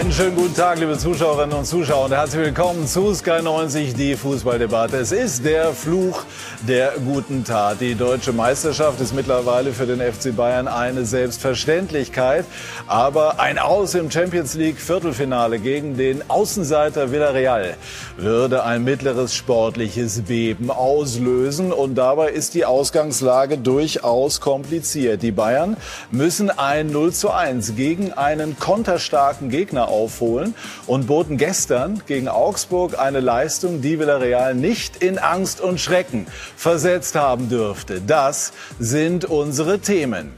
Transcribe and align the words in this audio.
Einen 0.00 0.12
schönen 0.12 0.34
guten 0.34 0.54
Tag, 0.54 0.78
liebe 0.78 0.96
Zuschauerinnen 0.96 1.58
und 1.58 1.66
Zuschauer, 1.66 2.06
und 2.06 2.12
herzlich 2.12 2.42
willkommen 2.42 2.86
zu 2.86 3.12
Sky 3.12 3.42
90, 3.42 3.92
die 3.92 4.16
Fußballdebatte. 4.16 4.96
Es 4.96 5.12
ist 5.12 5.44
der 5.44 5.74
Fluch 5.74 6.24
der 6.66 6.94
guten 7.04 7.44
Tat. 7.44 7.82
Die 7.82 7.94
deutsche 7.94 8.32
Meisterschaft 8.32 8.98
ist 9.02 9.14
mittlerweile 9.14 9.74
für 9.74 9.84
den 9.84 10.00
FC 10.00 10.34
Bayern 10.34 10.68
eine 10.68 11.04
Selbstverständlichkeit. 11.04 12.46
Aber 12.86 13.40
ein 13.40 13.58
Aus 13.58 13.94
im 13.94 14.10
Champions 14.10 14.54
League 14.54 14.80
Viertelfinale 14.80 15.58
gegen 15.58 15.98
den 15.98 16.30
Außenseiter 16.30 17.12
Villarreal 17.12 17.76
würde 18.16 18.64
ein 18.64 18.84
mittleres 18.84 19.34
sportliches 19.34 20.22
Beben 20.22 20.70
auslösen. 20.70 21.74
Und 21.74 21.96
dabei 21.96 22.30
ist 22.30 22.54
die 22.54 22.64
Ausgangslage 22.64 23.58
durchaus 23.58 24.40
kompliziert. 24.40 25.20
Die 25.20 25.30
Bayern 25.30 25.76
müssen 26.10 26.48
ein 26.48 26.86
0 26.86 27.12
zu 27.12 27.30
1 27.30 27.76
gegen 27.76 28.14
einen 28.14 28.58
konterstarken 28.58 29.50
Gegner 29.50 29.80
Gegner 29.80 29.89
aufholen 29.90 30.54
und 30.86 31.06
boten 31.06 31.36
gestern 31.36 32.02
gegen 32.06 32.28
Augsburg 32.28 32.98
eine 32.98 33.20
Leistung, 33.20 33.82
die 33.82 33.98
Villarreal 33.98 34.54
nicht 34.54 35.02
in 35.02 35.18
Angst 35.18 35.60
und 35.60 35.80
Schrecken 35.80 36.26
versetzt 36.56 37.14
haben 37.14 37.48
dürfte. 37.48 38.00
Das 38.00 38.52
sind 38.78 39.24
unsere 39.24 39.80
Themen. 39.80 40.32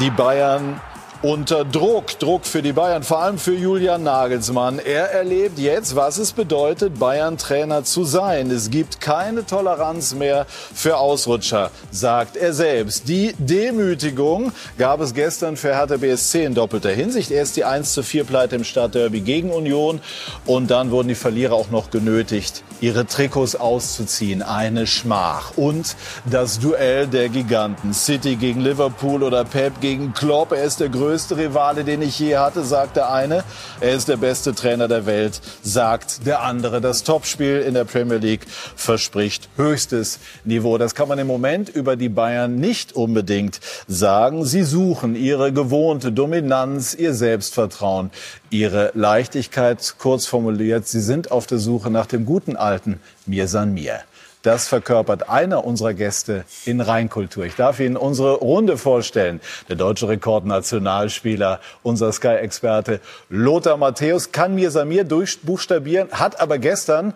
Die 0.00 0.10
Bayern 0.10 0.80
unter 1.22 1.64
Druck. 1.64 2.18
Druck 2.18 2.46
für 2.46 2.62
die 2.62 2.72
Bayern, 2.72 3.02
vor 3.02 3.20
allem 3.20 3.38
für 3.38 3.54
Julian 3.54 4.02
Nagelsmann. 4.02 4.78
Er 4.78 5.10
erlebt 5.10 5.58
jetzt, 5.58 5.96
was 5.96 6.18
es 6.18 6.32
bedeutet, 6.32 6.98
Bayern-Trainer 6.98 7.84
zu 7.84 8.04
sein. 8.04 8.50
Es 8.50 8.70
gibt 8.70 9.00
keine 9.00 9.46
Toleranz 9.46 10.14
mehr 10.14 10.46
für 10.48 10.98
Ausrutscher, 10.98 11.70
sagt 11.90 12.36
er 12.36 12.52
selbst. 12.52 13.08
Die 13.08 13.34
Demütigung 13.38 14.52
gab 14.78 15.00
es 15.00 15.14
gestern 15.14 15.56
für 15.56 15.74
Hertha 15.74 15.96
BSC 15.96 16.44
in 16.44 16.54
doppelter 16.54 16.90
Hinsicht. 16.90 17.30
Erst 17.30 17.56
die 17.56 17.64
1 17.64 17.92
zu 17.92 18.02
4 18.02 18.24
Pleite 18.24 18.56
im 18.56 18.64
Stadtderby 18.64 19.20
gegen 19.20 19.50
Union 19.50 20.00
und 20.44 20.70
dann 20.70 20.90
wurden 20.90 21.08
die 21.08 21.14
Verlierer 21.14 21.54
auch 21.54 21.70
noch 21.70 21.90
genötigt, 21.90 22.62
ihre 22.80 23.06
Trikots 23.06 23.56
auszuziehen. 23.56 24.42
Eine 24.42 24.86
Schmach. 24.86 25.52
Und 25.56 25.96
das 26.24 26.58
Duell 26.58 27.06
der 27.06 27.30
Giganten. 27.30 27.94
City 27.94 28.36
gegen 28.36 28.60
Liverpool 28.60 29.22
oder 29.22 29.44
Pep 29.44 29.80
gegen 29.80 30.12
Klopp. 30.12 30.52
Er 30.52 30.64
ist 30.64 30.80
der 30.80 30.88
größte 30.88 31.05
größte 31.06 31.36
Rivale, 31.36 31.84
den 31.84 32.02
ich 32.02 32.18
je 32.18 32.36
hatte, 32.36 32.64
sagt 32.64 32.96
der 32.96 33.12
eine. 33.12 33.44
Er 33.80 33.94
ist 33.94 34.08
der 34.08 34.16
beste 34.16 34.56
Trainer 34.56 34.88
der 34.88 35.06
Welt, 35.06 35.40
sagt 35.62 36.26
der 36.26 36.42
andere. 36.42 36.80
Das 36.80 37.04
Topspiel 37.04 37.60
in 37.60 37.74
der 37.74 37.84
Premier 37.84 38.16
League 38.16 38.44
verspricht 38.74 39.48
höchstes 39.56 40.18
Niveau. 40.42 40.78
Das 40.78 40.96
kann 40.96 41.06
man 41.06 41.20
im 41.20 41.28
Moment 41.28 41.68
über 41.68 41.94
die 41.94 42.08
Bayern 42.08 42.56
nicht 42.56 42.94
unbedingt 42.94 43.60
sagen. 43.86 44.44
Sie 44.44 44.64
suchen 44.64 45.14
ihre 45.14 45.52
gewohnte 45.52 46.10
Dominanz, 46.10 46.92
ihr 46.94 47.14
Selbstvertrauen, 47.14 48.10
ihre 48.50 48.90
Leichtigkeit. 48.94 49.94
Kurz 49.98 50.26
formuliert, 50.26 50.88
sie 50.88 51.00
sind 51.00 51.30
auf 51.30 51.46
der 51.46 51.58
Suche 51.58 51.88
nach 51.88 52.06
dem 52.06 52.26
guten 52.26 52.56
alten 52.56 52.98
Mir 53.26 53.46
san 53.46 53.74
mir. 53.74 54.00
Das 54.46 54.68
verkörpert 54.68 55.28
einer 55.28 55.64
unserer 55.64 55.92
Gäste 55.92 56.44
in 56.66 56.80
Rheinkultur. 56.80 57.46
Ich 57.46 57.56
darf 57.56 57.80
Ihnen 57.80 57.96
unsere 57.96 58.34
Runde 58.34 58.78
vorstellen. 58.78 59.40
Der 59.68 59.74
deutsche 59.74 60.06
Rekordnationalspieler, 60.06 61.58
unser 61.82 62.12
Sky-Experte 62.12 63.00
Lothar 63.28 63.76
Matthäus 63.76 64.30
kann 64.30 64.54
mir 64.54 64.70
Samir 64.70 65.02
durchbuchstabieren, 65.02 66.12
hat 66.12 66.38
aber 66.40 66.58
gestern 66.58 67.12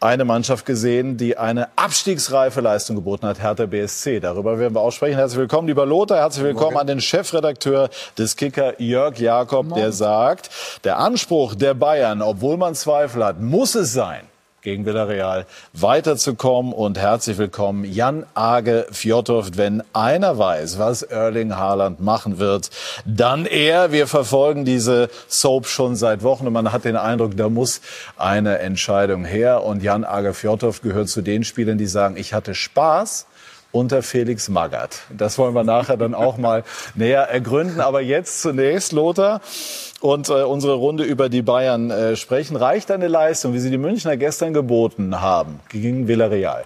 eine 0.00 0.24
Mannschaft 0.24 0.64
gesehen, 0.64 1.18
die 1.18 1.36
eine 1.36 1.68
abstiegsreife 1.76 2.62
Leistung 2.62 2.96
geboten 2.96 3.26
hat, 3.26 3.42
Hertha 3.42 3.66
BSC. 3.66 4.18
Darüber 4.18 4.58
werden 4.58 4.74
wir 4.74 4.80
auch 4.80 4.92
sprechen. 4.92 5.16
Herzlich 5.16 5.40
willkommen, 5.40 5.68
lieber 5.68 5.84
Lothar. 5.84 6.16
Herzlich 6.16 6.44
willkommen 6.44 6.78
an 6.78 6.86
den 6.86 7.02
Chefredakteur 7.02 7.90
des 8.16 8.36
Kicker, 8.36 8.80
Jörg 8.80 9.18
Jakob, 9.18 9.74
der 9.74 9.92
sagt, 9.92 10.48
der 10.84 10.98
Anspruch 10.98 11.54
der 11.54 11.74
Bayern, 11.74 12.22
obwohl 12.22 12.56
man 12.56 12.74
Zweifel 12.74 13.22
hat, 13.22 13.38
muss 13.38 13.74
es 13.74 13.92
sein, 13.92 14.22
gegen 14.68 14.84
Villarreal 14.84 15.46
weiterzukommen. 15.72 16.74
Und 16.74 16.98
herzlich 16.98 17.38
willkommen 17.38 17.86
Jan 17.86 18.26
Age 18.34 18.84
Fjordhoft. 18.90 19.56
Wenn 19.56 19.82
einer 19.94 20.36
weiß, 20.36 20.78
was 20.78 21.00
Erling 21.00 21.56
Haaland 21.56 22.00
machen 22.00 22.38
wird, 22.38 22.68
dann 23.06 23.46
er. 23.46 23.92
Wir 23.92 24.06
verfolgen 24.06 24.66
diese 24.66 25.08
Soap 25.26 25.66
schon 25.68 25.96
seit 25.96 26.22
Wochen 26.22 26.46
und 26.46 26.52
man 26.52 26.70
hat 26.70 26.84
den 26.84 26.96
Eindruck, 26.96 27.34
da 27.38 27.48
muss 27.48 27.80
eine 28.18 28.58
Entscheidung 28.58 29.24
her. 29.24 29.64
Und 29.64 29.82
Jan 29.82 30.04
Age 30.04 30.36
Fjordhoft 30.36 30.82
gehört 30.82 31.08
zu 31.08 31.22
den 31.22 31.44
Spielern, 31.44 31.78
die 31.78 31.86
sagen, 31.86 32.18
ich 32.18 32.34
hatte 32.34 32.54
Spaß 32.54 33.26
unter 33.72 34.02
Felix 34.02 34.48
Magath. 34.48 35.02
Das 35.10 35.38
wollen 35.38 35.54
wir 35.54 35.64
nachher 35.64 35.96
dann 35.96 36.14
auch 36.14 36.36
mal 36.36 36.64
näher 36.94 37.22
ergründen. 37.22 37.80
Aber 37.80 38.00
jetzt 38.00 38.42
zunächst, 38.42 38.92
Lothar, 38.92 39.40
und 40.00 40.28
äh, 40.28 40.42
unsere 40.42 40.74
Runde 40.74 41.04
über 41.04 41.28
die 41.28 41.42
Bayern 41.42 41.90
äh, 41.90 42.16
sprechen. 42.16 42.56
Reicht 42.56 42.90
eine 42.90 43.08
Leistung, 43.08 43.52
wie 43.52 43.58
sie 43.58 43.70
die 43.70 43.78
Münchner 43.78 44.16
gestern 44.16 44.54
geboten 44.54 45.20
haben 45.20 45.60
gegen 45.68 46.08
Villarreal? 46.08 46.64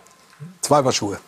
Zwei 0.60 0.82
Paar 0.82 0.92
Schuhe. 0.92 1.18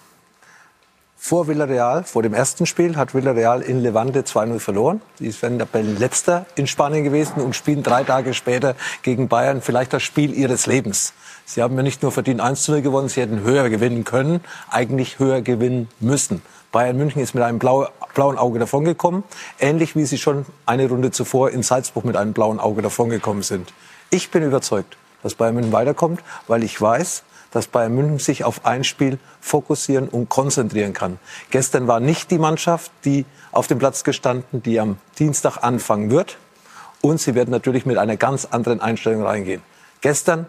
Vor 1.27 1.49
Villarreal, 1.49 2.05
vor 2.05 2.23
dem 2.23 2.35
ersten 2.35 2.67
Spiel, 2.67 2.97
hat 2.97 3.15
Villarreal 3.15 3.63
in 3.63 3.81
Levante 3.81 4.25
2-0 4.25 4.59
verloren. 4.59 5.01
Sie 5.19 5.33
wären 5.41 5.59
letzter 5.99 6.45
in 6.55 6.67
Spanien 6.67 7.03
gewesen 7.03 7.41
und 7.41 7.57
spielen 7.57 7.83
drei 7.83 8.05
Tage 8.05 8.35
später 8.35 8.77
gegen 9.01 9.29
Bayern 9.29 9.63
vielleicht 9.63 9.95
das 9.95 10.03
Spiel 10.03 10.35
ihres 10.35 10.67
Lebens. 10.67 11.15
Sie 11.47 11.63
haben 11.63 11.75
ja 11.79 11.83
nicht 11.83 12.03
nur 12.03 12.13
verdient 12.13 12.43
1-0 12.43 12.83
gewonnen, 12.83 13.09
sie 13.09 13.23
hätten 13.23 13.41
höher 13.41 13.71
gewinnen 13.71 14.05
können, 14.05 14.43
eigentlich 14.71 15.19
höher 15.19 15.41
gewinnen 15.41 15.89
müssen. 15.99 16.43
Bayern 16.73 16.99
München 16.99 17.23
ist 17.23 17.35
mit 17.35 17.43
einem 17.43 17.59
blauen 17.59 17.89
Auge 18.37 18.59
davongekommen, 18.59 19.25
ähnlich 19.59 19.97
wie 19.97 20.05
sie 20.05 20.19
schon 20.19 20.45
eine 20.67 20.87
Runde 20.91 21.11
zuvor 21.11 21.49
in 21.49 21.63
Salzburg 21.63 22.05
mit 22.05 22.19
einem 22.19 22.35
blauen 22.35 22.61
Auge 22.61 22.83
davongekommen 22.83 23.43
sind. 23.43 23.73
Ich 24.11 24.31
bin 24.31 24.43
überzeugt, 24.43 24.99
dass 25.23 25.37
Bayern 25.37 25.55
München 25.55 25.73
weiterkommt, 25.73 26.21
weil 26.49 26.63
ich 26.63 26.79
weiß, 26.79 27.23
dass 27.55 27.69
Bayern 27.69 27.95
München 27.95 28.19
sich 28.19 28.45
auf 28.45 28.67
ein 28.67 28.85
Spiel 28.85 29.19
fokussieren 29.41 30.09
und 30.09 30.29
konzentrieren 30.29 30.93
kann. 30.93 31.19
Gestern 31.51 31.87
war 31.87 32.01
nicht 32.01 32.31
die 32.31 32.39
Mannschaft, 32.39 32.91
die 33.05 33.25
auf 33.53 33.69
dem 33.69 33.79
Platz 33.79 34.05
gestanden, 34.05 34.63
die 34.63 34.79
am 34.81 34.99
Dienstag 35.19 35.59
anfangen 35.63 36.11
wird. 36.11 36.37
Und 37.01 37.21
sie 37.21 37.35
werden 37.35 37.51
natürlich 37.51 37.87
mit 37.87 37.97
einer 37.97 38.17
ganz 38.17 38.45
anderen 38.45 38.81
Einstellung 38.81 39.23
reingehen. 39.23 39.63
Gestern 40.01 40.47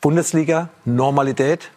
Bundesliga, 0.00 0.68
Normalität, 0.84 1.70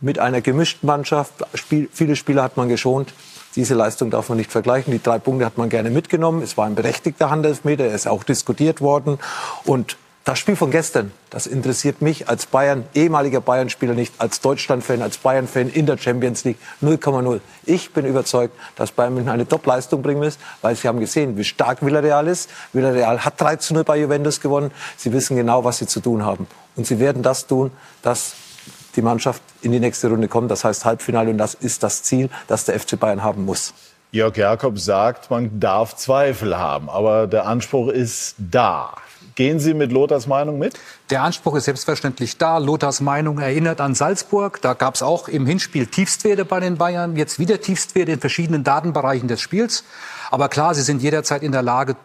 mit 0.00 0.18
einer 0.18 0.40
gemischten 0.40 0.86
Mannschaft. 0.86 1.32
Spiel, 1.54 1.88
viele 1.92 2.16
Spieler 2.16 2.42
hat 2.42 2.56
man 2.56 2.68
geschont. 2.68 3.14
Diese 3.54 3.74
Leistung 3.74 4.10
darf 4.10 4.28
man 4.28 4.38
nicht 4.38 4.52
vergleichen. 4.52 4.92
Die 4.92 5.02
drei 5.02 5.18
Punkte 5.18 5.46
hat 5.46 5.56
man 5.56 5.68
gerne 5.68 5.90
mitgenommen. 5.90 6.42
Es 6.42 6.56
war 6.58 6.66
ein 6.66 6.74
berechtigter 6.74 7.30
Handelfmeter. 7.30 7.84
Er 7.84 7.94
ist 7.94 8.06
auch 8.06 8.24
diskutiert 8.24 8.80
worden. 8.80 9.18
Und 9.64 9.96
das 10.26 10.40
Spiel 10.40 10.56
von 10.56 10.72
gestern, 10.72 11.12
das 11.30 11.46
interessiert 11.46 12.02
mich 12.02 12.28
als 12.28 12.46
Bayern, 12.46 12.84
ehemaliger 12.94 13.40
Bayern-Spieler 13.40 13.94
nicht, 13.94 14.12
als 14.18 14.40
Deutschland-Fan, 14.40 15.00
als 15.00 15.18
Bayern-Fan 15.18 15.68
in 15.68 15.86
der 15.86 15.98
Champions 15.98 16.42
League 16.42 16.58
0,0. 16.82 17.38
Ich 17.64 17.92
bin 17.92 18.04
überzeugt, 18.04 18.52
dass 18.74 18.90
Bayern 18.90 19.14
München 19.14 19.30
eine 19.30 19.46
Top-Leistung 19.46 20.02
bringen 20.02 20.20
muss, 20.20 20.36
weil 20.62 20.74
sie 20.74 20.88
haben 20.88 20.98
gesehen, 20.98 21.38
wie 21.38 21.44
stark 21.44 21.86
Villarreal 21.86 22.26
ist. 22.26 22.50
Villarreal 22.72 23.24
hat 23.24 23.40
3 23.40 23.54
zu 23.56 23.74
0 23.74 23.84
bei 23.84 23.98
Juventus 23.98 24.40
gewonnen. 24.40 24.72
Sie 24.96 25.12
wissen 25.12 25.36
genau, 25.36 25.62
was 25.62 25.78
sie 25.78 25.86
zu 25.86 26.00
tun 26.00 26.24
haben. 26.24 26.48
Und 26.74 26.88
sie 26.88 26.98
werden 26.98 27.22
das 27.22 27.46
tun, 27.46 27.70
dass 28.02 28.34
die 28.96 29.02
Mannschaft 29.02 29.42
in 29.62 29.70
die 29.70 29.78
nächste 29.78 30.08
Runde 30.08 30.26
kommt. 30.26 30.50
Das 30.50 30.64
heißt 30.64 30.84
Halbfinale 30.84 31.30
und 31.30 31.38
das 31.38 31.54
ist 31.54 31.84
das 31.84 32.02
Ziel, 32.02 32.30
das 32.48 32.64
der 32.64 32.80
FC 32.80 32.98
Bayern 32.98 33.22
haben 33.22 33.44
muss. 33.44 33.74
Jörg 34.10 34.36
Jakob 34.36 34.80
sagt, 34.80 35.30
man 35.30 35.60
darf 35.60 35.94
Zweifel 35.94 36.58
haben, 36.58 36.90
aber 36.90 37.28
der 37.28 37.46
Anspruch 37.46 37.90
ist 37.90 38.34
da. 38.38 38.94
Gehen 39.36 39.60
Sie 39.60 39.74
mit 39.74 39.92
Lothars 39.92 40.26
Meinung 40.26 40.58
mit? 40.58 40.78
Der 41.10 41.22
Anspruch 41.22 41.56
ist 41.56 41.66
selbstverständlich 41.66 42.38
da. 42.38 42.56
Lothars 42.56 43.02
Meinung 43.02 43.38
erinnert 43.38 43.82
an 43.82 43.94
Salzburg. 43.94 44.62
Da 44.62 44.72
gab 44.72 44.94
es 44.94 45.02
auch 45.02 45.28
im 45.28 45.44
Hinspiel 45.44 45.86
Tiefstwerte 45.86 46.46
bei 46.46 46.58
den 46.58 46.78
Bayern. 46.78 47.16
Jetzt 47.16 47.38
wieder 47.38 47.60
Tiefstwerte 47.60 48.12
in 48.12 48.18
verschiedenen 48.18 48.64
Datenbereichen 48.64 49.28
des 49.28 49.42
Spiels. 49.42 49.84
Aber 50.30 50.48
klar, 50.48 50.74
sie 50.74 50.80
sind 50.80 51.02
jederzeit 51.02 51.42
in 51.42 51.52
der 51.52 51.60
Lage, 51.60 51.96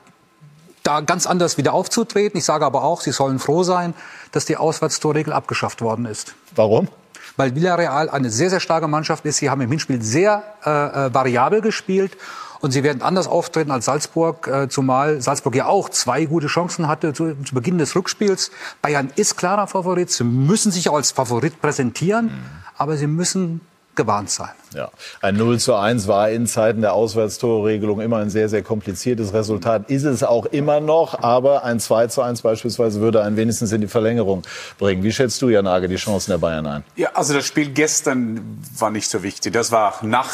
da 0.83 0.99
ganz 0.99 1.25
anders 1.25 1.57
wieder 1.57 1.71
aufzutreten. 1.73 2.37
Ich 2.37 2.43
sage 2.43 2.65
aber 2.65 2.83
auch, 2.83 2.99
sie 2.99 3.13
sollen 3.13 3.39
froh 3.39 3.63
sein, 3.63 3.93
dass 4.33 4.43
die 4.43 4.57
Auswärtstorregel 4.57 5.31
abgeschafft 5.31 5.81
worden 5.81 6.05
ist. 6.05 6.35
Warum? 6.53 6.89
Weil 7.37 7.55
Villarreal 7.55 8.09
eine 8.09 8.29
sehr, 8.29 8.49
sehr 8.49 8.59
starke 8.59 8.89
Mannschaft 8.89 9.25
ist. 9.25 9.37
Sie 9.37 9.49
haben 9.49 9.61
im 9.61 9.69
Hinspiel 9.69 10.01
sehr 10.01 10.43
äh, 10.65 10.69
äh, 10.69 11.13
variabel 11.13 11.61
gespielt. 11.61 12.17
Und 12.61 12.71
sie 12.71 12.83
werden 12.83 13.01
anders 13.01 13.27
auftreten 13.27 13.71
als 13.71 13.85
Salzburg, 13.85 14.47
äh, 14.47 14.69
zumal 14.69 15.21
Salzburg 15.21 15.55
ja 15.55 15.65
auch 15.65 15.89
zwei 15.89 16.25
gute 16.25 16.47
Chancen 16.47 16.87
hatte 16.87 17.13
zu, 17.13 17.35
zu, 17.43 17.55
Beginn 17.55 17.77
des 17.77 17.95
Rückspiels. 17.95 18.51
Bayern 18.81 19.11
ist 19.15 19.35
klarer 19.35 19.67
Favorit. 19.67 20.11
Sie 20.11 20.23
müssen 20.23 20.71
sich 20.71 20.87
auch 20.89 20.95
als 20.95 21.11
Favorit 21.11 21.61
präsentieren. 21.61 22.25
Mhm. 22.25 22.31
Aber 22.77 22.97
sie 22.97 23.07
müssen 23.07 23.61
gewarnt 23.95 24.29
sein. 24.29 24.49
Ja, 24.73 24.89
ein 25.21 25.35
0 25.35 25.59
zu 25.59 25.75
1 25.75 26.07
war 26.07 26.29
in 26.29 26.47
Zeiten 26.47 26.81
der 26.81 26.93
Auswärtstorregelung 26.93 27.99
immer 27.99 28.17
ein 28.17 28.29
sehr, 28.29 28.47
sehr 28.47 28.63
kompliziertes 28.63 29.33
Resultat. 29.33 29.89
Ist 29.89 30.05
es 30.05 30.23
auch 30.23 30.45
immer 30.45 30.79
noch, 30.79 31.21
aber 31.21 31.63
ein 31.63 31.79
2 31.79 32.07
zu 32.07 32.21
1 32.21 32.41
beispielsweise 32.41 33.01
würde 33.01 33.21
einen 33.21 33.35
wenigstens 33.35 33.71
in 33.71 33.81
die 33.81 33.87
Verlängerung 33.87 34.43
bringen. 34.79 35.03
Wie 35.03 35.11
schätzt 35.11 35.41
du, 35.41 35.49
Jan 35.49 35.65
Nagel, 35.65 35.89
die 35.89 35.97
Chancen 35.97 36.31
der 36.31 36.37
Bayern 36.37 36.65
ein? 36.67 36.83
Ja, 36.95 37.09
also 37.13 37.33
das 37.33 37.45
Spiel 37.45 37.69
gestern 37.71 38.61
war 38.77 38.91
nicht 38.91 39.09
so 39.09 39.23
wichtig. 39.23 39.53
Das 39.53 39.71
war 39.71 39.95
nach 40.03 40.29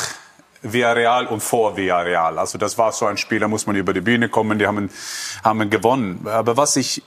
Villarreal 0.74 1.28
und 1.28 1.42
vor 1.42 1.78
Villarreal. 1.78 2.38
Also 2.38 2.58
das 2.58 2.78
war 2.78 2.92
so 2.92 3.06
ein 3.06 3.18
Spiel, 3.18 3.40
da 3.40 3.48
muss 3.48 3.68
man 3.68 3.76
über 3.76 3.94
die 3.94 4.02
Bühne 4.02 4.30
kommen, 4.30 4.60
die 4.60 4.68
haben, 4.68 4.90
haben 5.44 5.70
gewonnen. 5.70 6.28
Aber 6.28 6.58
was 6.58 6.76
ich, 6.76 7.04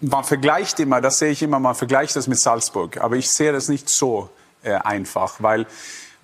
man 0.00 0.24
vergleicht 0.24 0.80
immer, 0.80 1.00
das 1.00 1.18
sehe 1.18 1.30
ich 1.30 1.42
immer, 1.42 1.58
man 1.58 1.74
vergleicht 1.74 2.16
das 2.16 2.26
mit 2.26 2.38
Salzburg. 2.38 2.98
Aber 2.98 3.16
ich 3.16 3.30
sehe 3.30 3.52
das 3.52 3.68
nicht 3.68 3.88
so 3.88 4.30
äh, 4.62 4.72
einfach, 4.72 5.36
weil 5.38 5.66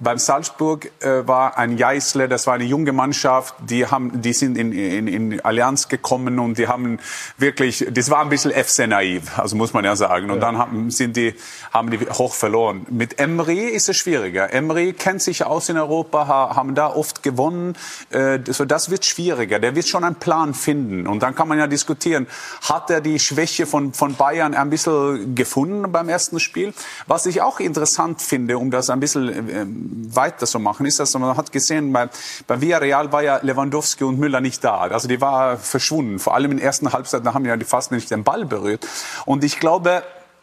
beim 0.02 0.19
Salzburg 0.19 0.90
äh, 1.00 1.26
war 1.26 1.56
ein 1.56 1.78
Jeißle, 1.78 2.28
das 2.28 2.46
war 2.46 2.54
eine 2.54 2.64
junge 2.64 2.93
Mannschaft, 2.93 3.54
die 3.60 3.87
haben, 3.87 4.20
die 4.20 4.32
sind 4.32 4.58
in, 4.58 4.72
in, 4.72 5.06
in 5.06 5.40
Allianz 5.40 5.88
gekommen 5.88 6.38
und 6.38 6.58
die 6.58 6.69
haben 6.69 6.99
wirklich, 7.38 7.87
das 7.90 8.10
war 8.10 8.20
ein 8.20 8.28
bisschen 8.28 8.50
FC 8.50 8.88
naiv, 8.88 9.38
also 9.38 9.56
muss 9.56 9.72
man 9.72 9.84
ja 9.84 9.94
sagen. 9.96 10.31
Und 10.31 10.37
ja. 10.37 10.40
dann 10.40 10.58
haben, 10.58 10.90
sind 10.90 11.16
die, 11.16 11.34
haben 11.72 11.90
die 11.90 11.99
hoch 11.99 12.34
verloren. 12.34 12.87
Mit 12.90 13.20
Emery 13.20 13.69
ist 13.69 13.88
es 13.88 13.96
schwieriger. 13.96 14.52
Emery 14.52 14.93
kennt 14.93 15.22
sich 15.22 15.44
aus 15.44 15.69
in 15.69 15.78
Europa, 15.78 16.26
haben 16.26 16.75
da 16.75 16.88
oft 16.88 17.22
gewonnen, 17.22 17.75
äh, 18.10 18.40
so 18.46 18.64
das 18.64 18.90
wird 18.90 19.04
schwieriger. 19.04 19.58
Der 19.58 19.75
wird 19.75 19.87
schon 19.87 20.04
einen 20.04 20.16
Plan 20.16 20.54
finden 20.54 21.06
und 21.06 21.22
dann 21.22 21.34
kann 21.34 21.49
man 21.49 21.58
ja 21.58 21.66
diskutieren, 21.66 22.26
hat 22.62 22.90
er 22.90 23.00
die 23.00 23.19
Schwäche 23.19 23.66
von, 23.66 23.93
von 23.93 24.14
Bayern 24.16 24.54
ein 24.54 24.70
bisschen 24.70 25.34
gefunden 25.34 25.93
beim 25.93 26.08
ersten 26.08 26.40
Spiel? 26.40 26.75
Was 27.06 27.26
ich 27.26 27.40
auch 27.40 27.60
interessant 27.60 28.20
finde, 28.20 28.58
um 28.58 28.70
das 28.70 28.90
ein 28.90 29.00
bisschen 29.00 29.28
äh, 29.49 29.91
weiter 29.92 30.46
so 30.46 30.58
machen, 30.58 30.86
ist, 30.86 30.98
dass 30.98 31.14
man 31.14 31.36
hat 31.36 31.52
gesehen, 31.52 31.92
bei, 31.92 32.08
bei 32.46 32.60
Villarreal 32.60 33.12
war 33.12 33.22
ja 33.22 33.38
Lewandowski 33.42 34.04
und 34.04 34.18
Müller 34.18 34.40
nicht 34.40 34.64
da. 34.64 34.78
Also 34.80 35.08
die 35.08 35.20
war 35.20 35.56
verschwunden. 35.58 36.18
Vor 36.18 36.34
allem 36.34 36.50
in 36.52 36.56
der 36.56 36.66
ersten 36.66 36.92
Halbzeit, 36.92 37.24
da 37.26 37.34
haben 37.34 37.44
ja 37.44 37.56
die 37.56 37.64
fast 37.64 37.92
nicht 37.92 38.10
den 38.10 38.24
Ball 38.24 38.44
berührt. 38.44 38.86
Und 39.26 39.44
ich 39.44 39.60
glaube, 39.60 40.02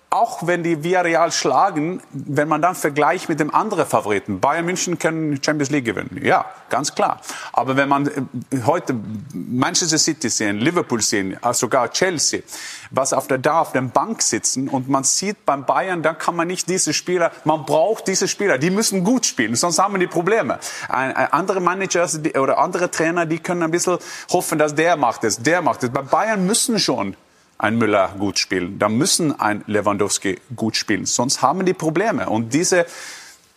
auch 0.09 0.47
wenn 0.47 0.63
die 0.63 0.83
Villarreal 0.83 1.31
schlagen, 1.31 2.01
wenn 2.11 2.47
man 2.47 2.61
dann 2.61 2.73
vergleicht 2.73 3.29
mit 3.29 3.39
dem 3.39 3.53
anderen 3.53 3.85
Favoriten, 3.85 4.39
Bayern 4.39 4.65
München 4.65 4.97
können 4.97 5.41
Champions 5.43 5.69
League 5.69 5.85
gewinnen. 5.85 6.19
Ja, 6.23 6.45
ganz 6.69 6.95
klar. 6.95 7.21
Aber 7.53 7.77
wenn 7.77 7.87
man 7.87 8.07
äh, 8.07 8.21
heute 8.65 8.95
Manchester 9.33 9.99
City 9.99 10.29
sehen, 10.29 10.57
Liverpool 10.57 11.01
sehen, 11.01 11.37
äh, 11.43 11.53
sogar 11.53 11.91
Chelsea, 11.91 12.41
was 12.89 13.13
auf 13.13 13.27
der, 13.27 13.37
da 13.37 13.61
auf 13.61 13.71
der 13.71 13.81
Bank 13.81 14.23
sitzen 14.23 14.67
und 14.67 14.89
man 14.89 15.03
sieht 15.03 15.45
beim 15.45 15.65
Bayern, 15.65 16.01
dann 16.01 16.17
kann 16.17 16.35
man 16.35 16.47
nicht 16.47 16.67
diese 16.69 16.91
Spieler, 16.93 17.31
man 17.43 17.65
braucht 17.65 18.07
diese 18.07 18.27
Spieler, 18.27 18.57
die 18.57 18.71
müssen 18.71 19.03
gut 19.03 19.27
spielen, 19.27 19.55
sonst 19.55 19.77
haben 19.77 19.93
wir 19.93 19.99
die 19.99 20.07
Probleme. 20.07 20.57
Ein, 20.87 21.15
ein, 21.15 21.31
andere 21.31 21.59
Managers 21.59 22.19
oder 22.35 22.57
andere 22.57 22.89
Trainer, 22.89 23.27
die 23.27 23.37
können 23.37 23.61
ein 23.61 23.71
bisschen 23.71 23.99
hoffen, 24.31 24.57
dass 24.57 24.73
der 24.73 24.97
macht 24.97 25.23
es, 25.23 25.37
der 25.37 25.61
macht 25.61 25.83
es. 25.83 25.91
Bei 25.91 26.01
Bayern 26.01 26.47
müssen 26.47 26.79
schon 26.79 27.15
ein 27.59 27.77
Müller 27.77 28.15
gut 28.17 28.39
spielen. 28.39 28.79
Da 28.79 28.89
müssen 28.89 29.39
ein 29.39 29.63
Lewandowski 29.67 30.39
gut 30.55 30.75
spielen. 30.75 31.05
Sonst 31.05 31.43
haben 31.43 31.65
die 31.65 31.73
Probleme. 31.73 32.29
Und 32.29 32.53
diese 32.53 32.85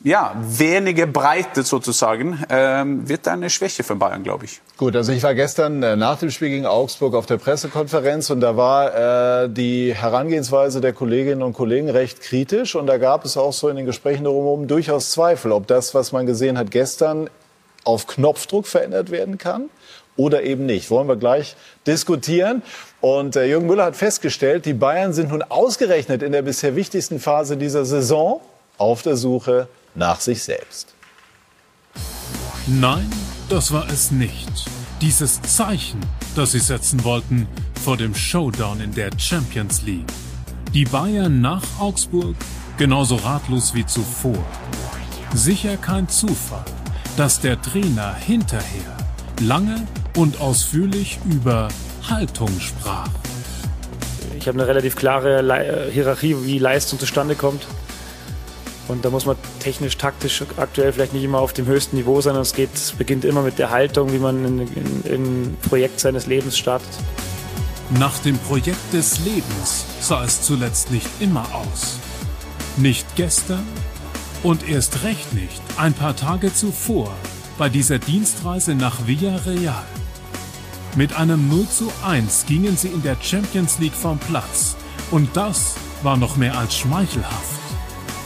ja, 0.05 0.35
wenige 0.37 1.07
Breite 1.07 1.63
sozusagen, 1.63 2.43
ähm, 2.51 3.09
wird 3.09 3.29
eine 3.29 3.51
Schwäche 3.51 3.85
für 3.85 3.95
Bayern, 3.95 4.25
glaube 4.25 4.47
ich. 4.47 4.61
Gut, 4.77 4.97
also 4.97 5.13
ich 5.13 5.23
war 5.23 5.35
gestern 5.35 5.83
äh, 5.83 5.95
nach 5.95 6.19
dem 6.19 6.31
Spiel 6.31 6.49
gegen 6.49 6.67
Augsburg 6.67 7.15
auf 7.15 7.27
der 7.27 7.37
Pressekonferenz 7.37 8.31
und 8.31 8.41
da 8.41 8.57
war 8.57 9.45
äh, 9.45 9.49
die 9.49 9.95
Herangehensweise 9.95 10.81
der 10.81 10.93
Kolleginnen 10.93 11.43
und 11.43 11.53
Kollegen 11.53 11.89
recht 11.89 12.21
kritisch 12.21 12.75
und 12.75 12.89
da 12.89 12.99
gab 12.99 13.25
es 13.25 13.37
auch 13.37 13.53
so 13.53 13.69
in 13.69 13.77
den 13.77 13.87
Gesprächen 13.87 14.25
darum 14.25 14.67
durchaus 14.67 15.13
Zweifel, 15.13 15.53
ob 15.53 15.69
das, 15.69 15.95
was 15.95 16.11
man 16.11 16.27
gesehen 16.27 16.59
hat 16.59 16.73
gestern, 16.73 17.31
auf 17.85 18.09
Knopfdruck 18.09 18.67
verändert 18.67 19.11
werden 19.11 19.39
kann 19.39 19.71
oder 20.17 20.43
eben 20.43 20.67
nicht. 20.67 20.91
Wollen 20.91 21.09
wir 21.09 21.17
gleich 21.17 21.57
diskutieren. 21.87 22.63
Und 23.01 23.37
äh, 23.37 23.47
Jürgen 23.47 23.67
Müller 23.67 23.85
hat 23.85 23.97
festgestellt, 23.97 24.67
die 24.67 24.75
Bayern 24.75 25.13
sind 25.13 25.31
nun 25.31 25.43
ausgerechnet 25.43 26.23
in 26.23 26.33
der 26.33 26.43
bisher 26.43 26.77
wichtigsten 26.77 27.19
Phase 27.21 27.57
dieser 27.57 27.85
Saison 27.85 28.41
auf 28.79 29.03
der 29.03 29.17
Suche 29.17 29.69
nach 29.95 30.21
sich 30.21 30.43
selbst. 30.43 30.95
Nein, 32.67 33.11
das 33.49 33.73
war 33.73 33.89
es 33.91 34.11
nicht. 34.11 34.67
Dieses 35.01 35.43
Zeichen, 35.43 36.01
das 36.37 36.53
sie 36.53 36.61
setzen 36.61 37.03
wollten 37.05 37.49
vor 37.83 37.97
dem 37.97 38.15
Showdown 38.15 38.81
in 38.81 38.95
der 38.95 39.11
Champions 39.19 39.83
League. 39.83 40.07
Die 40.73 40.85
Bayern 40.85 41.41
nach 41.41 41.65
Augsburg 41.81 42.37
genauso 42.79 43.17
ratlos 43.17 43.75
wie 43.75 43.85
zuvor. 43.85 44.45
Sicher 45.35 45.77
kein 45.77 46.09
Zufall, 46.09 46.65
dass 47.17 47.41
der 47.41 47.61
Trainer 47.61 48.15
hinterher 48.15 48.97
lange 49.41 49.87
und 50.17 50.41
ausführlich 50.41 51.19
über 51.31 51.69
Haltung 52.09 52.51
sprach. 52.61 53.09
Ich 54.37 54.49
habe 54.49 54.59
eine 54.59 54.67
relativ 54.67 54.97
klare 54.97 55.41
Le 55.41 55.89
Hierarchie, 55.93 56.37
wie 56.45 56.59
Leistung 56.59 56.99
zustande 56.99 57.35
kommt. 57.35 57.67
Und 58.89 59.05
da 59.05 59.11
muss 59.11 59.25
man 59.25 59.37
technisch, 59.61 59.97
taktisch 59.97 60.43
aktuell 60.57 60.93
vielleicht 60.93 61.15
nicht 61.15 61.23
immer 61.23 61.39
auf 61.39 61.53
dem 61.53 61.67
höchsten 61.67 61.97
Niveau 61.97 62.21
sein. 62.21 62.35
Es, 62.37 62.53
geht, 62.53 62.75
es 62.75 62.93
beginnt 62.93 63.25
immer 63.25 63.43
mit 63.43 63.59
der 63.59 63.71
Haltung, 63.71 64.13
wie 64.13 64.19
man 64.19 64.45
ein 64.45 65.57
Projekt 65.69 66.01
seines 66.01 66.27
Lebens 66.27 66.59
startet. 66.59 66.89
Nach 67.99 68.19
dem 68.19 68.39
Projekt 68.39 68.93
des 68.93 69.21
Lebens 69.21 69.85
sah 70.01 70.25
es 70.25 70.43
zuletzt 70.43 70.91
nicht 70.91 71.07
immer 71.21 71.47
aus. 71.55 71.99
Nicht 72.77 73.07
gestern 73.17 73.67
und 74.43 74.69
erst 74.69 75.05
recht 75.05 75.33
nicht 75.35 75.63
ein 75.77 75.93
paar 75.93 76.17
Tage 76.17 76.53
zuvor 76.53 77.15
bei 77.59 77.69
dieser 77.69 77.99
Dienstreise 77.99 78.75
nach 78.75 79.07
Villarreal. 79.07 79.85
Mit 80.95 81.17
einem 81.17 81.49
0 81.49 81.67
zu 81.69 81.91
1 82.05 82.45
gingen 82.45 82.77
sie 82.77 82.89
in 82.89 83.03
der 83.03 83.17
Champions 83.19 83.79
League 83.79 83.95
vom 83.95 84.19
Platz. 84.19 84.77
Und 85.11 85.35
das 85.35 85.75
war 86.03 86.19
noch 86.19 86.37
mehr 86.37 86.59
als 86.59 86.77
schmeichelhaft. 86.77 87.61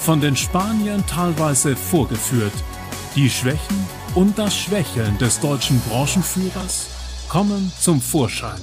Von 0.00 0.20
den 0.20 0.34
Spaniern 0.34 1.04
teilweise 1.06 1.76
vorgeführt. 1.76 2.52
Die 3.14 3.30
Schwächen 3.30 3.86
und 4.16 4.36
das 4.36 4.56
Schwächeln 4.56 5.16
des 5.18 5.38
deutschen 5.38 5.80
Branchenführers 5.88 6.88
kommen 7.28 7.70
zum 7.78 8.00
Vorschein. 8.00 8.60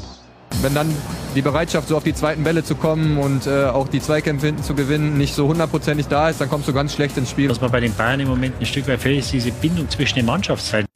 Wenn 0.62 0.74
dann 0.74 0.94
die 1.34 1.42
Bereitschaft, 1.42 1.88
so 1.88 1.96
auf 1.96 2.04
die 2.04 2.14
zweiten 2.14 2.44
Bälle 2.44 2.66
zu 2.66 2.76
kommen 2.76 3.18
und 3.18 3.48
äh, 3.48 3.66
auch 3.68 3.88
die 3.88 4.02
Zweikämpfe 4.02 4.48
hinten 4.48 4.64
zu 4.64 4.76
gewinnen, 4.76 5.18
nicht 5.18 5.34
so 5.34 5.48
hundertprozentig 5.48 6.08
da 6.08 6.30
ist, 6.30 6.42
dann 6.42 6.50
kommst 6.50 6.68
du 6.68 6.74
ganz 6.74 6.94
schlecht 6.94 7.18
ins 7.18 7.30
Spiel. 7.30 7.50
Was 7.50 7.62
man 7.62 7.72
bei 7.72 7.80
den 7.80 7.94
Bayern 7.96 8.20
im 8.20 8.28
Moment 8.28 8.56
ein 8.60 8.66
Stück 8.66 8.88
weit 8.90 9.02
fehlt, 9.02 9.20
ist 9.20 9.32
diese 9.32 9.52
Bindung 9.52 9.90
zwischen 9.90 10.16
den 10.16 10.26
Mannschaftsteilen. 10.26 10.88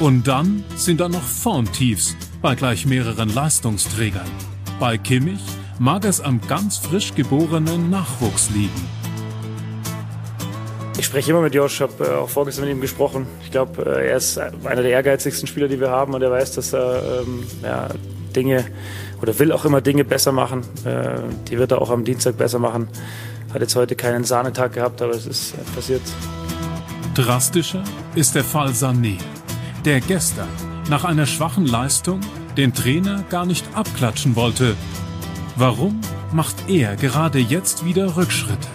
Und 0.00 0.26
dann 0.26 0.64
sind 0.74 1.00
da 1.00 1.08
noch 1.08 1.22
Formtiefs 1.22 2.16
bei 2.42 2.56
gleich 2.56 2.84
mehreren 2.84 3.32
Leistungsträgern. 3.32 4.26
Bei 4.80 4.98
Kimmich 4.98 5.40
mag 5.78 6.04
es 6.04 6.20
am 6.20 6.40
ganz 6.48 6.78
frisch 6.78 7.14
geborenen 7.14 7.90
Nachwuchs 7.90 8.50
liegen. 8.50 8.88
Ich 10.98 11.06
spreche 11.06 11.30
immer 11.30 11.42
mit 11.42 11.54
Josh, 11.54 11.80
habe 11.80 12.04
äh, 12.04 12.10
auch 12.14 12.28
vorgestern 12.28 12.64
mit 12.64 12.74
ihm 12.74 12.80
gesprochen. 12.80 13.26
Ich 13.44 13.52
glaube, 13.52 13.82
äh, 13.84 14.08
er 14.10 14.16
ist 14.16 14.36
einer 14.38 14.82
der 14.82 14.90
ehrgeizigsten 14.90 15.46
Spieler, 15.46 15.68
die 15.68 15.80
wir 15.80 15.90
haben 15.90 16.12
und 16.12 16.22
er 16.22 16.30
weiß, 16.30 16.52
dass 16.52 16.72
er 16.72 17.20
ähm, 17.22 17.44
ja, 17.62 17.88
Dinge 18.34 18.64
oder 19.22 19.38
will 19.38 19.52
auch 19.52 19.64
immer 19.64 19.80
Dinge 19.80 20.04
besser 20.04 20.32
machen. 20.32 20.62
Äh, 20.84 21.20
die 21.48 21.58
wird 21.58 21.70
er 21.70 21.80
auch 21.80 21.90
am 21.90 22.04
Dienstag 22.04 22.36
besser 22.36 22.58
machen. 22.58 22.88
Hat 23.52 23.60
jetzt 23.60 23.76
heute 23.76 23.94
keinen 23.94 24.24
Sahnetag 24.24 24.72
gehabt, 24.72 25.02
aber 25.02 25.12
es 25.12 25.26
ist 25.26 25.54
passiert. 25.74 26.02
Drastischer 27.14 27.84
ist 28.16 28.34
der 28.34 28.42
Fall 28.42 28.70
Sané 28.70 29.18
der 29.84 30.00
gestern 30.00 30.48
nach 30.88 31.04
einer 31.04 31.26
schwachen 31.26 31.66
Leistung 31.66 32.20
den 32.56 32.72
Trainer 32.72 33.22
gar 33.28 33.44
nicht 33.44 33.66
abklatschen 33.74 34.36
wollte. 34.36 34.76
Warum 35.56 36.00
macht 36.32 36.56
er 36.68 36.96
gerade 36.96 37.38
jetzt 37.38 37.84
wieder 37.84 38.16
Rückschritte? 38.16 38.68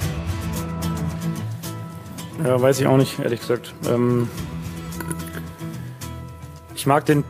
Ja, 2.44 2.62
weiß 2.62 2.80
ich 2.80 2.88
auch 2.88 2.98
nicht, 2.98 3.20
ehrlich 3.20 3.42
gesagt. 3.42 3.74
Ähm, 3.88 4.30
ich 6.75 6.86
mag 6.86 7.06
den, 7.06 7.24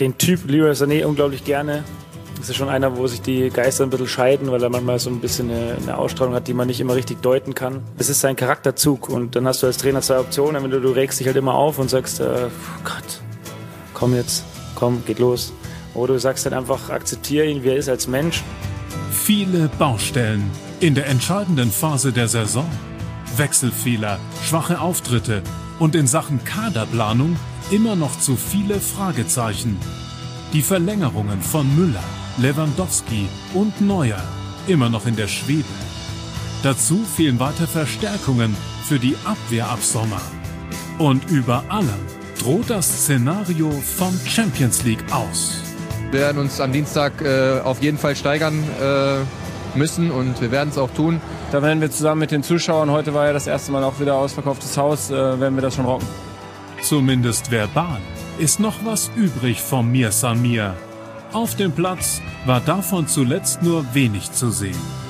den 0.00 0.16
Typ 0.16 0.48
Leroy 0.48 0.72
Sané 0.72 1.04
unglaublich 1.04 1.44
gerne. 1.44 1.84
Das 2.46 2.50
ist 2.50 2.58
schon 2.58 2.68
einer, 2.68 2.96
wo 2.96 3.08
sich 3.08 3.22
die 3.22 3.50
Geister 3.50 3.82
ein 3.82 3.90
bisschen 3.90 4.06
scheiden, 4.06 4.52
weil 4.52 4.62
er 4.62 4.70
manchmal 4.70 5.00
so 5.00 5.10
ein 5.10 5.18
bisschen 5.18 5.50
eine, 5.50 5.78
eine 5.82 5.98
Ausstrahlung 5.98 6.32
hat, 6.32 6.46
die 6.46 6.54
man 6.54 6.68
nicht 6.68 6.78
immer 6.78 6.94
richtig 6.94 7.20
deuten 7.20 7.56
kann. 7.56 7.82
Es 7.98 8.08
ist 8.08 8.20
sein 8.20 8.36
Charakterzug 8.36 9.08
und 9.08 9.34
dann 9.34 9.48
hast 9.48 9.64
du 9.64 9.66
als 9.66 9.78
Trainer 9.78 10.00
zwei 10.00 10.20
Optionen. 10.20 10.70
Du, 10.70 10.80
du 10.80 10.92
regst 10.92 11.18
dich 11.18 11.26
halt 11.26 11.36
immer 11.36 11.54
auf 11.54 11.80
und 11.80 11.90
sagst, 11.90 12.20
äh, 12.20 12.46
Gott, 12.84 13.20
komm 13.94 14.14
jetzt, 14.14 14.44
komm, 14.76 15.04
geht 15.04 15.18
los. 15.18 15.52
Oder 15.92 16.12
du 16.12 16.20
sagst 16.20 16.46
dann 16.46 16.52
einfach, 16.52 16.88
akzeptiere 16.88 17.46
ihn, 17.46 17.64
wie 17.64 17.70
er 17.70 17.78
ist 17.78 17.88
als 17.88 18.06
Mensch. 18.06 18.44
Viele 19.10 19.68
Baustellen 19.76 20.48
in 20.78 20.94
der 20.94 21.08
entscheidenden 21.08 21.72
Phase 21.72 22.12
der 22.12 22.28
Saison. 22.28 22.70
Wechselfehler, 23.36 24.20
schwache 24.44 24.80
Auftritte 24.80 25.42
und 25.80 25.96
in 25.96 26.06
Sachen 26.06 26.44
Kaderplanung 26.44 27.34
immer 27.72 27.96
noch 27.96 28.20
zu 28.20 28.36
viele 28.36 28.78
Fragezeichen. 28.78 29.80
Die 30.52 30.62
Verlängerungen 30.62 31.42
von 31.42 31.66
Müller, 31.74 32.04
Lewandowski 32.38 33.28
und 33.54 33.80
Neuer 33.80 34.22
immer 34.66 34.88
noch 34.90 35.06
in 35.06 35.16
der 35.16 35.28
Schwebe. 35.28 35.64
Dazu 36.62 37.04
fehlen 37.04 37.38
weiter 37.38 37.66
Verstärkungen 37.66 38.56
für 38.84 38.98
die 38.98 39.16
Abwehr 39.24 39.68
ab 39.68 39.80
Sommer. 39.80 40.20
Und 40.98 41.30
über 41.30 41.64
allem 41.68 41.88
droht 42.38 42.70
das 42.70 42.86
Szenario 42.86 43.70
vom 43.70 44.18
Champions 44.26 44.82
League 44.84 45.04
aus. 45.12 45.62
Wir 46.10 46.20
werden 46.20 46.38
uns 46.38 46.60
am 46.60 46.72
Dienstag 46.72 47.20
äh, 47.22 47.60
auf 47.60 47.82
jeden 47.82 47.98
Fall 47.98 48.16
steigern 48.16 48.62
äh, 48.80 49.78
müssen 49.78 50.10
und 50.10 50.40
wir 50.40 50.50
werden 50.50 50.70
es 50.70 50.78
auch 50.78 50.90
tun. 50.90 51.20
Da 51.52 51.62
werden 51.62 51.80
wir 51.80 51.90
zusammen 51.90 52.20
mit 52.20 52.30
den 52.30 52.42
Zuschauern, 52.42 52.90
heute 52.90 53.14
war 53.14 53.26
ja 53.26 53.32
das 53.32 53.46
erste 53.46 53.72
Mal 53.72 53.84
auch 53.84 54.00
wieder 54.00 54.14
ausverkauftes 54.16 54.76
Haus, 54.76 55.10
äh, 55.10 55.14
werden 55.14 55.54
wir 55.54 55.62
das 55.62 55.74
schon 55.74 55.84
rocken. 55.84 56.06
Zumindest 56.82 57.50
verbal 57.50 58.00
ist 58.38 58.60
noch 58.60 58.84
was 58.84 59.10
übrig 59.16 59.60
vom 59.60 59.90
Mir 59.90 60.12
Samir. 60.12 60.76
Auf 61.32 61.56
dem 61.56 61.72
Platz 61.72 62.22
war 62.44 62.60
davon 62.60 63.08
zuletzt 63.08 63.62
nur 63.62 63.94
wenig 63.94 64.32
zu 64.32 64.50
sehen. 64.50 65.05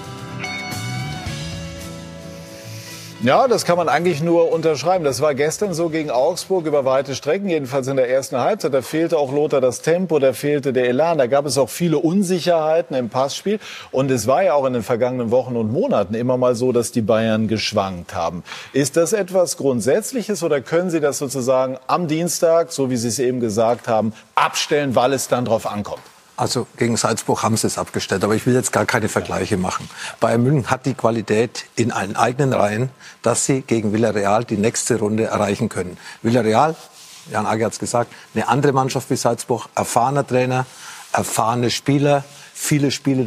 Ja, 3.26 3.49
das 3.49 3.64
kann 3.64 3.76
man 3.76 3.88
eigentlich 3.88 4.23
nur 4.23 4.52
unterschreiben. 4.52 5.02
Das 5.02 5.21
war 5.21 5.35
gestern 5.35 5.75
so 5.75 5.88
gegen 5.88 6.12
Augsburg 6.12 6.64
über 6.64 6.85
weite 6.85 7.16
Strecken, 7.16 7.49
jedenfalls 7.49 7.88
in 7.88 7.97
der 7.97 8.09
ersten 8.09 8.37
Halbzeit. 8.37 8.73
Da 8.73 8.83
fehlte 8.83 9.18
auch 9.18 9.33
Lothar 9.33 9.61
das 9.61 9.83
Tempo, 9.83 10.21
da 10.21 10.33
fehlte 10.33 10.73
der 10.73 10.88
Elan. 10.88 11.18
Da 11.18 11.26
gab 11.26 11.45
es 11.45 11.59
auch 11.59 11.68
viele 11.68 11.99
Unsicherheiten 11.99 12.95
im 12.95 13.09
Passspiel. 13.09 13.59
Und 13.90 14.12
es 14.12 14.28
war 14.28 14.45
ja 14.45 14.54
auch 14.54 14.64
in 14.64 14.75
den 14.75 14.85
vergangenen 14.85 15.33
Wochen 15.33 15.56
und 15.56 15.73
Monaten 15.73 16.14
immer 16.14 16.37
mal 16.37 16.54
so, 16.54 16.71
dass 16.71 16.92
die 16.92 17.02
Bayern 17.02 17.49
geschwankt 17.49 18.14
haben. 18.14 18.45
Ist 18.73 18.97
das 18.97 19.12
etwas 19.12 19.56
Grundsätzliches 19.56 20.45
oder 20.45 20.61
können 20.61 20.90
Sie 20.90 21.00
das 21.00 21.18
sozusagen 21.18 21.78
am 21.88 22.06
Dienstag, 22.06 22.71
so 22.71 22.90
wie 22.90 22.97
Sie 22.97 23.09
es 23.09 23.18
eben 23.18 23.40
gesagt 23.40 23.88
haben, 23.88 24.12
abstellen, 24.37 24.95
weil 24.95 25.12
es 25.12 25.26
dann 25.26 25.47
drauf 25.47 25.66
ankommt? 25.66 26.02
Also 26.37 26.66
gegen 26.76 26.99
Salzburg 26.99 27.43
haben 27.43 27.57
sie 27.57 27.66
es 27.66 27.78
abgestellt, 27.78 28.23
aber 28.23 28.35
ich 28.35 28.45
will 28.45 28.55
jetzt 28.55 28.71
gar 28.71 28.85
keine 28.85 29.09
Vergleiche 29.09 29.57
machen. 29.57 29.88
Bayern 30.21 30.43
München 30.43 30.71
hat 30.71 30.85
die 30.85 30.93
Qualität 30.93 31.64
in 31.76 31.93
allen 31.93 32.14
eigenen 32.14 32.52
Reihen, 32.52 32.90
dass 33.23 33.47
sie 33.47 33.62
gegen 33.62 33.95
Villarreal 33.95 34.45
die 34.45 34.59
nächste 34.59 34.99
Runde 34.99 35.25
erreichen 35.25 35.71
können. 35.71 35.97
Villarreal, 36.23 36.76
Jan 37.31 37.47
Age 37.47 37.62
hat 37.62 37.73
es 37.73 37.78
gesagt, 37.78 38.12
eine 38.35 38.49
andere 38.49 38.73
Mannschaft 38.73 39.09
wie 39.09 39.16
Salzburg, 39.16 39.69
erfahrener 39.75 40.26
Trainer, 40.26 40.66
erfahrene 41.12 41.71
Spieler, 41.71 42.23
viele 42.52 42.90
Spiele 42.90 43.23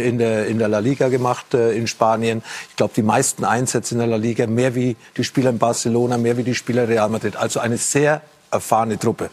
in 0.00 0.18
der, 0.18 0.46
in 0.46 0.58
der 0.58 0.68
La 0.68 0.78
Liga 0.78 1.08
gemacht 1.08 1.54
äh, 1.54 1.72
in 1.72 1.88
Spanien. 1.88 2.42
Ich 2.70 2.76
glaube, 2.76 2.92
die 2.94 3.02
meisten 3.02 3.44
Einsätze 3.44 3.94
in 3.94 3.98
der 3.98 4.06
La 4.06 4.16
Liga, 4.16 4.46
mehr 4.46 4.76
wie 4.76 4.96
die 5.16 5.24
Spieler 5.24 5.50
in 5.50 5.58
Barcelona, 5.58 6.16
mehr 6.16 6.36
wie 6.36 6.44
die 6.44 6.54
Spieler 6.54 6.88
Real 6.88 7.08
Madrid. 7.08 7.36
Also 7.36 7.58
eine 7.58 7.76
sehr 7.76 8.22
erfahrene 8.50 8.98
Truppe. 8.98 9.30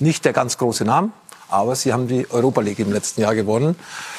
Nicht 0.00 0.24
der 0.24 0.32
ganz 0.32 0.58
große 0.58 0.84
Name, 0.84 1.10
aber 1.52 1.76
sie 1.76 1.92
haben 1.92 2.08
die 2.08 2.30
Europa 2.30 2.60
League 2.60 2.78
im 2.78 2.92
letzten 2.92 3.20
Jahr 3.20 3.34
gewonnen. 3.34 3.76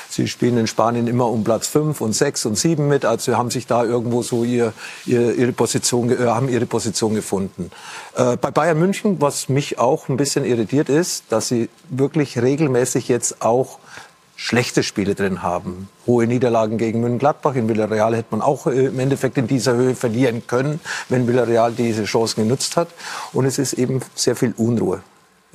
Sie 0.09 0.27
spielen 0.27 0.57
in 0.57 0.67
Spanien 0.67 1.07
immer 1.07 1.27
um 1.27 1.43
Platz 1.43 1.67
5 1.67 1.99
und 1.99 2.13
6 2.13 2.45
und 2.45 2.55
7 2.55 2.87
mit. 2.87 3.03
Also 3.03 3.35
haben 3.35 3.49
sich 3.49 3.65
da 3.65 3.83
irgendwo 3.83 4.21
so 4.21 4.43
ihr, 4.43 4.73
ihr, 5.07 5.33
ihre 5.33 5.53
Position, 5.53 6.11
äh, 6.11 6.27
haben 6.27 6.49
ihre 6.49 6.67
Position 6.67 7.15
gefunden. 7.15 7.71
Äh, 8.15 8.37
bei 8.37 8.51
Bayern 8.51 8.77
München, 8.77 9.19
was 9.19 9.49
mich 9.49 9.79
auch 9.79 10.09
ein 10.09 10.17
bisschen 10.17 10.45
irritiert 10.45 10.89
ist, 10.89 11.25
dass 11.29 11.47
sie 11.47 11.69
wirklich 11.89 12.39
regelmäßig 12.39 13.07
jetzt 13.07 13.41
auch 13.41 13.79
schlechte 14.35 14.83
Spiele 14.83 15.15
drin 15.15 15.41
haben. 15.41 15.89
Hohe 16.05 16.27
Niederlagen 16.27 16.77
gegen 16.77 17.01
München-Gladbach. 17.01 17.55
In 17.55 17.67
Villarreal 17.67 18.15
hätte 18.15 18.27
man 18.31 18.41
auch 18.41 18.67
äh, 18.67 18.85
im 18.85 18.99
Endeffekt 18.99 19.39
in 19.39 19.47
dieser 19.47 19.73
Höhe 19.73 19.95
verlieren 19.95 20.45
können, 20.45 20.79
wenn 21.09 21.27
Villarreal 21.27 21.71
diese 21.71 22.03
Chancen 22.03 22.43
genutzt 22.43 22.77
hat. 22.77 22.89
Und 23.31 23.45
es 23.45 23.57
ist 23.57 23.73
eben 23.73 24.01
sehr 24.13 24.35
viel 24.35 24.53
Unruhe. 24.57 25.01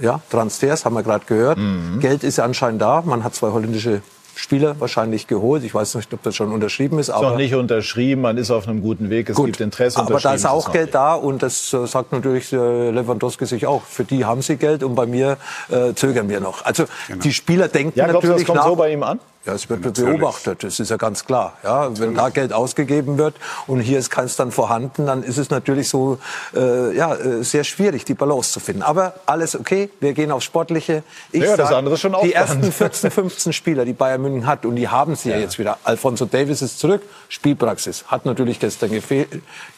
Ja, 0.01 0.21
Transfers 0.31 0.85
haben 0.85 0.95
wir 0.95 1.03
gerade 1.03 1.25
gehört. 1.27 1.59
Mhm. 1.59 2.01
Geld 2.01 2.23
ist 2.25 2.39
anscheinend 2.39 2.81
da. 2.81 3.03
Man 3.05 3.25
hat 3.25 3.35
zwei 3.35 3.51
holländische 3.51 4.03
Spieler 4.39 4.79
wahrscheinlich 4.79 5.27
geholt. 5.27 5.65
Ich 5.65 5.75
weiß 5.75 5.97
nicht, 5.97 6.15
ob 6.15 6.23
das 6.23 6.37
schon 6.37 6.53
unterschrieben 6.53 6.99
ist. 6.99 7.09
ist 7.09 7.15
aber 7.15 7.31
noch 7.31 7.37
nicht 7.37 7.55
unterschrieben. 7.55 8.23
Man 8.23 8.39
ist 8.39 8.53
auf 8.53 8.69
einem 8.69 8.81
guten 8.81 9.11
Weg. 9.11 9.29
Es 9.29 9.37
gut, 9.37 9.47
gibt 9.47 9.61
Interesse. 9.61 9.99
Aber 9.99 10.21
da 10.21 10.35
ist 10.35 10.47
auch 10.47 10.71
Geld 10.71 10.95
da 10.95 11.15
und 11.15 11.43
das 11.43 11.73
äh, 11.73 11.87
sagt 11.87 12.13
natürlich 12.13 12.53
äh, 12.53 12.91
Lewandowski 12.91 13.47
sich 13.47 13.67
auch. 13.67 13.83
Für 13.83 14.05
die 14.05 14.25
haben 14.25 14.43
sie 14.43 14.57
Geld 14.57 14.85
und 14.85 14.95
bei 14.95 15.07
mir 15.07 15.39
äh, 15.71 15.93
zögern 15.95 16.29
wir 16.29 16.41
noch. 16.41 16.65
Also 16.65 16.85
genau. 17.09 17.21
die 17.21 17.33
Spieler 17.33 17.67
denken 17.67 17.99
ja, 17.99 18.07
natürlich 18.07 18.29
du, 18.29 18.39
das 18.39 18.45
kommt 18.45 18.59
nach. 18.59 18.67
so 18.67 18.77
bei 18.77 18.93
ihm 18.93 19.03
an? 19.03 19.19
Ja, 19.49 19.55
es 19.55 19.71
wird 19.71 19.83
Natürlich. 19.83 20.19
beobachtet, 20.19 20.63
das 20.63 20.79
ist 20.79 20.91
ja 20.91 20.99
ganz 20.99 21.25
klar. 21.25 21.55
Ja, 21.65 21.99
wenn 21.99 22.15
da 22.15 22.29
Geld 22.29 22.53
ausgegeben 22.53 23.17
wird 23.17 23.35
und 23.67 23.81
hier 23.81 23.99
ist 23.99 24.11
keins 24.11 24.37
dann 24.37 24.53
vorhanden, 24.53 25.07
dann 25.07 25.23
ist 25.23 25.39
es 25.39 25.49
natürlich 25.49 25.89
so 25.89 26.19
äh, 26.55 26.95
ja, 26.95 27.15
äh, 27.15 27.43
sehr 27.43 27.65
schwierig, 27.65 28.05
die 28.05 28.13
Balance 28.13 28.53
zu 28.53 28.61
finden. 28.61 28.83
Aber 28.83 29.15
alles 29.25 29.59
okay, 29.59 29.89
wir 30.01 30.13
gehen 30.13 30.33
aufs 30.33 30.45
Sportliche. 30.45 31.03
Ich 31.33 31.43
ja, 31.43 31.57
das 31.57 31.73
andere 31.73 31.97
schon 31.97 32.15
Die 32.23 32.35
ersten 32.35 32.71
14, 32.71 33.11
15 33.11 33.53
Spieler, 33.55 33.87
die 33.87 33.95
Bayern 33.95 34.21
München 34.21 34.47
hat, 34.47 34.67
und 34.67 34.77
die 34.77 34.89
haben 34.89 35.17
sie 35.17 35.31
ja, 35.31 35.37
ja 35.37 35.41
jetzt 35.41 35.59
wieder. 35.59 35.79
Alfonso 35.83 36.27
Davis 36.27 36.61
ist 36.61 36.79
zurück, 36.79 37.01
Spielpraxis. 37.31 38.05
Hat 38.09 38.27
natürlich 38.27 38.61
gestern 38.61 38.91
gefehl, 38.91 39.29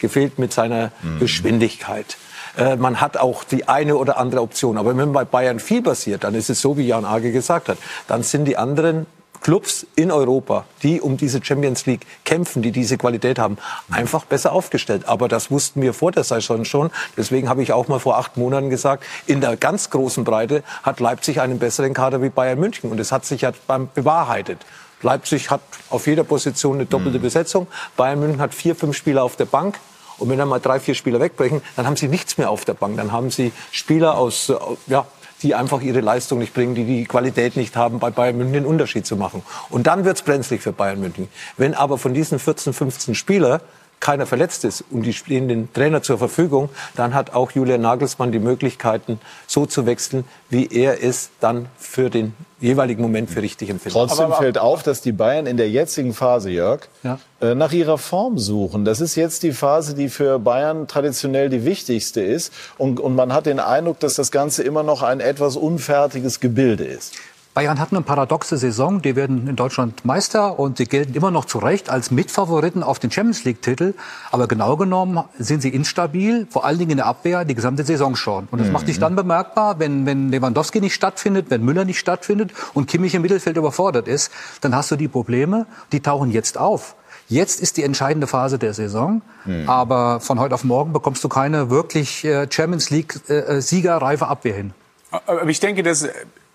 gefehlt 0.00 0.41
mit 0.41 0.53
seiner 0.53 0.91
mhm. 1.00 1.21
Geschwindigkeit 1.21 2.17
äh, 2.59 2.75
man 2.75 3.00
hat 3.00 3.17
auch 3.17 3.45
die 3.45 3.69
eine 3.69 3.95
oder 3.97 4.19
andere 4.19 4.41
Option. 4.41 4.77
Aber 4.77 4.97
wenn 4.97 5.12
bei 5.12 5.25
Bayern 5.25 5.61
viel 5.61 5.83
passiert, 5.83 6.25
dann 6.25 6.35
ist 6.35 6.50
es 6.50 6.61
so, 6.61 6.77
wie 6.77 6.85
Jan 6.85 7.05
Age 7.05 7.31
gesagt 7.31 7.69
hat. 7.69 7.79
Dann 8.09 8.25
sind 8.25 8.45
die 8.47 8.57
anderen 8.57 9.07
Clubs 9.41 9.87
in 9.97 10.11
Europa, 10.11 10.65
die 10.83 11.01
um 11.01 11.17
diese 11.17 11.43
Champions 11.43 11.87
League 11.87 12.07
kämpfen, 12.25 12.63
die 12.63 12.73
diese 12.73 12.99
Qualität 12.99 13.39
haben, 13.39 13.57
einfach 13.91 14.25
besser 14.25 14.53
aufgestellt. 14.53 15.09
Aber 15.09 15.29
das 15.29 15.51
wussten 15.51 15.83
wir 15.83 15.95
vor 15.95 16.13
der 16.13 16.25
Saison 16.25 16.65
schon. 16.65 16.91
Deswegen 17.17 17.49
habe 17.49 17.63
ich 17.63 17.73
auch 17.73 17.89
mal 17.89 18.01
vor 18.01 18.19
acht 18.19 18.37
Monaten 18.37 18.71
gesagt, 18.71 19.05
in 19.27 19.41
der 19.41 19.57
ganz 19.57 19.91
großen 19.91 20.25
Breite 20.25 20.63
hat 20.83 21.01
Leipzig 21.01 21.41
einen 21.41 21.59
besseren 21.59 21.95
Kader 21.95 22.23
wie 22.23 22.29
Bayern 22.29 22.59
München. 22.59 22.91
Und 22.91 23.01
es 23.01 23.13
hat 23.13 23.25
sich 23.25 23.43
ja 23.43 23.53
beim 23.67 23.89
bewahrheitet. 23.95 24.59
Leipzig 25.03 25.51
hat 25.51 25.63
auf 25.89 26.07
jeder 26.07 26.25
Position 26.25 26.75
eine 26.75 26.87
doppelte 26.87 27.19
mhm. 27.19 27.23
Besetzung. 27.23 27.67
Bayern 27.97 28.21
München 28.21 28.41
hat 28.41 28.55
vier, 28.55 28.75
fünf 28.75 28.97
Spieler 28.97 29.23
auf 29.25 29.37
der 29.37 29.47
Bank. 29.47 29.79
Und 30.19 30.29
wenn 30.29 30.39
dann 30.39 30.49
mal 30.49 30.61
drei, 30.61 30.79
vier 30.81 30.95
Spieler 30.95 31.19
wegbrechen, 31.19 31.63
dann 31.77 31.87
haben 31.87 31.97
sie 31.97 32.09
nichts 32.09 32.37
mehr 32.37 32.51
auf 32.51 32.67
der 32.67 32.75
Bank. 32.75 32.99
Dann 32.99 33.11
haben 33.11 33.31
sie 33.31 33.53
Spieler 33.73 34.19
aus, 34.19 34.53
ja, 34.87 35.07
die 35.43 35.55
einfach 35.55 35.81
ihre 35.81 36.01
Leistung 36.01 36.39
nicht 36.39 36.55
bringen, 36.55 36.75
die 36.75 36.85
die 36.85 37.05
Qualität 37.05 37.57
nicht 37.57 37.77
haben, 37.77 37.99
bei 37.99 38.11
Bayern 38.11 38.37
München 38.37 38.53
den 38.53 38.67
Unterschied 38.67 39.07
zu 39.07 39.17
machen. 39.17 39.43
Und 39.69 39.87
dann 39.87 40.05
wird's 40.05 40.23
brenzlig 40.23 40.63
für 40.63 40.73
Bayern 40.73 41.01
München. 41.01 41.29
Wenn 41.57 41.75
aber 41.75 41.99
von 41.99 42.15
diesen 42.15 42.39
14, 42.39 42.73
15 42.73 43.15
Spieler 43.15 43.61
keiner 44.00 44.25
verletzt 44.25 44.64
ist 44.64 44.83
und 44.90 45.02
die 45.02 45.12
stehen 45.12 45.49
den 45.49 45.73
Trainer 45.73 46.02
zur 46.02 46.19
Verfügung, 46.19 46.71
dann 46.97 47.14
hat 47.14 47.35
auch 47.35 47.50
Julian 47.50 47.83
Nagelsmann 47.83 48.33
die 48.33 48.38
Möglichkeiten, 48.38 49.21
so 49.47 49.66
zu 49.66 49.85
wechseln, 49.85 50.25
wie 50.49 50.66
er 50.66 51.04
es 51.04 51.30
dann 51.40 51.66
für 51.78 52.09
den 52.09 52.35
jeweiligen 52.61 53.02
Moment 53.02 53.30
für 53.30 53.42
richtig 53.42 53.71
empfindet. 53.71 53.92
Trotzdem 53.92 54.26
aber, 54.26 54.35
aber, 54.35 54.42
fällt 54.42 54.59
auf, 54.59 54.83
dass 54.83 55.00
die 55.00 55.12
Bayern 55.12 55.47
in 55.47 55.57
der 55.57 55.71
jetzigen 55.71 56.14
Phase, 56.14 56.50
Jörg, 56.50 56.88
ja. 57.02 57.19
äh, 57.40 57.54
nach 57.54 57.73
ihrer 57.73 57.99
Form 57.99 58.38
suchen. 58.38 58.85
Das 58.85 59.00
ist 59.00 59.16
jetzt 59.16 59.42
die 59.42 59.52
Phase, 59.52 59.95
die 59.95 60.09
für 60.09 60.38
Bayern 60.38 60.87
traditionell 60.87 61.49
die 61.49 61.64
wichtigste 61.64 62.21
ist. 62.21 62.52
Und, 62.76 63.00
und 63.00 63.14
man 63.14 63.33
hat 63.33 63.47
den 63.47 63.61
Eindruck, 63.61 64.00
dass 64.00 64.14
das 64.14 64.30
Ganze 64.30 64.62
immer 64.62 64.83
noch 64.83 65.02
ein 65.02 65.21
etwas 65.21 65.57
unfertiges 65.57 66.40
Gebilde 66.40 66.85
ist. 66.85 67.14
Bayern 67.52 67.80
hatten 67.80 67.97
eine 67.97 68.04
paradoxe 68.04 68.57
Saison. 68.57 69.02
Die 69.02 69.16
werden 69.16 69.49
in 69.49 69.57
Deutschland 69.57 70.04
Meister 70.04 70.59
und 70.61 70.76
sie 70.78 70.85
gelten 70.87 71.14
immer 71.14 71.33
noch 71.33 71.47
zu 71.47 71.59
Recht 71.59 71.90
als 71.90 72.12
Mitfavoriten 72.12 72.85
auf 72.85 73.00
den 73.00 73.11
Champions 73.11 73.42
League-Titel. 73.42 73.95
Aber 74.30 74.47
genau 74.47 74.76
genommen 74.76 75.25
sind 75.37 75.61
sie 75.61 75.71
instabil, 75.71 76.47
vor 76.49 76.64
allen 76.64 76.78
Dingen 76.78 76.92
in 76.92 76.97
der 76.99 77.07
Abwehr, 77.07 77.45
die 77.45 77.57
gesamte 77.57 77.83
Saison 77.83 78.14
schon. 78.14 78.47
Und 78.52 78.61
das 78.61 78.69
mhm. 78.69 78.75
macht 78.75 78.87
sich 78.87 79.00
dann 79.00 79.16
bemerkbar, 79.16 79.80
wenn, 79.80 80.07
wenn 80.07 80.30
Lewandowski 80.30 80.80
nicht 80.80 80.95
stattfindet, 80.95 81.47
wenn 81.50 81.64
Müller 81.64 81.85
nicht 81.85 81.99
stattfindet 81.99 82.52
und 82.73 82.87
Kimmich 82.87 83.16
im 83.16 83.23
Mittelfeld 83.23 83.57
überfordert 83.57 84.07
ist, 84.07 84.30
dann 84.61 84.76
hast 84.76 84.92
du 84.92 84.97
die 84.97 85.09
Probleme, 85.09 85.66
die 85.90 86.00
tauchen 86.00 86.30
jetzt 86.30 86.57
auf. 86.57 86.95
Jetzt 87.28 87.61
ist 87.61 87.76
die 87.76 87.83
entscheidende 87.83 88.26
Phase 88.28 88.59
der 88.59 88.75
Saison, 88.75 89.23
mhm. 89.45 89.69
aber 89.69 90.21
von 90.21 90.38
heute 90.38 90.54
auf 90.54 90.64
morgen 90.64 90.92
bekommst 90.92 91.23
du 91.25 91.28
keine 91.28 91.69
wirklich 91.69 92.25
äh, 92.25 92.47
Champions 92.50 92.90
League 92.90 93.21
äh, 93.28 93.59
äh 93.59 93.88
Abwehr 93.88 94.54
hin. 94.54 94.73
Aber 95.11 95.47
ich 95.47 95.61
denke, 95.61 95.83
dass 95.83 96.09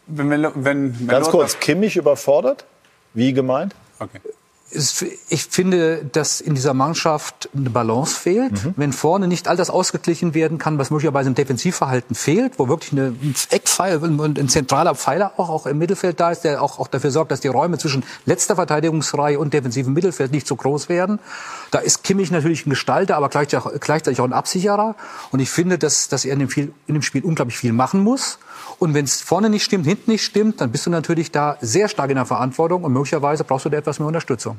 wenn, 0.08 0.30
wenn, 0.30 0.54
wenn 0.56 1.08
Ganz 1.08 1.30
kurz, 1.30 1.60
Kimmich 1.60 1.98
überfordert? 1.98 2.66
Wie 3.14 3.34
gemeint? 3.34 3.76
Okay 4.00 4.20
ich 5.30 5.46
finde, 5.46 6.04
dass 6.12 6.42
in 6.42 6.56
dieser 6.56 6.74
Mannschaft 6.74 7.50
eine 7.56 7.70
Balance 7.70 8.16
fehlt. 8.16 8.52
Mhm. 8.52 8.74
Wenn 8.76 8.94
vorne 8.94 9.28
nicht 9.28 9.48
all 9.48 9.56
das 9.56 9.70
ausgeglichen 9.70 10.34
werden 10.34 10.58
kann, 10.58 10.80
was 10.80 10.90
möglicherweise 10.90 11.30
im 11.30 11.36
Defensivverhalten 11.36 12.16
fehlt, 12.16 12.58
wo 12.58 12.68
wirklich 12.68 12.92
eine, 12.92 13.16
ein 13.22 13.36
Eckpfeiler 13.52 14.02
und 14.02 14.40
ein 14.40 14.50
zentraler 14.50 14.96
Pfeiler 14.96 15.34
auch, 15.38 15.50
auch 15.50 15.66
im 15.68 15.78
Mittelfeld 15.78 16.20
da 16.20 16.32
ist, 16.32 16.42
der 16.42 16.64
auch, 16.64 16.80
auch 16.80 16.88
dafür 16.88 17.12
sorgt, 17.12 17.32
dass 17.32 17.42
die 17.42 17.48
Räume 17.48 17.78
zwischen 17.78 18.04
letzter 18.26 18.56
Verteidigungsreihe 18.56 19.38
und 19.40 19.54
defensivem 19.54 19.94
Mittelfeld 19.94 20.32
nicht 20.32 20.48
so 20.48 20.56
groß 20.56 20.90
werden. 20.90 21.20
Da 21.70 21.80
ist 21.80 22.04
Kimmich 22.04 22.32
natürlich 22.32 22.66
ein 22.66 22.72
Gestalter, 22.72 23.18
aber 23.18 23.30
gleichzeitig 23.30 23.66
auch, 23.68 23.80
gleichzeitig 23.80 24.20
auch 24.20 24.26
ein 24.26 24.34
Absicherer. 24.34 24.96
Und 25.32 25.40
ich 25.40 25.50
finde, 25.50 25.78
dass, 25.78 26.10
dass 26.10 26.26
er 26.26 26.34
in 26.34 26.40
dem, 26.40 26.50
viel, 26.50 26.74
in 26.88 26.96
dem 26.96 27.02
Spiel 27.04 27.24
unglaublich 27.24 27.58
viel 27.58 27.72
machen 27.72 28.02
muss. 28.02 28.40
Und 28.80 28.94
wenn 28.94 29.06
es 29.06 29.22
vorne 29.22 29.50
nicht 29.50 29.64
stimmt, 29.64 29.86
hinten 29.86 30.12
nicht 30.12 30.24
stimmt, 30.24 30.62
dann 30.62 30.72
bist 30.72 30.86
du 30.86 30.90
natürlich 30.90 31.32
da 31.32 31.58
sehr 31.62 31.88
stark 31.88 32.10
in 32.10 32.16
der 32.16 32.26
Verantwortung 32.26 32.84
und 32.84 32.94
möglicherweise 32.94 33.44
brauchst 33.44 33.66
du 33.66 33.70
da 33.70 33.78
etwas 33.78 34.00
mehr 34.00 34.08
Unterstützung. 34.08 34.58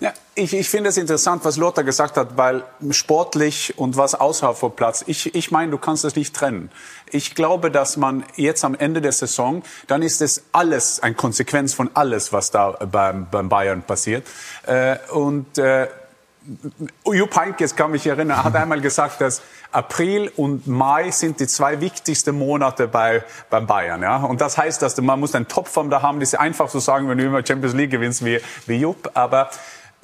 Ja, 0.00 0.12
ich, 0.34 0.52
ich 0.52 0.68
finde 0.68 0.90
es 0.90 0.96
interessant, 0.96 1.44
was 1.44 1.56
Lothar 1.56 1.84
gesagt 1.84 2.16
hat, 2.16 2.36
weil 2.36 2.64
sportlich 2.90 3.74
und 3.78 3.96
was 3.96 4.14
außerhalb 4.14 4.56
vom 4.56 4.74
Platz, 4.74 5.04
ich, 5.06 5.34
ich 5.34 5.52
meine, 5.52 5.70
du 5.70 5.78
kannst 5.78 6.02
das 6.02 6.16
nicht 6.16 6.34
trennen. 6.34 6.70
Ich 7.10 7.34
glaube, 7.34 7.70
dass 7.70 7.96
man 7.96 8.24
jetzt 8.34 8.64
am 8.64 8.74
Ende 8.74 9.00
der 9.00 9.12
Saison, 9.12 9.62
dann 9.86 10.02
ist 10.02 10.20
es 10.20 10.44
alles 10.50 11.00
eine 11.00 11.14
Konsequenz 11.14 11.74
von 11.74 11.90
alles, 11.94 12.32
was 12.32 12.50
da 12.50 12.72
beim, 12.72 13.28
beim 13.30 13.48
Bayern 13.48 13.82
passiert. 13.82 14.26
Äh, 14.66 14.96
und 15.12 15.58
äh, 15.58 15.86
Jupp 17.04 17.36
Heynckes 17.36 17.74
kann 17.74 17.90
mich 17.90 18.06
erinnern, 18.06 18.44
hat 18.44 18.54
einmal 18.56 18.80
gesagt, 18.80 19.20
dass 19.20 19.42
April 19.72 20.30
und 20.36 20.66
Mai 20.66 21.10
sind 21.10 21.40
die 21.40 21.46
zwei 21.46 21.80
wichtigsten 21.80 22.36
Monate 22.36 22.86
bei, 22.86 23.24
beim 23.50 23.66
Bayern. 23.66 24.02
Ja? 24.02 24.16
Und 24.18 24.40
das 24.40 24.58
heißt, 24.58 24.82
dass 24.82 25.00
man 25.00 25.20
muss 25.20 25.34
einen 25.34 25.48
Topform 25.48 25.90
da 25.90 26.02
haben. 26.02 26.20
Das 26.20 26.32
ist 26.32 26.38
einfach 26.38 26.68
zu 26.68 26.80
sagen, 26.80 27.08
wenn 27.08 27.18
du 27.18 27.24
immer 27.24 27.44
Champions 27.44 27.74
League 27.74 27.90
gewinnst 27.90 28.24
wie, 28.24 28.40
wie 28.66 28.76
Jupp. 28.76 29.10
Aber 29.14 29.50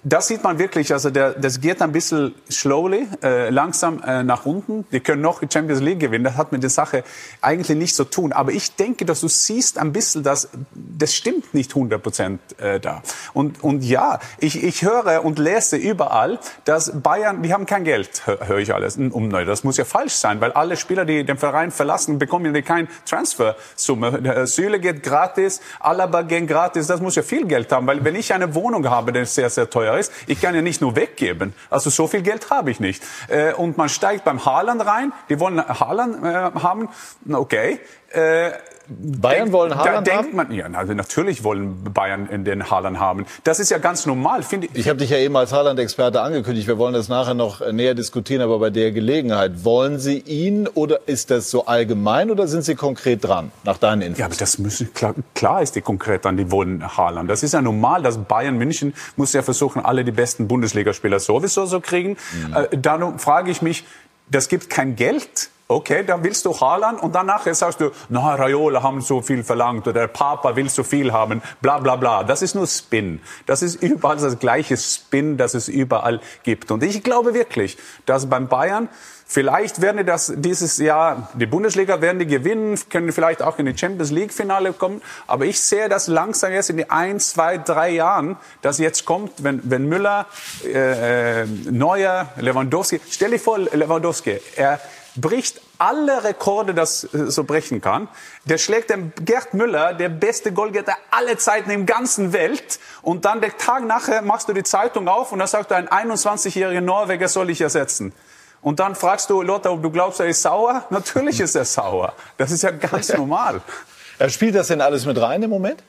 das 0.03 0.29
sieht 0.29 0.43
man 0.43 0.59
wirklich, 0.59 0.93
also 0.93 1.11
der, 1.11 1.33
das 1.33 1.61
geht 1.61 1.83
ein 1.83 1.93
bisschen 1.93 2.35
slowly, 2.51 3.07
äh, 3.23 3.51
langsam 3.51 4.03
äh, 4.03 4.23
nach 4.23 4.47
unten. 4.47 4.87
Die 4.93 5.01
können 5.01 5.23
noch 5.23 5.41
die 5.41 5.49
Champions 5.53 5.81
League 5.81 6.01
gewinnen, 6.01 6.25
das 6.25 6.37
hat 6.37 6.53
mit 6.53 6.63
der 6.63 6.71
Sache 6.71 7.05
eigentlich 7.41 7.77
nichts 7.77 7.97
zu 7.97 8.05
tun. 8.05 8.33
Aber 8.33 8.53
ich 8.53 8.77
denke, 8.77 9.05
dass 9.05 9.21
du 9.21 9.29
siehst 9.29 9.79
ein 9.79 9.93
bisschen, 9.93 10.23
dass 10.23 10.49
das 10.75 11.15
stimmt 11.15 11.53
nicht 11.55 11.73
100 11.73 12.03
Prozent 12.03 12.41
äh, 12.59 12.81
da. 12.81 13.03
Und, 13.35 13.63
und 13.63 13.85
ja, 13.85 14.21
ich, 14.39 14.63
ich 14.63 14.83
höre 14.83 15.25
und 15.25 15.39
lese 15.39 15.77
überall, 15.77 16.39
dass 16.65 16.93
Bayern, 17.01 17.43
die 17.43 17.53
haben 17.53 17.67
kein 17.67 17.85
Geld, 17.85 18.27
höre 18.27 18.49
hör 18.49 18.59
ich 18.59 18.73
alles, 18.75 18.97
um 18.97 19.29
neu. 19.29 19.45
Das 19.45 19.65
muss 19.65 19.77
ja 19.77 19.85
falsch 19.85 20.15
sein, 20.15 20.41
weil 20.41 20.53
alle 20.53 20.77
Spieler, 20.77 21.05
die 21.05 21.25
den 21.25 21.39
Verein 21.39 21.71
verlassen, 21.71 22.19
bekommen 22.19 22.55
ja 22.55 22.63
keine 22.63 22.89
Transfersumme. 23.07 24.23
Der 24.23 24.47
Süle 24.47 24.81
geht 24.81 25.03
gratis, 25.03 25.61
Alaba 25.79 26.23
geht 26.23 26.49
gratis, 26.49 26.87
das 26.87 27.01
muss 27.01 27.17
ja 27.17 27.23
viel 27.23 27.47
Geld 27.47 27.71
haben, 27.73 27.87
weil 27.87 28.05
wenn 28.05 28.17
ich 28.17 28.33
eine 28.33 28.55
Wohnung 28.55 28.89
habe, 28.89 29.13
die 29.13 29.25
sehr, 29.25 29.51
sehr 29.51 29.69
teuer 29.69 29.90
ist, 29.97 30.13
ich 30.27 30.41
kann 30.41 30.55
ja 30.55 30.63
nicht 30.63 30.81
nur 30.81 30.97
weggeben. 30.97 31.55
Also 31.69 31.91
so 31.91 32.07
viel 32.07 32.23
Geld 32.23 32.51
habe 32.51 32.71
ich 32.71 32.81
nicht. 32.81 33.03
Äh, 33.29 33.53
und 33.55 33.77
man 33.77 33.89
steigt 33.89 34.25
beim 34.25 34.45
Haaland 34.45 34.85
rein, 34.85 35.13
die 35.29 35.41
wollen 35.41 35.61
Haaland 35.67 36.25
äh, 36.25 36.61
haben, 36.61 36.89
okay. 37.31 37.81
Äh, 38.11 38.51
Bayern 38.91 39.45
denk, 39.45 39.53
wollen 39.53 39.77
Haaland 39.77 40.07
da 40.07 40.13
haben? 40.15 40.23
denkt 40.23 40.35
man, 40.35 40.53
ja, 40.53 40.67
also 40.73 40.95
natürlich 40.95 41.45
wollen 41.45 41.85
Bayern 41.95 42.29
in 42.29 42.45
den 42.45 42.71
Haaland 42.71 42.99
haben. 42.99 43.25
Das 43.45 43.61
ist 43.61 43.71
ja 43.71 43.79
ganz 43.79 44.05
normal, 44.05 44.43
finde 44.43 44.67
ich. 44.67 44.81
Ich 44.81 44.89
habe 44.89 44.99
dich 44.99 45.11
ja 45.11 45.19
eben 45.19 45.37
als 45.37 45.53
Haaland-Experte 45.53 46.21
angekündigt. 46.21 46.67
Wir 46.67 46.77
wollen 46.77 46.95
das 46.95 47.09
nachher 47.09 47.35
noch 47.35 47.61
äh, 47.61 47.73
näher 47.73 47.95
diskutieren, 47.95 48.43
aber 48.43 48.59
bei 48.59 48.71
der 48.71 48.91
Gelegenheit. 48.91 49.65
Wollen 49.65 50.01
Sie 50.01 50.19
ihn 50.19 50.67
oder 50.67 51.01
ist 51.07 51.31
das 51.31 51.51
so 51.51 51.67
allgemein 51.67 52.33
oder 52.33 52.49
sind 52.49 52.63
Sie 52.63 52.75
konkret 52.75 53.25
dran, 53.25 53.53
nach 53.63 53.79
deinen 53.79 54.03
Infos? 54.03 54.19
Ja, 54.19 54.27
aber 54.27 54.35
das 54.35 54.59
müssen, 54.59 54.93
klar, 54.93 55.15
klar 55.37 55.63
ist 55.63 55.77
die 55.77 55.83
konkret 55.83 56.27
an, 56.27 56.37
die 56.37 56.51
wollen 56.51 56.97
Haaland. 56.97 57.31
Das 57.31 57.45
ist 57.45 57.53
ja 57.53 57.63
normal, 57.63 58.03
dass 58.03 58.19
Bayern 58.19 58.59
München 58.59 58.95
muss 59.17 59.33
ja 59.33 59.43
versuchen, 59.43 59.85
alle 59.85 60.05
die 60.05 60.13
besten 60.13 60.49
Bundesligaspieler 60.49 61.21
sowieso 61.21 61.65
so 61.67 61.81
kriegen. 61.81 62.17
Äh, 62.55 62.77
dann 62.77 63.21
frage 63.21 63.53
ich 63.53 63.63
mich, 63.63 63.85
das 64.29 64.49
gibt 64.49 64.69
kein 64.69 64.97
Geld. 64.97 65.51
Okay, 65.71 66.03
dann 66.05 66.25
willst 66.25 66.45
du 66.47 66.61
Haaland 66.61 67.01
und 67.01 67.15
danach 67.15 67.47
sagst 67.55 67.81
du, 67.81 67.93
na, 68.09 68.35
Raiola 68.35 68.83
haben 68.83 69.01
so 69.01 69.23
viel 69.23 69.45
verlangt 69.45 69.87
oder 69.87 70.01
der 70.01 70.09
Papa 70.09 70.57
will 70.57 70.69
so 70.69 70.83
viel 70.83 71.13
haben, 71.13 71.43
bla 71.63 71.79
bla 71.79 71.95
bla. 71.95 72.25
Das 72.25 72.43
ist 72.43 72.57
nur 72.57 72.67
Spin. 72.67 73.21
Das 73.47 73.63
ist 73.63 73.77
überall 73.81 74.17
das 74.17 74.41
gleiche 74.41 74.77
Spin, 74.77 75.37
das 75.37 75.55
es 75.55 75.69
überall 75.69 76.21
gibt. 76.43 76.73
Und 76.73 76.83
ich 76.83 77.05
glaube 77.05 77.35
wirklich, 77.35 77.79
dass 78.05 78.29
beim 78.29 78.49
Bayern 78.49 78.89
Vielleicht 79.33 79.81
werden 79.81 79.99
die 79.99 80.05
das 80.05 80.33
dieses 80.35 80.79
Jahr, 80.79 81.31
die 81.35 81.47
Bundesliga 81.47 82.01
werden 82.01 82.19
die 82.19 82.27
gewinnen, 82.27 82.77
können 82.91 83.13
vielleicht 83.13 83.43
auch 83.43 83.61
in 83.61 83.67
die 83.67 83.79
Champions 83.79 84.11
League 84.11 84.33
Finale 84.33 84.73
kommen. 84.73 85.01
Aber 85.29 85.45
ich 85.45 85.61
sehe 85.61 85.89
das 85.89 86.09
langsam 86.09 86.53
jetzt 86.53 86.69
in 86.69 86.79
die 86.79 86.91
ein, 86.91 87.21
zwei, 87.21 87.57
drei 87.57 87.91
Jahren, 87.91 88.39
das 88.61 88.79
jetzt 88.79 89.05
kommt, 89.05 89.45
wenn, 89.45 89.61
wenn 89.71 89.89
Müller, 89.89 90.27
äh, 90.65 91.43
äh, 91.43 91.47
Neuer, 91.47 92.31
Lewandowski, 92.41 93.01
stell 93.09 93.31
dir 93.31 93.39
vor, 93.39 93.61
Lewandowski, 93.61 94.41
er 94.57 94.81
bricht 95.17 95.61
alle 95.79 96.25
Rekorde, 96.25 96.75
das 96.75 97.05
äh, 97.15 97.31
so 97.31 97.45
brechen 97.45 97.81
kann. 97.81 98.09
Der 98.45 98.59
schlägt 98.59 98.91
den 98.91 99.13
Gerd 99.25 99.55
Müller, 99.55 99.95
der 99.95 100.09
beste 100.09 100.53
Goalgetter 100.53 100.97
aller 101.11 101.39
Zeiten 101.39 101.71
im 101.71 101.87
ganzen 101.87 102.33
Welt. 102.33 102.79
Und 103.03 103.25
dann 103.25 103.41
der 103.41 103.57
Tag 103.57 103.85
nachher 103.85 104.23
machst 104.23 104.49
du 104.49 104.53
die 104.53 104.63
Zeitung 104.63 105.09
auf 105.09 105.33
und 105.33 105.39
da 105.39 105.47
sagt 105.47 105.71
du, 105.71 105.77
ein 105.77 105.89
21-jähriger 105.89 106.81
Norweger 106.81 107.29
soll 107.29 107.51
ich 107.51 107.61
ersetzen. 107.61 108.13
Und 108.63 108.79
dann 108.79 108.95
fragst 108.95 109.31
du 109.31 109.41
Lothar, 109.43 109.73
ob 109.73 109.83
du 109.83 109.91
glaubst, 109.91 110.21
er 110.21 110.27
ist 110.27 110.43
sauer? 110.43 110.85
Natürlich 110.91 111.41
ist 111.41 111.55
er 111.55 111.65
sauer. 111.65 112.13
Das 112.37 112.51
ist 112.51 112.63
ja 112.63 112.71
ganz 112.71 113.09
normal. 113.11 113.63
Er 114.19 114.29
spielt 114.29 114.55
das 114.55 114.69
denn 114.69 114.81
alles 114.81 115.07
mit 115.07 115.19
rein 115.19 115.43
im 115.43 115.51
Moment? 115.51 115.83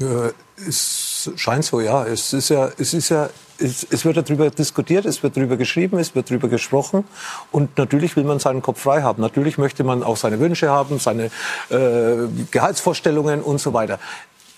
Äh, 0.00 0.32
es 0.66 1.30
scheint 1.36 1.64
so, 1.64 1.80
ja. 1.80 2.04
Es 2.04 2.32
ist 2.32 2.48
ja, 2.48 2.70
es 2.76 2.92
ist 2.92 3.08
ja, 3.08 3.28
es, 3.58 3.86
es 3.90 4.04
wird 4.04 4.16
darüber 4.16 4.50
diskutiert, 4.50 5.04
es 5.04 5.22
wird 5.22 5.36
darüber 5.36 5.56
geschrieben, 5.56 5.98
es 5.98 6.14
wird 6.14 6.30
darüber 6.30 6.48
gesprochen. 6.48 7.04
Und 7.52 7.76
natürlich 7.78 8.16
will 8.16 8.24
man 8.24 8.38
seinen 8.38 8.62
Kopf 8.62 8.80
frei 8.80 9.02
haben. 9.02 9.22
Natürlich 9.22 9.58
möchte 9.58 9.84
man 9.84 10.02
auch 10.02 10.16
seine 10.16 10.40
Wünsche 10.40 10.70
haben, 10.70 10.98
seine 10.98 11.30
äh, 11.70 12.26
Gehaltsvorstellungen 12.50 13.42
und 13.42 13.60
so 13.60 13.72
weiter. 13.72 13.98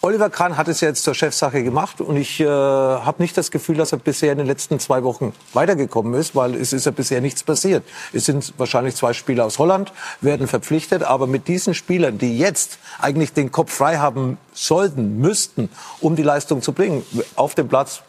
Oliver 0.02 0.30
Kahn 0.30 0.56
hat 0.56 0.68
es 0.68 0.82
ja 0.82 0.88
jetzt 0.88 1.02
zur 1.02 1.14
Chefsache 1.14 1.64
gemacht 1.64 2.00
und 2.00 2.16
ich 2.16 2.38
äh, 2.38 2.46
habe 2.46 3.20
nicht 3.20 3.37
das 3.37 3.50
Gefühl, 3.50 3.76
dass 3.76 3.90
er 3.90 3.98
bisher 3.98 4.30
in 4.30 4.38
den 4.38 4.46
letzten 4.46 4.78
zwei 4.78 5.02
Wochen 5.02 5.32
weitergekommen 5.52 6.14
ist, 6.14 6.37
weil 6.37 6.54
es 6.54 6.72
ist 6.72 6.87
ja 6.87 6.92
bisher 6.92 7.20
nichts 7.20 7.42
passiert. 7.42 7.82
Es 8.12 8.26
sind 8.26 8.54
wahrscheinlich 8.56 8.94
zwei 8.94 9.14
Spieler 9.14 9.46
aus 9.46 9.59
Holland, 9.59 9.92
werden 10.20 10.46
verpflichtet, 10.46 11.02
aber 11.02 11.26
mit 11.26 11.48
diesen 11.48 11.74
Spielern, 11.74 12.18
die 12.18 12.38
jetzt 12.38 12.78
eigentlich 13.00 13.32
den 13.32 13.50
Kopf 13.50 13.72
frei 13.72 13.96
haben 13.96 14.38
sollten, 14.52 15.18
müssten, 15.18 15.70
um 16.00 16.14
die 16.14 16.22
Leistung 16.22 16.62
zu 16.62 16.72
bringen, 16.72 17.02
auf 17.35 17.56
dem 17.56 17.66
Platz 17.66 18.02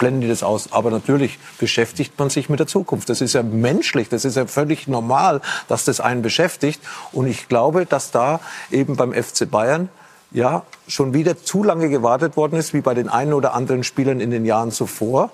blenden 0.00 0.22
die 0.22 0.28
das 0.28 0.42
aus. 0.42 0.72
Aber 0.72 0.90
natürlich 0.90 1.38
beschäftigt 1.58 2.18
man 2.18 2.28
sich 2.28 2.48
mit 2.48 2.58
der 2.58 2.66
Zukunft. 2.66 3.08
Das 3.08 3.20
ist 3.20 3.34
ja 3.34 3.44
menschlich, 3.44 4.08
das 4.08 4.24
ist 4.24 4.36
ja 4.36 4.46
völlig 4.46 4.88
normal, 4.88 5.40
dass 5.68 5.84
das 5.84 6.00
einen 6.00 6.22
beschäftigt. 6.22 6.80
Und 7.12 7.28
ich 7.28 7.46
glaube, 7.46 7.86
dass 7.86 8.10
da 8.10 8.40
eben 8.72 8.96
beim 8.96 9.12
FC 9.12 9.48
Bayern 9.48 9.88
ja 10.32 10.64
schon 10.88 11.14
wieder 11.14 11.40
zu 11.40 11.62
lange 11.62 11.88
gewartet 11.88 12.36
worden 12.36 12.56
ist, 12.56 12.74
wie 12.74 12.80
bei 12.80 12.94
den 12.94 13.08
einen 13.08 13.32
oder 13.32 13.54
anderen 13.54 13.84
Spielern 13.84 14.18
in 14.18 14.32
den 14.32 14.44
Jahren 14.44 14.72
zuvor, 14.72 15.30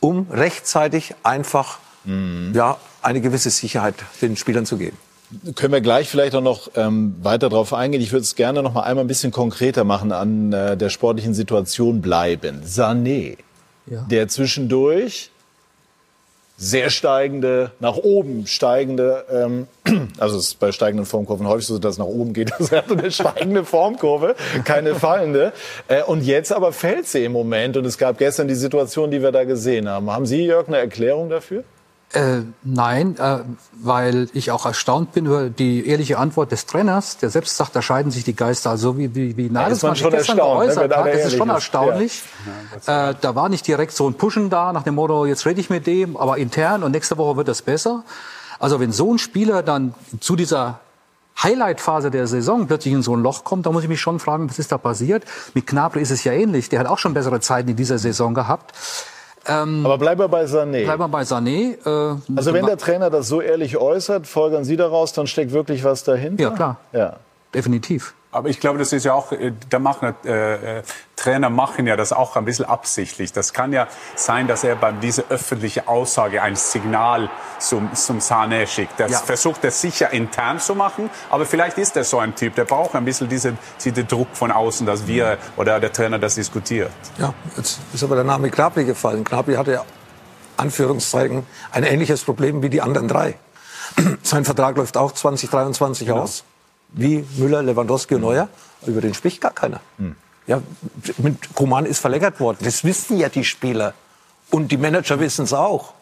um 0.00 0.26
rechtzeitig 0.32 1.14
einfach 1.22 1.78
ja, 2.52 2.76
eine 3.02 3.20
gewisse 3.20 3.50
Sicherheit 3.50 3.96
den 4.22 4.36
Spielern 4.36 4.64
zu 4.64 4.76
geben. 4.76 4.96
Können 5.56 5.72
wir 5.72 5.80
gleich 5.80 6.08
vielleicht 6.08 6.36
auch 6.36 6.40
noch 6.40 6.70
ähm, 6.76 7.16
weiter 7.20 7.48
darauf 7.48 7.74
eingehen. 7.74 8.00
Ich 8.00 8.12
würde 8.12 8.22
es 8.22 8.36
gerne 8.36 8.62
noch 8.62 8.74
mal 8.74 8.82
einmal 8.82 9.04
ein 9.04 9.08
bisschen 9.08 9.32
konkreter 9.32 9.82
machen, 9.82 10.12
an 10.12 10.52
äh, 10.52 10.76
der 10.76 10.88
sportlichen 10.88 11.34
Situation 11.34 12.00
bleiben. 12.00 12.62
Sané, 12.64 13.36
der 13.86 14.28
zwischendurch 14.28 15.30
sehr 16.58 16.88
steigende, 16.88 17.72
nach 17.80 17.96
oben 17.96 18.46
steigende, 18.46 19.24
ähm, 19.30 19.68
also 20.18 20.38
es 20.38 20.48
ist 20.48 20.58
bei 20.58 20.72
steigenden 20.72 21.04
Formkurven 21.04 21.46
häufig 21.46 21.66
so, 21.66 21.78
dass 21.78 21.92
es 21.92 21.98
nach 21.98 22.06
oben 22.06 22.32
geht. 22.32 22.50
Das 22.58 22.72
hat 22.72 22.90
eine 22.90 23.10
steigende 23.10 23.64
Formkurve, 23.64 24.34
keine 24.64 24.94
fallende. 24.94 25.52
Äh, 25.88 26.02
und 26.02 26.22
jetzt 26.22 26.52
aber 26.52 26.72
fällt 26.72 27.06
sie 27.06 27.24
im 27.24 27.32
Moment. 27.32 27.76
Und 27.76 27.84
es 27.84 27.98
gab 27.98 28.16
gestern 28.18 28.48
die 28.48 28.54
Situation, 28.54 29.10
die 29.10 29.20
wir 29.22 29.32
da 29.32 29.44
gesehen 29.44 29.88
haben. 29.88 30.10
Haben 30.10 30.24
Sie, 30.24 30.46
Jörg, 30.46 30.66
eine 30.68 30.78
Erklärung 30.78 31.28
dafür? 31.28 31.64
Äh, 32.12 32.42
nein, 32.62 33.16
äh, 33.18 33.40
weil 33.72 34.28
ich 34.32 34.52
auch 34.52 34.64
erstaunt 34.64 35.12
bin 35.12 35.26
über 35.26 35.50
die 35.50 35.86
ehrliche 35.86 36.18
Antwort 36.18 36.52
des 36.52 36.64
Trainers, 36.64 37.18
der 37.18 37.30
selbst 37.30 37.56
sagt, 37.56 37.74
da 37.74 37.82
scheiden 37.82 38.12
sich 38.12 38.22
die 38.22 38.36
Geister. 38.36 38.70
Also 38.70 38.96
wie, 38.96 39.14
wie, 39.14 39.36
wie 39.36 39.50
Nagelsmann 39.50 39.90
man 39.90 39.96
sich 39.96 40.02
schon 40.02 40.12
gestern 40.12 40.36
ne, 40.36 40.42
geäußert 40.42 40.96
hat, 40.96 41.06
das 41.06 41.26
ist 41.26 41.36
schon 41.36 41.48
ist. 41.48 41.54
erstaunlich. 41.54 42.22
Äh, 42.86 43.14
da 43.20 43.34
war 43.34 43.48
nicht 43.48 43.66
direkt 43.66 43.92
so 43.92 44.08
ein 44.08 44.14
Pushen 44.14 44.50
da, 44.50 44.72
nach 44.72 44.84
dem 44.84 44.94
Motto, 44.94 45.26
jetzt 45.26 45.44
rede 45.46 45.60
ich 45.60 45.68
mit 45.68 45.86
dem, 45.88 46.16
aber 46.16 46.38
intern 46.38 46.84
und 46.84 46.92
nächste 46.92 47.18
Woche 47.18 47.36
wird 47.36 47.48
das 47.48 47.62
besser. 47.62 48.04
Also 48.60 48.78
wenn 48.78 48.92
so 48.92 49.12
ein 49.12 49.18
Spieler 49.18 49.62
dann 49.64 49.92
zu 50.20 50.36
dieser 50.36 50.80
Highlight-Phase 51.42 52.10
der 52.10 52.26
Saison 52.28 52.66
plötzlich 52.66 52.94
in 52.94 53.02
so 53.02 53.14
ein 53.14 53.22
Loch 53.22 53.44
kommt, 53.44 53.66
da 53.66 53.72
muss 53.72 53.82
ich 53.82 53.88
mich 53.88 54.00
schon 54.00 54.20
fragen, 54.20 54.48
was 54.48 54.58
ist 54.58 54.72
da 54.72 54.78
passiert? 54.78 55.24
Mit 55.54 55.66
Gnabry 55.66 56.00
ist 56.00 56.12
es 56.12 56.24
ja 56.24 56.32
ähnlich. 56.32 56.68
Der 56.68 56.80
hat 56.80 56.86
auch 56.86 56.98
schon 56.98 57.14
bessere 57.14 57.40
Zeiten 57.40 57.68
in 57.68 57.76
dieser 57.76 57.98
Saison 57.98 58.32
gehabt. 58.32 58.72
Aber 59.48 59.98
bleiben 59.98 60.20
wir 60.20 60.28
bei 60.28 60.44
Sané. 60.44 60.84
Bleiben 60.84 61.00
wir 61.02 61.08
bei 61.08 61.22
Sané. 61.22 61.76
Äh, 61.84 62.16
Also 62.36 62.52
wenn 62.52 62.66
der 62.66 62.78
Trainer 62.78 63.10
das 63.10 63.28
so 63.28 63.40
ehrlich 63.40 63.76
äußert, 63.76 64.26
folgern 64.26 64.64
Sie 64.64 64.76
daraus, 64.76 65.12
dann 65.12 65.26
steckt 65.26 65.52
wirklich 65.52 65.84
was 65.84 66.04
dahinter? 66.04 66.42
Ja, 66.42 66.50
klar. 66.50 66.76
Ja. 66.92 67.16
Definitiv. 67.54 68.14
Aber 68.36 68.48
ich 68.50 68.60
glaube, 68.60 68.78
das 68.78 68.92
ist 68.92 69.04
ja 69.04 69.14
auch, 69.14 69.32
äh, 69.32 69.52
da 69.70 69.78
machen 69.78 70.14
äh, 70.24 70.78
äh, 70.78 70.82
Trainer 71.16 71.48
machen 71.48 71.86
ja 71.86 71.96
das 71.96 72.12
auch 72.12 72.36
ein 72.36 72.44
bisschen 72.44 72.66
absichtlich. 72.66 73.32
Das 73.32 73.52
kann 73.54 73.72
ja 73.72 73.88
sein, 74.14 74.46
dass 74.46 74.62
er 74.62 74.76
bei 74.76 74.92
dieser 74.92 75.24
öffentlichen 75.30 75.88
Aussage 75.88 76.42
ein 76.42 76.54
Signal 76.54 77.30
zum, 77.58 77.94
zum 77.94 78.18
Sané 78.18 78.66
schickt. 78.66 79.00
Das 79.00 79.10
Ja. 79.10 79.18
versucht 79.18 79.64
er 79.64 79.70
sicher 79.70 80.12
intern 80.12 80.60
zu 80.60 80.74
machen, 80.74 81.08
aber 81.30 81.46
vielleicht 81.46 81.78
ist 81.78 81.96
er 81.96 82.04
so 82.04 82.18
ein 82.18 82.34
Typ, 82.34 82.54
der 82.54 82.64
braucht 82.66 82.94
ein 82.94 83.04
bisschen 83.06 83.28
diesen 83.28 83.58
diese 83.82 84.04
Druck 84.04 84.28
von 84.34 84.52
außen, 84.52 84.86
dass 84.86 85.06
wir 85.06 85.38
oder 85.56 85.80
der 85.80 85.92
Trainer 85.92 86.18
das 86.18 86.34
diskutiert. 86.34 86.90
Ja, 87.18 87.32
jetzt 87.56 87.78
ist 87.94 88.04
aber 88.04 88.16
der 88.16 88.24
Name 88.24 88.50
Gnabry 88.50 88.84
gefallen. 88.84 89.24
Gnabry 89.24 89.54
hatte 89.54 89.72
ja, 89.72 89.84
Anführungszeichen, 90.58 91.46
ein 91.72 91.84
ähnliches 91.84 92.22
Problem 92.24 92.62
wie 92.62 92.68
die 92.68 92.82
anderen 92.82 93.08
drei. 93.08 93.34
Sein 94.22 94.44
Vertrag 94.44 94.76
läuft 94.76 94.96
auch 94.98 95.12
2023 95.12 96.12
aus, 96.12 96.44
wie 96.96 97.24
Müller, 97.36 97.62
Lewandowski 97.62 98.16
und 98.16 98.22
Neuer. 98.22 98.48
Über 98.86 99.00
den 99.00 99.14
spricht 99.14 99.40
gar 99.40 99.52
keiner. 99.52 99.80
Ja, 100.46 100.62
mit 101.18 101.54
Koman 101.54 101.86
ist 101.86 102.00
verlängert 102.00 102.40
worden. 102.40 102.58
Das 102.62 102.82
wissen 102.84 103.18
ja 103.18 103.28
die 103.28 103.44
Spieler. 103.44 103.94
Und 104.50 104.70
die 104.72 104.76
Manager 104.76 105.18
wissen 105.20 105.44
es 105.44 105.52
auch. 105.52 105.92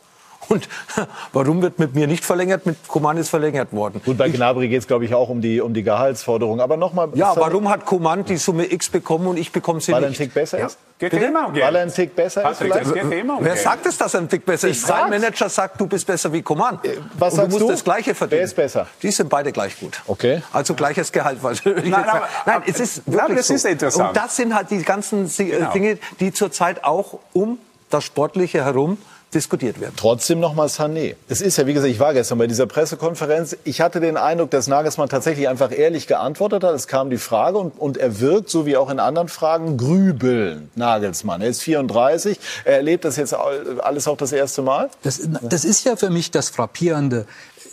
Und 0.48 0.68
warum 1.32 1.62
wird 1.62 1.78
mit 1.78 1.94
mir 1.94 2.06
nicht 2.06 2.24
verlängert? 2.24 2.66
Mit 2.66 2.76
Coman 2.88 3.16
ist 3.16 3.28
verlängert 3.28 3.72
worden. 3.72 4.00
Gut, 4.04 4.18
bei 4.18 4.28
Gnabry 4.28 4.68
geht 4.68 4.80
es, 4.80 4.86
glaube 4.86 5.04
ich, 5.04 5.14
auch 5.14 5.28
um 5.28 5.40
die, 5.40 5.60
um 5.60 5.72
die 5.74 5.82
Gehaltsforderung. 5.82 6.60
Aber 6.60 6.76
nochmal. 6.76 7.08
Ja, 7.14 7.34
warum 7.36 7.68
hat 7.70 7.84
Coman 7.86 8.24
die 8.24 8.36
Summe 8.36 8.70
X 8.70 8.88
bekommen 8.88 9.26
und 9.26 9.36
ich 9.36 9.52
bekomme 9.52 9.80
sie 9.80 9.92
Weil 9.92 10.02
er 10.02 10.06
ein 10.06 10.10
nicht? 10.10 10.18
Tick 10.18 10.34
besser 10.34 10.58
Ja. 10.58 10.66
ist? 10.66 10.78
Geht 10.98 11.10
Bitte? 11.10 11.24
immer 11.26 11.48
um 11.48 11.52
Geld. 11.52 11.66
Weil 11.66 11.76
er 11.76 11.82
ein 11.82 11.92
Tick 11.92 12.14
besser 12.14 12.40
ist 12.42 12.58
Patrick, 12.60 12.72
vielleicht? 12.86 13.12
immer 13.12 13.38
um 13.38 13.44
Wer 13.44 13.54
Geld. 13.54 13.64
sagt 13.64 13.84
es, 13.86 13.98
dass 13.98 14.14
er 14.14 14.20
ein 14.20 14.28
Tick 14.28 14.46
besser 14.46 14.68
Ich 14.68 14.76
ist? 14.76 14.86
Sein. 14.86 15.10
Manager 15.10 15.48
sagt, 15.48 15.80
du 15.80 15.86
bist 15.88 16.06
besser 16.06 16.32
wie 16.32 16.40
Coman. 16.42 16.78
was 17.18 17.32
und 17.32 17.36
sagst 17.36 17.38
du 17.38 17.54
musst 17.56 17.62
du? 17.62 17.68
das 17.72 17.82
Gleiche 17.84 18.14
verdienen. 18.14 18.38
Wer 18.38 18.44
ist 18.44 18.54
besser? 18.54 18.86
Die 19.02 19.10
sind 19.10 19.28
beide 19.28 19.50
gleich 19.50 19.78
gut. 19.80 20.00
Okay. 20.06 20.42
Also 20.52 20.74
gleiches 20.74 21.10
Gehalt. 21.10 21.38
Weil 21.42 21.56
Nein, 21.64 21.94
aber- 21.94 22.28
Nein, 22.46 22.62
es 22.66 22.78
ist 22.78 23.02
wirklich 23.10 23.38
das 23.38 23.48
so. 23.48 23.54
ist 23.54 23.64
interessant. 23.64 24.08
Und 24.10 24.16
das 24.16 24.36
sind 24.36 24.54
halt 24.54 24.70
die 24.70 24.82
ganzen 24.82 25.28
Genau. 25.36 25.72
Dinge, 25.72 25.98
die 26.20 26.32
zurzeit 26.32 26.84
auch 26.84 27.18
um 27.32 27.58
das 27.90 28.04
Sportliche 28.04 28.64
herum 28.64 28.96
diskutiert 29.34 29.80
werden. 29.80 29.94
Trotzdem 29.96 30.40
nochmal 30.40 30.68
Sané. 30.68 31.16
Es 31.28 31.40
ist 31.40 31.56
ja, 31.56 31.66
wie 31.66 31.74
gesagt, 31.74 31.90
ich 31.90 32.00
war 32.00 32.14
gestern 32.14 32.38
bei 32.38 32.46
dieser 32.46 32.66
Pressekonferenz. 32.66 33.56
Ich 33.64 33.80
hatte 33.80 34.00
den 34.00 34.16
Eindruck, 34.16 34.50
dass 34.50 34.66
Nagelsmann 34.66 35.08
tatsächlich 35.08 35.48
einfach 35.48 35.70
ehrlich 35.72 36.06
geantwortet 36.06 36.64
hat. 36.64 36.74
Es 36.74 36.86
kam 36.86 37.10
die 37.10 37.18
Frage 37.18 37.58
und, 37.58 37.78
und 37.78 37.96
er 37.96 38.20
wirkt, 38.20 38.48
so 38.48 38.66
wie 38.66 38.76
auch 38.76 38.90
in 38.90 39.00
anderen 39.00 39.28
Fragen, 39.28 39.76
grübeln. 39.76 40.70
Nagelsmann. 40.74 41.42
Er 41.42 41.48
ist 41.48 41.62
34. 41.62 42.38
Er 42.64 42.76
erlebt 42.76 43.04
das 43.04 43.16
jetzt 43.16 43.34
alles 43.34 44.08
auch 44.08 44.16
das 44.16 44.32
erste 44.32 44.62
Mal. 44.62 44.90
Das, 45.02 45.20
das 45.42 45.64
ist 45.64 45.84
ja 45.84 45.96
für 45.96 46.10
mich 46.10 46.30
das 46.30 46.50
Frappierende. 46.50 47.26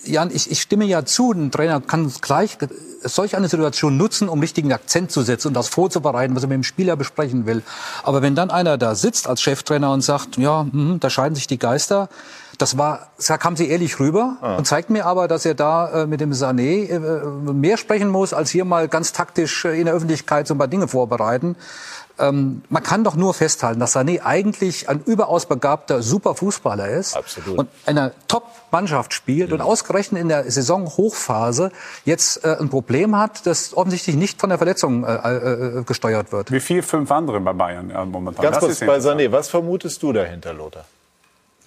Jan, 0.04 0.32
ich, 0.34 0.50
ich 0.50 0.62
stimme 0.62 0.86
ja 0.86 1.06
zu, 1.06 1.32
ein 1.32 1.52
Trainer 1.52 1.80
kann 1.82 2.12
gleich 2.22 2.58
solch 3.04 3.36
eine 3.36 3.48
Situation 3.48 3.98
nutzen, 3.98 4.30
um 4.30 4.40
richtigen 4.40 4.72
Akzent 4.74 5.12
zu 5.12 5.22
setzen 5.22 5.50
und 5.50 5.54
das 5.54 5.68
vorzubereiten, 5.68 6.36
was 6.36 6.44
er 6.44 6.50
mit 6.50 6.56
dem 6.56 6.64
Spieler 6.64 6.96
besprechen 6.96 7.46
will. 7.46 7.64
Aber 8.04 8.22
wenn 8.22 8.36
dann 8.36 8.50
einer 8.50 8.78
da 8.78 8.96
sitzt 8.96 9.28
als 9.28 9.42
Cheftrainer 9.42 9.92
und 9.92 10.02
sagt, 10.02 10.38
ja, 10.38 10.62
hm, 10.62 11.00
da 11.00 11.10
scheiden 11.10 11.36
sich 11.36 11.48
die 11.48 11.60
Geister, 11.60 12.10
das 12.58 12.78
war, 12.78 13.08
da 13.28 13.38
kam 13.38 13.56
sie 13.56 13.70
ehrlich 13.70 14.00
rüber 14.00 14.38
und 14.58 14.68
zeigt 14.68 14.92
mir 14.92 15.08
aber, 15.08 15.28
dass 15.28 15.46
er 15.46 15.56
da 15.56 16.04
äh, 16.04 16.06
mit 16.06 16.22
dem 16.22 16.32
Sané 16.32 16.90
äh, 16.90 17.54
mehr 17.54 17.78
sprechen 17.78 18.10
muss, 18.10 18.34
als 18.34 18.52
hier 18.52 18.66
mal 18.66 18.88
ganz 18.88 19.14
taktisch 19.14 19.66
äh, 19.66 19.80
in 19.80 19.86
der 19.86 19.96
Öffentlichkeit 19.96 20.48
so 20.48 20.54
ein 20.54 20.58
paar 20.60 20.68
Dinge 20.68 20.88
vorbereiten. 20.88 21.56
Ähm, 22.22 22.62
man 22.70 22.84
kann 22.84 23.04
doch 23.04 23.16
nur 23.16 23.34
festhalten, 23.34 23.80
dass 23.80 23.96
Sané 23.96 24.22
eigentlich 24.22 24.88
ein 24.88 25.02
überaus 25.06 25.48
begabter, 25.48 26.02
super 26.02 26.36
Fußballer 26.36 26.88
ist. 26.88 27.18
Absolut. 27.18 27.58
Und 27.58 27.70
einer 27.86 28.12
Top-Mannschaft 28.28 29.14
spielt 29.14 29.52
und 29.52 29.62
ausgerechnet 29.62 30.22
in 30.22 30.30
der 30.30 30.50
Saison-Hochphase 30.50 31.72
jetzt 32.06 32.46
äh, 32.46 32.58
ein 32.60 32.70
Problem 32.70 33.18
hat, 33.18 33.46
das 33.46 33.76
offensichtlich 33.76 34.16
nicht 34.16 34.40
von 34.40 34.50
der 34.50 34.58
Verletzung 34.58 35.04
äh, 35.04 35.16
äh, 35.16 35.84
gesteuert 35.84 36.32
wird. 36.32 36.52
Wie 36.52 36.60
vier, 36.60 36.84
fünf 36.84 37.12
andere 37.12 37.40
bei 37.40 37.54
Bayern 37.54 37.90
äh, 37.90 38.06
momentan. 38.06 38.44
Ganz 38.44 38.60
kurz 38.60 38.80
bei. 38.80 38.98
Sané. 38.98 39.32
Was 39.32 39.50
vermutest 39.50 40.04
du 40.04 40.14
dahinter, 40.14 40.54
Lothar? 40.54 40.86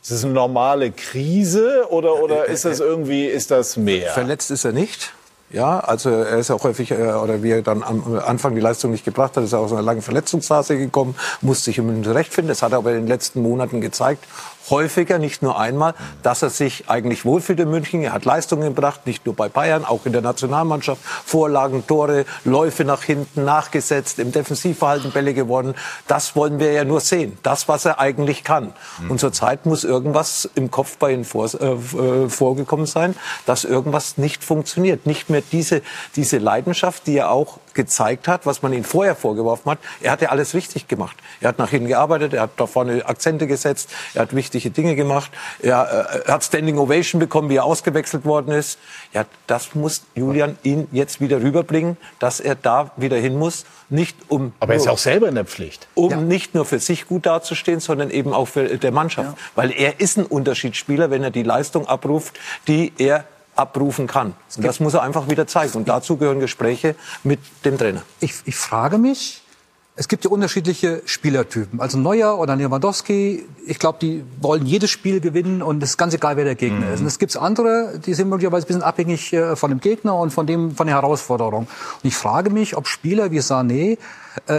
Ist 0.03 0.11
es 0.11 0.25
eine 0.25 0.35
normale 0.35 0.91
Krise 0.91 1.87
oder, 1.89 2.23
oder 2.23 2.45
ist 2.45 2.67
das 2.67 2.79
irgendwie, 2.79 3.25
ist 3.25 3.51
das 3.51 3.77
mehr? 3.79 4.13
Verletzt 4.13 4.51
ist 4.51 4.65
er 4.65 4.73
nicht. 4.73 5.15
Ja, 5.55 5.79
also 5.79 6.11
er 6.11 6.39
ist 6.39 6.51
auch 6.51 6.65
häufig, 6.65 6.91
äh, 6.91 6.97
oder 6.97 7.45
wie 7.45 7.53
er 7.53 7.63
dann 7.63 7.85
am 7.85 8.19
Anfang 8.19 8.57
die 8.57 8.61
Leistung 8.61 8.91
nicht 8.91 9.05
gebracht 9.05 9.37
hat, 9.37 9.45
ist 9.45 9.53
er 9.53 9.61
aus 9.61 9.71
einer 9.73 9.83
langen 9.83 10.03
Verletzungsphase 10.03 10.77
gekommen, 10.77 11.15
musste 11.43 11.67
sich 11.67 11.79
im 11.79 12.03
zurechtfinden. 12.03 12.49
Das 12.49 12.61
hat 12.63 12.73
er 12.73 12.79
aber 12.79 12.91
in 12.91 13.03
den 13.03 13.07
letzten 13.07 13.41
Monaten 13.41 13.81
gezeigt. 13.81 14.25
Häufiger, 14.71 15.19
nicht 15.19 15.43
nur 15.43 15.59
einmal, 15.59 15.95
dass 16.23 16.43
er 16.43 16.51
sich 16.51 16.89
eigentlich 16.89 17.25
wohlfühlt 17.25 17.61
in 17.61 17.71
München. 17.71 18.03
Er 18.03 18.13
hat 18.13 18.25
Leistungen 18.25 18.75
gebracht, 18.75 19.07
nicht 19.07 19.27
nur 19.27 19.35
bei 19.35 19.49
Bayern, 19.49 19.85
auch 19.85 20.07
in 20.07 20.13
der 20.13 20.23
Nationalmannschaft. 20.23 21.03
Vorlagen, 21.03 21.87
Tore, 21.87 22.25
Läufe 22.45 22.85
nach 22.85 23.03
hinten 23.03 23.45
nachgesetzt, 23.45 24.19
im 24.19 24.33
Defensivverhalten 24.33 25.13
Bälle 25.13 25.35
gewonnen. 25.35 25.75
Das 26.07 26.35
wollen 26.37 26.59
wir 26.59 26.73
ja 26.73 26.85
nur 26.85 27.01
sehen. 27.01 27.39
Das, 27.43 27.69
was 27.69 27.85
er 27.85 27.99
eigentlich 27.99 28.45
kann. 28.45 28.73
Und 29.09 29.21
zurzeit 29.21 29.67
muss 29.67 29.85
irgendwas 29.85 30.49
im 30.55 30.71
Kopf 30.71 30.97
bei 30.99 31.13
ihm 31.13 31.25
vor, 31.25 31.49
äh, 31.55 31.73
äh, 31.73 32.29
vorgekommen 32.29 32.87
sein, 32.87 33.17
dass 33.47 33.65
irgendwas 33.65 34.19
nicht 34.19 34.45
funktioniert. 34.45 35.07
Nicht 35.07 35.31
mehr 35.31 35.43
diese, 35.53 35.83
diese 36.17 36.39
Leidenschaft, 36.39 37.07
die 37.07 37.19
er 37.19 37.31
auch 37.31 37.59
gezeigt 37.75 38.29
hat, 38.29 38.47
was 38.47 38.63
man 38.63 38.73
ihm 38.73 38.85
vorher 38.85 39.15
vorgeworfen 39.15 39.73
hat. 39.73 39.79
Er 40.01 40.13
hat 40.13 40.23
ja 40.23 40.31
alles 40.31 40.55
richtig 40.55 40.89
gemacht. 40.89 41.17
Er 41.41 41.49
hat 41.49 41.59
nach 41.59 41.71
hinten 41.71 41.89
gearbeitet, 41.89 42.33
er 42.33 42.43
hat 42.43 42.51
da 42.57 42.67
vorne 42.67 43.05
Akzente 43.07 43.47
gesetzt, 43.47 43.91
er 44.15 44.23
hat 44.23 44.35
wichtige 44.35 44.71
Dinge 44.71 44.97
gemacht, 44.97 45.31
er, 45.61 46.09
äh, 46.25 46.27
er 46.27 46.35
hat 46.35 46.45
Standing 46.45 46.79
Ovation 46.79 47.19
bekommen, 47.19 47.51
wie 47.51 47.57
er 47.57 47.65
ausgewechselt 47.65 48.25
worden 48.25 48.53
ist. 48.53 48.79
Ja, 49.13 49.25
das 49.47 49.75
muss 49.75 50.03
Julian 50.15 50.59
ihn 50.63 50.89
jetzt 50.93 51.21
wieder 51.21 51.43
rüberbringen, 51.43 51.97
dass 52.19 52.41
er 52.41 52.55
da 52.55 52.93
wieder 52.97 53.17
hin 53.17 53.37
muss, 53.37 53.65
nicht 53.91 54.17
um 54.29 54.53
Aber 54.61 54.73
er 54.73 54.77
ist 54.79 54.87
ja 54.87 54.93
auch 54.93 54.99
selber 54.99 55.29
in 55.29 55.35
der 55.35 55.45
Pflicht. 55.45 55.89
um 55.95 56.27
nicht 56.29 56.55
nur 56.55 56.65
für 56.65 56.79
sich 56.79 57.07
gut 57.07 57.27
dazustehen, 57.27 57.81
sondern 57.81 58.11
eben 58.11 58.33
auch 58.33 58.47
für 58.47 58.79
der 58.79 58.93
Mannschaft. 58.93 59.37
Weil 59.55 59.73
er 59.73 60.01
ist 60.01 60.17
ein 60.17 60.27
Unterschiedsspieler, 60.27 61.11
wenn 61.11 61.23
er 61.23 61.31
die 61.31 61.43
Leistung 61.43 61.87
abruft, 61.87 62.39
die 62.67 62.93
er 62.99 63.25
abrufen 63.57 64.07
kann. 64.07 64.35
Und 64.57 64.65
das 64.65 64.81
muss 64.81 64.95
er 64.95 65.03
einfach 65.03 65.29
wieder 65.29 65.47
zeigen. 65.47 65.73
Und 65.75 65.89
dazu 65.89 66.17
gehören 66.17 66.41
Gespräche 66.41 66.95
mit 67.23 67.41
dem 67.65 67.79
Trainer. 67.79 68.03
Ich, 68.21 68.35
ich 68.45 68.57
frage 68.57 68.99
mich, 68.99 69.43
es 69.97 70.09
gibt 70.09 70.25
ja 70.25 70.31
unterschiedliche 70.31 71.03
Spielertypen. 71.05 71.81
Also 71.81 71.99
Neuer 71.99 72.39
oder 72.39 72.57
Lewandowski, 72.57 73.45
ich 73.65 73.79
glaube, 73.79 73.99
die 74.01 74.25
wollen 74.41 74.67
jedes 74.67 74.91
Spiel 74.91 75.21
gewinnen 75.21 75.63
und 75.63 75.83
es 75.85 75.91
ist 75.91 75.97
ganz 75.97 76.13
egal, 76.15 76.37
wer 76.37 76.45
der 76.45 76.57
Gegner 76.57 76.93
ist. 76.93 77.01
Und 77.01 77.07
es 77.07 77.21
gibt 77.21 77.37
andere, 77.37 78.01
die 78.05 78.15
sind 78.15 78.29
möglicherweise 78.29 78.67
ein 78.67 78.69
bisschen 78.69 78.83
abhängig 78.83 79.33
äh, 79.33 79.55
von 79.55 79.71
dem 79.71 79.81
Gegner 79.81 80.17
und 80.17 80.33
von, 80.33 80.47
dem, 80.47 80.75
von 80.75 80.89
der 80.89 80.97
Herausforderung. 80.97 81.69
Und 81.69 82.09
ich 82.09 82.17
frage 82.17 82.51
mich, 82.51 82.77
ob 82.77 82.89
Spieler 82.89 83.31
wie 83.31 83.39
Sané 83.39 83.99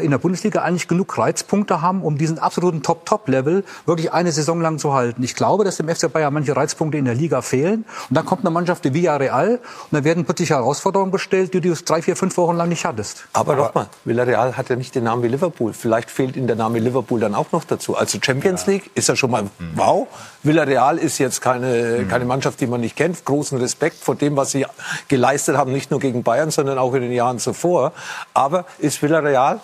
in 0.02 0.12
der 0.12 0.18
Bundesliga 0.18 0.62
eigentlich 0.62 0.88
genug 0.88 1.18
Reizpunkte 1.18 1.82
haben, 1.82 2.02
um 2.02 2.18
diesen 2.18 2.40
absoluten 2.40 2.82
Top-Top-Level 2.82 3.64
wirklich 3.86 4.14
eine 4.14 4.32
Saison 4.32 4.62
lang 4.62 4.80
zu 4.80 4.94
halten. 4.94 5.22
Ich 5.24 5.36
glaube, 5.36 5.64
dass 5.64 5.78
dem 5.78 5.90
FC 5.90 6.12
Bayern 6.12 6.34
manche 6.34 6.56
Reizpunkte 6.56 6.98
in 6.98 7.06
der 7.06 7.16
Liga 7.16 7.42
fehlen. 7.42 7.86
Und 8.10 8.16
dann 8.16 8.26
kommt 8.26 8.42
eine 8.42 8.52
Mannschaft 8.52 8.84
wie 8.86 8.94
Villarreal 8.94 9.50
und 9.50 9.60
dann 9.92 10.04
werden 10.04 10.26
plötzlich 10.26 10.52
Herausforderungen 10.52 11.12
gestellt, 11.12 11.54
die 11.54 11.62
du 11.62 11.74
drei, 11.74 12.02
vier, 12.02 12.16
fünf 12.16 12.38
Wochen 12.38 12.56
lang 12.56 12.70
nicht 12.70 12.86
hattest. 12.86 13.26
Aber 13.34 13.56
nochmal, 13.56 13.88
Villarreal 14.06 14.58
hat 14.58 14.70
ja 14.70 14.76
nicht 14.76 14.96
den 14.96 15.04
Namen 15.04 15.24
wie 15.24 15.28
Liverpool. 15.28 15.74
Vielleicht 15.74 16.10
fehlt 16.10 16.36
ihm 16.36 16.48
der 16.48 16.56
Name 16.56 16.80
Liverpool 16.80 17.20
dann 17.20 17.36
auch 17.36 17.52
noch 17.52 17.64
dazu. 17.64 17.96
Also 17.96 18.18
Champions 18.22 18.66
League 18.68 18.92
ist 18.96 19.10
ja 19.10 19.16
schon 19.16 19.32
mal 19.32 19.50
wow. 19.76 20.08
Villarreal 20.46 20.98
ist 20.98 21.18
jetzt 21.18 21.42
keine, 21.42 22.06
keine 22.06 22.26
Mannschaft, 22.26 22.62
die 22.62 22.68
man 22.68 22.82
nicht 22.82 22.96
kennt. 22.96 23.26
Großen 23.26 23.58
Respekt 23.58 23.98
vor 23.98 24.16
dem, 24.16 24.36
was 24.36 24.52
sie 24.52 24.66
geleistet 25.08 25.58
haben, 25.58 25.72
nicht 25.72 25.92
nur 25.92 26.00
gegen 26.00 26.24
Bayern, 26.24 26.52
sondern 26.52 26.78
auch 26.78 26.94
in 26.94 27.02
den 27.02 27.12
Jahren 27.12 27.40
zuvor. 27.40 27.94
Aber 28.34 28.66
ist 28.80 29.02
Villarreal 29.02 29.60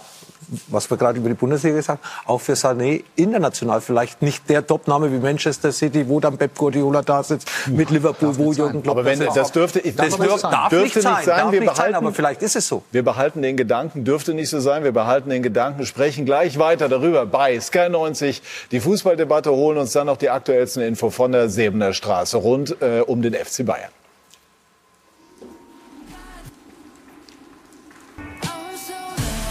was 0.67 0.89
wir 0.89 0.97
gerade 0.97 1.19
über 1.19 1.29
die 1.29 1.35
Bundesliga 1.35 1.77
gesagt 1.77 2.03
haben, 2.03 2.09
auch 2.25 2.39
für 2.41 2.53
Sané 2.53 3.03
international 3.15 3.81
vielleicht 3.81 4.21
nicht 4.21 4.49
der 4.49 4.65
Topname 4.65 5.11
wie 5.11 5.17
Manchester 5.17 5.71
City, 5.71 6.07
wo 6.07 6.19
dann 6.19 6.37
Pep 6.37 6.57
Guardiola 6.57 7.01
da 7.01 7.23
sitzt, 7.23 7.49
mit 7.67 7.89
Liverpool, 7.89 8.37
wo 8.37 8.51
Jürgen 8.51 8.83
Klopp 8.83 8.97
Aber 8.97 9.05
wenn, 9.05 9.17
sitzt. 9.17 9.37
das 9.37 9.51
dürfte, 9.51 9.79
das 9.79 9.95
das 9.95 10.09
dürfte, 10.09 10.27
dürfte, 10.27 10.47
darf 10.49 10.69
dürfte 10.69 10.99
nicht 10.99 11.05
sein, 11.05 11.25
darf 11.25 11.51
Wir 11.51 11.59
nicht 11.61 11.69
sein, 11.69 11.75
behalten, 11.75 11.95
aber 11.95 12.13
vielleicht 12.13 12.41
ist 12.41 12.55
es 12.55 12.67
so. 12.67 12.83
wir 12.91 13.03
behalten 13.03 13.41
den 13.41 13.57
Gedanken, 13.57 14.03
dürfte 14.03 14.33
nicht 14.33 14.49
so 14.49 14.59
sein. 14.59 14.83
Wir 14.83 14.91
behalten 14.91 15.29
den 15.29 15.43
Gedanken, 15.43 15.85
sprechen 15.85 16.25
gleich 16.25 16.59
weiter 16.59 16.89
darüber 16.89 17.25
bei 17.25 17.59
Sky 17.59 17.89
90. 17.89 18.41
Die 18.71 18.79
Fußballdebatte 18.79 19.51
holen 19.51 19.77
uns 19.77 19.93
dann 19.93 20.07
noch 20.07 20.17
die 20.17 20.29
aktuellsten 20.29 20.83
Info 20.83 21.09
von 21.09 21.31
der 21.31 21.49
Sebener 21.49 21.93
Straße 21.93 22.37
rund 22.37 22.75
äh, 22.81 23.01
um 23.01 23.21
den 23.21 23.33
FC 23.33 23.65
Bayern. 23.65 23.89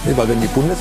Weil 0.04 0.28
wenn 0.28 0.40
die 0.40 0.46
Bundes 0.48 0.78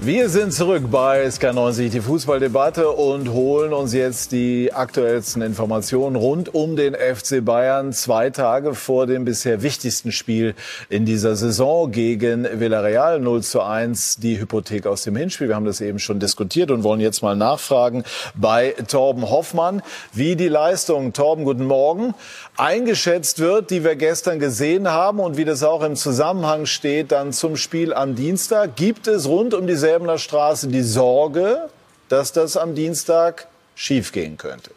Wir 0.00 0.28
sind 0.28 0.54
zurück 0.54 0.84
bei 0.92 1.26
SK90, 1.26 1.88
die 1.88 2.00
Fußballdebatte 2.00 2.88
und 2.88 3.32
holen 3.32 3.72
uns 3.72 3.92
jetzt 3.92 4.30
die 4.30 4.72
aktuellsten 4.72 5.42
Informationen 5.42 6.14
rund 6.14 6.54
um 6.54 6.76
den 6.76 6.94
FC 6.94 7.44
Bayern. 7.44 7.92
Zwei 7.92 8.30
Tage 8.30 8.76
vor 8.76 9.08
dem 9.08 9.24
bisher 9.24 9.60
wichtigsten 9.60 10.12
Spiel 10.12 10.54
in 10.88 11.04
dieser 11.04 11.34
Saison 11.34 11.90
gegen 11.90 12.46
Villarreal 12.60 13.18
0 13.18 13.42
zu 13.42 13.60
1, 13.60 14.18
die 14.18 14.38
Hypothek 14.38 14.86
aus 14.86 15.02
dem 15.02 15.16
Hinspiel. 15.16 15.48
Wir 15.48 15.56
haben 15.56 15.64
das 15.64 15.80
eben 15.80 15.98
schon 15.98 16.20
diskutiert 16.20 16.70
und 16.70 16.84
wollen 16.84 17.00
jetzt 17.00 17.20
mal 17.22 17.34
nachfragen 17.34 18.04
bei 18.36 18.76
Torben 18.86 19.28
Hoffmann, 19.28 19.82
wie 20.12 20.36
die 20.36 20.46
Leistung, 20.46 21.12
Torben, 21.12 21.42
guten 21.42 21.66
Morgen, 21.66 22.14
eingeschätzt 22.56 23.40
wird, 23.40 23.70
die 23.70 23.82
wir 23.82 23.96
gestern 23.96 24.38
gesehen 24.38 24.88
haben 24.88 25.18
und 25.18 25.36
wie 25.36 25.44
das 25.44 25.64
auch 25.64 25.82
im 25.82 25.96
Zusammenhang 25.96 26.66
steht 26.66 27.10
dann 27.10 27.32
zum 27.32 27.56
Spiel 27.56 27.92
am 27.92 28.14
Dienstag. 28.14 28.76
Gibt 28.76 29.08
es 29.08 29.26
rund 29.26 29.54
um 29.54 29.66
die 29.66 29.74
Säbener 29.88 30.18
Straße 30.18 30.68
die 30.68 30.82
Sorge, 30.82 31.70
dass 32.10 32.32
das 32.32 32.58
am 32.58 32.74
Dienstag 32.74 33.48
schiefgehen 33.74 34.36
könnte? 34.36 34.70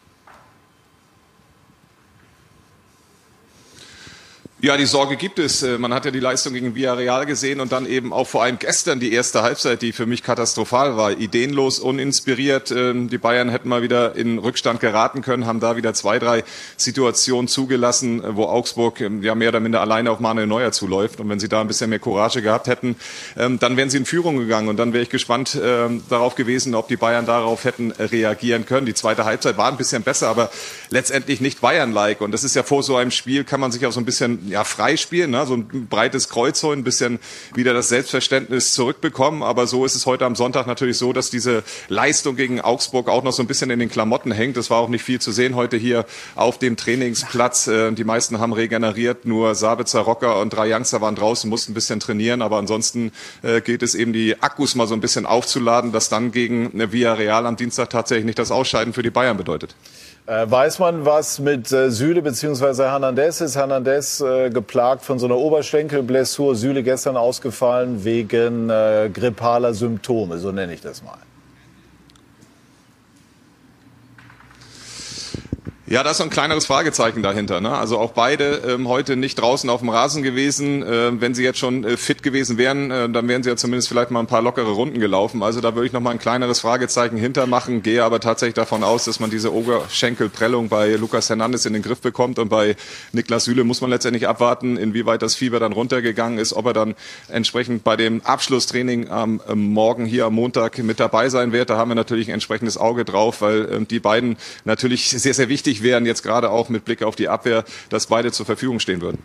Ja, 4.64 4.78
die 4.78 4.86
Sorge 4.86 5.16
gibt 5.16 5.40
es. 5.40 5.64
Äh, 5.64 5.80
man 5.80 5.92
hat 5.92 6.06
ja 6.06 6.12
die 6.12 6.20
Leistung 6.20 6.54
gegen 6.54 6.76
Villarreal 6.76 7.26
gesehen 7.26 7.62
und 7.62 7.72
dann 7.72 7.88
eben 7.88 8.14
auch 8.14 8.28
vor 8.28 8.44
allem 8.44 8.60
gestern 8.60 9.00
die 9.00 9.12
erste 9.12 9.42
Halbzeit, 9.42 9.82
die 9.82 9.92
für 9.92 10.06
mich 10.06 10.22
katastrophal 10.22 10.96
war. 10.98 11.14
Ideenlos, 11.14 11.80
uninspiriert. 11.80 12.70
Ähm, 12.70 13.10
die 13.10 13.18
Bayern 13.18 13.50
hätten 13.50 13.70
mal 13.70 13.82
wieder 13.82 14.16
in 14.16 14.38
Rückstand 14.38 14.80
geraten 14.80 15.24
können, 15.24 15.48
haben 15.48 15.62
da 15.62 15.78
wieder 15.78 15.96
zwei, 15.96 16.20
drei 16.20 16.44
Situationen 16.78 17.48
zugelassen, 17.48 18.24
äh, 18.24 18.36
wo 18.36 18.46
Augsburg 18.46 19.02
ähm, 19.02 19.24
ja 19.24 19.34
mehr 19.34 19.50
oder 19.50 19.60
minder 19.62 19.82
alleine 19.82 20.12
auf 20.12 20.20
Manuel 20.20 20.46
Neuer 20.46 20.72
zuläuft. 20.72 21.20
Und 21.20 21.28
wenn 21.30 21.40
sie 21.40 21.50
da 21.50 21.62
ein 21.62 21.68
bisschen 21.68 21.90
mehr 21.90 21.98
Courage 21.98 22.44
gehabt 22.44 22.68
hätten, 22.68 22.98
ähm, 23.38 23.58
dann 23.58 23.78
wären 23.78 23.90
sie 23.90 23.98
in 23.98 24.06
Führung 24.06 24.38
gegangen. 24.38 24.68
Und 24.68 24.78
dann 24.78 24.94
wäre 24.94 25.02
ich 25.02 25.10
gespannt 25.10 25.60
darauf 26.10 26.36
gewesen, 26.36 26.76
ob 26.76 26.88
die 26.88 26.98
Bayern 26.98 27.26
darauf 27.26 27.64
hätten 27.64 27.92
reagieren 27.92 28.66
können. 28.66 28.86
Die 28.86 28.94
zweite 28.94 29.26
Halbzeit 29.26 29.58
war 29.58 29.72
ein 29.72 29.78
bisschen 29.78 30.04
besser, 30.04 30.28
aber 30.28 30.52
letztendlich 30.90 31.42
nicht 31.42 31.62
Bayern-like. 31.62 32.22
Und 32.22 32.32
das 32.32 32.44
ist 32.44 32.56
ja 32.56 32.64
vor 32.64 32.84
so 32.84 32.96
einem 32.96 33.12
Spiel, 33.12 33.44
kann 33.44 33.60
man 33.60 33.72
sich 33.72 33.86
auch 33.86 33.92
so 33.92 34.00
ein 34.00 34.06
bisschen 34.06 34.51
ja, 34.52 34.64
freispielen, 34.64 35.32
ne? 35.32 35.46
so 35.46 35.56
ein 35.56 35.88
breites 35.90 36.30
Kreuz 36.30 36.62
holen, 36.64 36.80
ein 36.80 36.84
bisschen 36.84 37.20
wieder 37.56 37.74
das 37.74 37.90
Selbstverständnis 37.90 38.74
zurückbekommen. 38.74 39.44
Aber 39.44 39.68
so 39.68 39.86
ist 39.86 39.96
es 39.96 40.06
heute 40.06 40.26
am 40.26 40.36
Sonntag 40.36 40.68
natürlich 40.68 40.98
so, 40.98 41.14
dass 41.14 41.30
diese 41.30 41.64
Leistung 41.88 42.36
gegen 42.36 42.62
Augsburg 42.62 43.10
auch 43.10 43.24
noch 43.24 43.32
so 43.32 43.42
ein 43.42 43.48
bisschen 43.48 43.70
in 43.70 43.80
den 43.80 43.90
Klamotten 43.90 44.32
hängt. 44.32 44.58
Es 44.58 44.70
war 44.70 44.80
auch 44.80 44.90
nicht 44.90 45.04
viel 45.04 45.20
zu 45.20 45.32
sehen 45.32 45.56
heute 45.56 45.78
hier 45.78 46.06
auf 46.36 46.60
dem 46.60 46.78
Trainingsplatz. 46.78 47.68
Äh, 47.68 47.92
die 47.94 48.04
meisten 48.04 48.40
haben 48.40 48.54
regeneriert, 48.54 49.26
nur 49.26 49.56
Sabitzer, 49.56 50.02
Rocker 50.02 50.40
und 50.40 50.52
drei 50.52 50.76
Youngster 50.76 51.02
waren 51.02 51.16
draußen, 51.16 51.50
mussten 51.50 51.72
ein 51.72 51.76
bisschen 51.76 52.00
trainieren. 52.00 52.42
Aber 52.42 52.58
ansonsten 52.58 53.12
äh, 53.42 53.62
gilt 53.62 53.84
es 53.84 53.96
eben, 53.96 54.14
die 54.14 54.42
Akkus 54.42 54.76
mal 54.76 54.88
so 54.88 54.94
ein 54.94 55.02
bisschen 55.02 55.26
aufzuladen, 55.26 55.92
dass 55.92 56.10
dann 56.10 56.32
gegen 56.32 56.72
Villarreal 56.74 57.46
am 57.46 57.56
Dienstag 57.56 57.90
tatsächlich 57.90 58.26
nicht 58.26 58.40
das 58.40 58.52
Ausscheiden 58.52 58.94
für 58.94 59.04
die 59.04 59.10
Bayern 59.10 59.38
bedeutet. 59.38 59.76
Äh, 60.32 60.50
weiß 60.50 60.80
man, 60.80 61.06
was 61.06 61.40
mit 61.40 61.74
äh, 61.74 61.92
Süle 61.92 62.22
bzw. 62.22 62.84
Hernandez 62.84 63.42
ist? 63.42 63.58
Hernandez 63.58 64.22
äh, 64.22 64.50
geplagt 64.50 65.04
von 65.04 65.20
so 65.20 65.26
einer 65.26 65.36
Oberschenkelblessur. 65.36 66.56
Süle 66.56 66.84
gestern 66.84 67.18
ausgefallen 67.18 68.06
wegen 68.06 68.70
äh, 68.70 69.10
grippaler 69.14 69.74
Symptome, 69.74 70.38
so 70.38 70.54
nenne 70.54 70.74
ich 70.74 70.80
das 70.80 71.04
mal. 71.04 71.18
Ja, 75.92 76.04
da 76.04 76.12
ist 76.12 76.20
so 76.20 76.24
ein 76.24 76.30
kleineres 76.30 76.66
Fragezeichen 76.68 77.22
dahinter. 77.22 77.60
Ne? 77.60 77.70
Also 77.70 78.00
auch 78.00 78.14
beide 78.14 78.62
ähm, 78.66 78.88
heute 78.88 79.18
nicht 79.18 79.36
draußen 79.36 79.70
auf 79.70 79.82
dem 79.82 79.90
Rasen 79.90 80.24
gewesen. 80.24 80.82
Äh, 80.84 81.20
wenn 81.20 81.34
sie 81.34 81.44
jetzt 81.44 81.60
schon 81.60 81.84
äh, 81.84 81.98
fit 81.98 82.24
gewesen 82.24 82.58
wären, 82.58 82.92
äh, 82.92 83.10
dann 83.10 83.28
wären 83.28 83.44
sie 83.44 83.50
ja 83.50 83.58
zumindest 83.58 83.90
vielleicht 83.90 84.10
mal 84.10 84.22
ein 84.22 84.28
paar 84.28 84.42
lockere 84.42 84.72
Runden 84.72 85.02
gelaufen. 85.02 85.44
Also 85.44 85.60
da 85.60 85.76
würde 85.76 85.88
ich 85.88 85.92
noch 85.92 86.00
mal 86.00 86.12
ein 86.12 86.18
kleineres 86.18 86.62
Fragezeichen 86.62 87.18
hintermachen. 87.18 87.84
Gehe 87.84 88.06
aber 88.06 88.22
tatsächlich 88.22 88.54
davon 88.54 88.86
aus, 88.86 89.04
dass 89.04 89.20
man 89.20 89.32
diese 89.32 89.54
Oberschenkelprellung 89.54 90.70
bei 90.70 90.96
Lukas 90.96 91.28
Hernandez 91.28 91.66
in 91.66 91.74
den 91.74 91.82
Griff 91.82 92.00
bekommt. 92.00 92.40
Und 92.40 92.48
bei 92.48 92.78
Niklas 93.12 93.44
Süle 93.44 93.66
muss 93.66 93.82
man 93.82 93.90
letztendlich 93.90 94.30
abwarten, 94.30 94.78
inwieweit 94.78 95.22
das 95.22 95.36
Fieber 95.36 95.60
dann 95.60 95.74
runtergegangen 95.74 96.40
ist, 96.40 96.54
ob 96.54 96.68
er 96.68 96.74
dann 96.74 96.96
entsprechend 97.28 97.84
bei 97.84 97.98
dem 97.98 98.22
Abschlusstraining 98.22 99.10
am 99.10 99.42
Morgen 99.56 100.06
hier 100.06 100.28
am 100.28 100.36
Montag 100.36 100.78
mit 100.78 101.02
dabei 101.02 101.28
sein 101.28 101.52
wird. 101.52 101.70
Da 101.70 101.76
haben 101.76 101.92
wir 101.92 101.96
natürlich 101.96 102.30
ein 102.30 102.36
entsprechendes 102.36 102.78
Auge 102.78 103.04
drauf, 103.04 103.42
weil 103.42 103.68
ähm, 103.70 103.88
die 103.90 104.00
beiden 104.00 104.38
natürlich 104.64 105.10
sehr, 105.10 105.34
sehr 105.34 105.50
wichtig 105.50 105.81
wären, 105.84 106.06
jetzt 106.06 106.24
gerade 106.24 106.50
auch 106.50 106.70
mit 106.70 106.86
Blick 106.86 107.04
auf 107.04 107.16
die 107.16 107.30
Abwehr, 107.30 107.64
dass 107.90 108.08
beide 108.08 108.32
zur 108.32 108.46
Verfügung 108.46 108.80
stehen 108.80 109.02
würden. 109.02 109.20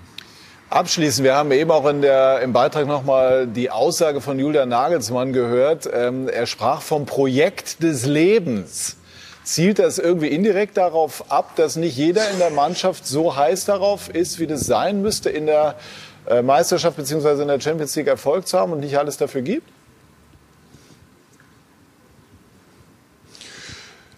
Abschließend, 0.69 1.25
wir 1.25 1.37
haben 1.37 1.53
eben 1.53 1.71
auch 1.71 1.87
in 1.87 2.03
der, 2.03 2.40
im 2.40 2.53
Beitrag 2.53 2.88
nochmal 2.88 3.47
die 3.47 3.71
Aussage 3.71 4.21
von 4.21 4.37
Julian 4.38 4.69
Nagelsmann 4.69 5.33
gehört. 5.33 5.88
Ähm, 5.92 6.29
er 6.29 6.47
sprach 6.47 6.83
vom 6.83 7.07
Projekt 7.07 7.85
des 7.85 8.05
Lebens. 8.05 8.97
Zielt 9.45 9.79
das 9.79 10.01
irgendwie 10.01 10.27
indirekt 10.27 10.77
darauf 10.77 11.31
ab, 11.31 11.55
dass 11.55 11.77
nicht 11.77 11.97
jeder 11.97 12.29
in 12.31 12.38
der 12.40 12.51
Mannschaft 12.51 13.07
so 13.07 13.37
heiß 13.37 13.64
darauf 13.64 14.09
ist, 14.09 14.40
wie 14.40 14.49
das 14.49 14.62
sein 14.62 15.03
müsste, 15.03 15.31
in 15.31 15.47
der 15.47 15.77
äh, 16.27 16.42
Meisterschaft 16.42 16.97
bzw. 16.97 17.42
in 17.42 17.49
der 17.49 17.61
Champions 17.61 17.95
League 17.95 18.09
Erfolg 18.09 18.49
zu 18.49 18.59
haben 18.59 18.73
und 18.73 18.81
nicht 18.81 18.99
alles 18.99 19.16
dafür 19.16 19.42
gibt? 19.42 19.69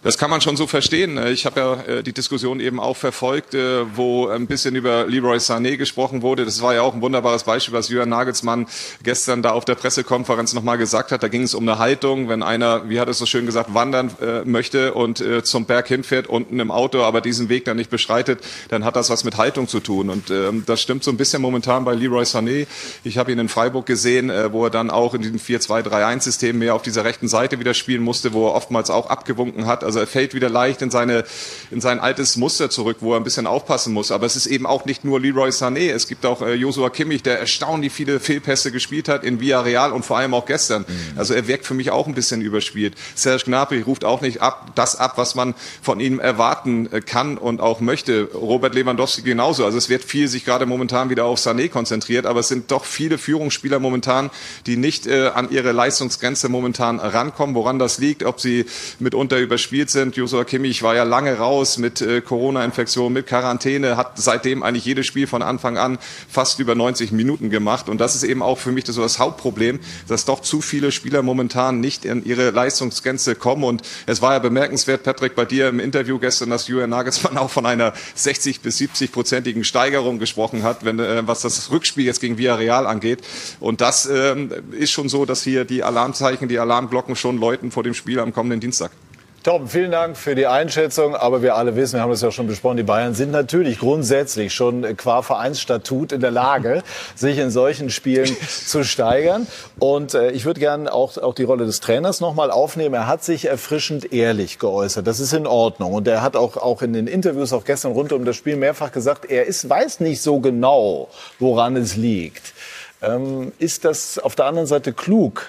Das 0.01 0.17
kann 0.17 0.29
man 0.29 0.39
schon 0.39 0.55
so 0.55 0.65
verstehen. 0.65 1.19
Ich 1.27 1.45
habe 1.45 1.59
ja 1.59 1.73
äh, 1.81 2.03
die 2.03 2.13
Diskussion 2.13 2.61
eben 2.61 2.79
auch 2.79 2.95
verfolgt, 2.95 3.53
äh, 3.53 3.83
wo 3.97 4.29
ein 4.29 4.47
bisschen 4.47 4.75
über 4.75 5.05
Leroy 5.05 5.39
Sané 5.39 5.75
gesprochen 5.75 6.21
wurde. 6.21 6.45
Das 6.45 6.61
war 6.61 6.73
ja 6.73 6.83
auch 6.83 6.93
ein 6.93 7.01
wunderbares 7.01 7.43
Beispiel, 7.43 7.73
was 7.73 7.89
Jürgen 7.89 8.09
Nagelsmann 8.09 8.67
gestern 9.03 9.41
da 9.41 9.51
auf 9.51 9.65
der 9.65 9.75
Pressekonferenz 9.75 10.53
nochmal 10.53 10.77
gesagt 10.77 11.11
hat. 11.11 11.21
Da 11.21 11.27
ging 11.27 11.43
es 11.43 11.53
um 11.53 11.67
eine 11.67 11.79
Haltung, 11.79 12.29
wenn 12.29 12.43
einer, 12.43 12.87
wie 12.89 13.01
hat 13.01 13.09
es 13.09 13.17
so 13.17 13.25
schön 13.25 13.45
gesagt, 13.45 13.73
wandern 13.73 14.09
äh, 14.21 14.45
möchte 14.45 14.93
und 14.93 15.21
zum 15.43 15.65
Berg 15.65 15.87
hinfährt 15.87 16.27
unten 16.27 16.59
im 16.59 16.71
Auto, 16.71 17.01
aber 17.01 17.19
diesen 17.19 17.49
Weg 17.49 17.65
dann 17.65 17.75
nicht 17.75 17.89
beschreitet, 17.89 18.39
dann 18.69 18.85
hat 18.85 18.95
das 18.95 19.09
was 19.09 19.25
mit 19.25 19.37
Haltung 19.37 19.67
zu 19.67 19.81
tun. 19.81 20.09
Und 20.09 20.29
ähm, 20.31 20.63
das 20.65 20.81
stimmt 20.81 21.03
so 21.03 21.11
ein 21.11 21.17
bisschen 21.17 21.41
momentan 21.41 21.83
bei 21.83 21.93
Leroy 21.93 22.23
Sané. 22.23 22.67
Ich 23.03 23.17
habe 23.17 23.31
ihn 23.31 23.39
in 23.39 23.49
Freiburg 23.49 23.85
gesehen, 23.85 24.31
wo 24.51 24.63
er 24.63 24.69
dann 24.69 24.89
auch 24.89 25.13
in 25.13 25.21
diesem 25.21 25.39
4-2-3-1-System 25.39 26.57
mehr 26.57 26.75
auf 26.75 26.83
dieser 26.83 27.03
rechten 27.03 27.27
Seite 27.27 27.59
wieder 27.59 27.73
spielen 27.73 28.01
musste, 28.01 28.33
wo 28.33 28.47
er 28.47 28.55
oftmals 28.55 28.89
auch 28.89 29.09
abgewunken 29.09 29.65
hat. 29.65 29.83
Also 29.89 30.01
er 30.01 30.07
fällt 30.07 30.35
wieder 30.35 30.49
leicht 30.49 30.83
in 30.83 30.91
seine 30.91 31.23
in 31.71 31.81
sein 31.81 31.99
altes 31.99 32.37
Muster 32.37 32.69
zurück, 32.69 32.97
wo 32.99 33.13
er 33.13 33.17
ein 33.17 33.23
bisschen 33.23 33.47
aufpassen 33.47 33.91
muss. 33.91 34.11
Aber 34.11 34.27
es 34.27 34.35
ist 34.35 34.45
eben 34.45 34.67
auch 34.67 34.85
nicht 34.85 35.03
nur 35.03 35.19
Leroy 35.19 35.49
Sané. 35.49 35.91
Es 35.91 36.07
gibt 36.07 36.27
auch 36.27 36.43
äh, 36.43 36.53
Joshua 36.53 36.91
Kimmich, 36.91 37.23
der 37.23 37.39
erstaunlich 37.39 37.91
viele 37.91 38.19
Fehlpässe 38.19 38.71
gespielt 38.71 39.09
hat 39.09 39.23
in 39.23 39.39
Villarreal 39.39 39.91
und 39.91 40.05
vor 40.05 40.19
allem 40.19 40.35
auch 40.35 40.45
gestern. 40.45 40.85
Mhm. 40.87 41.17
Also 41.17 41.33
er 41.33 41.47
wirkt 41.47 41.65
für 41.65 41.73
mich 41.73 41.89
auch 41.89 42.05
ein 42.05 42.13
bisschen 42.13 42.41
überspielt. 42.41 42.93
Serge 43.15 43.45
Gnabry 43.45 43.81
ruft 43.81 44.05
auch 44.05 44.21
nicht 44.21 44.41
ab, 44.41 44.71
das 44.75 44.95
ab, 44.95 45.13
was 45.15 45.33
man 45.33 45.55
von 45.81 45.99
ihm 45.99 46.19
erwarten 46.19 46.91
äh, 46.91 47.01
kann 47.01 47.39
und 47.39 47.61
auch 47.61 47.79
möchte. 47.79 48.29
Robert 48.33 48.75
Lewandowski 48.75 49.23
genauso. 49.23 49.65
Also 49.65 49.79
es 49.79 49.89
wird 49.89 50.03
viel 50.03 50.27
sich 50.27 50.45
gerade 50.45 50.67
momentan 50.67 51.09
wieder 51.09 51.25
auf 51.25 51.39
Sané 51.39 51.67
konzentriert, 51.67 52.27
aber 52.27 52.41
es 52.41 52.47
sind 52.47 52.69
doch 52.69 52.85
viele 52.85 53.17
Führungsspieler 53.17 53.79
momentan, 53.79 54.29
die 54.67 54.77
nicht 54.77 55.07
äh, 55.07 55.29
an 55.33 55.49
ihre 55.49 55.71
Leistungsgrenze 55.71 56.47
momentan 56.47 56.99
rankommen. 56.99 57.55
Woran 57.55 57.79
das 57.79 57.97
liegt, 57.97 58.23
ob 58.23 58.39
sie 58.39 58.65
mitunter 58.99 59.39
überspielt 59.39 59.78
sind, 59.87 60.15
Joshua 60.15 60.43
Kimmich 60.43 60.83
war 60.83 60.95
ja 60.95 61.03
lange 61.03 61.37
raus 61.37 61.77
mit 61.77 62.01
äh, 62.01 62.21
Corona-Infektion, 62.21 63.13
mit 63.13 63.27
Quarantäne, 63.27 63.95
hat 63.95 64.13
seitdem 64.15 64.63
eigentlich 64.63 64.85
jedes 64.85 65.05
Spiel 65.05 65.27
von 65.27 65.41
Anfang 65.41 65.77
an 65.77 65.99
fast 66.27 66.59
über 66.59 66.75
90 66.75 67.11
Minuten 67.11 67.49
gemacht. 67.49 67.87
Und 67.87 68.01
das 68.01 68.15
ist 68.15 68.23
eben 68.23 68.41
auch 68.41 68.57
für 68.57 68.71
mich 68.71 68.83
das, 68.83 68.95
so 68.95 69.01
das 69.03 69.19
Hauptproblem, 69.19 69.79
dass 70.07 70.25
doch 70.25 70.41
zu 70.41 70.61
viele 70.61 70.91
Spieler 70.91 71.21
momentan 71.21 71.79
nicht 71.79 72.03
in 72.03 72.25
ihre 72.25 72.49
Leistungsgrenze 72.49 73.35
kommen. 73.35 73.63
Und 73.63 73.83
es 74.07 74.21
war 74.21 74.33
ja 74.33 74.39
bemerkenswert, 74.39 75.03
Patrick, 75.03 75.35
bei 75.35 75.45
dir 75.45 75.69
im 75.69 75.79
Interview 75.79 76.19
gestern, 76.19 76.49
dass 76.49 76.67
Julian 76.67 76.89
Nagelsmann 76.89 77.37
auch 77.37 77.51
von 77.51 77.65
einer 77.65 77.93
60 78.15 78.61
bis 78.61 78.79
70 78.79 79.11
prozentigen 79.11 79.63
Steigerung 79.63 80.19
gesprochen 80.19 80.63
hat, 80.63 80.83
wenn, 80.83 80.99
äh, 80.99 81.27
was 81.27 81.41
das 81.41 81.71
Rückspiel 81.71 82.05
jetzt 82.05 82.21
gegen 82.21 82.37
Villarreal 82.37 82.87
angeht. 82.87 83.19
Und 83.59 83.81
das 83.81 84.09
ähm, 84.11 84.51
ist 84.71 84.91
schon 84.91 85.07
so, 85.07 85.25
dass 85.25 85.43
hier 85.43 85.63
die 85.65 85.83
Alarmzeichen, 85.83 86.47
die 86.47 86.57
Alarmglocken 86.57 87.15
schon 87.15 87.37
läuten 87.37 87.71
vor 87.71 87.83
dem 87.83 87.93
Spiel 87.93 88.19
am 88.19 88.33
kommenden 88.33 88.59
Dienstag. 88.59 88.91
Torben, 89.41 89.69
vielen 89.69 89.91
Dank 89.91 90.17
für 90.17 90.35
die 90.35 90.47
Einschätzung. 90.47 91.15
Aber 91.15 91.41
wir 91.41 91.55
alle 91.55 91.77
wissen, 91.77 91.95
wir 91.95 92.01
haben 92.01 92.11
das 92.11 92.21
ja 92.21 92.29
schon 92.29 92.47
besprochen, 92.47 92.75
die 92.75 92.83
Bayern 92.83 93.13
sind 93.13 93.31
natürlich 93.31 93.79
grundsätzlich 93.79 94.53
schon 94.53 94.97
qua 94.97 95.21
Vereinsstatut 95.21 96.11
in 96.11 96.19
der 96.19 96.31
Lage, 96.31 96.83
sich 97.15 97.37
in 97.37 97.49
solchen 97.49 97.89
Spielen 97.89 98.35
zu 98.65 98.83
steigern. 98.83 99.47
Und 99.79 100.13
äh, 100.13 100.31
ich 100.31 100.43
würde 100.43 100.59
gerne 100.59 100.91
auch, 100.91 101.17
auch 101.17 101.33
die 101.33 101.43
Rolle 101.43 101.65
des 101.65 101.79
Trainers 101.79 102.19
nochmal 102.19 102.51
aufnehmen. 102.51 102.95
Er 102.95 103.07
hat 103.07 103.23
sich 103.23 103.45
erfrischend 103.45 104.11
ehrlich 104.11 104.59
geäußert. 104.59 105.07
Das 105.07 105.21
ist 105.21 105.31
in 105.31 105.47
Ordnung. 105.47 105.93
Und 105.93 106.05
er 106.09 106.21
hat 106.21 106.35
auch, 106.35 106.57
auch 106.57 106.81
in 106.81 106.91
den 106.91 107.07
Interviews 107.07 107.53
auch 107.53 107.63
gestern 107.63 107.93
rund 107.93 108.11
um 108.11 108.25
das 108.25 108.35
Spiel 108.35 108.57
mehrfach 108.57 108.91
gesagt, 108.91 109.23
er 109.31 109.45
ist, 109.45 109.69
weiß 109.69 110.01
nicht 110.01 110.21
so 110.21 110.39
genau, 110.41 111.07
woran 111.39 111.77
es 111.77 111.95
liegt. 111.95 112.53
Ähm, 113.01 113.53
ist 113.57 113.85
das 113.85 114.19
auf 114.19 114.35
der 114.35 114.47
anderen 114.47 114.67
Seite 114.67 114.91
klug, 114.91 115.47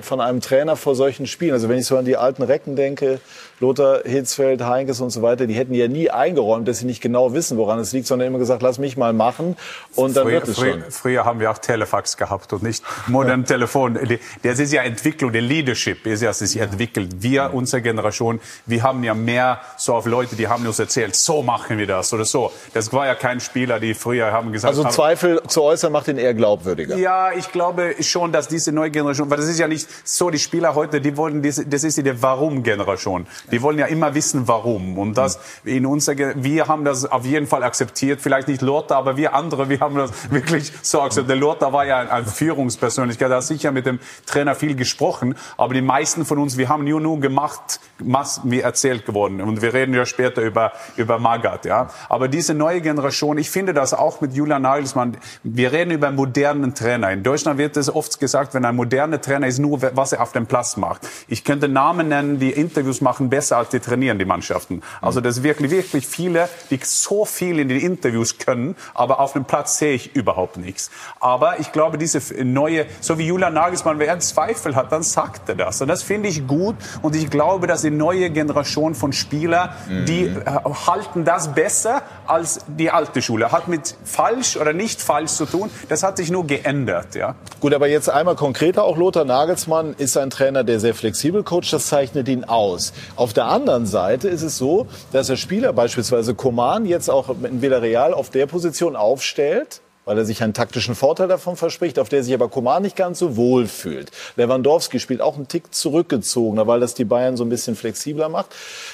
von 0.00 0.20
einem 0.20 0.40
Trainer 0.40 0.76
vor 0.76 0.94
solchen 0.94 1.26
Spielen. 1.26 1.52
Also 1.52 1.68
wenn 1.68 1.78
ich 1.78 1.86
so 1.86 1.96
an 1.96 2.04
die 2.04 2.16
alten 2.16 2.42
Recken 2.42 2.76
denke, 2.76 3.20
Lothar 3.60 4.00
Hitzfeld, 4.04 4.62
Heinkes 4.64 5.00
und 5.00 5.10
so 5.10 5.20
weiter, 5.20 5.46
die 5.46 5.54
hätten 5.54 5.74
ja 5.74 5.86
nie 5.86 6.10
eingeräumt, 6.10 6.66
dass 6.66 6.78
sie 6.78 6.86
nicht 6.86 7.02
genau 7.02 7.34
wissen, 7.34 7.58
woran 7.58 7.78
es 7.78 7.92
liegt, 7.92 8.06
sondern 8.06 8.28
immer 8.28 8.38
gesagt, 8.38 8.62
lass 8.62 8.78
mich 8.78 8.96
mal 8.96 9.12
machen 9.12 9.56
und 9.94 10.16
dann 10.16 10.24
früher, 10.24 10.32
wird 10.32 10.48
es 10.48 10.56
schon. 10.56 10.84
Früher 10.88 11.24
haben 11.26 11.40
wir 11.40 11.50
auch 11.50 11.58
Telefax 11.58 12.16
gehabt 12.16 12.52
und 12.54 12.62
nicht 12.62 12.82
modern 13.06 13.44
Telefon. 13.50 13.98
Das 14.42 14.58
ist 14.58 14.72
ja 14.72 14.82
Entwicklung, 14.82 15.32
der 15.32 15.42
Leadership 15.42 16.06
ist 16.06 16.22
ja 16.22 16.32
sich 16.32 16.56
entwickelt. 16.56 17.22
Wir, 17.22 17.50
unsere 17.52 17.82
Generation, 17.82 18.40
wir 18.64 18.82
haben 18.82 19.04
ja 19.04 19.12
mehr 19.14 19.60
so 19.76 19.94
auf 19.94 20.06
Leute, 20.06 20.36
die 20.36 20.48
haben 20.48 20.66
uns 20.66 20.78
erzählt, 20.78 21.14
so 21.14 21.42
machen 21.42 21.76
wir 21.76 21.86
das 21.86 22.12
oder 22.14 22.24
so. 22.24 22.52
Das 22.72 22.92
war 22.94 23.06
ja 23.06 23.14
kein 23.14 23.40
Spieler, 23.40 23.78
die 23.78 23.92
früher 23.92 24.32
haben 24.32 24.52
gesagt 24.52 24.74
Also 24.74 24.88
Zweifel 24.88 25.42
zu 25.48 25.62
äußern 25.62 25.92
macht 25.92 26.08
ihn 26.08 26.16
eher 26.16 26.32
glaubwürdiger. 26.32 26.96
Ja, 26.96 27.32
ich 27.32 27.52
glaube 27.52 27.94
schon, 28.00 28.32
dass 28.32 28.48
diese 28.48 28.72
neue 28.72 28.90
Generation, 28.90 29.28
weil 29.28 29.36
das 29.36 29.48
ist 29.48 29.58
ja 29.58 29.68
nicht 29.68 29.86
so, 30.04 30.30
die 30.30 30.38
Spieler 30.38 30.74
heute, 30.74 31.02
die 31.02 31.16
wollen, 31.16 31.42
das 31.42 31.58
ist 31.58 31.98
die 31.98 32.22
Warum-Generation. 32.22 33.26
Die 33.52 33.62
wollen 33.62 33.78
ja 33.78 33.86
immer 33.86 34.14
wissen, 34.14 34.48
warum. 34.48 34.98
Und 34.98 35.18
das 35.18 35.38
in 35.64 35.86
unserer, 35.86 36.32
wir 36.36 36.68
haben 36.68 36.84
das 36.84 37.04
auf 37.04 37.24
jeden 37.24 37.46
Fall 37.46 37.62
akzeptiert. 37.62 38.20
Vielleicht 38.20 38.48
nicht 38.48 38.62
Lothar, 38.62 38.98
aber 38.98 39.16
wir 39.16 39.34
andere, 39.34 39.68
wir 39.68 39.80
haben 39.80 39.96
das 39.96 40.10
wirklich 40.30 40.72
so 40.82 41.00
akzeptiert. 41.02 41.38
Lothar 41.38 41.72
war 41.72 41.86
ja 41.86 41.98
eine 41.98 42.26
Führungspersönlichkeit, 42.26 43.30
er 43.30 43.38
hat 43.38 43.44
sicher 43.44 43.72
mit 43.72 43.86
dem 43.86 43.98
Trainer 44.26 44.54
viel 44.54 44.74
gesprochen. 44.74 45.34
Aber 45.56 45.74
die 45.74 45.82
meisten 45.82 46.24
von 46.24 46.38
uns, 46.38 46.56
wir 46.56 46.68
haben 46.68 46.84
nur, 46.84 47.00
nur 47.00 47.20
gemacht, 47.20 47.80
was 47.98 48.44
mir 48.44 48.62
erzählt 48.62 49.06
geworden. 49.06 49.40
Und 49.40 49.62
wir 49.62 49.74
reden 49.74 49.94
ja 49.94 50.06
später 50.06 50.42
über, 50.42 50.72
über 50.96 51.18
Magath, 51.18 51.64
ja. 51.64 51.90
Aber 52.08 52.28
diese 52.28 52.54
neue 52.54 52.80
Generation, 52.80 53.38
ich 53.38 53.50
finde 53.50 53.74
das 53.74 53.94
auch 53.94 54.20
mit 54.20 54.34
Julian 54.34 54.62
Nagelsmann, 54.62 55.16
wir 55.42 55.72
reden 55.72 55.90
über 55.90 56.08
einen 56.08 56.16
modernen 56.16 56.74
Trainer. 56.74 57.10
In 57.10 57.22
Deutschland 57.22 57.58
wird 57.58 57.76
es 57.76 57.94
oft 57.94 58.20
gesagt, 58.20 58.54
wenn 58.54 58.64
ein 58.64 58.76
moderner 58.76 59.20
Trainer 59.20 59.46
ist, 59.46 59.58
nur 59.58 59.80
was 59.82 60.12
er 60.12 60.22
auf 60.22 60.32
dem 60.32 60.46
Platz 60.46 60.76
macht. 60.76 61.06
Ich 61.28 61.44
könnte 61.44 61.68
Namen 61.68 62.08
nennen, 62.08 62.38
die 62.38 62.50
Interviews 62.50 63.00
machen 63.00 63.30
besser 63.40 63.56
als 63.56 63.70
die 63.70 63.80
trainieren, 63.80 64.18
die 64.18 64.26
Mannschaften. 64.26 64.82
Also 65.00 65.22
das 65.22 65.38
ist 65.38 65.42
wirklich, 65.42 65.70
wirklich 65.70 66.06
viele, 66.06 66.50
die 66.68 66.78
so 66.82 67.24
viel 67.24 67.58
in 67.58 67.70
den 67.70 67.80
Interviews 67.80 68.36
können, 68.36 68.76
aber 68.92 69.18
auf 69.18 69.32
dem 69.32 69.46
Platz 69.46 69.78
sehe 69.78 69.94
ich 69.94 70.14
überhaupt 70.14 70.58
nichts. 70.58 70.90
Aber 71.20 71.58
ich 71.58 71.72
glaube, 71.72 71.96
diese 71.96 72.20
neue, 72.44 72.84
so 73.00 73.16
wie 73.16 73.26
Julian 73.26 73.54
Nagelsmann, 73.54 73.98
wer 73.98 74.12
einen 74.12 74.20
Zweifel 74.20 74.76
hat, 74.76 74.92
dann 74.92 75.02
sagt 75.02 75.48
er 75.48 75.54
das. 75.54 75.80
Und 75.80 75.88
das 75.88 76.02
finde 76.02 76.28
ich 76.28 76.46
gut. 76.46 76.76
Und 77.00 77.16
ich 77.16 77.30
glaube, 77.30 77.66
dass 77.66 77.80
die 77.80 77.90
neue 77.90 78.28
Generation 78.28 78.94
von 78.94 79.14
Spielern, 79.14 79.70
die 80.06 80.26
äh, 80.26 80.44
halten 80.86 81.24
das 81.24 81.54
besser 81.54 82.02
als 82.26 82.60
die 82.66 82.90
alte 82.90 83.22
Schule. 83.22 83.52
Hat 83.52 83.68
mit 83.68 83.94
falsch 84.04 84.58
oder 84.58 84.74
nicht 84.74 85.00
falsch 85.00 85.32
zu 85.32 85.46
tun. 85.46 85.70
Das 85.88 86.02
hat 86.02 86.18
sich 86.18 86.30
nur 86.30 86.46
geändert, 86.46 87.14
ja. 87.14 87.36
Gut, 87.60 87.72
aber 87.72 87.88
jetzt 87.88 88.10
einmal 88.10 88.36
konkreter 88.36 88.84
auch 88.84 88.98
Lothar 88.98 89.24
Nagelsmann 89.24 89.94
ist 89.96 90.18
ein 90.18 90.28
Trainer, 90.28 90.62
der 90.62 90.78
sehr 90.78 90.94
flexibel 90.94 91.42
coacht. 91.42 91.72
Das 91.72 91.86
zeichnet 91.86 92.28
ihn 92.28 92.44
aus. 92.44 92.92
Auf 93.16 93.29
der 93.32 93.46
anderen 93.46 93.86
Seite 93.86 94.28
ist 94.28 94.42
es 94.42 94.56
so, 94.56 94.86
dass 95.12 95.28
er 95.28 95.36
Spieler, 95.36 95.72
beispielsweise 95.72 96.34
Coman, 96.34 96.86
jetzt 96.86 97.10
auch 97.10 97.28
in 97.42 97.62
Villarreal 97.62 98.14
auf 98.14 98.30
der 98.30 98.46
Position 98.46 98.96
aufstellt, 98.96 99.80
weil 100.04 100.18
er 100.18 100.24
sich 100.24 100.42
einen 100.42 100.54
taktischen 100.54 100.94
Vorteil 100.94 101.28
davon 101.28 101.56
verspricht, 101.56 101.98
auf 101.98 102.08
der 102.08 102.24
sich 102.24 102.34
aber 102.34 102.48
Coman 102.48 102.82
nicht 102.82 102.96
ganz 102.96 103.18
so 103.18 103.36
wohl 103.36 103.66
fühlt. 103.66 104.10
Lewandowski 104.36 104.98
spielt 104.98 105.20
auch 105.20 105.36
einen 105.36 105.48
Tick 105.48 105.74
zurückgezogener, 105.74 106.66
weil 106.66 106.80
das 106.80 106.94
die 106.94 107.04
Bayern 107.04 107.36
so 107.36 107.44
ein 107.44 107.48
bisschen 107.48 107.76
flexibler 107.76 108.28
macht. 108.28 108.50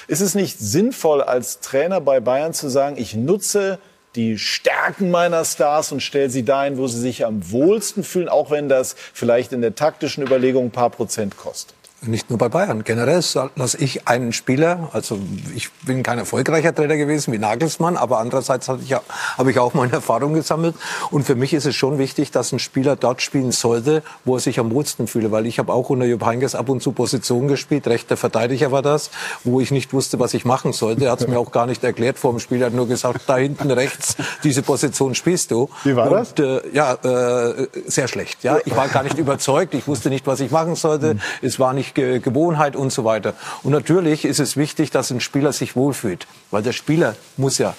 Ist 0.07 0.21
es 0.21 0.35
nicht 0.35 0.59
sinnvoll, 0.59 1.21
als 1.21 1.59
Trainer 1.59 2.01
bei 2.01 2.19
Bayern 2.19 2.53
zu 2.53 2.69
sagen, 2.69 2.97
ich 2.97 3.15
nutze 3.15 3.79
die 4.15 4.37
Stärken 4.37 5.11
meiner 5.11 5.45
Stars 5.45 5.91
und 5.91 6.01
stelle 6.01 6.29
sie 6.29 6.43
dahin, 6.43 6.77
wo 6.77 6.87
sie 6.87 6.99
sich 6.99 7.25
am 7.25 7.51
wohlsten 7.51 8.03
fühlen, 8.03 8.29
auch 8.29 8.51
wenn 8.51 8.67
das 8.67 8.95
vielleicht 9.13 9.53
in 9.53 9.61
der 9.61 9.75
taktischen 9.75 10.23
Überlegung 10.23 10.65
ein 10.65 10.71
paar 10.71 10.89
Prozent 10.89 11.37
kostet? 11.37 11.76
Nicht 12.01 12.29
nur 12.29 12.37
bei 12.37 12.47
Bayern. 12.47 12.83
Generell 12.83 13.23
lasse 13.55 13.77
ich 13.79 14.07
einen 14.07 14.31
Spieler, 14.31 14.89
also 14.93 15.17
ich 15.55 15.71
bin 15.81 16.03
kein 16.03 16.19
erfolgreicher 16.19 16.73
Trainer 16.73 16.95
gewesen 16.95 17.33
wie 17.33 17.39
Nagelsmann, 17.39 17.97
aber 17.97 18.19
andererseits 18.19 18.69
habe 18.69 18.83
ich, 18.83 18.93
habe 18.93 19.49
ich 19.51 19.57
auch 19.57 19.73
meine 19.73 19.93
Erfahrung 19.93 20.35
gesammelt. 20.35 20.75
Und 21.09 21.23
für 21.25 21.33
mich 21.33 21.55
ist 21.55 21.65
es 21.65 21.75
schon 21.75 21.97
wichtig, 21.97 22.29
dass 22.29 22.51
ein 22.51 22.59
Spieler 22.59 22.95
dort 22.95 23.23
spielen 23.23 23.51
sollte, 23.51 24.03
wo 24.25 24.35
er 24.35 24.39
sich 24.41 24.59
am 24.59 24.69
wohlsten 24.69 25.07
fühle. 25.07 25.31
Weil 25.31 25.47
ich 25.47 25.57
habe 25.57 25.73
auch 25.73 25.89
unter 25.89 26.05
Jupp 26.05 26.23
Heynckes 26.23 26.53
ab 26.53 26.69
und 26.69 26.83
zu 26.83 26.91
Positionen 26.91 27.47
gespielt. 27.47 27.87
Rechter 27.87 28.15
Verteidiger 28.15 28.71
war 28.71 28.83
das, 28.83 29.09
wo 29.43 29.59
ich 29.59 29.71
nicht 29.71 29.91
wusste, 29.91 30.19
was 30.19 30.35
ich 30.35 30.45
machen 30.45 30.73
sollte. 30.73 31.05
Er 31.05 31.13
hat 31.13 31.21
es 31.21 31.27
mir 31.27 31.39
auch 31.39 31.51
gar 31.51 31.65
nicht 31.65 31.83
erklärt 31.83 32.19
vor 32.19 32.31
dem 32.31 32.39
Spiel. 32.39 32.61
Er 32.61 32.67
hat 32.67 32.73
nur 32.73 32.87
gesagt, 32.87 33.21
da 33.25 33.37
hinten 33.37 33.71
rechts, 33.71 34.15
diese 34.43 34.61
Position 34.61 35.15
spielst 35.15 35.49
du. 35.49 35.67
Wie 35.83 35.95
war 35.95 36.11
das? 36.11 36.29
Und, 36.29 36.39
äh, 36.41 36.61
ja, 36.73 36.93
äh, 36.93 37.67
sehr 37.87 38.07
schlecht. 38.07 38.43
Ja, 38.43 38.59
Ich 38.65 38.75
war 38.75 38.87
gar 38.87 39.01
nicht 39.01 39.17
überzeugt. 39.17 39.73
Ich 39.73 39.87
wusste 39.87 40.09
nicht, 40.09 40.27
was 40.27 40.41
ich 40.41 40.51
machen 40.51 40.75
sollte. 40.75 41.17
Es 41.41 41.59
war 41.59 41.73
nicht 41.73 41.86
Ge 41.93 42.19
Gewohnheit 42.19 42.75
und 42.75 42.91
so 42.91 43.03
weiter. 43.05 43.33
Und 43.63 43.71
natürlich 43.71 44.25
ist 44.25 44.39
es 44.39 44.57
wichtig, 44.57 44.91
dass 44.91 45.11
ein 45.11 45.21
Spieler 45.21 45.53
sich 45.53 45.75
wohlfühlt, 45.75 46.27
weil 46.51 46.63
der 46.63 46.73
Spieler 46.73 47.15
muss 47.37 47.57
ja 47.57 47.73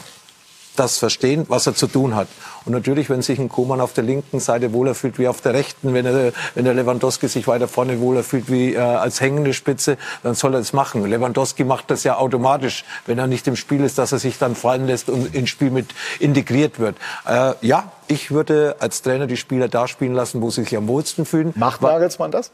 das 0.78 0.98
verstehen, 0.98 1.44
was 1.48 1.66
er 1.66 1.74
zu 1.74 1.86
tun 1.86 2.14
hat. 2.14 2.28
Und 2.64 2.72
natürlich, 2.72 3.10
wenn 3.10 3.22
sich 3.22 3.38
ein 3.38 3.48
Koman 3.48 3.80
auf 3.80 3.92
der 3.92 4.04
linken 4.04 4.40
Seite 4.40 4.72
wohler 4.72 4.94
fühlt 4.94 5.18
wie 5.18 5.28
auf 5.28 5.40
der 5.40 5.54
rechten, 5.54 5.94
wenn, 5.94 6.06
er, 6.06 6.32
wenn 6.54 6.64
der 6.64 6.74
Lewandowski 6.74 7.28
sich 7.28 7.46
weiter 7.48 7.68
vorne 7.68 8.00
wohler 8.00 8.22
fühlt 8.22 8.50
wie 8.50 8.74
äh, 8.74 8.78
als 8.78 9.20
hängende 9.20 9.54
Spitze, 9.54 9.96
dann 10.22 10.34
soll 10.34 10.54
er 10.54 10.60
es 10.60 10.72
machen. 10.72 11.04
Lewandowski 11.04 11.64
macht 11.64 11.90
das 11.90 12.04
ja 12.04 12.16
automatisch, 12.16 12.84
wenn 13.06 13.18
er 13.18 13.26
nicht 13.26 13.46
im 13.48 13.56
Spiel 13.56 13.82
ist, 13.84 13.98
dass 13.98 14.12
er 14.12 14.18
sich 14.18 14.38
dann 14.38 14.54
fallen 14.54 14.86
lässt 14.86 15.08
und 15.08 15.34
ins 15.34 15.50
Spiel 15.50 15.70
mit 15.70 15.88
integriert 16.20 16.78
wird. 16.78 16.96
Äh, 17.26 17.54
ja, 17.62 17.92
ich 18.06 18.30
würde 18.30 18.76
als 18.78 19.02
Trainer 19.02 19.26
die 19.26 19.36
Spieler 19.36 19.68
da 19.68 19.88
spielen 19.88 20.14
lassen, 20.14 20.40
wo 20.40 20.50
sie 20.50 20.62
sich 20.62 20.76
am 20.76 20.88
wohlsten 20.88 21.24
fühlen. 21.24 21.52
Macht 21.56 21.82
Nagelsmann 21.82 22.30
das? 22.30 22.50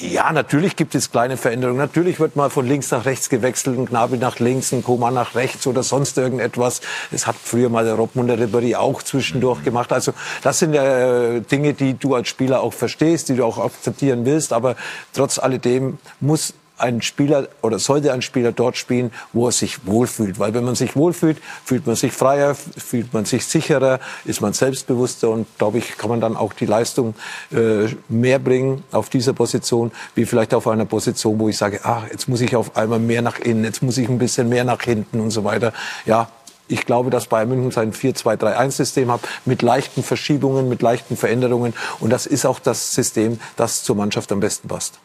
Ja, 0.00 0.32
natürlich 0.32 0.76
gibt 0.76 0.94
es 0.94 1.10
kleine 1.10 1.36
Veränderungen. 1.36 1.78
Natürlich 1.78 2.20
wird 2.20 2.36
mal 2.36 2.50
von 2.50 2.64
links 2.64 2.92
nach 2.92 3.04
rechts 3.04 3.28
gewechselt, 3.28 3.76
ein 3.76 3.86
Gnabry 3.86 4.16
nach 4.16 4.38
links, 4.38 4.70
ein 4.72 4.84
Koman 4.84 5.12
nach 5.14 5.34
rechts 5.34 5.66
oder 5.66 5.82
sonst 5.82 6.16
irgendetwas. 6.18 6.80
Das 7.10 7.26
hat 7.26 7.34
früher 7.34 7.68
mal 7.68 7.84
der 7.84 7.94
Robben 7.94 8.28
der 8.28 8.38
Ribéry 8.38 8.76
auch 8.76 9.02
zwischendurch 9.02 9.64
gemacht. 9.64 9.92
Also 9.92 10.12
das 10.44 10.60
sind 10.60 10.72
ja 10.72 10.84
äh, 10.84 11.40
Dinge, 11.40 11.74
die 11.74 11.94
du 11.94 12.14
als 12.14 12.28
Spieler 12.28 12.60
auch 12.60 12.74
verstehst, 12.74 13.28
die 13.28 13.34
du 13.34 13.44
auch 13.44 13.58
akzeptieren 13.58 14.24
willst. 14.24 14.52
Aber 14.52 14.76
trotz 15.12 15.40
alledem 15.40 15.98
muss 16.20 16.54
ein 16.78 17.02
Spieler 17.02 17.48
oder 17.62 17.78
sollte 17.78 18.12
ein 18.12 18.22
Spieler 18.22 18.52
dort 18.52 18.76
spielen, 18.76 19.12
wo 19.32 19.46
er 19.46 19.52
sich 19.52 19.86
wohlfühlt. 19.86 20.38
Weil 20.38 20.54
wenn 20.54 20.64
man 20.64 20.74
sich 20.74 20.96
wohlfühlt, 20.96 21.38
fühlt 21.64 21.86
man 21.86 21.96
sich 21.96 22.12
freier, 22.12 22.54
fühlt 22.54 23.12
man 23.12 23.24
sich 23.24 23.44
sicherer, 23.44 24.00
ist 24.24 24.40
man 24.40 24.52
selbstbewusster 24.52 25.30
und 25.30 25.46
glaube 25.58 25.78
ich, 25.78 25.96
kann 25.98 26.10
man 26.10 26.20
dann 26.20 26.36
auch 26.36 26.52
die 26.52 26.66
Leistung 26.66 27.14
äh, 27.52 27.88
mehr 28.08 28.38
bringen 28.38 28.84
auf 28.92 29.08
dieser 29.08 29.32
Position, 29.32 29.92
wie 30.14 30.24
vielleicht 30.24 30.54
auf 30.54 30.66
einer 30.68 30.84
Position, 30.84 31.38
wo 31.38 31.48
ich 31.48 31.56
sage, 31.56 31.80
ah, 31.84 32.02
jetzt 32.10 32.28
muss 32.28 32.40
ich 32.40 32.56
auf 32.56 32.76
einmal 32.76 32.98
mehr 32.98 33.22
nach 33.22 33.38
innen, 33.38 33.64
jetzt 33.64 33.82
muss 33.82 33.98
ich 33.98 34.08
ein 34.08 34.18
bisschen 34.18 34.48
mehr 34.48 34.64
nach 34.64 34.82
hinten 34.82 35.20
und 35.20 35.30
so 35.30 35.44
weiter. 35.44 35.72
Ja, 36.06 36.28
ich 36.68 36.84
glaube, 36.84 37.10
dass 37.10 37.26
Bayern 37.26 37.48
München 37.48 37.70
sein 37.70 37.92
4-2-3-1-System 37.92 39.10
hat, 39.10 39.20
mit 39.46 39.62
leichten 39.62 40.02
Verschiebungen, 40.02 40.68
mit 40.68 40.82
leichten 40.82 41.16
Veränderungen. 41.16 41.74
Und 41.98 42.10
das 42.10 42.26
ist 42.26 42.44
auch 42.44 42.60
das 42.60 42.94
System, 42.94 43.40
das 43.56 43.82
zur 43.82 43.96
Mannschaft 43.96 44.30
am 44.32 44.40
besten 44.40 44.68
passt. 44.68 44.98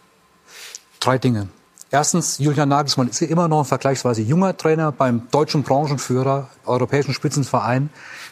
Drei 1.00 1.18
Dinge. 1.18 1.48
Erstens, 1.94 2.40
Julian 2.40 2.70
Nagelsmann 2.70 3.08
ist 3.08 3.22
immer 3.22 3.48
noch 3.48 3.60
ein 3.60 3.66
vergleichsweise 3.66 4.24
junger 4.24 4.58
Trainer 4.58 4.92
beim 4.92 5.30
deutschen 5.30 5.62
Branchenführer, 5.62 6.50
europäischen 6.66 7.14
Spitzenverein. 7.14 7.92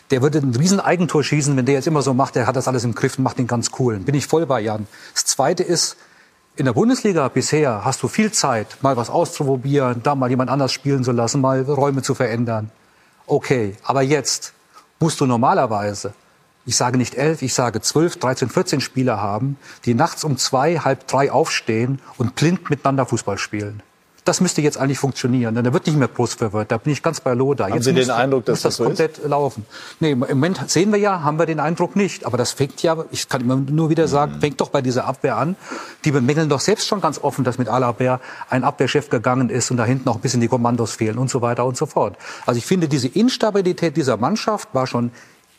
Der 0.09 0.23
würde 0.23 0.39
ein 0.39 0.55
riesen 0.55 0.79
Eigentor 0.79 1.23
schießen, 1.23 1.55
wenn 1.55 1.67
der 1.67 1.75
jetzt 1.75 1.85
immer 1.85 2.01
so 2.01 2.15
macht, 2.15 2.33
der 2.33 2.47
hat 2.47 2.55
das 2.55 2.67
alles 2.67 2.85
im 2.85 2.95
Griff 2.95 3.19
und 3.19 3.23
macht 3.23 3.37
den 3.37 3.45
ganz 3.45 3.69
cool. 3.77 3.99
Bin 3.99 4.15
ich 4.15 4.25
voll 4.25 4.47
bei 4.47 4.61
Jan. 4.61 4.87
Das 5.13 5.25
Zweite 5.25 5.61
ist, 5.61 5.95
in 6.55 6.65
der 6.65 6.73
Bundesliga 6.73 7.27
bisher 7.27 7.85
hast 7.85 8.01
du 8.01 8.07
viel 8.07 8.31
Zeit, 8.31 8.77
mal 8.81 8.97
was 8.97 9.11
auszuprobieren, 9.11 10.01
da 10.01 10.15
mal 10.15 10.31
jemand 10.31 10.49
anders 10.49 10.71
spielen 10.71 11.03
zu 11.03 11.11
lassen, 11.11 11.39
mal 11.39 11.61
Räume 11.61 12.01
zu 12.01 12.15
verändern. 12.15 12.71
Okay, 13.27 13.75
aber 13.83 14.01
jetzt 14.01 14.53
musst 14.99 15.21
du 15.21 15.27
normalerweise 15.27 16.15
ich 16.65 16.75
sage 16.75 16.97
nicht 16.97 17.15
elf, 17.15 17.41
ich 17.41 17.53
sage 17.53 17.81
zwölf, 17.81 18.17
dreizehn, 18.17 18.49
vierzehn 18.49 18.81
Spieler 18.81 19.21
haben, 19.21 19.57
die 19.85 19.93
nachts 19.93 20.23
um 20.23 20.37
zwei, 20.37 20.77
halb 20.77 21.07
drei 21.07 21.31
aufstehen 21.31 21.99
und 22.17 22.35
blind 22.35 22.69
miteinander 22.69 23.05
Fußball 23.05 23.37
spielen. 23.37 23.81
Das 24.23 24.39
müsste 24.39 24.61
jetzt 24.61 24.77
eigentlich 24.77 24.99
funktionieren, 24.99 25.55
denn 25.55 25.63
da 25.63 25.73
wird 25.73 25.87
nicht 25.87 25.97
mehr 25.97 26.07
groß 26.07 26.35
verwirrt. 26.35 26.71
Da 26.71 26.77
bin 26.77 26.93
ich 26.93 27.01
ganz 27.01 27.19
bei 27.21 27.33
Loda. 27.33 27.65
Haben 27.65 27.73
jetzt 27.73 27.85
Sie 27.85 27.91
muss, 27.91 28.05
den 28.05 28.11
Eindruck, 28.11 28.45
dass 28.45 28.57
muss 28.57 28.61
das, 28.61 28.73
das 28.73 28.77
so 28.77 28.83
komplett 28.83 29.27
laufen? 29.27 29.65
Nee, 29.99 30.11
im 30.11 30.19
Moment 30.19 30.69
sehen 30.69 30.91
wir 30.91 30.99
ja, 30.99 31.23
haben 31.23 31.39
wir 31.39 31.47
den 31.47 31.59
Eindruck 31.59 31.95
nicht. 31.95 32.23
Aber 32.23 32.37
das 32.37 32.51
fängt 32.51 32.83
ja, 32.83 33.03
ich 33.09 33.27
kann 33.29 33.41
immer 33.41 33.55
nur 33.55 33.89
wieder 33.89 34.07
sagen, 34.07 34.39
fängt 34.39 34.61
doch 34.61 34.69
bei 34.69 34.83
dieser 34.83 35.05
Abwehr 35.05 35.37
an. 35.37 35.55
Die 36.05 36.11
bemängeln 36.11 36.49
doch 36.49 36.59
selbst 36.59 36.87
schon 36.87 37.01
ganz 37.01 37.17
offen, 37.17 37.43
dass 37.43 37.57
mit 37.57 37.67
Alabert 37.67 38.21
ein 38.51 38.63
Abwehrchef 38.63 39.09
gegangen 39.09 39.49
ist 39.49 39.71
und 39.71 39.77
da 39.77 39.85
hinten 39.85 40.07
auch 40.07 40.17
ein 40.17 40.21
bisschen 40.21 40.39
die 40.39 40.47
Kommandos 40.47 40.93
fehlen 40.93 41.17
und 41.17 41.31
so 41.31 41.41
weiter 41.41 41.65
und 41.65 41.75
so 41.75 41.87
fort. 41.87 42.15
Also 42.45 42.59
ich 42.59 42.65
finde, 42.67 42.87
diese 42.87 43.07
Instabilität 43.07 43.97
dieser 43.97 44.17
Mannschaft 44.17 44.69
war 44.73 44.85
schon 44.85 45.09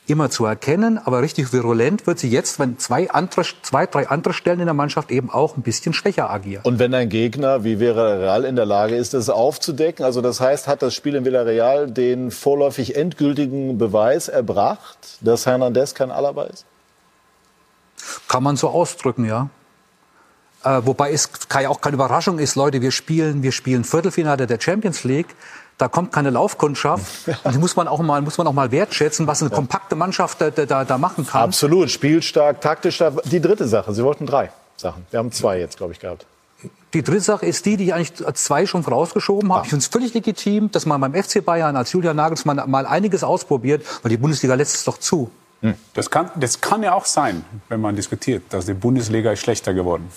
immer 0.06 0.30
zu 0.30 0.44
erkennen, 0.44 0.98
aber 0.98 1.22
richtig 1.22 1.52
virulent 1.52 2.06
wird 2.06 2.18
sie 2.18 2.28
jetzt, 2.28 2.58
wenn 2.58 2.78
zwei, 2.78 3.10
andere, 3.10 3.44
zwei, 3.62 3.86
drei 3.86 4.08
andere 4.08 4.34
Stellen 4.34 4.58
in 4.60 4.66
der 4.66 4.74
Mannschaft 4.74 5.10
eben 5.10 5.30
auch 5.30 5.56
ein 5.56 5.62
bisschen 5.62 5.92
schwächer 5.92 6.28
agieren. 6.28 6.62
Und 6.64 6.78
wenn 6.78 6.92
ein 6.92 7.08
Gegner 7.08 7.62
wie 7.62 7.78
Villarreal 7.78 8.44
in 8.44 8.56
der 8.56 8.66
Lage 8.66 8.96
ist, 8.96 9.14
das 9.14 9.30
aufzudecken, 9.30 10.04
also 10.04 10.20
das 10.20 10.40
heißt, 10.40 10.66
hat 10.66 10.82
das 10.82 10.94
Spiel 10.94 11.14
in 11.14 11.24
Villarreal 11.24 11.90
den 11.90 12.30
vorläufig 12.30 12.96
endgültigen 12.96 13.78
Beweis 13.78 14.28
erbracht, 14.28 15.18
dass 15.20 15.46
Hernandez 15.46 15.94
kein 15.94 16.10
Alaba 16.10 16.44
ist? 16.44 16.64
Kann 18.28 18.42
man 18.42 18.56
so 18.56 18.68
ausdrücken, 18.68 19.24
ja. 19.24 19.50
Äh, 20.64 20.80
wobei 20.84 21.12
es 21.12 21.28
ja 21.60 21.68
auch 21.68 21.80
keine 21.80 21.94
Überraschung 21.94 22.38
ist, 22.38 22.56
Leute, 22.56 22.80
wir 22.82 22.90
spielen, 22.90 23.42
wir 23.42 23.52
spielen 23.52 23.84
Viertelfinale 23.84 24.46
der 24.46 24.60
Champions 24.60 25.04
League 25.04 25.34
da 25.82 25.88
kommt 25.88 26.12
keine 26.12 26.30
Laufkundschaft. 26.30 27.28
Und 27.42 27.54
die 27.54 27.58
muss 27.58 27.74
man 27.74 27.88
auch 27.88 27.98
mal, 28.00 28.22
muss 28.22 28.38
man 28.38 28.46
auch 28.46 28.52
mal 28.52 28.70
wertschätzen, 28.70 29.26
was 29.26 29.42
eine 29.42 29.50
ja. 29.50 29.56
kompakte 29.56 29.96
Mannschaft 29.96 30.40
da, 30.40 30.50
da, 30.50 30.84
da 30.84 30.96
machen 30.96 31.26
kann. 31.26 31.42
Absolut. 31.42 31.90
Spielstark, 31.90 32.60
taktisch 32.60 32.94
stark. 32.94 33.20
Die 33.24 33.40
dritte 33.40 33.66
Sache. 33.66 33.92
Sie 33.92 34.04
wollten 34.04 34.24
drei 34.24 34.52
Sachen. 34.76 35.04
Wir 35.10 35.18
haben 35.18 35.32
zwei 35.32 35.58
jetzt, 35.58 35.76
glaube 35.76 35.92
ich, 35.92 35.98
gehabt. 35.98 36.24
Die 36.94 37.02
dritte 37.02 37.22
Sache 37.22 37.46
ist 37.46 37.66
die, 37.66 37.76
die 37.76 37.86
ich 37.86 37.94
eigentlich 37.94 38.24
als 38.24 38.44
zwei 38.44 38.64
schon 38.64 38.84
vorausgeschoben 38.84 39.50
habe. 39.50 39.62
Ah. 39.62 39.64
Ich 39.64 39.70
finde 39.70 39.82
es 39.82 39.88
völlig 39.88 40.14
legitim, 40.14 40.70
dass 40.70 40.86
man 40.86 41.00
beim 41.00 41.14
FC 41.20 41.44
Bayern 41.44 41.74
als 41.74 41.90
Julian 41.90 42.14
Nagelsmann 42.14 42.62
mal 42.70 42.86
einiges 42.86 43.24
ausprobiert, 43.24 43.84
weil 44.02 44.10
die 44.10 44.18
Bundesliga 44.18 44.54
lässt 44.54 44.76
es 44.76 44.84
doch 44.84 44.98
zu. 44.98 45.32
Das 45.94 46.10
kann, 46.10 46.30
das 46.34 46.60
kann 46.60 46.82
ja 46.82 46.92
auch 46.92 47.04
sein, 47.04 47.44
wenn 47.68 47.80
man 47.80 47.94
diskutiert, 47.94 48.42
dass 48.50 48.66
die 48.66 48.74
Bundesliga 48.74 49.30
ist 49.30 49.40
schlechter 49.40 49.74
geworden. 49.74 50.10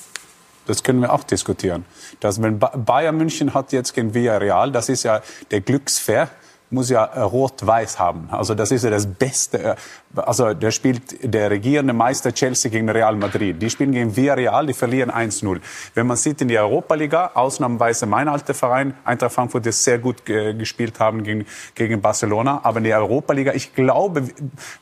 Das 0.66 0.84
können 0.84 1.00
wir 1.02 1.14
auch 1.14 1.24
diskutieren. 1.24 1.86
Dass 2.20 2.42
wenn 2.42 2.60
Ba- 2.60 2.76
Bayern 2.76 3.18
München 3.18 3.54
hat 3.54 3.72
jetzt 3.72 3.94
gegen 3.94 4.14
Villarreal, 4.14 4.72
das 4.72 4.90
ist 4.90 5.04
ja 5.04 5.22
der 5.52 5.62
Glücksfair, 5.62 6.30
muss 6.76 6.90
ja 6.92 7.06
äh, 7.06 7.22
rot-weiß 7.22 7.98
haben. 7.98 8.28
Also 8.32 8.54
das 8.54 8.70
ist 8.72 8.84
ja 8.84 8.92
das 8.92 9.08
Beste. 9.08 9.64
äh, 9.64 9.76
Also 10.16 10.54
der 10.54 10.72
spielt 10.72 11.02
der 11.24 11.50
regierende 11.50 11.94
Meister 11.94 12.32
Chelsea 12.32 12.72
gegen 12.72 12.90
Real 12.90 13.16
Madrid. 13.16 13.62
Die 13.62 13.70
spielen 13.70 13.92
gegen 13.92 14.16
Villarreal, 14.16 14.66
die 14.68 14.74
verlieren 14.74 15.12
1-0. 15.12 15.60
Wenn 15.94 16.08
man 16.08 16.16
sieht 16.18 16.42
in 16.42 16.48
der 16.48 16.62
Europa-Liga, 16.62 17.32
ausnahmsweise 17.34 18.06
mein 18.06 18.28
alter 18.30 18.54
Verein, 18.54 18.94
Eintracht 19.04 19.34
Frankfurt, 19.34 19.66
die 19.66 19.72
sehr 19.72 19.98
gut 20.00 20.30
äh, 20.30 20.54
gespielt 20.54 21.00
haben 21.00 21.24
gegen, 21.24 21.46
gegen 21.74 22.02
Barcelona. 22.02 22.62
Aber 22.64 22.78
in 22.78 22.86
der 22.86 23.00
Europa-Liga, 23.00 23.54
ich 23.54 23.74
glaube, 23.74 24.24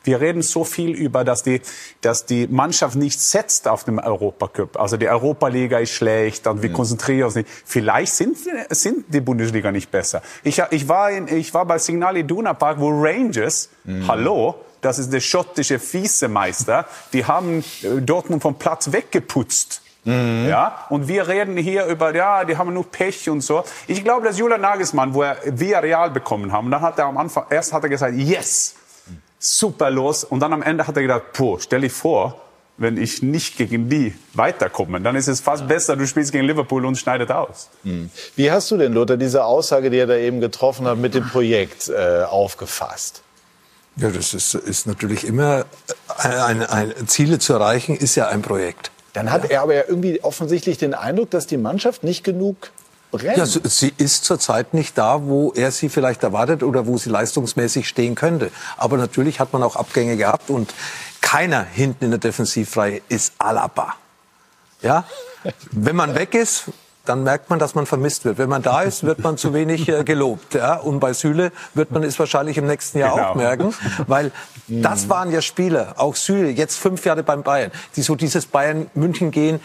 wir 0.03 0.21
reden 0.21 0.41
so 0.41 0.63
viel 0.63 0.91
über, 0.91 1.23
dass 1.23 1.41
die, 1.43 1.61
dass 2.01 2.25
die 2.25 2.47
Mannschaft 2.47 2.95
nicht 2.95 3.19
setzt 3.19 3.67
auf 3.67 3.83
dem 3.85 3.99
Europacup. 3.99 4.79
Also 4.79 4.97
die 4.97 5.09
Europa-Liga 5.09 5.79
ist 5.79 5.91
schlecht 5.91 6.45
und 6.47 6.61
wir 6.61 6.71
konzentrieren 6.71 7.25
uns 7.25 7.35
nicht. 7.35 7.49
Vielleicht 7.65 8.13
sind, 8.13 8.37
sind 8.69 9.05
die 9.13 9.21
Bundesliga 9.21 9.71
nicht 9.71 9.89
besser. 9.91 10.21
Ich, 10.43 10.61
ich, 10.71 10.87
war, 10.87 11.11
in, 11.11 11.27
ich 11.27 11.53
war 11.53 11.65
bei 11.65 11.77
Signal 11.85 12.17
Iduna 12.17 12.53
Park, 12.53 12.79
wo 12.79 12.89
Rangers, 12.89 13.69
hallo, 14.07 14.55
das 14.81 14.99
ist 14.99 15.13
der 15.13 15.21
schottische 15.21 15.79
Vizemeister, 15.79 16.85
die 17.13 17.25
haben 17.25 17.63
äh, 17.83 18.01
Dortmund 18.01 18.41
vom 18.41 18.55
Platz 18.55 18.91
weggeputzt. 18.91 19.81
Ja, 20.05 20.85
und 20.89 21.07
wir 21.07 21.29
reden 21.29 21.55
hier 21.55 21.85
über, 21.85 22.13
ja, 22.13 22.43
die 22.43 22.57
haben 22.57 22.73
nur 22.73 22.83
Pech 22.83 23.29
und 23.29 23.39
so. 23.39 23.63
Ich 23.87 24.03
glaube, 24.03 24.27
dass 24.27 24.37
Julian 24.37 24.59
Nagelsmann, 24.59 25.13
wo 25.13 25.23
er 25.23 25.37
Villarreal 25.45 26.09
bekommen 26.09 26.51
haben, 26.51 26.69
dann 26.71 26.81
hat 26.81 26.99
er 26.99 27.05
am 27.05 27.17
Anfang, 27.17 27.45
erst 27.49 27.71
hat 27.71 27.83
er 27.83 27.89
gesagt, 27.89 28.13
yes, 28.13 28.75
super 29.39 29.89
los. 29.89 30.25
Und 30.25 30.41
dann 30.41 30.51
am 30.51 30.61
Ende 30.61 30.85
hat 30.85 30.97
er 30.97 31.03
gedacht, 31.03 31.31
puh, 31.31 31.57
stell 31.57 31.79
dich 31.79 31.93
vor, 31.93 32.42
wenn 32.77 32.97
ich 32.97 33.21
nicht 33.21 33.57
gegen 33.57 33.89
die 33.89 34.15
weiterkomme, 34.33 34.99
dann 34.99 35.15
ist 35.15 35.27
es 35.27 35.41
fast 35.41 35.67
besser, 35.67 35.95
du 35.95 36.07
spielst 36.07 36.31
gegen 36.31 36.45
Liverpool 36.45 36.85
und 36.85 36.97
schneidet 36.97 37.31
aus. 37.31 37.69
Wie 38.35 38.51
hast 38.51 38.71
du 38.71 38.77
denn, 38.77 38.93
Lothar, 38.93 39.17
diese 39.17 39.45
Aussage, 39.45 39.89
die 39.89 39.97
er 39.97 40.07
da 40.07 40.15
eben 40.15 40.41
getroffen 40.41 40.87
hat, 40.87 40.97
mit 40.97 41.13
dem 41.13 41.27
Projekt 41.29 41.89
äh, 41.89 42.23
aufgefasst? 42.23 43.21
Ja, 43.95 44.09
das 44.09 44.33
ist, 44.33 44.55
ist 44.55 44.87
natürlich 44.87 45.23
immer 45.23 45.65
ein, 46.17 46.63
ein, 46.63 46.93
ein 46.93 47.07
Ziele 47.07 47.37
zu 47.37 47.53
erreichen, 47.53 47.95
ist 47.95 48.15
ja 48.15 48.27
ein 48.27 48.41
Projekt. 48.41 48.89
Dann 49.13 49.31
hat 49.31 49.51
er 49.51 49.61
aber 49.61 49.75
ja 49.75 49.83
irgendwie 49.87 50.23
offensichtlich 50.23 50.79
den 50.79 50.95
Eindruck, 50.95 51.29
dass 51.29 51.45
die 51.45 51.57
Mannschaft 51.57 52.03
nicht 52.03 52.23
genug 52.23 52.71
brennt. 53.11 53.37
Ja, 53.37 53.45
sie 53.45 53.93
ist 53.97 54.25
zurzeit 54.25 54.73
nicht 54.73 54.97
da, 54.97 55.23
wo 55.25 55.53
er 55.55 55.71
sie 55.71 55.89
vielleicht 55.89 56.23
erwartet 56.23 56.63
oder 56.63 56.87
wo 56.87 56.97
sie 56.97 57.11
leistungsmäßig 57.11 57.87
stehen 57.87 58.15
könnte. 58.15 58.51
Aber 58.77 58.97
natürlich 58.97 59.39
hat 59.39 59.53
man 59.53 59.61
auch 59.61 59.75
Abgänge 59.75 60.17
gehabt 60.17 60.49
und 60.49 60.73
keiner 61.23 61.63
hinten 61.63 62.05
in 62.05 62.11
der 62.11 62.19
Defensivreihe 62.19 63.01
ist 63.09 63.33
Alaba. 63.39 63.95
Ja? 64.83 65.05
Wenn 65.71 65.95
man 65.95 66.13
weg 66.13 66.35
ist, 66.35 66.65
dann 67.05 67.23
merkt 67.23 67.49
man, 67.49 67.59
dass 67.59 67.73
man 67.75 67.85
vermisst 67.85 68.23
wird. 68.25 68.37
Wenn 68.37 68.49
man 68.49 68.61
da 68.61 68.81
ist, 68.83 69.03
wird 69.03 69.19
man 69.19 69.37
zu 69.37 69.53
wenig 69.53 69.89
äh, 69.89 70.03
gelobt. 70.03 70.53
Ja? 70.53 70.75
Und 70.75 70.99
bei 70.99 71.13
Süle 71.13 71.51
wird 71.73 71.91
man 71.91 72.03
es 72.03 72.19
wahrscheinlich 72.19 72.57
im 72.57 72.67
nächsten 72.67 72.99
Jahr 72.99 73.15
Genau. 73.15 73.29
auch 73.29 73.35
merken, 73.35 73.73
weil 74.07 74.31
das 74.67 75.09
waren 75.09 75.31
ja 75.31 75.41
Spieler, 75.41 75.95
auch 75.97 76.15
Süle, 76.15 76.49
jetzt 76.49 76.77
fünf 76.77 77.03
Jahre 77.05 77.23
beim 77.23 77.41
Bayern, 77.41 77.71
die 77.95 78.01
so 78.03 78.15
dieses 78.15 78.45
Bayern 78.45 78.87
München 78.93 79.31
gehen 79.31 79.59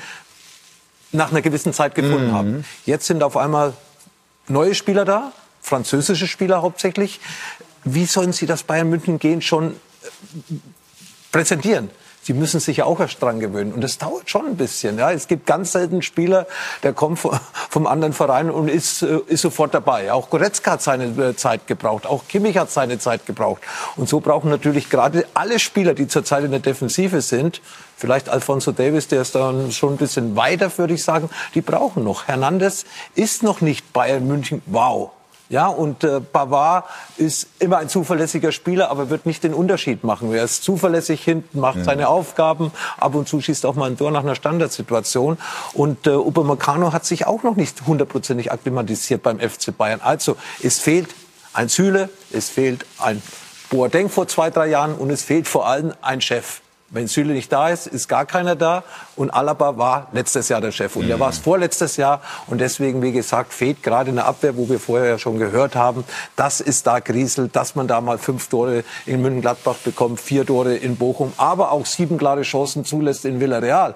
nach 1.13 1.31
einer 1.31 1.43
gewissen 1.43 1.73
Zeit 1.73 1.95
gefunden 1.95 2.33
haben. 2.33 2.65
Jetzt 2.87 3.07
sind 3.07 3.23
auf 3.23 3.37
einmal 3.37 3.75
neue 4.47 4.75
Spieler 4.75 5.05
da, 5.05 5.33
französische 5.61 6.27
Spieler 6.27 6.63
hauptsächlich. 6.63 7.21
Wie 7.85 8.07
sollen 8.07 8.33
sie 8.33 8.47
das 8.47 8.63
Bayern 8.63 8.89
München 8.91 9.19
gehen 9.19 9.43
schon 9.43 9.77
präsentieren? 11.33 11.91
Sie 12.21 12.35
müssen 12.35 12.61
sich 12.61 12.79
ja 12.79 12.85
auch 12.85 13.01
erst 13.01 13.23
dran 13.23 13.41
gewöhnen. 13.41 13.73
Und 13.73 13.81
das 13.83 13.97
dauert 13.97 14.29
schon 14.29 14.45
ein 14.45 14.57
bisschen. 14.57 14.99
Ja. 14.99 15.11
Es 15.13 15.29
gibt 15.29 15.47
ganz 15.47 15.73
selten 15.73 16.03
Spieler, 16.03 16.47
der 16.83 16.93
kommt 16.93 17.19
vo- 17.21 17.39
vom 17.71 17.87
anderen 17.87 18.13
Verein 18.13 18.51
und 18.51 18.69
ist, 18.69 19.03
äh, 19.03 19.21
ist 19.29 19.41
sofort 19.43 19.73
dabei. 19.73 20.13
Auch 20.13 20.29
Goretzka 20.29 20.73
hat 20.73 20.83
seine 20.83 21.05
äh, 21.05 21.37
Zeit 21.37 21.67
gebraucht. 21.67 22.05
Auch 22.07 22.25
Kimmich 22.29 22.59
hat 22.59 22.71
seine 22.71 22.99
Zeit 22.99 23.25
gebraucht. 23.25 23.63
Und 23.97 24.11
so 24.11 24.21
brauchen 24.21 24.51
natürlich 24.51 24.91
gerade 24.91 25.27
alle 25.33 25.59
Spieler, 25.59 25.95
die 25.95 26.07
zurzeit 26.07 26.45
in 26.45 26.51
der 26.51 26.61
Defensive 26.61 27.23
sind, 27.23 27.63
vielleicht 27.97 28.29
Alfonso 28.29 28.73
Davis, 28.73 29.09
der 29.09 29.23
ist 29.23 29.35
dann 29.35 29.73
schon 29.73 29.95
ein 29.95 29.97
bisschen 29.97 30.37
weiter, 30.37 30.71
würde 30.77 30.95
ich 30.95 31.05
sagen, 31.05 31.31
die 31.55 31.63
brauchen 31.63 32.05
noch. 32.05 32.27
Hernandez 32.27 32.85
ist 33.15 33.43
noch 33.43 33.63
nicht 33.63 33.93
Bayern 33.95 34.27
München. 34.27 34.61
Wow. 34.67 35.13
Ja, 35.51 35.69
und 35.69 36.05
äh, 36.05 36.21
Pavard 36.21 36.85
ist 37.17 37.49
immer 37.59 37.79
ein 37.79 37.89
zuverlässiger 37.89 38.53
Spieler, 38.53 38.91
aber 38.91 39.09
wird 39.09 39.25
nicht 39.25 39.43
den 39.43 39.55
Unterschied 39.55 40.05
machen. 40.05 40.33
Er 40.33 40.45
ist 40.45 40.63
zuverlässig 40.63 41.25
hinten, 41.25 41.61
macht 41.61 41.85
seine 41.85 42.09
Aufgaben, 42.09 42.71
ab 42.99 43.15
und 43.15 43.29
zu 43.29 43.41
schießt 43.41 43.65
auch 43.65 43.75
mal 43.75 43.89
ein 43.89 43.97
Tor 43.97 44.11
nach 44.11 44.23
einer 44.23 44.35
Standardsituation. 44.35 45.39
Und 45.73 46.07
äh, 46.07 46.11
Upamecano 46.11 46.93
hat 46.93 47.07
sich 47.07 47.27
auch 47.27 47.43
noch 47.45 47.57
nicht 47.57 47.87
hundertprozentig 47.87 48.53
akklimatisiert 48.53 49.23
beim 49.23 49.41
FC 49.41 49.77
Bayern. 49.77 50.01
Also 50.03 50.37
es 50.63 50.79
fehlt 50.79 51.15
ein 51.55 51.69
Süle, 51.69 52.11
es 52.31 52.51
fehlt 52.51 52.85
ein 52.99 53.23
Boateng 53.71 54.11
vor 54.11 54.29
zwei, 54.29 54.51
drei 54.51 54.67
Jahren 54.69 54.95
und 54.95 55.11
es 55.11 55.23
fehlt 55.23 55.49
vor 55.49 55.67
allem 55.67 55.95
ein 56.03 56.21
Chef. 56.21 56.61
Wenn 56.91 57.07
Süle 57.07 57.35
nicht 57.35 57.53
da 57.53 57.69
ist, 57.69 57.87
ist 57.87 58.09
gar 58.09 58.25
keiner 58.25 58.57
da. 58.57 58.83
Und 59.15 59.29
Alaba 59.31 59.77
war 59.77 60.09
letztes 60.13 60.49
Jahr 60.49 60.63
der 60.63 60.73
Chef. 60.73 60.97
Und 60.97 61.11
er 61.11 61.21
war 61.21 61.29
es 61.29 61.37
vorletztes 61.37 61.99
Jahr. 61.99 62.23
Und 62.47 62.63
deswegen, 62.63 63.03
wie 63.03 63.13
gesagt, 63.13 63.53
fehlt 63.53 63.83
gerade 63.83 64.09
in 64.09 64.17
der 64.17 64.25
Abwehr, 64.25 64.57
wo 64.57 64.71
wir 64.71 64.81
vorher 64.81 65.07
ja 65.07 65.19
schon 65.19 65.39
gehört 65.39 65.77
haben, 65.77 66.05
das 66.35 66.63
ist 66.63 66.87
da 66.87 67.01
Griesel, 67.01 67.49
dass 67.49 67.75
man 67.75 67.89
da 67.89 68.01
mal 68.01 68.17
fünf 68.17 68.49
Tore 68.49 68.85
in 69.05 69.21
München-Gladbach 69.21 69.77
bekommt, 69.85 70.19
vier 70.19 70.47
Tore 70.47 70.77
in 70.77 70.97
Bochum, 70.97 71.35
aber 71.37 71.73
auch 71.73 71.85
sieben 71.85 72.17
klare 72.17 72.41
Chancen 72.41 72.87
zulässt 72.87 73.27
in 73.27 73.39
Villarreal. 73.39 73.95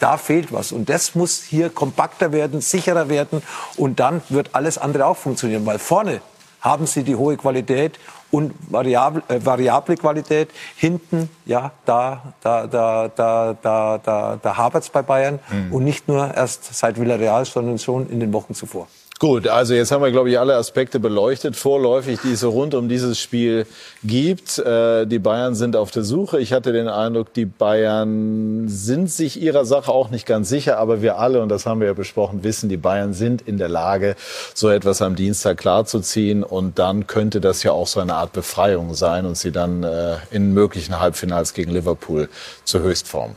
Da 0.00 0.16
fehlt 0.16 0.52
was. 0.52 0.72
Und 0.72 0.88
das 0.88 1.14
muss 1.14 1.44
hier 1.44 1.70
kompakter 1.70 2.32
werden, 2.32 2.60
sicherer 2.60 3.08
werden. 3.08 3.40
Und 3.76 4.00
dann 4.00 4.20
wird 4.30 4.50
alles 4.54 4.78
andere 4.78 5.06
auch 5.06 5.16
funktionieren. 5.16 5.64
Weil 5.64 5.78
vorne 5.78 6.20
haben 6.60 6.88
sie 6.88 7.04
die 7.04 7.14
hohe 7.14 7.36
Qualität 7.36 8.00
und 8.32 8.52
variable, 8.68 9.22
äh, 9.28 9.38
variable 9.44 9.96
Qualität. 9.96 10.48
Hinten, 10.76 11.28
ja, 11.46 11.70
da, 11.84 12.34
da, 12.42 12.66
da, 12.66 13.08
da, 13.08 13.54
da, 13.62 13.98
da, 13.98 14.38
da 14.42 14.56
hapert 14.56 14.82
es 14.82 14.90
bei 14.90 15.02
Bayern. 15.02 15.38
Und 15.70 15.84
nicht 15.84 16.08
nur 16.08 16.34
erst 16.34 16.74
seit 16.74 16.98
Villarreal, 16.98 17.44
sondern 17.44 17.78
schon 17.78 18.10
in 18.10 18.18
den 18.18 18.32
Wochen 18.32 18.54
zuvor. 18.54 18.88
Gut, 19.22 19.46
also 19.46 19.74
jetzt 19.74 19.92
haben 19.92 20.02
wir, 20.02 20.10
glaube 20.10 20.30
ich, 20.30 20.38
alle 20.40 20.56
Aspekte 20.56 20.98
beleuchtet, 20.98 21.54
vorläufig, 21.54 22.18
die 22.24 22.32
es 22.32 22.42
rund 22.42 22.74
um 22.74 22.88
dieses 22.88 23.20
Spiel 23.20 23.66
gibt. 24.02 24.58
Äh, 24.58 25.06
die 25.06 25.20
Bayern 25.20 25.54
sind 25.54 25.76
auf 25.76 25.92
der 25.92 26.02
Suche. 26.02 26.40
Ich 26.40 26.52
hatte 26.52 26.72
den 26.72 26.88
Eindruck, 26.88 27.32
die 27.32 27.44
Bayern 27.44 28.66
sind 28.66 29.12
sich 29.12 29.40
ihrer 29.40 29.64
Sache 29.64 29.92
auch 29.92 30.10
nicht 30.10 30.26
ganz 30.26 30.48
sicher, 30.48 30.78
aber 30.78 31.02
wir 31.02 31.20
alle, 31.20 31.40
und 31.40 31.50
das 31.50 31.66
haben 31.66 31.78
wir 31.78 31.86
ja 31.86 31.92
besprochen, 31.92 32.42
wissen, 32.42 32.68
die 32.68 32.76
Bayern 32.76 33.12
sind 33.12 33.42
in 33.42 33.58
der 33.58 33.68
Lage, 33.68 34.16
so 34.54 34.68
etwas 34.70 35.00
am 35.02 35.14
Dienstag 35.14 35.56
klarzuziehen. 35.56 36.42
Und 36.42 36.80
dann 36.80 37.06
könnte 37.06 37.40
das 37.40 37.62
ja 37.62 37.70
auch 37.70 37.86
so 37.86 38.00
eine 38.00 38.14
Art 38.14 38.32
Befreiung 38.32 38.92
sein 38.94 39.24
und 39.24 39.36
sie 39.36 39.52
dann 39.52 39.84
äh, 39.84 40.16
in 40.32 40.52
möglichen 40.52 40.98
Halbfinals 40.98 41.54
gegen 41.54 41.70
Liverpool 41.70 42.28
zur 42.64 42.80
Höchstform 42.80 43.36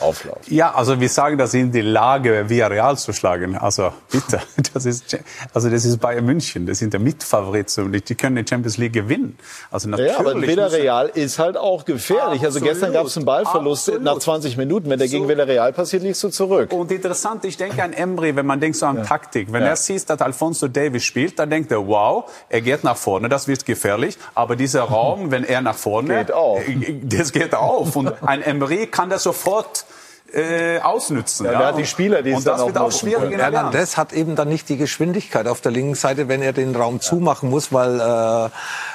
auflaufen. 0.00 0.54
Ja, 0.54 0.74
also 0.74 1.00
wir 1.00 1.08
sagen, 1.08 1.38
dass 1.38 1.52
sie 1.52 1.60
in 1.60 1.72
die 1.72 1.80
Lage, 1.80 2.48
Villarreal 2.48 2.96
zu 2.96 3.12
schlagen. 3.12 3.56
Also 3.56 3.92
bitte, 4.10 4.40
das 4.74 4.86
ist, 4.86 5.18
also 5.54 5.68
das 5.70 5.84
ist 5.84 5.98
Bayern 6.00 6.24
München, 6.24 6.66
das 6.66 6.78
sind 6.78 6.92
der 6.92 7.00
Mitfavorit 7.00 7.76
und 7.78 7.92
die 7.92 8.14
können 8.14 8.36
die 8.36 8.44
Champions 8.48 8.78
League 8.78 8.92
gewinnen. 8.92 9.36
Also 9.70 9.88
natürlich. 9.88 10.12
Ja, 10.12 10.18
aber 10.18 10.40
Villarreal 10.40 11.08
ist 11.08 11.38
halt 11.38 11.56
auch 11.56 11.84
gefährlich. 11.84 12.42
Also 12.44 12.58
Absolut. 12.58 12.68
gestern 12.68 12.92
gab 12.92 13.06
es 13.06 13.16
einen 13.16 13.26
Ballverlust 13.26 13.88
Absolut. 13.88 14.02
nach 14.04 14.18
20 14.18 14.56
Minuten. 14.56 14.90
Wenn 14.90 14.98
der 14.98 15.08
gegen 15.08 15.24
So. 15.24 15.28
Villarreal 15.28 15.72
passiert, 15.72 16.02
liegst 16.02 16.22
du 16.22 16.28
zurück. 16.28 16.72
Und 16.72 16.90
interessant, 16.90 17.44
ich 17.44 17.56
denke 17.56 17.82
an 17.82 17.92
Emre, 17.92 18.34
wenn 18.36 18.46
man 18.46 18.60
denkt 18.60 18.76
so 18.76 18.86
an 18.86 19.02
Taktik. 19.04 19.52
Wenn 19.52 19.62
Ja. 19.62 19.68
er 19.68 19.76
sieht, 19.76 20.08
dass 20.08 20.20
Alfonso 20.20 20.68
Davis 20.68 21.04
spielt, 21.04 21.38
dann 21.38 21.50
denkt 21.50 21.70
er, 21.72 21.86
wow, 21.86 22.30
er 22.48 22.60
geht 22.60 22.84
nach 22.84 22.96
vorne, 22.96 23.28
das 23.28 23.48
wird 23.48 23.64
gefährlich. 23.66 24.16
Aber 24.34 24.56
dieser 24.56 24.82
Raum, 24.82 25.30
wenn 25.30 25.44
er 25.44 25.60
nach 25.60 25.76
vorne, 25.76 26.18
Geht 26.18 26.32
auf. 26.32 26.60
das 27.02 27.32
geht 27.32 27.54
auf. 27.54 27.96
Und 27.96 28.12
ein 28.22 28.42
Emre 28.42 28.86
kann 28.86 29.10
das 29.10 29.22
sofort 29.22 29.84
äh, 30.32 30.80
ausnützen. 30.80 31.46
Ja, 31.46 31.66
hat 31.66 31.78
die 31.78 31.86
Spieler, 31.86 32.22
die 32.22 32.30
es 32.30 32.38
Und 32.38 32.46
dann 32.46 32.54
das 32.54 32.62
auch 32.62 32.66
wird 32.66 32.78
auch 32.78 32.92
schwierig. 32.92 33.36
Hernandez 33.36 33.96
hat 33.96 34.12
eben 34.12 34.36
dann 34.36 34.48
nicht 34.48 34.68
die 34.68 34.76
Geschwindigkeit 34.76 35.46
auf 35.46 35.60
der 35.60 35.72
linken 35.72 35.94
Seite, 35.94 36.28
wenn 36.28 36.42
er 36.42 36.52
den 36.52 36.74
Raum 36.74 37.00
zumachen 37.00 37.50
muss, 37.50 37.72
weil, 37.72 38.00
äh, 38.00 38.50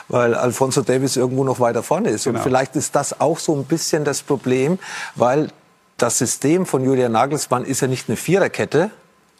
weil 0.07 0.35
Alfonso 0.35 0.81
Davis 0.81 1.15
irgendwo 1.17 1.43
noch 1.43 1.59
weiter 1.59 1.83
vorne 1.83 2.09
ist. 2.09 2.27
Und 2.27 2.33
Genau. 2.33 2.43
vielleicht 2.43 2.75
ist 2.75 2.95
das 2.95 3.19
auch 3.19 3.39
so 3.39 3.55
ein 3.55 3.65
bisschen 3.65 4.03
das 4.05 4.21
Problem, 4.21 4.79
weil 5.15 5.49
das 5.97 6.17
System 6.17 6.65
von 6.65 6.83
Julian 6.83 7.11
Nagelsmann 7.13 7.65
ist 7.65 7.81
ja 7.81 7.87
nicht 7.87 8.09
eine 8.09 8.17
Viererkette, 8.17 8.91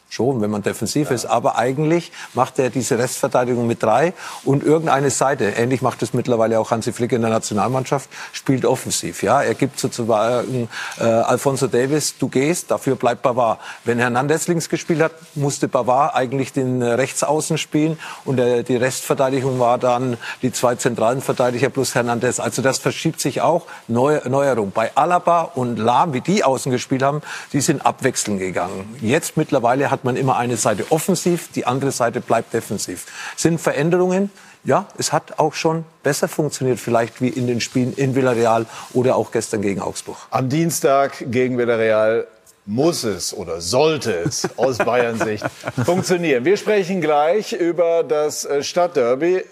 Schon, 0.08 0.40
wenn 0.42 0.50
man 0.50 0.62
defensiv 0.62 1.10
ja. 1.10 1.16
ist. 1.16 1.26
Aber 1.26 1.58
eigentlich 1.58 2.12
macht 2.34 2.60
er 2.60 2.70
diese 2.70 2.98
Restverteidigung 2.98 3.68
mit 3.68 3.84
drei 3.84 4.14
und 4.44 4.64
irgendeine 4.64 5.10
Seite. 5.10 5.46
Ähnlich 5.46 5.82
macht 5.82 6.02
es 6.04 6.14
mittlerweile 6.14 6.60
auch 6.60 6.72
Hansi 6.72 6.94
Flick 6.94 7.12
in 7.12 7.22
der 7.22 7.32
Nationalmannschaft, 7.32 8.10
spielt 8.32 8.66
offensiv. 8.66 9.24
Ja, 9.24 9.42
er 9.42 9.56
gibt 9.56 9.80
sozusagen 9.80 10.70
äh, 11.00 11.04
Alfonso 11.04 11.68
Davis, 11.68 12.18
du 12.18 12.30
gehst, 12.30 12.72
dafür 12.72 12.96
bleibt 12.96 13.24
Bavard. 13.24 13.60
Wenn 13.84 14.00
Hernandez 14.00 14.48
links 14.48 14.70
gespielt 14.70 15.02
hat, 15.02 15.12
musste 15.36 15.68
Bavard 15.68 16.16
eigentlich 16.16 16.54
den 16.54 16.82
Rechtsaußen 16.82 17.58
spielen 17.58 18.00
und 18.24 18.38
der, 18.38 18.64
die 18.64 18.76
Restverteidigung 18.76 19.60
war 19.60 19.78
dann 19.78 20.18
die 20.42 20.52
zwei 20.52 20.76
zentralen 20.76 21.22
Verteidiger 21.22 21.70
plus 21.70 21.96
Hernandez. 21.96 22.40
Also 22.40 22.62
das 22.62 22.78
verschiebt 22.78 23.20
sich 23.20 23.42
auch. 23.42 23.64
Neu, 23.88 24.22
Neuerung. 24.28 24.72
Bei 24.72 24.92
Alaba 24.96 25.42
und 25.42 25.78
Lahm, 25.78 26.14
wie 26.14 26.22
die 26.22 26.44
außen 26.44 26.72
gespielt 26.72 27.04
haben, 27.04 27.22
die 27.54 27.62
sind 27.62 27.86
abwechselnd 27.86 28.40
gegangen. 28.40 28.96
Jetzt 29.02 29.38
mittlerweile 29.38 29.92
hat 29.92 29.95
man 30.04 30.16
immer 30.16 30.38
eine 30.38 30.58
Seite 30.58 30.86
offensiv, 30.92 31.50
die 31.54 31.66
andere 31.66 31.92
Seite 31.92 32.22
bleibt 32.22 32.54
defensiv. 32.54 33.06
Sind 33.36 33.60
Veränderungen? 33.60 34.32
Ja, 34.64 34.88
es 34.98 35.14
hat 35.14 35.38
auch 35.38 35.54
schon 35.54 35.86
besser 36.02 36.28
funktioniert, 36.28 36.80
vielleicht 36.80 37.22
wie 37.22 37.30
in 37.30 37.46
den 37.46 37.62
Spielen 37.62 37.94
in 37.94 38.16
Villarreal 38.16 38.66
oder 38.94 39.16
auch 39.16 39.32
gestern 39.32 39.62
gegen 39.62 39.80
Augsburg. 39.80 40.18
Am 40.32 40.50
Dienstag 40.50 41.24
gegen 41.30 41.58
Villarreal 41.58 42.28
muss 42.66 43.04
es 43.04 43.32
oder 43.34 43.62
sollte 43.62 44.12
es 44.12 44.50
aus 44.58 44.80
Bayern 44.80 45.20
Sicht 45.20 45.46
funktionieren. 45.86 46.46
Wir 46.46 46.58
sprechen 46.58 47.00
gleich 47.00 47.54
über 47.54 48.04
das 48.04 48.46
äh, 48.46 48.64
Stadtderby. 48.64 49.36
Äh, 49.36 49.44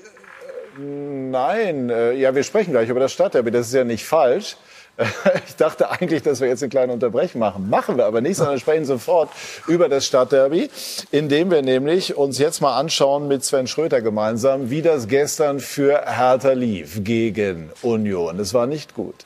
nein, 0.80 1.92
äh, 1.92 2.14
ja, 2.14 2.34
wir 2.34 2.44
sprechen 2.44 2.72
gleich 2.72 2.90
über 2.90 3.00
das 3.00 3.14
Stadtderby. 3.14 3.52
Das 3.52 3.68
ist 3.68 3.74
ja 3.74 3.84
nicht 3.84 4.06
falsch. 4.06 4.58
Ich 5.48 5.56
dachte 5.56 5.90
eigentlich, 5.90 6.24
dass 6.24 6.42
wir 6.42 6.48
jetzt 6.48 6.64
eine 6.64 6.70
kleine 6.70 6.94
Unterbrechung 6.94 7.40
machen. 7.40 7.70
Machen 7.70 7.98
wir 7.98 8.06
aber 8.06 8.22
nicht, 8.22 8.38
sondern 8.38 8.60
sprechen 8.60 8.86
sofort 8.86 9.30
über 9.68 9.90
das 9.90 10.06
Stadtderby, 10.06 10.70
indem 11.12 11.52
wir 11.52 11.62
nämlich 11.62 12.16
uns 12.16 12.38
jetzt 12.38 12.62
mal 12.62 12.78
anschauen 12.78 13.28
mit 13.28 13.44
Sven 13.44 13.68
Schröter 13.68 14.02
gemeinsam, 14.02 14.70
wie 14.70 14.82
das 14.82 15.08
gestern 15.08 15.60
für 15.60 16.04
Hertha 16.06 16.52
lief 16.52 17.04
gegen 17.04 17.72
Union. 17.82 18.40
Es 18.40 18.54
war 18.54 18.68
nicht 18.68 18.94
gut. 18.94 19.26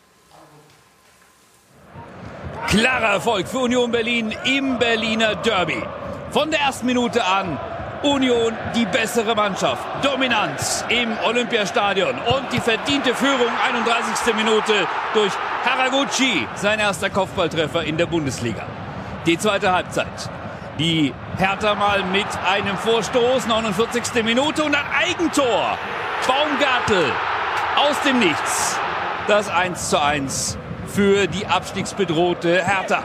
Klarer 2.68 3.14
Erfolg 3.14 3.48
für 3.48 3.60
Union 3.60 3.92
Berlin 3.92 4.34
im 4.46 4.78
Berliner 4.78 5.36
Derby. 5.36 5.82
Von 6.32 6.52
der 6.52 6.60
ersten 6.60 6.86
Minute 6.86 7.24
an 7.24 7.58
Union 8.04 8.54
die 8.76 8.86
bessere 8.86 9.36
Mannschaft. 9.36 9.84
Dominanz 10.04 10.86
im 10.90 11.10
Olympiastadion 11.26 12.16
und 12.20 12.52
die 12.52 12.60
verdiente 12.60 13.14
Führung 13.16 13.52
31. 13.66 14.36
Minute 14.36 14.88
durch 15.14 15.32
Haraguchi, 15.66 16.48
sein 16.56 16.80
erster 16.80 17.10
Kopfballtreffer 17.10 17.84
in 17.84 17.98
der 17.98 18.06
Bundesliga. 18.06 18.66
Die 19.26 19.38
zweite 19.38 19.72
Halbzeit. 19.72 20.30
Die 20.80 21.14
Hertha 21.38 21.76
mal 21.76 22.04
mit 22.04 22.28
einem 22.48 22.78
Vorstoß, 22.78 23.48
49. 23.48 24.24
Minute 24.24 24.64
und 24.64 24.76
ein 24.76 24.86
Eigentor. 24.96 25.78
Baumgartel 26.28 27.12
aus 27.78 28.00
dem 28.02 28.20
Nichts. 28.20 28.80
Das 29.28 29.50
1 29.50 29.90
zu 29.90 30.02
1 30.02 30.58
für 30.88 31.28
die 31.28 31.46
abstiegsbedrohte 31.48 32.64
Hertha. 32.64 33.04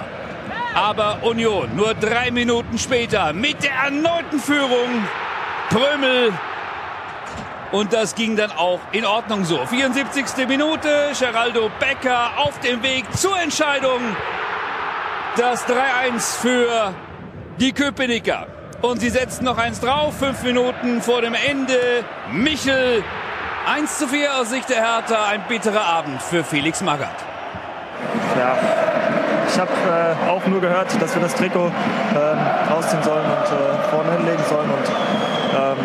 Aber 0.74 1.18
Union 1.22 1.76
nur 1.76 1.94
drei 1.94 2.30
Minuten 2.30 2.78
später 2.78 3.32
mit 3.32 3.62
der 3.62 3.72
erneuten 3.72 4.40
Führung. 4.40 5.06
Prömel. 5.68 6.32
Und 7.72 7.92
das 7.92 8.14
ging 8.14 8.36
dann 8.36 8.50
auch 8.52 8.80
in 8.92 9.04
Ordnung 9.04 9.44
so. 9.44 9.64
74. 9.66 10.46
Minute, 10.46 11.12
Geraldo 11.18 11.70
Becker 11.78 12.32
auf 12.36 12.58
dem 12.60 12.82
Weg 12.82 13.04
zur 13.16 13.38
Entscheidung. 13.40 14.00
Das 15.36 15.66
3-1 15.66 16.40
für 16.40 16.94
die 17.58 17.72
Köpenicker. 17.72 18.46
Und 18.82 19.00
sie 19.00 19.10
setzen 19.10 19.44
noch 19.44 19.58
eins 19.58 19.80
drauf, 19.80 20.18
fünf 20.18 20.42
Minuten 20.42 21.00
vor 21.00 21.22
dem 21.22 21.34
Ende. 21.34 22.04
Michel, 22.30 23.04
1 23.66 23.98
zu 23.98 24.08
4 24.08 24.34
aus 24.36 24.50
Sicht 24.50 24.68
der 24.68 24.84
Hertha, 24.84 25.28
ein 25.28 25.42
bitterer 25.48 25.84
Abend 25.84 26.20
für 26.20 26.42
Felix 26.44 26.82
Magath. 26.82 27.08
Ja, 28.36 29.01
ich 29.52 29.60
habe 29.60 29.70
äh, 29.70 30.30
auch 30.30 30.46
nur 30.46 30.60
gehört, 30.60 30.88
dass 31.00 31.14
wir 31.14 31.22
das 31.22 31.34
Trikot 31.34 31.66
äh, 31.66 32.72
rausziehen 32.72 33.02
sollen 33.02 33.24
und 33.24 33.46
äh, 33.52 33.90
vorne 33.90 34.12
hinlegen 34.12 34.42
sollen. 34.48 34.70
Und 34.70 34.88
ähm, 35.54 35.76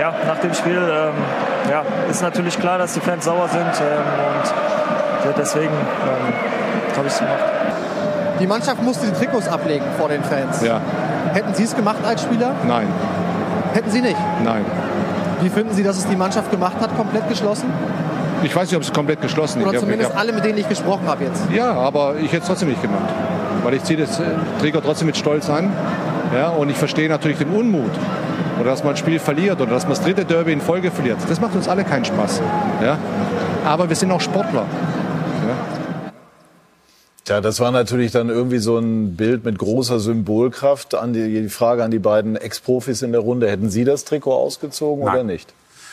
ja, 0.00 0.14
nach 0.26 0.38
dem 0.38 0.54
Spiel 0.54 0.76
ähm, 0.76 1.14
ja, 1.68 1.82
ist 2.08 2.22
natürlich 2.22 2.58
klar, 2.58 2.78
dass 2.78 2.94
die 2.94 3.00
Fans 3.00 3.24
sauer 3.24 3.48
sind. 3.48 3.62
Ähm, 3.62 5.28
und 5.28 5.36
deswegen 5.36 5.74
ähm, 5.74 6.96
habe 6.96 7.06
ich 7.08 7.12
es 7.12 7.18
gemacht. 7.18 7.38
Die 8.38 8.46
Mannschaft 8.46 8.82
musste 8.82 9.06
die 9.06 9.12
Trikots 9.12 9.48
ablegen 9.48 9.86
vor 9.98 10.08
den 10.08 10.22
Fans. 10.22 10.62
Ja. 10.62 10.80
Hätten 11.32 11.52
Sie 11.54 11.64
es 11.64 11.74
gemacht 11.74 11.98
als 12.06 12.22
Spieler? 12.22 12.52
Nein. 12.64 12.86
Hätten 13.72 13.90
Sie 13.90 14.02
nicht? 14.02 14.18
Nein. 14.44 14.64
Wie 15.40 15.48
finden 15.48 15.74
Sie, 15.74 15.82
dass 15.82 15.96
es 15.96 16.06
die 16.06 16.16
Mannschaft 16.16 16.50
gemacht 16.50 16.76
hat, 16.80 16.96
komplett 16.96 17.28
geschlossen? 17.28 17.72
Ich 18.42 18.54
weiß 18.54 18.68
nicht, 18.68 18.76
ob 18.76 18.82
es 18.82 18.92
komplett 18.92 19.22
geschlossen 19.22 19.60
ist. 19.60 19.68
Oder 19.68 19.78
zumindest 19.80 20.10
hab, 20.10 20.20
alle, 20.20 20.32
mit 20.32 20.44
denen 20.44 20.58
ich 20.58 20.68
gesprochen 20.68 21.06
habe 21.06 21.24
jetzt. 21.24 21.42
Ja, 21.54 21.72
aber 21.72 22.16
ich 22.16 22.32
hätte 22.32 22.42
es 22.42 22.46
trotzdem 22.46 22.68
nicht 22.68 22.82
gemacht. 22.82 23.08
Weil 23.62 23.74
ich 23.74 23.82
ziehe 23.84 23.98
das 23.98 24.20
äh, 24.20 24.24
Träger 24.60 24.82
trotzdem 24.82 25.06
mit 25.06 25.16
Stolz 25.16 25.48
an. 25.50 25.72
Ja, 26.34 26.50
und 26.50 26.68
ich 26.70 26.76
verstehe 26.76 27.08
natürlich 27.08 27.38
den 27.38 27.50
Unmut. 27.50 27.90
Oder 28.60 28.70
dass 28.70 28.84
man 28.84 28.94
ein 28.94 28.96
Spiel 28.96 29.18
verliert 29.18 29.60
oder 29.60 29.70
dass 29.70 29.84
man 29.84 29.92
das 29.92 30.02
dritte 30.02 30.24
Derby 30.24 30.52
in 30.52 30.60
Folge 30.60 30.90
verliert. 30.90 31.18
Das 31.28 31.40
macht 31.40 31.54
uns 31.54 31.68
alle 31.68 31.84
keinen 31.84 32.04
Spaß. 32.04 32.40
Ja? 32.82 32.98
Aber 33.64 33.88
wir 33.88 33.96
sind 33.96 34.10
auch 34.10 34.20
Sportler. 34.20 34.64
Ja? 35.46 35.56
Tja, 37.24 37.40
das 37.40 37.60
war 37.60 37.70
natürlich 37.70 38.12
dann 38.12 38.28
irgendwie 38.28 38.58
so 38.58 38.78
ein 38.78 39.16
Bild 39.16 39.44
mit 39.44 39.58
großer 39.58 39.98
Symbolkraft. 39.98 40.94
An 40.94 41.12
die, 41.12 41.42
die 41.42 41.48
Frage 41.48 41.84
an 41.84 41.90
die 41.90 41.98
beiden 41.98 42.36
Ex-Profis 42.36 43.02
in 43.02 43.12
der 43.12 43.20
Runde. 43.20 43.50
Hätten 43.50 43.68
Sie 43.68 43.84
das 43.84 44.04
Trikot 44.04 44.32
ausgezogen 44.32 45.04
Nein. 45.04 45.14
oder 45.14 45.24
nicht? 45.24 45.52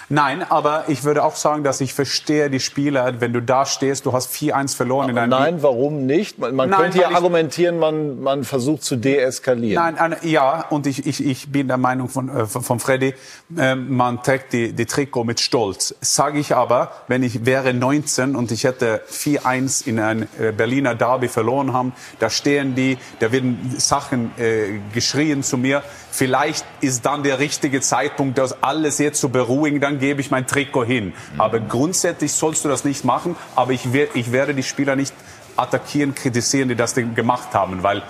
Nein, 0.09 0.43
aber 0.43 0.85
ich 0.87 1.03
würde 1.03 1.23
auch 1.23 1.35
sagen, 1.35 1.63
dass 1.63 1.81
ich 1.81 1.93
verstehe 1.93 2.49
die 2.49 2.59
Spieler, 2.59 3.21
wenn 3.21 3.33
du 3.33 3.41
da 3.41 3.65
stehst, 3.65 4.05
du 4.05 4.13
hast 4.13 4.33
4-1 4.33 4.75
verloren 4.75 5.09
in 5.09 5.15
deinem 5.15 5.29
Nein, 5.29 5.63
warum 5.63 6.05
nicht? 6.05 6.39
Man, 6.39 6.55
man 6.55 6.69
nein, 6.69 6.79
könnte 6.79 7.01
ja 7.01 7.11
argumentieren, 7.11 7.79
man, 7.79 8.21
man 8.21 8.43
versucht 8.43 8.83
zu 8.83 8.95
deeskalieren. 8.95 9.95
Nein, 9.95 10.15
ja, 10.23 10.65
und 10.69 10.87
ich, 10.87 11.05
ich, 11.05 11.25
ich 11.25 11.51
bin 11.51 11.67
der 11.67 11.77
Meinung 11.77 12.09
von, 12.09 12.29
äh, 12.29 12.45
von 12.45 12.79
Freddy, 12.79 13.13
äh, 13.57 13.75
man 13.75 14.21
trägt 14.23 14.53
die, 14.53 14.73
die 14.73 14.85
Trikot 14.85 15.23
mit 15.23 15.39
Stolz. 15.39 15.95
Sage 16.01 16.39
ich 16.39 16.55
aber, 16.55 16.91
wenn 17.07 17.23
ich 17.23 17.45
wäre 17.45 17.73
19 17.73 18.35
und 18.35 18.51
ich 18.51 18.63
hätte 18.63 19.01
4-1 19.09 19.87
in 19.87 19.99
ein 19.99 20.27
äh, 20.39 20.51
Berliner 20.51 20.95
Derby 20.95 21.27
verloren 21.27 21.73
haben, 21.73 21.93
da 22.19 22.29
stehen 22.29 22.75
die, 22.75 22.97
da 23.19 23.31
werden 23.31 23.75
Sachen 23.77 24.31
äh, 24.37 24.79
geschrien 24.93 25.43
zu 25.43 25.57
mir. 25.57 25.83
Vielleicht 26.15 26.63
ist 26.79 27.07
dann 27.07 27.23
der 27.23 27.39
richtige 27.39 27.81
Zeitpunkt, 27.81 28.37
das 28.37 28.61
alles 28.61 28.99
jetzt 28.99 29.19
zu 29.19 29.29
beruhigen, 29.29 29.81
dann 29.81 29.97
gebe 29.97 30.21
ich 30.21 30.29
mein 30.29 30.45
Trikot 30.45 30.85
hin. 30.85 31.05
Mhm. 31.33 31.41
Aber 31.41 31.59
grundsätzlich 31.59 32.33
sollst 32.33 32.63
du 32.63 32.69
das 32.69 32.85
nicht 32.85 33.03
machen. 33.03 33.35
Aber 33.55 33.71
ich, 33.71 33.87
ich 34.13 34.31
werde 34.31 34.53
die 34.53 34.61
Spieler 34.61 34.95
nicht 34.95 35.11
attackieren, 35.55 36.13
kritisieren, 36.13 36.69
die 36.69 36.75
das 36.75 36.93
gemacht 36.93 37.55
haben, 37.55 37.81
weil 37.81 38.03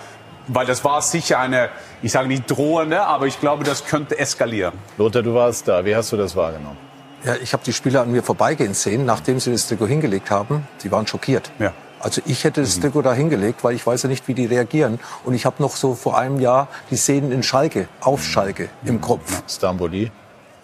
weil 0.49 0.66
das 0.66 0.84
war 0.84 1.01
sicher 1.01 1.39
eine, 1.39 1.70
ich 2.01 2.12
sage 2.12 2.28
nicht 2.28 2.51
drohende, 2.51 3.01
aber 3.04 3.28
ich 3.28 3.39
glaube, 3.39 3.64
das 3.64 3.86
könnte 3.86 4.20
eskalieren. 4.20 4.74
Lothar, 4.97 5.22
du 5.22 5.34
warst 5.34 5.70
da. 5.70 5.86
Wie 5.86 5.95
hast 5.95 6.12
du 6.12 6.18
das 6.18 6.36
wahrgenommen? 6.36 6.76
Ja, 7.24 7.36
ich 7.41 7.54
habe 7.54 7.64
die 7.64 7.72
Spieler 7.72 8.01
an 8.01 8.12
mir 8.12 8.24
vorbeigehen 8.24 8.74
sehen, 8.74 9.06
nachdem 9.06 9.39
sie 9.39 9.54
das 9.54 9.70
Trikot 9.70 9.88
hingelegt 9.88 10.30
haben. 10.30 10.68
Die 10.84 10.91
waren 10.91 11.08
schockiert. 11.08 11.49
Ja. 11.60 11.72
Also 12.04 12.22
ich 12.26 12.43
hätte 12.43 12.62
das 12.62 12.78
mhm. 12.78 12.82
Trikot 12.82 13.01
da 13.01 13.14
hingelegt, 13.14 13.64
weil 13.64 13.76
ich 13.76 13.88
weiß 13.88 14.04
ja 14.04 14.10
nicht, 14.10 14.28
wie 14.28 14.34
die 14.34 14.45
reagieren. 14.45 14.99
Und 15.24 15.34
ich 15.34 15.45
habe 15.45 15.64
noch 15.64 15.76
so 15.76 15.95
vor 15.95 16.18
einem 16.18 16.39
Jahr 16.39 16.68
die 16.91 16.97
Szenen 16.97 17.32
in 17.32 17.43
Schalke, 17.43 17.88
auf 18.01 18.24
Schalke 18.24 18.70
im 18.84 18.99
Kopf. 18.99 19.41
Stamboli. 19.47 20.12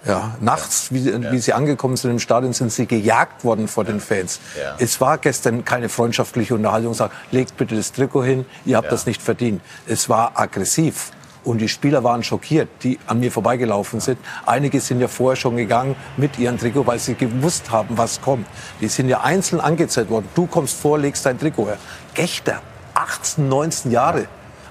Ja, 0.05 0.35
nachts, 0.39 0.93
wie, 0.93 1.09
ja. 1.09 1.31
wie, 1.31 1.39
sie 1.39 1.53
angekommen 1.53 1.97
sind 1.97 2.11
im 2.11 2.19
Stadion, 2.19 2.53
sind 2.53 2.71
sie 2.71 2.85
gejagt 2.85 3.43
worden 3.43 3.67
vor 3.67 3.83
den 3.83 3.99
Fans. 3.99 4.39
Ja. 4.57 4.75
Es 4.79 5.01
war 5.01 5.17
gestern 5.17 5.65
keine 5.65 5.89
freundschaftliche 5.89 6.55
Unterhaltung, 6.55 6.93
sagt, 6.93 7.13
legt 7.31 7.57
bitte 7.57 7.75
das 7.75 7.91
Trikot 7.91 8.23
hin, 8.23 8.45
ihr 8.65 8.77
habt 8.77 8.85
ja. 8.85 8.91
das 8.91 9.05
nicht 9.05 9.21
verdient. 9.21 9.61
Es 9.87 10.07
war 10.07 10.39
aggressiv. 10.39 11.11
Und 11.43 11.59
die 11.59 11.69
Spieler 11.69 12.03
waren 12.03 12.23
schockiert, 12.23 12.67
die 12.83 12.99
an 13.07 13.19
mir 13.19 13.31
vorbeigelaufen 13.31 13.99
sind. 13.99 14.19
Einige 14.45 14.81
sind 14.81 14.99
ja 14.99 15.07
vorher 15.07 15.35
schon 15.35 15.55
gegangen 15.55 15.95
mit 16.17 16.37
ihrem 16.37 16.57
Trikot, 16.57 16.85
weil 16.85 16.99
sie 16.99 17.15
gewusst 17.15 17.71
haben, 17.71 17.97
was 17.97 18.21
kommt. 18.21 18.45
Die 18.81 18.87
sind 18.87 19.09
ja 19.09 19.21
einzeln 19.21 19.61
angezeigt 19.61 20.09
worden. 20.09 20.27
Du 20.35 20.47
kommst 20.47 20.79
vor, 20.79 20.99
legst 20.99 21.25
dein 21.25 21.39
Trikot 21.39 21.67
her. 21.67 21.77
Gechter, 22.13 22.61
18, 22.93 23.47
19 23.47 23.91
Jahre, 23.91 24.25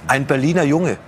ein 0.07 0.27
Berliner 0.27 0.65
Junge. 0.65 0.99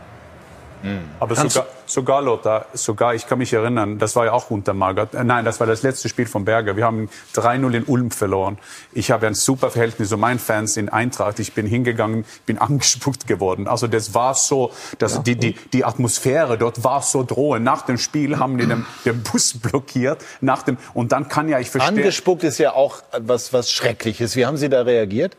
Mhm. 0.82 1.00
Aber 1.18 1.34
sogar, 1.34 1.66
sogar, 1.86 2.22
Lothar, 2.22 2.66
sogar, 2.72 3.14
ich 3.14 3.26
kann 3.26 3.38
mich 3.38 3.52
erinnern, 3.52 3.98
das 3.98 4.16
war 4.16 4.26
ja 4.26 4.32
auch 4.32 4.50
unter 4.50 4.74
Magath. 4.74 5.14
Äh, 5.14 5.24
nein, 5.24 5.44
das 5.44 5.60
war 5.60 5.66
das 5.66 5.82
letzte 5.82 6.08
Spiel 6.08 6.26
von 6.26 6.44
Berger. 6.44 6.76
Wir 6.76 6.84
haben 6.84 7.08
3-0 7.34 7.74
in 7.74 7.84
Ulm 7.84 8.10
verloren. 8.10 8.58
Ich 8.92 9.10
habe 9.10 9.26
ein 9.26 9.34
super 9.34 9.70
Verhältnis 9.70 10.08
zu 10.08 10.16
meinen 10.16 10.38
Fans 10.38 10.76
in 10.76 10.88
Eintracht. 10.88 11.38
Ich 11.38 11.52
bin 11.52 11.66
hingegangen, 11.66 12.24
bin 12.46 12.58
angespuckt 12.70 13.26
geworden. 13.26 13.68
Also 13.68 13.86
das 13.86 14.14
war 14.14 14.34
so, 14.34 14.72
dass 14.98 15.16
ja. 15.16 15.22
die, 15.22 15.36
die, 15.36 15.54
die 15.72 15.84
Atmosphäre 15.84 16.58
dort 16.58 16.84
war 16.84 17.02
so 17.02 17.22
drohend. 17.22 17.64
Nach 17.64 17.82
dem 17.82 17.98
Spiel 17.98 18.38
haben 18.38 18.58
die 18.58 18.66
den, 18.66 18.86
den 19.04 19.22
Bus 19.22 19.54
blockiert. 19.62 20.24
Nach 20.40 20.62
dem, 20.62 20.78
und 20.94 21.12
dann 21.12 21.28
kann 21.28 21.48
ja 21.48 21.58
ich 21.60 21.70
verstehen. 21.70 21.98
Angespuckt 21.98 22.44
ist 22.44 22.58
ja 22.58 22.72
auch 22.72 23.02
was, 23.18 23.52
was 23.52 23.70
Schreckliches. 23.70 24.36
Wie 24.36 24.46
haben 24.46 24.56
Sie 24.56 24.68
da 24.68 24.82
reagiert? 24.82 25.36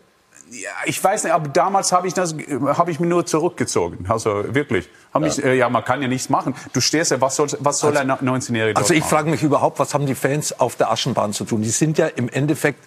Ja, 0.51 0.69
ich 0.85 1.01
weiß 1.01 1.23
nicht, 1.23 1.31
aber 1.33 1.47
damals 1.47 1.93
habe 1.93 2.07
ich 2.07 2.13
das, 2.13 2.33
habe 2.33 2.91
ich 2.91 2.99
mich 2.99 3.09
nur 3.09 3.25
zurückgezogen. 3.25 4.05
Also 4.09 4.43
wirklich. 4.53 4.89
Hab 5.13 5.21
mich, 5.21 5.41
äh, 5.41 5.55
ja, 5.55 5.69
man 5.69 5.85
kann 5.85 6.01
ja 6.01 6.09
nichts 6.09 6.29
machen. 6.29 6.55
Du 6.73 6.81
stehst 6.81 7.11
ja, 7.11 7.21
was 7.21 7.37
soll, 7.37 7.47
was 7.59 7.79
soll 7.79 7.95
ein 7.95 8.11
19-Jähriger 8.11 8.75
Also 8.75 8.93
ich 8.93 9.03
frage 9.05 9.29
mich 9.29 9.43
überhaupt, 9.43 9.79
was 9.79 9.93
haben 9.93 10.05
die 10.05 10.15
Fans 10.15 10.59
auf 10.59 10.75
der 10.75 10.91
Aschenbahn 10.91 11.31
zu 11.31 11.45
tun? 11.45 11.61
Die 11.61 11.69
sind 11.69 11.97
ja 11.97 12.07
im 12.07 12.27
Endeffekt 12.27 12.79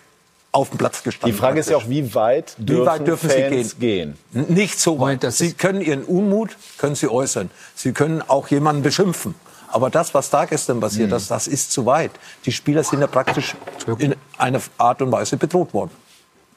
auf 0.52 0.68
dem 0.70 0.78
Platz 0.78 0.98
Die 0.98 1.04
gestanden. 1.04 1.38
Frage 1.38 1.60
ist 1.60 1.70
ja 1.70 1.76
auch, 1.78 1.88
wie 1.88 2.14
weit 2.14 2.54
dürfen, 2.58 2.82
Wie 2.82 2.86
weit 2.86 3.06
dürfen 3.06 3.30
Fans 3.30 3.70
Sie 3.70 3.76
gehen? 3.76 4.18
N- 4.34 4.46
Nicht 4.50 4.78
so 4.78 5.00
weit. 5.00 5.24
Sie 5.32 5.54
können 5.54 5.80
Ihren 5.80 6.04
Unmut 6.04 6.56
können 6.78 6.94
Sie 6.96 7.08
äußern. 7.08 7.50
Sie 7.74 7.92
können 7.92 8.22
auch 8.22 8.48
jemanden 8.48 8.82
beschimpfen. 8.82 9.34
Aber 9.68 9.90
das, 9.90 10.14
was 10.14 10.30
da 10.30 10.44
gestern 10.44 10.78
passiert 10.80 11.10
Mhm. 11.10 11.16
ist, 11.16 11.30
das 11.30 11.48
ist 11.48 11.72
zu 11.72 11.86
weit. 11.86 12.12
Die 12.44 12.52
Spieler 12.52 12.84
sind 12.84 13.00
ja 13.00 13.06
praktisch 13.08 13.54
in 13.98 14.14
einer 14.38 14.60
Art 14.78 15.02
und 15.02 15.10
Weise 15.10 15.36
bedroht 15.36 15.74
worden. 15.74 15.90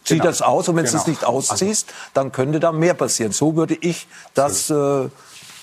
Zieh 0.07 0.13
Genau. 0.15 0.25
das 0.25 0.41
aus 0.41 0.69
und 0.69 0.77
wenn 0.77 0.85
du 0.85 0.89
Genau. 0.91 1.01
es 1.01 1.07
nicht 1.07 1.25
ausziehst, 1.25 1.93
dann 2.13 2.31
könnte 2.31 2.59
da 2.61 2.71
mehr 2.71 2.93
passieren. 2.93 3.33
So 3.33 3.55
würde 3.57 3.77
ich 3.81 4.07
das 4.33 4.69
äh, 4.69 5.09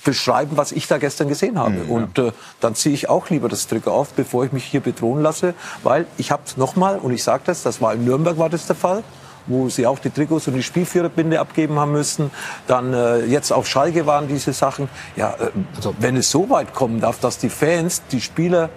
beschreiben, 0.04 0.56
was 0.58 0.70
ich 0.72 0.86
da 0.86 0.98
gestern 0.98 1.28
gesehen 1.28 1.58
habe. 1.58 1.70
Mhm, 1.70 1.90
und 1.90 2.18
äh, 2.18 2.32
dann 2.60 2.74
ziehe 2.74 2.94
ich 2.94 3.08
auch 3.08 3.30
lieber 3.30 3.48
das 3.48 3.66
Trikot 3.68 3.90
auf, 3.90 4.08
bevor 4.12 4.44
ich 4.44 4.52
mich 4.52 4.64
hier 4.64 4.80
bedrohen 4.80 5.22
lasse, 5.22 5.54
weil 5.82 6.06
ich 6.18 6.30
habe 6.30 6.42
es 6.44 6.58
nochmal, 6.58 6.98
und 6.98 7.12
ich 7.12 7.24
sage 7.24 7.44
das, 7.46 7.62
das 7.62 7.80
war 7.80 7.94
in 7.94 8.04
Nürnberg 8.04 8.36
war 8.38 8.50
das 8.50 8.66
der 8.66 8.76
Fall, 8.76 9.02
wo 9.46 9.70
sie 9.70 9.86
auch 9.86 9.98
die 9.98 10.10
Trikots 10.10 10.46
und 10.46 10.54
die 10.54 10.62
Spielführerbinde 10.62 11.40
abgeben 11.40 11.78
haben 11.78 11.92
müssen. 11.92 12.30
Dann 12.66 12.92
äh, 12.92 13.24
jetzt 13.24 13.50
auf 13.50 13.66
Schalke 13.66 14.04
waren 14.04 14.28
diese 14.28 14.52
Sachen. 14.52 14.90
Ja, 15.16 15.34
äh, 15.40 15.50
wenn 15.98 16.18
es 16.18 16.30
so 16.30 16.50
weit 16.50 16.74
kommen 16.74 17.00
darf, 17.00 17.18
dass 17.20 17.38
die 17.38 17.48
Fans 17.50 18.02
die 18.12 18.20
Spieler 18.20 18.68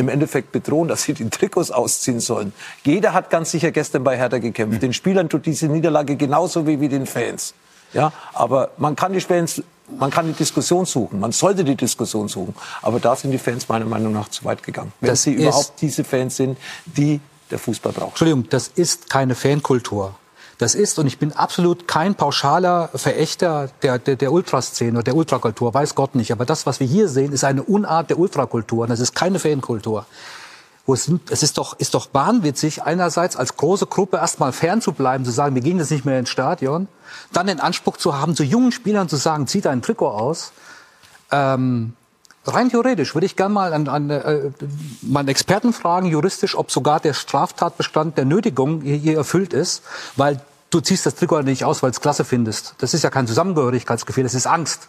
im 0.00 0.08
Endeffekt 0.08 0.52
bedrohen, 0.52 0.88
dass 0.88 1.02
sie 1.02 1.14
die 1.14 1.28
Trikots 1.28 1.70
ausziehen 1.70 2.20
sollen. 2.20 2.52
Jeder 2.84 3.12
hat 3.12 3.30
ganz 3.30 3.50
sicher 3.50 3.70
gestern 3.70 4.04
bei 4.04 4.16
Hertha 4.16 4.38
gekämpft. 4.38 4.82
Den 4.82 4.92
Spielern 4.92 5.28
tut 5.28 5.46
diese 5.46 5.66
Niederlage 5.66 6.16
genauso 6.16 6.66
wie, 6.66 6.80
wie 6.80 6.88
den 6.88 7.06
Fans. 7.06 7.54
Ja, 7.92 8.12
aber 8.34 8.70
man 8.76 8.96
kann 8.96 9.12
die 9.12 9.20
Fans, 9.20 9.62
man 9.98 10.10
kann 10.10 10.26
die 10.26 10.32
Diskussion 10.32 10.84
suchen. 10.84 11.20
Man 11.20 11.32
sollte 11.32 11.64
die 11.64 11.74
Diskussion 11.76 12.28
suchen. 12.28 12.54
Aber 12.82 13.00
da 13.00 13.16
sind 13.16 13.30
die 13.30 13.38
Fans 13.38 13.68
meiner 13.68 13.86
Meinung 13.86 14.12
nach 14.12 14.28
zu 14.28 14.44
weit 14.44 14.62
gegangen. 14.62 14.92
Wenn 15.00 15.10
Das 15.10 15.22
sie 15.22 15.32
überhaupt 15.32 15.72
diese 15.80 16.04
Fans 16.04 16.36
sind, 16.36 16.58
die 16.84 17.20
der 17.50 17.58
Fußball 17.58 17.92
braucht. 17.92 18.10
Entschuldigung, 18.10 18.46
das 18.50 18.68
ist 18.68 19.08
keine 19.08 19.34
Fankultur. 19.34 20.14
Das 20.58 20.74
ist, 20.74 20.98
und 20.98 21.06
ich 21.06 21.18
bin 21.18 21.32
absolut 21.32 21.86
kein 21.86 22.16
pauschaler 22.16 22.90
Verächter 22.92 23.70
der, 23.82 24.00
der, 24.00 24.16
der 24.16 24.32
Ultraszene 24.32 24.90
oder 24.90 25.04
der 25.04 25.14
Ultrakultur, 25.14 25.72
weiß 25.72 25.94
Gott 25.94 26.16
nicht. 26.16 26.32
Aber 26.32 26.44
das, 26.44 26.66
was 26.66 26.80
wir 26.80 26.86
hier 26.86 27.08
sehen, 27.08 27.32
ist 27.32 27.44
eine 27.44 27.62
Unart 27.62 28.10
der 28.10 28.18
Ultrakultur. 28.18 28.82
Und 28.82 28.90
das 28.90 28.98
ist 28.98 29.14
keine 29.14 29.38
Fankultur. 29.38 30.04
Es, 30.88 31.10
es 31.30 31.42
ist 31.42 31.58
doch, 31.58 31.78
ist 31.78 31.94
doch 31.94 32.08
wahnwitzig, 32.12 32.82
einerseits 32.82 33.36
als 33.36 33.56
große 33.56 33.86
Gruppe 33.86 34.16
erstmal 34.16 34.52
fern 34.52 34.80
zu 34.80 34.92
bleiben, 34.92 35.24
zu 35.24 35.30
sagen, 35.30 35.54
wir 35.54 35.62
gehen 35.62 35.78
jetzt 35.78 35.90
nicht 35.90 36.04
mehr 36.04 36.18
ins 36.18 36.30
Stadion, 36.30 36.88
dann 37.32 37.46
den 37.46 37.60
Anspruch 37.60 37.96
zu 37.96 38.18
haben, 38.18 38.34
zu 38.34 38.42
jungen 38.42 38.72
Spielern 38.72 39.08
zu 39.08 39.16
sagen, 39.16 39.46
zieh 39.46 39.60
dein 39.60 39.82
Trikot 39.82 40.08
aus. 40.08 40.52
Ähm, 41.30 41.92
rein 42.46 42.70
theoretisch 42.70 43.14
würde 43.14 43.26
ich 43.26 43.36
gerne 43.36 43.54
mal 43.54 43.74
an, 43.74 43.86
an 43.86 44.10
äh, 44.10 44.50
meinen 45.02 45.28
Experten 45.28 45.72
fragen, 45.72 46.06
juristisch, 46.06 46.56
ob 46.56 46.70
sogar 46.70 47.00
der 47.00 47.12
Straftatbestand 47.12 48.16
der 48.16 48.24
Nötigung 48.24 48.80
hier, 48.80 48.96
hier 48.96 49.16
erfüllt 49.18 49.52
ist, 49.52 49.82
weil 50.16 50.40
du 50.70 50.80
ziehst 50.80 51.06
das 51.06 51.14
Trikot 51.14 51.42
nicht 51.42 51.64
aus, 51.64 51.82
weil 51.82 51.90
es 51.90 52.00
klasse 52.00 52.24
findest. 52.24 52.74
Das 52.78 52.94
ist 52.94 53.02
ja 53.02 53.10
kein 53.10 53.26
Zusammengehörigkeitsgefühl, 53.26 54.24
das 54.24 54.34
ist 54.34 54.46
Angst. 54.46 54.88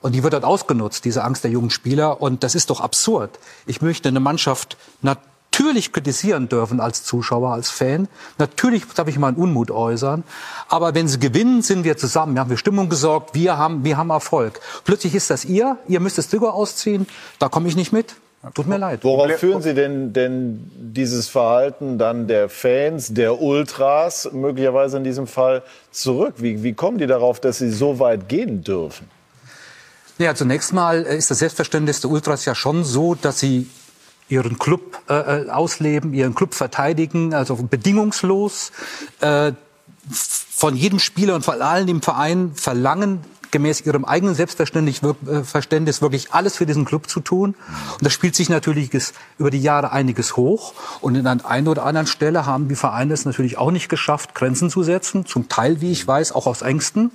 Und 0.00 0.12
die 0.12 0.22
wird 0.22 0.32
dort 0.32 0.44
ausgenutzt, 0.44 1.04
diese 1.04 1.24
Angst 1.24 1.44
der 1.44 1.50
jungen 1.50 1.70
Spieler. 1.70 2.22
Und 2.22 2.42
das 2.42 2.54
ist 2.54 2.70
doch 2.70 2.80
absurd. 2.80 3.38
Ich 3.66 3.82
möchte 3.82 4.08
eine 4.08 4.20
Mannschaft 4.20 4.78
natürlich 5.02 5.92
kritisieren 5.92 6.48
dürfen 6.48 6.80
als 6.80 7.04
Zuschauer, 7.04 7.52
als 7.52 7.68
Fan. 7.68 8.08
Natürlich 8.38 8.86
darf 8.86 9.08
ich 9.08 9.18
meinen 9.18 9.36
Unmut 9.36 9.70
äußern. 9.70 10.24
Aber 10.68 10.94
wenn 10.94 11.06
sie 11.06 11.18
gewinnen, 11.18 11.60
sind 11.60 11.84
wir 11.84 11.98
zusammen. 11.98 12.34
Wir 12.34 12.40
haben 12.40 12.48
für 12.48 12.56
Stimmung 12.56 12.88
gesorgt. 12.88 13.34
Wir 13.34 13.58
haben, 13.58 13.84
wir 13.84 13.98
haben 13.98 14.08
Erfolg. 14.08 14.60
Plötzlich 14.84 15.14
ist 15.14 15.28
das 15.28 15.44
ihr. 15.44 15.76
Ihr 15.86 16.00
müsst 16.00 16.16
das 16.16 16.28
Trikot 16.28 16.48
ausziehen. 16.48 17.06
Da 17.38 17.50
komme 17.50 17.68
ich 17.68 17.76
nicht 17.76 17.92
mit. 17.92 18.14
Tut 18.54 18.66
mir 18.66 18.78
leid. 18.78 19.04
Worauf 19.04 19.38
führen 19.38 19.60
Sie 19.60 19.74
denn, 19.74 20.14
denn 20.14 20.70
dieses 20.74 21.28
Verhalten 21.28 21.98
dann 21.98 22.26
der 22.26 22.48
Fans, 22.48 23.12
der 23.12 23.42
Ultras 23.42 24.30
möglicherweise 24.32 24.96
in 24.96 25.04
diesem 25.04 25.26
Fall 25.26 25.62
zurück? 25.90 26.36
Wie, 26.38 26.62
wie 26.62 26.72
kommen 26.72 26.96
die 26.96 27.06
darauf, 27.06 27.38
dass 27.38 27.58
sie 27.58 27.70
so 27.70 27.98
weit 27.98 28.30
gehen 28.30 28.64
dürfen? 28.64 29.10
Ja, 30.16 30.34
zunächst 30.34 30.72
mal 30.72 31.04
äh, 31.04 31.18
ist 31.18 31.30
das 31.30 31.40
Selbstverständnis 31.40 32.00
der 32.00 32.10
Ultras 32.10 32.46
ja 32.46 32.54
schon 32.54 32.82
so, 32.82 33.14
dass 33.14 33.40
sie 33.40 33.68
ihren 34.30 34.58
Club 34.58 34.98
äh, 35.10 35.42
äh, 35.42 35.50
ausleben, 35.50 36.14
ihren 36.14 36.34
Club 36.34 36.54
verteidigen, 36.54 37.34
also 37.34 37.56
bedingungslos 37.56 38.72
äh, 39.20 39.52
von 40.10 40.76
jedem 40.76 40.98
Spieler 40.98 41.34
und 41.34 41.44
von 41.44 41.60
allen 41.60 41.88
im 41.88 42.00
Verein 42.00 42.52
verlangen, 42.54 43.20
gemäß 43.50 43.80
ihrem 43.82 44.04
eigenen 44.04 44.34
Selbstverständnis 44.34 45.02
äh, 45.02 46.02
wirklich 46.02 46.32
alles 46.32 46.56
für 46.56 46.66
diesen 46.66 46.84
Club 46.84 47.08
zu 47.08 47.20
tun. 47.20 47.54
Und 47.92 48.04
das 48.04 48.12
spielt 48.12 48.34
sich 48.34 48.48
natürlich 48.48 48.90
über 49.38 49.50
die 49.50 49.60
Jahre 49.60 49.92
einiges 49.92 50.36
hoch. 50.36 50.74
Und 51.00 51.14
in 51.14 51.26
an 51.26 51.44
einer 51.44 51.70
oder 51.70 51.84
anderen 51.84 52.06
Stelle 52.06 52.46
haben 52.46 52.68
die 52.68 52.76
Vereine 52.76 53.14
es 53.14 53.24
natürlich 53.24 53.58
auch 53.58 53.70
nicht 53.70 53.88
geschafft, 53.88 54.34
Grenzen 54.34 54.70
zu 54.70 54.82
setzen. 54.82 55.26
Zum 55.26 55.48
Teil, 55.48 55.80
wie 55.80 55.92
ich 55.92 56.06
weiß, 56.06 56.32
auch 56.32 56.46
aus 56.46 56.62
Ängsten. 56.62 57.10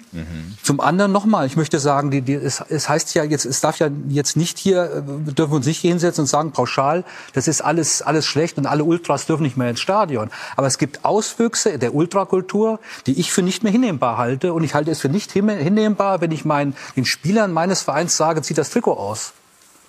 Zum 0.64 0.80
anderen 0.80 1.12
nochmal, 1.12 1.46
ich 1.46 1.56
möchte 1.58 1.80
sagen, 1.80 2.12
die, 2.12 2.22
die, 2.22 2.34
es, 2.34 2.64
es 2.70 2.90
heißt 2.90 3.14
ja 3.16 3.24
jetzt, 3.24 3.46
es 3.46 3.62
darf 3.62 3.80
ja 3.80 3.90
jetzt 4.10 4.38
nicht 4.38 4.58
hier, 4.58 4.84
äh, 4.84 5.02
wir 5.26 5.34
dürfen 5.34 5.54
uns 5.54 5.66
nicht 5.66 5.82
hinsetzen 5.82 6.24
und 6.24 6.28
sagen 6.28 6.52
pauschal, 6.52 7.04
das 7.34 7.48
ist 7.48 7.62
alles, 7.62 8.02
alles 8.02 8.26
schlecht 8.26 8.58
und 8.58 8.66
alle 8.66 8.84
Ultras 8.84 9.26
dürfen 9.26 9.44
nicht 9.44 9.58
mehr 9.58 9.70
ins 9.70 9.80
Stadion. 9.80 10.30
Aber 10.56 10.68
es 10.68 10.78
gibt 10.78 11.06
Auswüchse 11.06 11.78
der 11.78 11.94
Ultrakultur, 11.96 12.80
die 13.08 13.20
ich 13.20 13.32
für 13.32 13.42
nicht 13.42 13.64
mehr 13.64 13.72
hinnehmbar 13.72 14.18
halte. 14.18 14.54
Und 14.54 14.64
ich 14.64 14.74
halte 14.74 14.92
es 14.92 15.00
für 15.00 15.10
nicht 15.10 15.32
hin- 15.32 15.50
hinnehmbar, 15.50 16.22
wenn 16.26 16.32
ich 16.32 16.44
meinen, 16.44 16.76
den 16.96 17.06
Spielern 17.06 17.54
meines 17.54 17.84
Vereins 17.84 18.18
sage, 18.18 18.42
zieht 18.42 18.58
das 18.58 18.72
Trikot 18.72 18.94
aus. 18.94 19.34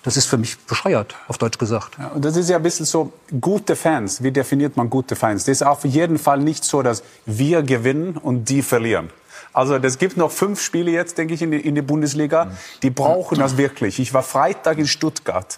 Das 0.03 0.15
ist 0.17 0.27
für 0.27 0.37
mich 0.37 0.57
bescheuert, 0.59 1.15
auf 1.27 1.39
Deutsch 1.39 1.57
gesagt. 1.57 1.97
Ja, 1.97 2.09
und 2.09 2.23
das 2.23 2.37
ist 2.37 2.47
ja 2.47 2.57
ein 2.57 2.63
bisschen 2.63 2.85
so, 2.85 3.11
gute 3.41 3.75
Fans, 3.75 4.21
wie 4.21 4.31
definiert 4.31 4.77
man 4.77 4.89
gute 4.89 5.15
Fans? 5.15 5.45
Das 5.45 5.53
ist 5.53 5.63
auf 5.63 5.83
jeden 5.83 6.19
Fall 6.19 6.39
nicht 6.39 6.63
so, 6.63 6.83
dass 6.83 7.01
wir 7.25 7.63
gewinnen 7.63 8.15
und 8.15 8.47
die 8.49 8.61
verlieren. 8.61 9.09
Also 9.51 9.75
es 9.75 9.97
gibt 9.97 10.15
noch 10.15 10.29
fünf 10.29 10.61
Spiele 10.61 10.91
jetzt, 10.91 11.17
denke 11.17 11.33
ich, 11.33 11.41
in, 11.41 11.49
die, 11.49 11.59
in 11.59 11.73
der 11.73 11.81
Bundesliga. 11.81 12.51
Die 12.83 12.91
brauchen 12.91 13.39
das 13.39 13.57
wirklich. 13.57 13.97
Ich 13.97 14.13
war 14.13 14.21
Freitag 14.21 14.77
in 14.77 14.85
Stuttgart. 14.85 15.57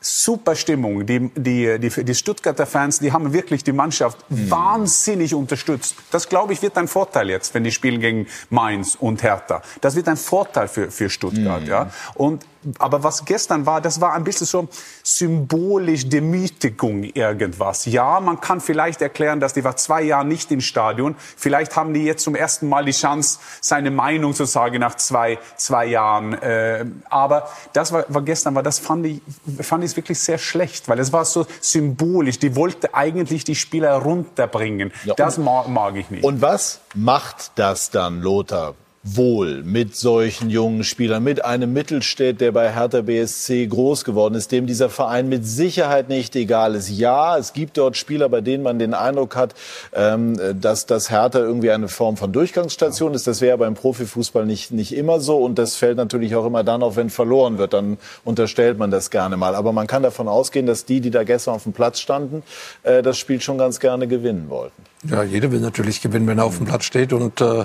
Super 0.00 0.56
Stimmung. 0.56 1.04
Die, 1.04 1.30
die, 1.34 1.78
die, 1.78 2.04
die 2.04 2.14
Stuttgarter 2.14 2.66
Fans, 2.66 3.00
die 3.00 3.12
haben 3.12 3.32
wirklich 3.32 3.64
die 3.64 3.72
Mannschaft 3.72 4.18
wahnsinnig 4.28 5.34
unterstützt. 5.34 5.96
Das, 6.10 6.28
glaube 6.28 6.52
ich, 6.54 6.62
wird 6.62 6.78
ein 6.78 6.88
Vorteil 6.88 7.28
jetzt, 7.28 7.54
wenn 7.54 7.64
die 7.64 7.72
spielen 7.72 8.00
gegen 8.00 8.26
Mainz 8.48 8.96
und 8.98 9.22
Hertha. 9.22 9.62
Das 9.80 9.96
wird 9.96 10.08
ein 10.08 10.16
Vorteil 10.16 10.68
für, 10.68 10.90
für 10.90 11.10
Stuttgart. 11.10 11.66
Ja? 11.66 11.90
Und, 12.14 12.46
aber 12.78 13.02
was 13.02 13.24
gestern 13.24 13.66
war, 13.66 13.80
das 13.80 14.00
war 14.00 14.14
ein 14.14 14.24
bisschen 14.24 14.46
so 14.46 14.68
symbolisch 15.02 16.08
Demütigung 16.08 17.04
irgendwas. 17.04 17.86
Ja, 17.86 18.20
man 18.20 18.40
kann 18.40 18.60
vielleicht 18.60 19.00
erklären, 19.02 19.40
dass 19.40 19.54
die 19.54 19.64
war 19.64 19.76
zwei 19.76 20.02
Jahre 20.02 20.26
nicht 20.26 20.50
im 20.52 20.60
Stadion. 20.60 21.14
Vielleicht 21.36 21.76
haben 21.76 21.94
die 21.94 22.04
jetzt 22.04 22.22
zum 22.22 22.34
ersten 22.34 22.68
Mal 22.68 22.84
die 22.84 22.92
Chance, 22.92 23.38
seine 23.60 23.90
Meinung 23.90 24.34
zu 24.34 24.44
sagen 24.44 24.80
nach 24.80 24.96
zwei, 24.96 25.38
zwei 25.56 25.86
Jahren. 25.86 26.34
Äh, 26.34 26.86
aber 27.08 27.48
das 27.72 27.92
war, 27.92 28.04
war 28.08 28.22
gestern, 28.22 28.54
war 28.54 28.62
das 28.62 28.78
fand 28.78 29.06
ich, 29.06 29.22
fand 29.60 29.84
ich 29.84 29.96
wirklich 29.96 30.18
sehr 30.20 30.38
schlecht, 30.38 30.88
weil 30.88 30.98
es 30.98 31.12
war 31.12 31.24
so 31.24 31.46
symbolisch. 31.60 32.38
Die 32.38 32.56
wollte 32.56 32.94
eigentlich 32.94 33.44
die 33.44 33.54
Spieler 33.54 33.94
runterbringen. 33.94 34.92
das 35.16 35.38
mag, 35.38 35.68
mag 35.68 35.96
ich 35.96 36.10
nicht. 36.10 36.24
Und 36.24 36.42
was 36.42 36.80
macht 36.94 37.52
das 37.56 37.90
dann, 37.90 38.20
Lothar? 38.20 38.74
Wohl 39.02 39.62
mit 39.62 39.96
solchen 39.96 40.50
jungen 40.50 40.84
Spielern, 40.84 41.24
mit 41.24 41.42
einem 41.42 41.72
Mittelstädt, 41.72 42.38
der 42.42 42.52
bei 42.52 42.70
Hertha 42.70 43.00
BSC 43.00 43.66
groß 43.66 44.04
geworden 44.04 44.34
ist, 44.34 44.52
dem 44.52 44.66
dieser 44.66 44.90
Verein 44.90 45.30
mit 45.30 45.46
Sicherheit 45.46 46.10
nicht 46.10 46.36
egal 46.36 46.74
ist. 46.74 46.90
Ja, 46.90 47.38
es 47.38 47.54
gibt 47.54 47.78
dort 47.78 47.96
Spieler, 47.96 48.28
bei 48.28 48.42
denen 48.42 48.62
man 48.62 48.78
den 48.78 48.92
Eindruck 48.92 49.36
hat, 49.36 49.54
ähm, 49.94 50.38
dass 50.60 50.84
das 50.84 51.10
Hertha 51.10 51.38
irgendwie 51.38 51.70
eine 51.70 51.88
Form 51.88 52.18
von 52.18 52.30
Durchgangsstation 52.30 53.14
ist. 53.14 53.26
Das 53.26 53.40
wäre 53.40 53.56
beim 53.56 53.72
Profifußball 53.72 54.44
nicht, 54.44 54.70
nicht 54.70 54.94
immer 54.94 55.18
so. 55.18 55.38
Und 55.38 55.58
das 55.58 55.76
fällt 55.76 55.96
natürlich 55.96 56.36
auch 56.36 56.44
immer 56.44 56.62
dann 56.62 56.82
auf, 56.82 56.96
wenn 56.96 57.08
verloren 57.08 57.56
wird. 57.56 57.72
Dann 57.72 57.96
unterstellt 58.26 58.76
man 58.76 58.90
das 58.90 59.08
gerne 59.08 59.38
mal. 59.38 59.54
Aber 59.54 59.72
man 59.72 59.86
kann 59.86 60.02
davon 60.02 60.28
ausgehen, 60.28 60.66
dass 60.66 60.84
die, 60.84 61.00
die 61.00 61.10
da 61.10 61.24
gestern 61.24 61.54
auf 61.54 61.62
dem 61.62 61.72
Platz 61.72 62.00
standen, 62.00 62.42
äh, 62.82 63.00
das 63.00 63.16
Spiel 63.16 63.40
schon 63.40 63.56
ganz 63.56 63.80
gerne 63.80 64.06
gewinnen 64.08 64.50
wollten. 64.50 64.89
Ja, 65.08 65.22
jeder 65.22 65.50
will 65.50 65.60
natürlich 65.60 66.02
gewinnen, 66.02 66.26
wenn 66.26 66.36
er 66.36 66.44
auf 66.44 66.58
dem 66.58 66.66
Platz 66.66 66.84
steht. 66.84 67.14
Und 67.14 67.40
äh, 67.40 67.64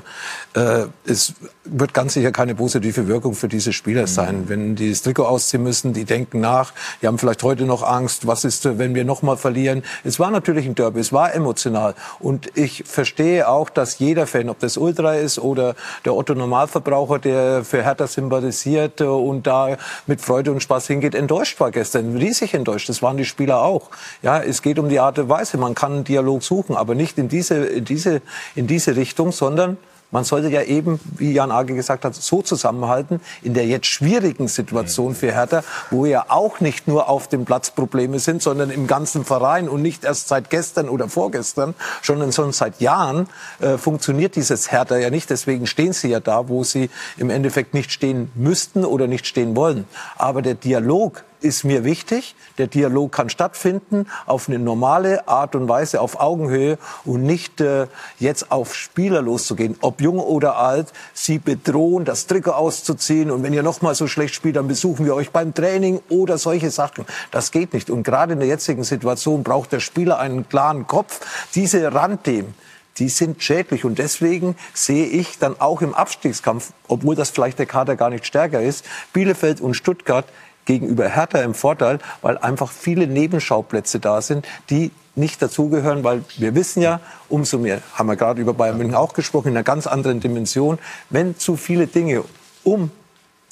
äh, 0.54 0.88
es 1.06 1.34
wird 1.66 1.94
ganz 1.94 2.14
sicher 2.14 2.32
keine 2.32 2.56
positive 2.56 3.10
Wirkung 3.10 3.34
für 3.34 3.50
diese 3.50 3.74
Spieler 3.74 4.08
sein. 4.08 4.48
Wenn 4.48 4.78
die 4.78 4.90
das 4.90 5.02
Trikot 5.02 5.26
ausziehen 5.26 5.62
müssen, 5.62 5.92
die 5.92 6.06
denken 6.06 6.40
nach, 6.40 6.72
die 7.02 7.08
haben 7.08 7.18
vielleicht 7.18 7.44
heute 7.44 7.66
noch 7.66 7.84
Angst, 7.84 8.26
was 8.26 8.46
ist, 8.46 8.66
äh, 8.66 8.80
wenn 8.80 8.96
wir 8.96 9.04
nochmal 9.04 9.36
verlieren. 9.36 9.84
Es 10.06 10.18
war 10.18 10.32
natürlich 10.32 10.66
ein 10.66 10.76
Derby, 10.76 11.02
es 11.02 11.12
war 11.12 11.34
emotional. 11.34 11.94
Und 12.20 12.58
ich 12.58 12.86
verstehe 12.86 13.50
auch, 13.50 13.70
dass 13.70 14.00
jeder 14.00 14.28
Fan, 14.28 14.48
ob 14.48 14.60
das 14.60 14.78
Ultra 14.78 15.16
ist 15.16 15.38
oder 15.38 15.76
der 16.06 16.16
Otto 16.16 16.36
Normalverbraucher, 16.36 17.20
der 17.20 17.66
für 17.66 17.84
Hertha 17.84 18.08
sympathisiert 18.08 19.02
äh, 19.02 19.04
und 19.04 19.46
da 19.46 19.76
mit 20.08 20.22
Freude 20.22 20.54
und 20.54 20.62
Spaß 20.62 20.88
hingeht, 20.88 21.14
enttäuscht 21.14 21.60
war 21.60 21.72
gestern. 21.72 22.16
Riesig 22.16 22.54
enttäuscht. 22.54 22.88
Das 22.88 23.02
waren 23.02 23.18
die 23.18 23.26
Spieler 23.26 23.62
auch. 23.62 23.90
Ja, 24.22 24.42
es 24.42 24.62
geht 24.62 24.80
um 24.80 24.88
die 24.88 25.02
Art 25.02 25.20
und 25.20 25.28
Weise. 25.28 25.58
Man 25.58 25.76
kann 25.76 25.92
einen 25.92 26.04
Dialog 26.06 26.42
suchen, 26.42 26.78
aber 26.78 26.96
nicht 26.96 27.18
in 27.18 27.25
in 27.26 27.30
diese, 27.30 27.56
in 27.56 27.86
diese, 27.86 28.22
in 28.54 28.68
diese 28.68 28.96
Richtung, 28.96 29.32
sondern 29.32 29.78
man 30.12 30.24
sollte 30.24 30.50
ja 30.50 30.62
eben, 30.62 31.00
wie 31.18 31.34
Jan 31.34 31.52
Age 31.52 31.74
gesagt 31.74 32.06
hat, 32.06 32.14
so 32.14 32.44
zusammenhalten 32.44 33.20
in 33.42 33.56
der 33.56 33.66
jetzt 33.66 33.88
schwierigen 33.88 34.48
Situation 34.48 35.16
für 35.16 35.32
Hertha, 35.34 35.64
wo 35.90 36.06
ja 36.06 36.26
auch 36.30 36.60
nicht 36.60 36.88
nur 36.88 37.10
auf 37.10 37.28
dem 37.28 37.44
Platz 37.44 37.72
Probleme 37.72 38.20
sind, 38.20 38.44
sondern 38.44 38.70
im 38.70 38.86
ganzen 38.86 39.26
Verein 39.26 39.68
und 39.68 39.82
nicht 39.82 40.04
erst 40.04 40.28
seit 40.28 40.52
gestern 40.52 40.90
oder 40.90 41.10
vorgestern, 41.10 41.74
sondern 42.04 42.32
schon 42.32 42.54
seit 42.54 42.80
Jahren 42.80 43.28
äh, 43.60 43.78
funktioniert 43.80 44.36
dieses 44.36 44.72
Hertha 44.72 44.96
ja 44.96 45.10
nicht. 45.10 45.32
Deswegen 45.32 45.66
stehen 45.66 45.92
sie 45.92 46.10
ja 46.10 46.20
da, 46.20 46.48
wo 46.48 46.64
sie 46.64 46.92
im 47.18 47.32
Endeffekt 47.32 47.74
nicht 47.74 47.92
stehen 47.92 48.32
müssten 48.36 48.86
oder 48.86 49.08
nicht 49.08 49.26
stehen 49.26 49.56
wollen. 49.56 49.86
Aber 50.18 50.44
der 50.44 50.54
Dialog 50.54 51.24
ist 51.42 51.64
mir 51.64 51.84
wichtig. 51.84 52.36
Der 52.58 52.68
Dialog 52.68 53.12
kann 53.12 53.30
stattfinden 53.30 54.08
auf 54.26 54.48
eine 54.48 54.60
normale 54.60 55.28
Art 55.28 55.56
und 55.56 55.68
Weise, 55.68 56.02
auf 56.02 56.20
Augenhöhe 56.20 56.78
und 57.04 57.24
nicht 57.24 57.62
äh, 57.62 57.88
jetzt 58.20 58.52
auf 58.52 58.76
Spieler 58.76 59.22
loszugehen, 59.22 59.76
ob 59.82 60.02
jung 60.02 60.20
oder 60.20 60.58
alt, 60.58 60.94
sie 61.14 61.40
bedrohen, 61.40 62.06
das 62.06 62.28
Trikot 62.28 62.52
auszuziehen 62.52 63.32
und 63.32 63.44
wenn 63.44 63.54
ihr 63.54 63.64
noch 63.64 63.82
mal 63.82 63.96
so 63.96 64.08
schlecht 64.08 64.36
spielt, 64.36 64.56
dann 64.56 64.68
besuchen 64.68 65.06
wir 65.06 65.16
euch 65.16 65.32
beim 65.32 65.54
Training 65.54 66.02
oder 66.10 66.38
solche 66.38 66.72
Sachen. 66.72 67.06
Das 67.32 67.52
geht 67.52 67.74
nicht. 67.74 67.90
Und 67.90 68.04
gerade 68.04 68.34
in 68.34 68.40
der 68.40 68.48
jetzigen 68.48 68.84
Situation 68.84 69.44
braucht 69.44 69.72
der 69.72 69.80
Spieler 69.80 70.20
einen 70.20 70.48
klaren 70.48 70.88
Kopf. 70.88 71.20
Diese 71.56 71.94
Randthemen, 71.94 72.54
die 72.98 73.10
sind 73.10 73.42
schädlich. 73.44 73.86
Und 73.86 74.00
deswegen 74.00 74.56
sehe 74.74 75.06
ich 75.06 75.38
dann 75.38 75.60
auch 75.60 75.82
im 75.82 75.94
Abstiegskampf, 75.94 76.72
obwohl 76.88 77.16
das 77.16 77.30
vielleicht 77.30 77.60
der 77.60 77.66
Kader 77.66 77.96
gar 77.96 78.10
nicht 78.10 78.26
stärker 78.26 78.62
ist, 78.62 78.86
Bielefeld 79.14 79.62
und 79.62 79.74
Stuttgart 79.74 80.26
gegenüber 80.66 81.08
Hertha 81.08 81.40
im 81.40 81.54
Vorteil, 81.54 82.00
weil 82.22 82.38
einfach 82.38 82.72
viele 82.72 83.08
Nebenschauplätze 83.08 84.00
da 84.00 84.22
sind, 84.22 84.46
die 84.70 84.92
nicht 85.16 85.42
dazugehören, 85.42 86.04
weil 86.04 86.24
wir 86.38 86.56
wissen 86.56 86.82
ja, 86.82 87.00
umso 87.30 87.58
mehr, 87.58 87.82
haben 87.94 88.08
wir 88.08 88.16
gerade 88.16 88.42
über 88.42 88.54
Bayern 88.54 88.78
München 88.78 88.96
auch 88.96 89.14
gesprochen, 89.14 89.50
in 89.50 89.54
einer 89.56 89.64
ganz 89.64 89.88
anderen 89.88 90.20
Dimension, 90.20 90.78
wenn 91.10 91.38
zu 91.38 91.56
viele 91.56 91.88
Dinge 91.88 92.24
um 92.64 92.92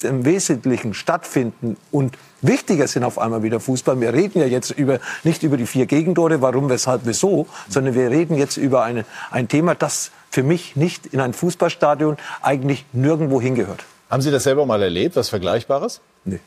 im 0.02 0.24
Wesentlichen 0.24 0.92
stattfinden 0.92 1.76
und 1.90 2.18
wichtiger 2.42 2.86
sind 2.86 3.04
auf 3.04 3.18
einmal 3.18 3.42
wieder 3.42 3.58
Fußball. 3.58 3.98
Wir 4.00 4.12
reden 4.12 4.40
ja 4.40 4.46
jetzt 4.46 4.70
über, 4.70 4.98
nicht 5.22 5.42
über 5.42 5.56
die 5.56 5.64
vier 5.66 5.86
Gegentore, 5.86 6.42
warum, 6.42 6.68
weshalb, 6.68 7.02
wieso, 7.04 7.46
sondern 7.68 7.94
wir 7.94 8.10
reden 8.10 8.36
jetzt 8.36 8.58
über 8.58 8.82
eine, 8.82 9.06
ein 9.30 9.48
Thema, 9.48 9.74
das 9.74 10.10
für 10.30 10.42
mich 10.42 10.76
nicht 10.76 11.06
in 11.06 11.20
ein 11.20 11.32
Fußballstadion 11.32 12.18
eigentlich 12.42 12.84
nirgendwo 12.92 13.40
hingehört. 13.40 13.84
Haben 14.10 14.20
Sie 14.20 14.30
das 14.30 14.42
selber 14.42 14.66
mal 14.66 14.82
erlebt, 14.82 15.16
was 15.16 15.30
Vergleichbares? 15.30 16.00
Nee. 16.24 16.40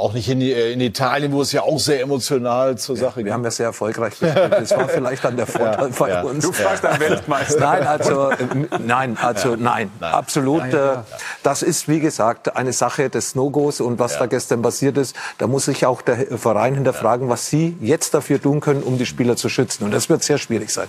Auch 0.00 0.12
nicht 0.12 0.28
in, 0.28 0.40
äh, 0.40 0.70
in, 0.70 0.80
Italien, 0.80 1.32
wo 1.32 1.42
es 1.42 1.50
ja 1.50 1.62
auch 1.62 1.80
sehr 1.80 2.00
emotional 2.00 2.78
zur 2.78 2.96
Sache 2.96 3.16
geht. 3.16 3.26
Wir 3.26 3.32
haben 3.32 3.42
ja 3.42 3.50
sehr 3.50 3.66
erfolgreich 3.66 4.10
gespielt. 4.10 4.52
Das 4.52 4.70
war 4.70 4.88
vielleicht 4.88 5.24
dann 5.24 5.36
der 5.36 5.48
Vorteil 5.48 5.90
ja, 5.90 5.96
bei 5.98 6.08
ja. 6.08 6.22
uns. 6.22 6.44
Du 6.44 6.52
fragst 6.52 6.84
ja. 6.84 7.00
Weltmeister. 7.00 7.58
Nein, 7.58 7.84
also 7.84 8.30
nein, 8.78 9.18
also 9.20 9.56
nein, 9.56 9.90
nein. 9.98 10.14
absolut. 10.14 10.60
Nein, 10.60 10.72
äh, 10.72 10.96
das 11.42 11.62
ist 11.62 11.88
wie 11.88 11.98
gesagt 11.98 12.54
eine 12.54 12.72
Sache 12.72 13.10
des 13.10 13.34
No-Gos 13.34 13.80
und 13.80 13.98
was 13.98 14.16
da 14.18 14.26
gestern 14.26 14.62
passiert 14.62 14.96
ist. 14.98 15.16
Da 15.38 15.48
muss 15.48 15.64
sich 15.64 15.84
auch 15.84 16.00
der 16.00 16.38
Verein 16.38 16.76
hinterfragen, 16.76 17.28
was 17.28 17.46
sie 17.46 17.76
jetzt 17.80 18.14
dafür 18.14 18.40
tun 18.40 18.60
können, 18.60 18.84
um 18.84 18.98
die 18.98 19.06
Spieler 19.06 19.34
zu 19.34 19.48
schützen. 19.48 19.82
Und 19.82 19.90
das 19.90 20.08
wird 20.08 20.22
sehr 20.22 20.38
schwierig 20.38 20.70
sein. 20.70 20.88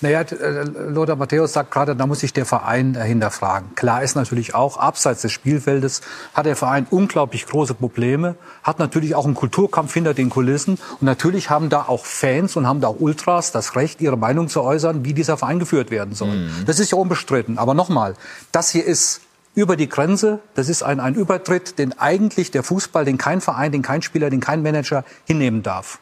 Naja, 0.00 0.20
äh, 0.20 0.62
Lothar 0.62 1.16
Matthäus 1.16 1.52
sagt 1.52 1.70
gerade, 1.70 1.96
da 1.96 2.06
muss 2.06 2.20
sich 2.20 2.32
der 2.32 2.46
Verein 2.46 3.00
hinterfragen. 3.00 3.74
Klar 3.74 4.02
ist 4.02 4.14
natürlich 4.14 4.54
auch, 4.54 4.76
abseits 4.76 5.22
des 5.22 5.32
Spielfeldes 5.32 6.02
hat 6.34 6.46
der 6.46 6.56
Verein 6.56 6.86
unglaublich 6.90 7.46
große 7.46 7.74
Probleme, 7.74 8.36
hat 8.62 8.78
natürlich 8.78 9.14
auch 9.14 9.24
einen 9.24 9.34
Kulturkampf 9.34 9.92
hinter 9.94 10.14
den 10.14 10.30
Kulissen 10.30 10.78
und 11.00 11.02
natürlich 11.02 11.50
haben 11.50 11.68
da 11.68 11.82
auch 11.88 12.04
Fans 12.04 12.56
und 12.56 12.66
haben 12.66 12.80
da 12.80 12.88
auch 12.88 13.00
Ultras 13.00 13.50
das 13.50 13.74
Recht, 13.74 14.00
ihre 14.00 14.16
Meinung 14.16 14.48
zu 14.48 14.62
äußern, 14.62 15.04
wie 15.04 15.14
dieser 15.14 15.36
Verein 15.36 15.58
geführt 15.58 15.90
werden 15.90 16.14
soll. 16.14 16.36
Mhm. 16.36 16.50
Das 16.66 16.78
ist 16.78 16.92
ja 16.92 16.98
unbestritten. 16.98 17.58
Aber 17.58 17.74
nochmal, 17.74 18.14
das 18.52 18.70
hier 18.70 18.84
ist 18.84 19.22
über 19.54 19.76
die 19.76 19.88
Grenze. 19.88 20.38
Das 20.54 20.68
ist 20.68 20.82
ein, 20.82 21.00
ein 21.00 21.14
Übertritt, 21.14 21.78
den 21.78 21.98
eigentlich 21.98 22.52
der 22.52 22.62
Fußball, 22.62 23.04
den 23.04 23.18
kein 23.18 23.40
Verein, 23.40 23.72
den 23.72 23.82
kein 23.82 24.02
Spieler, 24.02 24.30
den 24.30 24.40
kein 24.40 24.62
Manager 24.62 25.04
hinnehmen 25.24 25.64
darf. 25.64 25.98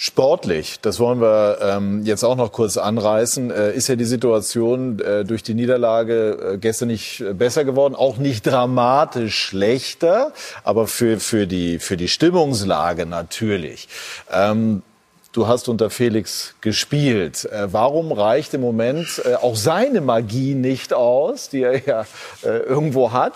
Sportlich, 0.00 0.78
das 0.80 1.00
wollen 1.00 1.20
wir 1.20 1.58
ähm, 1.60 2.04
jetzt 2.04 2.22
auch 2.22 2.36
noch 2.36 2.52
kurz 2.52 2.76
anreißen, 2.76 3.50
äh, 3.50 3.72
ist 3.72 3.88
ja 3.88 3.96
die 3.96 4.04
Situation 4.04 5.00
äh, 5.00 5.24
durch 5.24 5.42
die 5.42 5.54
Niederlage 5.54 6.52
äh, 6.54 6.58
gestern 6.58 6.86
nicht 6.86 7.24
besser 7.32 7.64
geworden, 7.64 7.96
auch 7.96 8.16
nicht 8.16 8.46
dramatisch 8.46 9.36
schlechter, 9.36 10.32
aber 10.62 10.86
für, 10.86 11.18
für, 11.18 11.48
die, 11.48 11.80
für 11.80 11.96
die 11.96 12.06
Stimmungslage 12.06 13.06
natürlich. 13.06 13.88
Ähm, 14.30 14.84
du 15.32 15.48
hast 15.48 15.68
unter 15.68 15.90
Felix 15.90 16.54
gespielt. 16.60 17.46
Äh, 17.46 17.72
warum 17.72 18.12
reicht 18.12 18.54
im 18.54 18.60
Moment 18.60 19.20
äh, 19.24 19.34
auch 19.34 19.56
seine 19.56 20.00
Magie 20.00 20.54
nicht 20.54 20.94
aus, 20.94 21.48
die 21.48 21.64
er 21.64 21.84
ja 21.84 22.06
äh, 22.44 22.58
irgendwo 22.58 23.10
hat, 23.10 23.32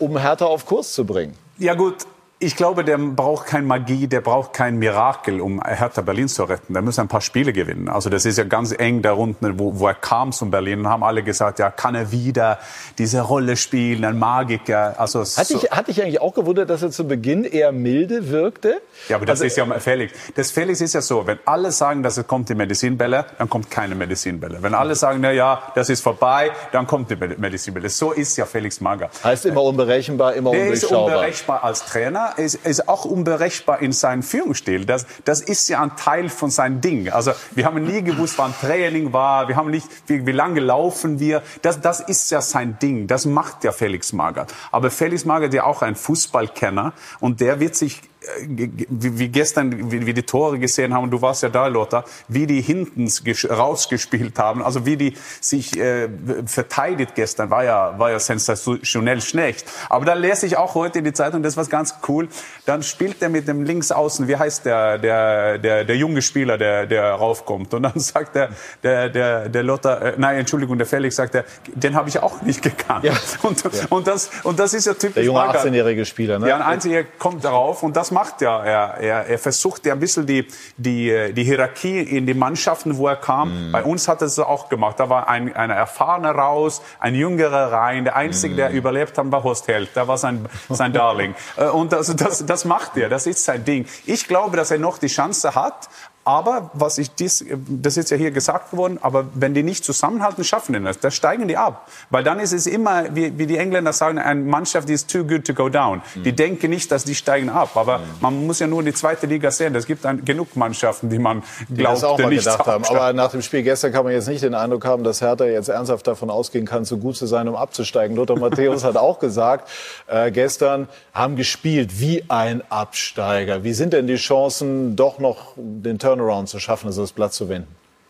um 0.00 0.18
Hertha 0.18 0.44
auf 0.44 0.66
Kurs 0.66 0.92
zu 0.92 1.06
bringen? 1.06 1.34
Ja 1.56 1.72
gut, 1.72 2.04
ich 2.42 2.56
glaube, 2.56 2.84
der 2.84 2.98
braucht 2.98 3.46
kein 3.46 3.66
Magie, 3.66 4.08
der 4.08 4.20
braucht 4.20 4.52
kein 4.52 4.76
Mirakel, 4.76 5.40
um 5.40 5.62
Hertha 5.62 6.02
Berlin 6.02 6.26
zu 6.26 6.42
retten. 6.42 6.72
Der 6.72 6.82
muss 6.82 6.98
ein 6.98 7.06
paar 7.06 7.20
Spiele 7.20 7.52
gewinnen. 7.52 7.88
Also 7.88 8.10
das 8.10 8.24
ist 8.24 8.36
ja 8.36 8.42
ganz 8.42 8.74
eng 8.76 9.00
da 9.00 9.12
unten, 9.12 9.60
wo, 9.60 9.78
wo 9.78 9.86
er 9.86 9.94
kam 9.94 10.32
zum 10.32 10.50
Berlin. 10.50 10.80
Und 10.80 10.88
haben 10.88 11.04
alle 11.04 11.22
gesagt, 11.22 11.60
ja, 11.60 11.70
kann 11.70 11.94
er 11.94 12.10
wieder 12.10 12.58
diese 12.98 13.20
Rolle 13.20 13.56
spielen, 13.56 14.04
ein 14.04 14.18
Magiker. 14.18 14.98
Also 14.98 15.20
hat 15.20 15.28
so. 15.28 15.58
dich, 15.58 15.70
hat 15.70 15.86
dich 15.86 16.02
eigentlich 16.02 16.20
auch 16.20 16.34
gewundert, 16.34 16.68
dass 16.68 16.82
er 16.82 16.90
zu 16.90 17.06
Beginn 17.06 17.44
eher 17.44 17.70
milde 17.70 18.30
wirkte? 18.30 18.82
Ja, 19.08 19.16
aber 19.16 19.26
das 19.26 19.40
also, 19.40 19.44
ist 19.44 19.56
ja 19.56 19.78
Felix. 19.78 20.12
Das 20.34 20.50
Felix 20.50 20.80
ist 20.80 20.94
ja 20.94 21.00
so, 21.00 21.24
wenn 21.24 21.38
alle 21.44 21.70
sagen, 21.70 22.02
dass 22.02 22.16
es 22.16 22.26
kommt 22.26 22.48
die 22.48 22.56
Medizinbälle, 22.56 23.24
dann 23.38 23.48
kommt 23.48 23.70
keine 23.70 23.94
Medizinbälle. 23.94 24.60
Wenn 24.62 24.74
alle 24.74 24.96
sagen, 24.96 25.20
na 25.22 25.30
ja, 25.30 25.62
das 25.76 25.90
ist 25.90 26.00
vorbei, 26.00 26.50
dann 26.72 26.88
kommt 26.88 27.08
die 27.08 27.16
Medizinbälle. 27.16 27.88
So 27.88 28.10
ist 28.10 28.36
ja 28.36 28.46
Felix 28.46 28.80
Mager. 28.80 29.10
Heißt 29.22 29.46
immer 29.46 29.62
unberechenbar, 29.62 30.34
immer 30.34 30.50
der 30.50 30.62
undurchschaubar. 30.62 31.06
Der 31.06 31.28
ist 31.28 31.42
unberechenbar 31.42 31.64
als 31.64 31.84
Trainer 31.84 32.31
ist, 32.38 32.54
ist 32.66 32.88
auch 32.88 33.04
unberechenbar 33.04 33.80
in 33.80 33.92
seinem 33.92 34.22
Führungsstil. 34.22 34.84
Das, 34.84 35.06
das 35.24 35.40
ist 35.40 35.68
ja 35.68 35.82
ein 35.82 35.96
Teil 35.96 36.28
von 36.28 36.50
seinem 36.50 36.80
Ding. 36.80 37.10
Also 37.10 37.32
wir 37.52 37.64
haben 37.64 37.82
nie 37.84 38.02
gewusst, 38.02 38.34
wann 38.38 38.54
Training 38.60 39.12
war. 39.12 39.48
Wir 39.48 39.56
haben 39.56 39.70
nicht, 39.70 39.88
wie, 40.06 40.26
wie 40.26 40.32
lange 40.32 40.60
laufen 40.60 41.20
wir. 41.20 41.42
Das, 41.62 41.80
das 41.80 42.00
ist 42.00 42.30
ja 42.30 42.40
sein 42.40 42.78
Ding. 42.80 43.06
Das 43.06 43.26
macht 43.26 43.64
ja 43.64 43.72
Felix 43.72 44.12
Magath. 44.12 44.54
Aber 44.70 44.90
Felix 44.90 45.24
Magath 45.24 45.50
ist 45.50 45.56
ja 45.56 45.64
auch 45.64 45.82
ein 45.82 45.96
Fußballkenner 45.96 46.92
und 47.20 47.40
der 47.40 47.60
wird 47.60 47.76
sich 47.76 48.02
wie 48.46 49.28
gestern, 49.28 49.90
wie, 49.90 50.06
wie 50.06 50.14
die 50.14 50.22
Tore 50.22 50.58
gesehen 50.58 50.94
haben, 50.94 51.10
du 51.10 51.20
warst 51.20 51.42
ja 51.42 51.48
da, 51.48 51.66
Lothar, 51.66 52.04
wie 52.28 52.46
die 52.46 52.60
hinten 52.60 53.08
rausgespielt 53.48 54.38
haben, 54.38 54.62
also 54.62 54.86
wie 54.86 54.96
die 54.96 55.14
sich 55.40 55.76
äh, 55.78 56.08
verteidigt 56.46 57.14
gestern, 57.14 57.50
war 57.50 57.64
ja, 57.64 57.98
war 57.98 58.10
ja 58.10 58.18
sensationell 58.18 59.20
schlecht. 59.20 59.66
Aber 59.88 60.04
da 60.04 60.14
lese 60.14 60.46
ich 60.46 60.56
auch 60.56 60.74
heute 60.74 61.00
in 61.00 61.04
die 61.04 61.12
Zeitung, 61.12 61.42
das 61.42 61.56
war 61.56 61.64
ganz 61.66 61.96
cool, 62.08 62.28
dann 62.66 62.82
spielt 62.82 63.22
er 63.22 63.28
mit 63.28 63.48
dem 63.48 63.64
Linksaußen, 63.64 64.28
wie 64.28 64.36
heißt 64.36 64.64
der, 64.64 64.98
der, 64.98 65.58
der, 65.58 65.84
der 65.84 65.96
junge 65.96 66.22
Spieler, 66.22 66.58
der, 66.58 66.86
der 66.86 67.12
raufkommt. 67.12 67.74
Und 67.74 67.82
dann 67.82 67.98
sagt 67.98 68.36
der, 68.36 68.50
der, 68.82 69.08
der, 69.08 69.48
der 69.48 69.62
Lothar, 69.62 70.02
äh, 70.02 70.14
nein, 70.16 70.38
Entschuldigung, 70.38 70.78
der 70.78 70.86
Felix 70.86 71.16
sagt, 71.16 71.34
der, 71.34 71.44
den 71.66 71.94
habe 71.94 72.08
ich 72.08 72.18
auch 72.20 72.42
nicht 72.42 72.62
gekannt. 72.62 73.04
Ja. 73.04 73.12
Und, 73.42 73.62
ja. 73.64 73.70
und, 73.88 74.06
das, 74.06 74.30
und 74.44 74.58
das 74.58 74.74
ist 74.74 74.86
ja 74.86 74.94
typisch. 74.94 75.14
Der 75.14 75.24
junge 75.24 75.40
18-jährige 75.40 76.04
Spieler, 76.04 76.38
ne? 76.38 76.48
Ja, 76.48 76.56
ein 76.56 76.62
einziger 76.62 77.02
kommt 77.04 77.44
darauf 77.44 77.82
und 77.82 77.96
das 77.96 78.11
macht 78.12 78.40
ja. 78.40 78.62
Er, 78.62 78.94
er, 78.98 79.26
er 79.26 79.38
versucht 79.38 79.86
ja 79.86 79.94
ein 79.94 80.00
bisschen 80.00 80.26
die, 80.26 80.46
die, 80.76 81.32
die 81.32 81.44
Hierarchie 81.44 82.00
in 82.00 82.26
die 82.26 82.34
Mannschaften, 82.34 82.96
wo 82.96 83.08
er 83.08 83.16
kam. 83.16 83.70
Mm. 83.70 83.72
Bei 83.72 83.82
uns 83.82 84.06
hat 84.06 84.20
er 84.20 84.26
es 84.26 84.38
auch 84.38 84.68
gemacht. 84.68 85.00
Da 85.00 85.08
war 85.08 85.28
ein, 85.28 85.54
ein 85.56 85.70
erfahrener 85.70 86.32
raus, 86.32 86.82
ein 87.00 87.14
jüngerer 87.14 87.72
rein. 87.72 88.04
Der 88.04 88.14
Einzige, 88.14 88.54
mm. 88.54 88.56
der 88.56 88.70
überlebt 88.70 89.18
hat, 89.18 89.32
war 89.32 89.42
Horst 89.42 89.66
Held. 89.66 89.96
Der 89.96 90.06
war 90.06 90.18
sein, 90.18 90.46
sein 90.68 90.92
Darling. 90.94 91.34
Äh, 91.56 91.66
und 91.66 91.92
das, 91.92 92.14
das, 92.14 92.46
das 92.46 92.64
macht 92.64 92.96
er. 92.96 93.08
Das 93.08 93.26
ist 93.26 93.44
sein 93.44 93.64
Ding. 93.64 93.86
Ich 94.06 94.28
glaube, 94.28 94.56
dass 94.56 94.70
er 94.70 94.78
noch 94.78 94.98
die 94.98 95.08
Chance 95.08 95.54
hat, 95.54 95.88
aber 96.24 96.70
was 96.74 96.98
ich 96.98 97.10
dies, 97.14 97.44
das 97.68 97.96
ist 97.96 98.10
ja 98.10 98.16
hier 98.16 98.30
gesagt 98.30 98.76
worden, 98.76 98.98
aber 99.02 99.24
wenn 99.34 99.54
die 99.54 99.64
nicht 99.64 99.84
zusammenhalten, 99.84 100.44
schaffen 100.44 100.72
die 100.72 100.80
das. 100.80 101.00
Da 101.00 101.10
steigen 101.10 101.48
die 101.48 101.56
ab. 101.56 101.88
Weil 102.10 102.22
dann 102.22 102.38
ist 102.38 102.52
es 102.52 102.66
immer, 102.66 103.14
wie, 103.14 103.36
wie 103.38 103.46
die 103.46 103.56
Engländer 103.56 103.92
sagen, 103.92 104.18
eine 104.18 104.40
Mannschaft, 104.40 104.88
die 104.88 104.92
ist 104.92 105.10
too 105.10 105.24
good 105.24 105.44
to 105.44 105.52
go 105.52 105.68
down. 105.68 106.00
Mhm. 106.14 106.22
Die 106.22 106.32
denken 106.32 106.70
nicht, 106.70 106.92
dass 106.92 107.04
die 107.04 107.16
steigen 107.16 107.48
ab. 107.48 107.70
Aber 107.74 107.98
mhm. 107.98 108.04
man 108.20 108.46
muss 108.46 108.60
ja 108.60 108.68
nur 108.68 108.84
die 108.84 108.94
zweite 108.94 109.26
Liga 109.26 109.50
sehen. 109.50 109.74
Es 109.74 109.86
gibt 109.86 110.06
ein, 110.06 110.24
genug 110.24 110.54
Mannschaften, 110.54 111.10
die 111.10 111.18
man 111.18 111.42
glaubt, 111.74 112.20
die 112.20 112.26
nicht 112.26 112.44
gedacht 112.44 112.66
haben. 112.66 112.84
Aber 112.84 113.12
nach 113.12 113.32
dem 113.32 113.42
Spiel 113.42 113.64
gestern 113.64 113.92
kann 113.92 114.04
man 114.04 114.12
jetzt 114.12 114.28
nicht 114.28 114.44
den 114.44 114.54
Eindruck 114.54 114.84
haben, 114.84 115.02
dass 115.02 115.20
Hertha 115.20 115.44
jetzt 115.44 115.68
ernsthaft 115.68 116.06
davon 116.06 116.30
ausgehen 116.30 116.66
kann, 116.66 116.84
so 116.84 116.98
gut 116.98 117.16
zu 117.16 117.26
sein, 117.26 117.48
um 117.48 117.56
abzusteigen. 117.56 118.16
Lothar 118.16 118.38
Matthäus 118.38 118.84
hat 118.84 118.96
auch 118.96 119.18
gesagt, 119.18 119.68
äh, 120.06 120.30
gestern 120.30 120.88
haben 121.12 121.34
gespielt 121.34 121.98
wie 121.98 122.24
ein 122.28 122.62
Absteiger. 122.70 123.64
Wie 123.64 123.72
sind 123.72 123.92
denn 123.92 124.06
die 124.06 124.16
Chancen, 124.16 124.94
doch 124.94 125.18
noch 125.18 125.54
den 125.56 125.98
Turn 125.98 126.11
Turnaround 126.16 126.48
zu 126.48 126.58
schaffen, 126.58 126.86
also 126.88 127.02
das 127.02 127.12
Blatt 127.12 127.32
zu 127.32 127.48
wenden? 127.48 127.68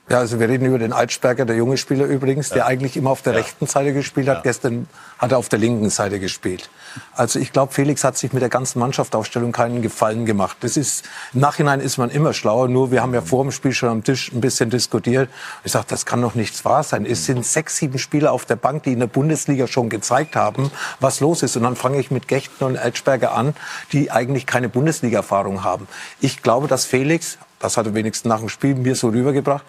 Ja, 0.09 0.19
also 0.19 0.41
wir 0.41 0.49
reden 0.49 0.67
über 0.67 0.81
den 0.81 0.93
Eitschberger, 0.93 1.45
der 1.45 1.55
junge 1.55 1.77
Spieler 1.77 2.07
übrigens, 2.07 2.51
der 2.51 2.67
eigentlich 2.67 2.97
immer 2.97 3.11
auf 3.11 3.23
der 3.23 3.35
Ja. 3.35 3.39
rechten 3.39 3.67
Seite 3.69 3.93
gespielt 3.95 4.27
hat. 4.29 4.39
Ja. 4.39 4.43
Gestern 4.43 4.89
hat 5.19 5.31
er 5.31 5.39
auf 5.39 5.49
der 5.49 5.61
linken 5.61 5.91
Seite 5.91 6.19
gespielt. 6.19 6.69
Also 7.15 7.39
ich 7.39 7.53
glaube, 7.53 7.73
Felix 7.73 8.03
hat 8.03 8.19
sich 8.19 8.33
mit 8.33 8.43
der 8.43 8.49
ganzen 8.49 8.81
Mannschaftsaufstellung 8.81 9.53
keinen 9.53 9.81
Gefallen 9.81 10.27
gemacht. 10.27 10.57
Das 10.61 10.77
ist, 10.77 11.05
im 11.33 11.41
Nachhinein 11.41 11.79
ist 11.79 11.99
man 11.99 12.11
immer 12.11 12.33
schlauer. 12.33 12.67
Nur 12.67 12.91
wir 12.91 13.01
haben 13.01 13.15
ja 13.15 13.23
vor 13.23 13.45
dem 13.45 13.53
Spiel 13.53 13.73
schon 13.73 13.89
am 13.91 14.03
Tisch 14.03 14.33
ein 14.33 14.41
bisschen 14.41 14.71
diskutiert. 14.71 15.31
Ich 15.63 15.71
sage, 15.71 15.87
das 15.89 16.05
kann 16.05 16.21
doch 16.21 16.35
nichts 16.35 16.65
wahr 16.65 16.83
sein. 16.83 17.07
Es 17.07 17.25
sind 17.25 17.47
sechs, 17.47 17.77
sieben 17.77 18.01
Spieler 18.01 18.33
auf 18.33 18.45
der 18.45 18.57
Bank, 18.57 18.83
die 18.83 18.93
in 18.93 18.99
der 18.99 19.07
Bundesliga 19.07 19.69
schon 19.69 19.89
gezeigt 19.89 20.35
haben, 20.35 20.73
was 20.99 21.21
los 21.21 21.45
ist. 21.45 21.57
Und 21.57 21.63
dann 21.63 21.77
fange 21.77 22.01
ich 22.01 22.11
mit 22.11 22.27
Gechten 22.27 22.65
und 22.65 22.77
Eitschberger 22.77 23.35
an, 23.35 23.55
die 23.93 24.11
eigentlich 24.11 24.47
keine 24.47 24.69
Bundesliga-Erfahrung 24.69 25.63
haben. 25.63 25.87
Ich 26.21 26.43
glaube, 26.43 26.67
dass 26.67 26.87
Felix, 26.87 27.39
das 27.63 27.77
hat 27.77 27.87
er 27.87 27.95
wenigstens 27.95 28.29
nach 28.29 28.41
dem 28.41 28.49
Spiel 28.49 28.75
mir 28.75 28.95
so 28.95 29.09
rübergebracht, 29.09 29.65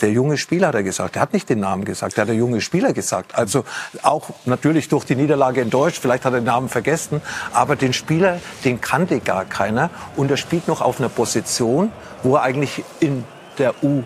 der 0.00 0.12
junge 0.12 0.38
Spieler 0.38 0.68
hat 0.68 0.74
er 0.76 0.82
gesagt. 0.82 1.16
Er 1.16 1.22
hat 1.22 1.32
nicht 1.32 1.48
den 1.48 1.60
Namen 1.60 1.84
gesagt, 1.84 2.16
er 2.16 2.22
hat 2.22 2.28
der 2.28 2.36
junge 2.36 2.60
Spieler 2.60 2.92
gesagt. 2.92 3.34
Also 3.34 3.64
auch 4.02 4.30
natürlich 4.44 4.88
durch 4.88 5.04
die 5.04 5.16
Niederlage 5.16 5.60
enttäuscht, 5.60 5.98
vielleicht 6.00 6.24
hat 6.24 6.34
er 6.34 6.40
den 6.40 6.44
Namen 6.44 6.68
vergessen, 6.68 7.20
aber 7.52 7.74
den 7.74 7.92
Spieler, 7.92 8.40
den 8.64 8.80
kannte 8.80 9.18
gar 9.20 9.44
keiner 9.44 9.90
und 10.16 10.30
er 10.30 10.36
spielt 10.36 10.68
noch 10.68 10.82
auf 10.82 11.00
einer 11.00 11.08
Position, 11.08 11.90
wo 12.22 12.36
er 12.36 12.42
eigentlich 12.42 12.84
in 13.00 13.24
der 13.58 13.82
U 13.82 14.04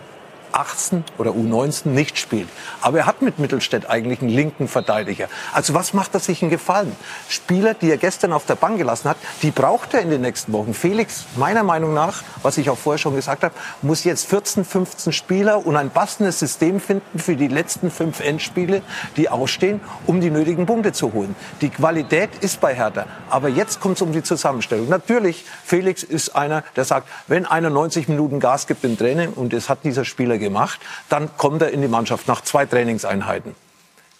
18 0.52 1.04
oder 1.18 1.30
U19 1.30 1.88
nicht 1.88 2.18
spielt. 2.18 2.48
Aber 2.80 2.98
er 2.98 3.06
hat 3.06 3.22
mit 3.22 3.38
Mittelstädt 3.38 3.88
eigentlich 3.88 4.20
einen 4.20 4.30
linken 4.30 4.68
Verteidiger. 4.68 5.28
Also 5.52 5.74
was 5.74 5.94
macht 5.94 6.14
er 6.14 6.20
sich 6.20 6.42
einen 6.42 6.50
Gefallen? 6.50 6.94
Spieler, 7.28 7.74
die 7.74 7.90
er 7.90 7.96
gestern 7.96 8.32
auf 8.32 8.46
der 8.46 8.54
Bank 8.54 8.78
gelassen 8.78 9.08
hat, 9.08 9.16
die 9.42 9.50
braucht 9.50 9.94
er 9.94 10.00
in 10.00 10.10
den 10.10 10.20
nächsten 10.20 10.52
Wochen. 10.52 10.74
Felix, 10.74 11.24
meiner 11.36 11.62
Meinung 11.62 11.94
nach, 11.94 12.22
was 12.42 12.58
ich 12.58 12.70
auch 12.70 12.78
vorher 12.78 12.98
schon 12.98 13.14
gesagt 13.14 13.42
habe, 13.42 13.54
muss 13.82 14.04
jetzt 14.04 14.26
14, 14.26 14.64
15 14.64 15.12
Spieler 15.12 15.66
und 15.66 15.76
ein 15.76 15.90
passendes 15.90 16.38
System 16.38 16.80
finden 16.80 17.18
für 17.18 17.36
die 17.36 17.48
letzten 17.48 17.90
fünf 17.90 18.20
Endspiele, 18.20 18.82
die 19.16 19.28
ausstehen, 19.28 19.80
um 20.06 20.20
die 20.20 20.30
nötigen 20.30 20.66
Punkte 20.66 20.92
zu 20.92 21.12
holen. 21.12 21.34
Die 21.60 21.70
Qualität 21.70 22.30
ist 22.40 22.60
bei 22.60 22.74
Hertha. 22.74 23.06
Aber 23.30 23.48
jetzt 23.48 23.80
kommt 23.80 23.96
es 23.96 24.02
um 24.02 24.12
die 24.12 24.22
Zusammenstellung. 24.22 24.88
Natürlich, 24.88 25.44
Felix 25.64 26.02
ist 26.02 26.36
einer, 26.36 26.64
der 26.76 26.84
sagt, 26.84 27.08
wenn 27.26 27.46
einer 27.46 27.70
90 27.70 28.08
Minuten 28.08 28.40
Gas 28.40 28.66
gibt 28.66 28.84
im 28.84 28.98
Training, 28.98 29.32
und 29.32 29.52
das 29.52 29.68
hat 29.68 29.84
dieser 29.84 30.04
Spieler 30.04 30.38
gemacht, 30.42 30.78
dann 31.08 31.30
kommt 31.38 31.62
er 31.62 31.70
in 31.70 31.80
die 31.80 31.88
Mannschaft 31.88 32.28
nach 32.28 32.42
zwei 32.42 32.66
Trainingseinheiten. 32.66 33.54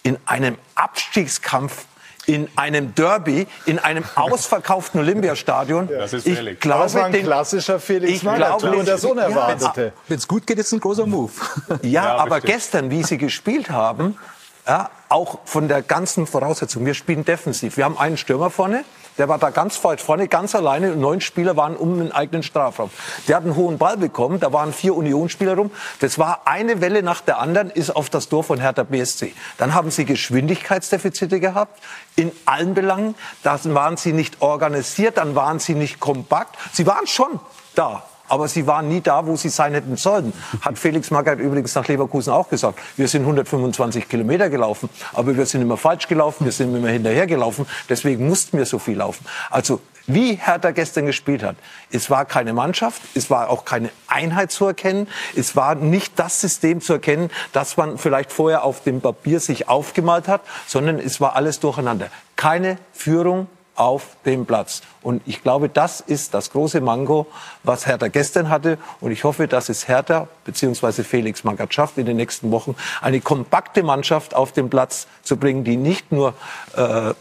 In 0.01 0.17
einem 0.25 0.57
Abstiegskampf, 0.75 1.85
in 2.25 2.47
einem 2.55 2.95
Derby, 2.95 3.47
in 3.65 3.79
einem 3.79 4.03
ausverkauften 4.15 4.99
Olympiastadion. 5.01 5.87
Das 5.89 6.13
ist 6.13 6.25
ich 6.25 6.37
Felix. 6.37 6.59
glaube, 6.61 6.83
Das 6.83 6.93
war 6.95 7.05
ein 7.05 7.11
den- 7.11 7.25
klassischer 7.25 7.79
Felix 7.79 8.13
ich 8.13 8.21
glaube, 8.21 8.69
nur 8.69 8.83
das 8.83 9.03
Unerwartete. 9.03 9.93
Wenn 10.07 10.17
es 10.17 10.27
gut 10.27 10.47
geht, 10.47 10.57
ist 10.57 10.67
es 10.67 10.71
ein 10.73 10.79
großer 10.79 11.05
Move. 11.05 11.31
Ja, 11.83 12.15
aber 12.15 12.35
bestimmt. 12.35 12.45
gestern, 12.53 12.89
wie 12.91 13.03
sie 13.03 13.17
gespielt 13.17 13.69
haben, 13.69 14.17
ja, 14.65 14.89
auch 15.09 15.39
von 15.45 15.67
der 15.67 15.81
ganzen 15.81 16.25
Voraussetzung. 16.25 16.85
Wir 16.85 16.93
spielen 16.93 17.25
defensiv. 17.25 17.75
Wir 17.75 17.83
haben 17.83 17.97
einen 17.97 18.15
Stürmer 18.15 18.49
vorne, 18.49 18.85
der 19.17 19.29
war 19.29 19.37
da 19.37 19.49
ganz 19.49 19.83
weit 19.83 20.01
vorne, 20.01 20.27
ganz 20.27 20.55
alleine. 20.55 20.93
Und 20.93 20.99
neun 20.99 21.21
Spieler 21.21 21.55
waren 21.55 21.75
um 21.75 21.99
den 21.99 22.11
eigenen 22.11 22.43
Strafraum. 22.43 22.89
Der 23.27 23.35
hat 23.35 23.43
einen 23.43 23.55
hohen 23.55 23.77
Ball 23.77 23.97
bekommen, 23.97 24.39
da 24.39 24.51
waren 24.53 24.73
vier 24.73 24.95
Unionsspieler 24.95 25.55
rum. 25.55 25.71
Das 25.99 26.17
war 26.17 26.41
eine 26.45 26.81
Welle 26.81 27.03
nach 27.03 27.21
der 27.21 27.39
anderen, 27.39 27.69
ist 27.69 27.95
auf 27.95 28.09
das 28.09 28.29
Tor 28.29 28.43
von 28.43 28.59
Hertha 28.59 28.83
BSC. 28.83 29.33
Dann 29.57 29.73
haben 29.73 29.91
sie 29.91 30.05
Geschwindigkeitsdefizite 30.05 31.39
gehabt, 31.39 31.81
in 32.15 32.31
allen 32.45 32.73
Belangen. 32.73 33.15
Dann 33.43 33.59
waren 33.73 33.97
sie 33.97 34.13
nicht 34.13 34.41
organisiert, 34.41 35.17
dann 35.17 35.35
waren 35.35 35.59
sie 35.59 35.75
nicht 35.75 35.99
kompakt. 35.99 36.57
Sie 36.71 36.87
waren 36.87 37.07
schon 37.07 37.39
da. 37.75 38.03
Aber 38.33 38.47
sie 38.47 38.65
waren 38.65 38.87
nie 38.87 38.99
da, 38.99 39.27
wo 39.27 39.35
sie 39.35 39.49
sein 39.49 39.75
hätten 39.75 39.95
sollen. 39.95 40.33
Hat 40.61 40.79
Felix 40.79 41.11
Magath 41.11 41.37
übrigens 41.37 41.75
nach 41.75 41.87
Leverkusen 41.87 42.33
auch 42.33 42.49
gesagt. 42.49 42.79
Wir 42.97 43.07
sind 43.07 43.21
125 43.21 44.09
Kilometer 44.09 44.49
gelaufen, 44.49 44.89
aber 45.13 45.37
wir 45.37 45.45
sind 45.45 45.61
immer 45.61 45.77
falsch 45.77 46.07
gelaufen, 46.07 46.43
wir 46.45 46.51
sind 46.51 46.75
immer 46.75 46.87
hinterher 46.87 47.27
gelaufen. 47.27 47.67
Deswegen 47.89 48.27
mussten 48.27 48.57
wir 48.57 48.65
so 48.65 48.79
viel 48.79 48.97
laufen. 48.97 49.23
Also 49.51 49.81
wie 50.07 50.33
Hertha 50.33 50.71
gestern 50.71 51.05
gespielt 51.05 51.43
hat. 51.43 51.57
Es 51.91 52.09
war 52.09 52.25
keine 52.25 52.53
Mannschaft, 52.53 53.03
es 53.13 53.29
war 53.29 53.51
auch 53.51 53.65
keine 53.65 53.91
Einheit 54.07 54.51
zu 54.51 54.65
erkennen, 54.65 55.07
es 55.35 55.55
war 55.55 55.75
nicht 55.75 56.17
das 56.17 56.41
System 56.41 56.81
zu 56.81 56.93
erkennen, 56.93 57.29
das 57.51 57.77
man 57.77 57.99
vielleicht 57.99 58.31
vorher 58.31 58.63
auf 58.63 58.81
dem 58.81 58.99
Papier 58.99 59.41
sich 59.41 59.69
aufgemalt 59.69 60.27
hat, 60.27 60.41
sondern 60.65 60.97
es 60.97 61.21
war 61.21 61.35
alles 61.35 61.59
durcheinander. 61.59 62.07
Keine 62.35 62.79
Führung, 62.93 63.45
auf 63.75 64.17
dem 64.25 64.45
Platz. 64.45 64.81
Und 65.01 65.21
ich 65.25 65.41
glaube, 65.41 65.69
das 65.69 65.99
ist 65.99 66.33
das 66.33 66.51
große 66.51 66.81
Manko, 66.81 67.27
was 67.63 67.87
Hertha 67.87 68.07
gestern 68.07 68.49
hatte. 68.49 68.77
Und 69.01 69.11
ich 69.11 69.23
hoffe, 69.23 69.47
dass 69.47 69.69
es 69.69 69.87
Hertha 69.87 70.27
bzw. 70.45 71.03
Felix 71.03 71.43
Magath 71.43 71.73
schafft, 71.73 71.97
in 71.97 72.05
den 72.05 72.17
nächsten 72.17 72.51
Wochen 72.51 72.75
eine 73.01 73.21
kompakte 73.21 73.83
Mannschaft 73.83 74.35
auf 74.35 74.51
den 74.51 74.69
Platz 74.69 75.07
zu 75.23 75.37
bringen, 75.37 75.63
die 75.63 75.77
nicht 75.77 76.11
nur 76.11 76.33
äh, 76.75 77.13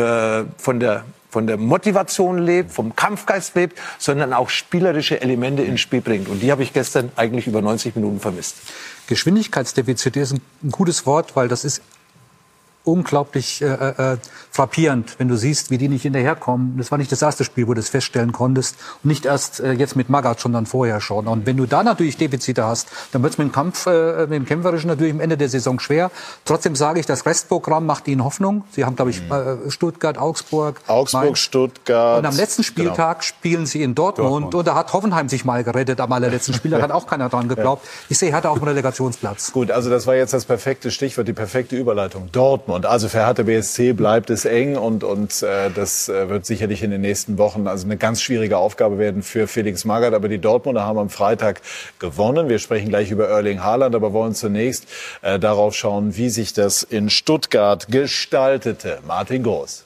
äh, 0.00 0.44
von 0.58 0.80
der 0.80 1.04
von 1.28 1.46
der 1.46 1.58
Motivation 1.58 2.38
lebt, 2.38 2.72
vom 2.72 2.96
Kampfgeist 2.96 3.56
lebt, 3.56 3.78
sondern 3.98 4.32
auch 4.32 4.48
spielerische 4.48 5.20
Elemente 5.20 5.62
ins 5.62 5.82
Spiel 5.82 6.00
bringt. 6.00 6.28
Und 6.30 6.40
die 6.40 6.50
habe 6.50 6.62
ich 6.62 6.72
gestern 6.72 7.12
eigentlich 7.14 7.46
über 7.46 7.60
90 7.60 7.94
Minuten 7.94 8.20
vermisst. 8.20 8.56
Geschwindigkeitsdefizit 9.06 10.16
ist 10.16 10.32
ein 10.32 10.70
gutes 10.70 11.04
Wort, 11.04 11.36
weil 11.36 11.48
das 11.48 11.66
ist 11.66 11.82
unglaublich 12.86 13.62
äh, 13.62 13.66
äh, 13.66 14.16
frappierend, 14.50 15.16
wenn 15.18 15.28
du 15.28 15.36
siehst, 15.36 15.70
wie 15.70 15.78
die 15.78 15.88
nicht 15.88 16.02
hinterherkommen. 16.02 16.78
Das 16.78 16.90
war 16.90 16.98
nicht 16.98 17.10
das 17.10 17.20
erste 17.20 17.44
Spiel, 17.44 17.66
wo 17.66 17.74
du 17.74 17.80
das 17.80 17.88
feststellen 17.88 18.32
konntest. 18.32 18.76
Und 19.02 19.08
nicht 19.08 19.26
erst 19.26 19.60
äh, 19.60 19.72
jetzt 19.72 19.96
mit 19.96 20.08
Magath, 20.08 20.40
sondern 20.40 20.66
vorher 20.66 21.00
schon. 21.00 21.26
Und 21.26 21.46
wenn 21.46 21.56
du 21.56 21.66
da 21.66 21.82
natürlich 21.82 22.16
Defizite 22.16 22.64
hast, 22.64 22.88
dann 23.12 23.22
wird 23.22 23.32
es 23.32 23.38
mit 23.38 23.48
dem 23.48 23.52
Kampf, 23.52 23.86
äh, 23.86 24.22
mit 24.22 24.32
dem 24.32 24.46
Kämpferischen 24.46 24.88
natürlich 24.88 25.12
am 25.12 25.20
Ende 25.20 25.36
der 25.36 25.48
Saison 25.48 25.80
schwer. 25.80 26.10
Trotzdem 26.44 26.76
sage 26.76 27.00
ich, 27.00 27.06
das 27.06 27.26
Restprogramm 27.26 27.86
macht 27.86 28.06
ihnen 28.08 28.24
Hoffnung. 28.24 28.64
Sie 28.70 28.84
haben, 28.84 28.96
glaube 28.96 29.10
ich, 29.10 29.20
äh, 29.30 29.70
Stuttgart, 29.70 30.16
Augsburg, 30.16 30.80
Augsburg, 30.86 31.24
Mainz. 31.24 31.38
Stuttgart. 31.40 32.18
Und 32.20 32.26
am 32.26 32.36
letzten 32.36 32.62
Spieltag 32.62 33.24
spielen 33.24 33.66
sie 33.66 33.82
in 33.82 33.94
Dortmund, 33.94 34.30
Dortmund. 34.30 34.54
und 34.54 34.66
da 34.66 34.74
hat 34.74 34.92
Hoffenheim 34.92 35.28
sich 35.28 35.44
mal 35.44 35.64
gerettet 35.64 36.00
am 36.00 36.12
allerletzten 36.12 36.54
Spiel. 36.54 36.70
Da 36.70 36.80
hat 36.80 36.92
auch 36.92 37.06
keiner 37.06 37.28
dran 37.28 37.48
geglaubt. 37.48 37.86
Ich 38.08 38.18
sehe, 38.18 38.30
Hertha 38.30 38.48
auch 38.48 38.56
einen 38.56 38.68
Relegationsplatz. 38.68 39.52
Gut, 39.52 39.70
also 39.70 39.90
das 39.90 40.06
war 40.06 40.14
jetzt 40.14 40.32
das 40.32 40.44
perfekte 40.44 40.90
Stichwort, 40.90 41.26
die 41.26 41.32
perfekte 41.32 41.76
Überleitung. 41.76 42.28
Dortmund. 42.32 42.75
Also 42.84 43.08
für 43.08 43.24
Hertha 43.24 43.44
BSC 43.44 43.92
bleibt 43.92 44.28
es 44.28 44.44
eng 44.44 44.76
und, 44.76 45.04
und 45.04 45.42
äh, 45.42 45.70
das 45.70 46.08
äh, 46.08 46.28
wird 46.28 46.44
sicherlich 46.44 46.82
in 46.82 46.90
den 46.90 47.00
nächsten 47.00 47.38
Wochen 47.38 47.66
also 47.68 47.86
eine 47.86 47.96
ganz 47.96 48.20
schwierige 48.20 48.58
Aufgabe 48.58 48.98
werden 48.98 49.22
für 49.22 49.46
Felix 49.46 49.84
Magath. 49.84 50.12
Aber 50.12 50.28
die 50.28 50.38
Dortmunder 50.38 50.84
haben 50.84 50.98
am 50.98 51.08
Freitag 51.08 51.62
gewonnen. 51.98 52.48
Wir 52.48 52.58
sprechen 52.58 52.88
gleich 52.88 53.10
über 53.10 53.28
Erling 53.28 53.62
Haaland, 53.62 53.94
aber 53.94 54.12
wollen 54.12 54.34
zunächst 54.34 54.86
äh, 55.22 55.38
darauf 55.38 55.74
schauen, 55.74 56.16
wie 56.16 56.28
sich 56.28 56.52
das 56.52 56.82
in 56.82 57.08
Stuttgart 57.08 57.86
gestaltete. 57.88 58.98
Martin 59.06 59.44
Groß. 59.44 59.85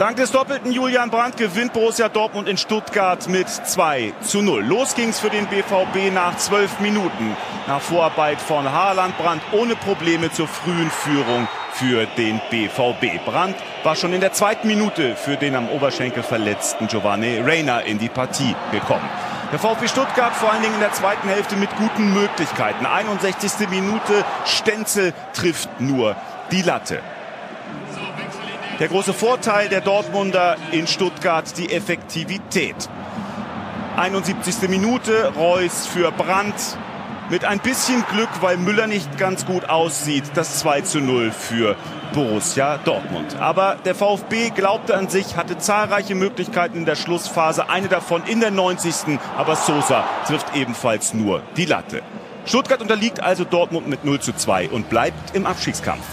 Dank 0.00 0.16
des 0.16 0.32
doppelten 0.32 0.72
Julian 0.72 1.10
Brandt 1.10 1.36
gewinnt 1.36 1.74
Borussia 1.74 2.08
Dortmund 2.08 2.48
in 2.48 2.56
Stuttgart 2.56 3.28
mit 3.28 3.50
2 3.50 4.14
zu 4.22 4.40
0. 4.40 4.64
Los 4.64 4.94
ging's 4.94 5.20
für 5.20 5.28
den 5.28 5.46
BVB 5.46 6.10
nach 6.14 6.38
zwölf 6.38 6.80
Minuten. 6.80 7.36
Nach 7.66 7.82
Vorarbeit 7.82 8.40
von 8.40 8.72
Haaland 8.72 9.18
Brandt 9.18 9.42
ohne 9.52 9.76
Probleme 9.76 10.32
zur 10.32 10.48
frühen 10.48 10.90
Führung 10.90 11.46
für 11.72 12.06
den 12.16 12.40
BVB. 12.48 13.22
Brandt 13.26 13.56
war 13.82 13.94
schon 13.94 14.14
in 14.14 14.22
der 14.22 14.32
zweiten 14.32 14.68
Minute 14.68 15.16
für 15.16 15.36
den 15.36 15.54
am 15.54 15.68
Oberschenkel 15.68 16.22
verletzten 16.22 16.86
Giovanni 16.86 17.38
Reina 17.38 17.80
in 17.80 17.98
die 17.98 18.08
Partie 18.08 18.56
gekommen. 18.72 19.06
Der 19.52 19.58
VfB 19.58 19.86
Stuttgart 19.86 20.32
vor 20.34 20.50
allen 20.50 20.62
Dingen 20.62 20.76
in 20.76 20.80
der 20.80 20.94
zweiten 20.94 21.28
Hälfte 21.28 21.56
mit 21.56 21.76
guten 21.76 22.14
Möglichkeiten. 22.14 22.86
61. 22.86 23.68
Minute, 23.68 24.24
Stenzel 24.46 25.12
trifft 25.34 25.78
nur 25.78 26.16
die 26.52 26.62
Latte. 26.62 27.02
Der 28.80 28.88
große 28.88 29.12
Vorteil 29.12 29.68
der 29.68 29.82
Dortmunder 29.82 30.56
in 30.72 30.86
Stuttgart 30.86 31.44
die 31.58 31.70
Effektivität. 31.70 32.88
71. 33.98 34.70
Minute, 34.70 35.34
Reus 35.36 35.86
für 35.86 36.10
Brandt. 36.10 36.78
Mit 37.28 37.44
ein 37.44 37.58
bisschen 37.58 38.02
Glück, 38.10 38.30
weil 38.40 38.56
Müller 38.56 38.86
nicht 38.86 39.18
ganz 39.18 39.44
gut 39.44 39.68
aussieht, 39.68 40.24
das 40.32 40.60
2 40.60 40.80
zu 40.80 41.00
0 41.00 41.30
für 41.30 41.76
Borussia 42.14 42.78
Dortmund. 42.78 43.36
Aber 43.38 43.76
der 43.84 43.94
VfB 43.94 44.48
glaubte 44.48 44.96
an 44.96 45.10
sich, 45.10 45.36
hatte 45.36 45.58
zahlreiche 45.58 46.14
Möglichkeiten 46.14 46.78
in 46.78 46.86
der 46.86 46.96
Schlussphase. 46.96 47.68
Eine 47.68 47.88
davon 47.88 48.22
in 48.24 48.40
der 48.40 48.50
90. 48.50 49.18
Aber 49.36 49.56
Sosa 49.56 50.04
trifft 50.26 50.56
ebenfalls 50.56 51.12
nur 51.12 51.42
die 51.58 51.66
Latte. 51.66 52.00
Stuttgart 52.46 52.80
unterliegt 52.80 53.22
also 53.22 53.44
Dortmund 53.44 53.88
mit 53.88 54.06
0 54.06 54.20
zu 54.20 54.32
2 54.32 54.70
und 54.70 54.88
bleibt 54.88 55.36
im 55.36 55.44
Abstiegskampf. 55.44 56.06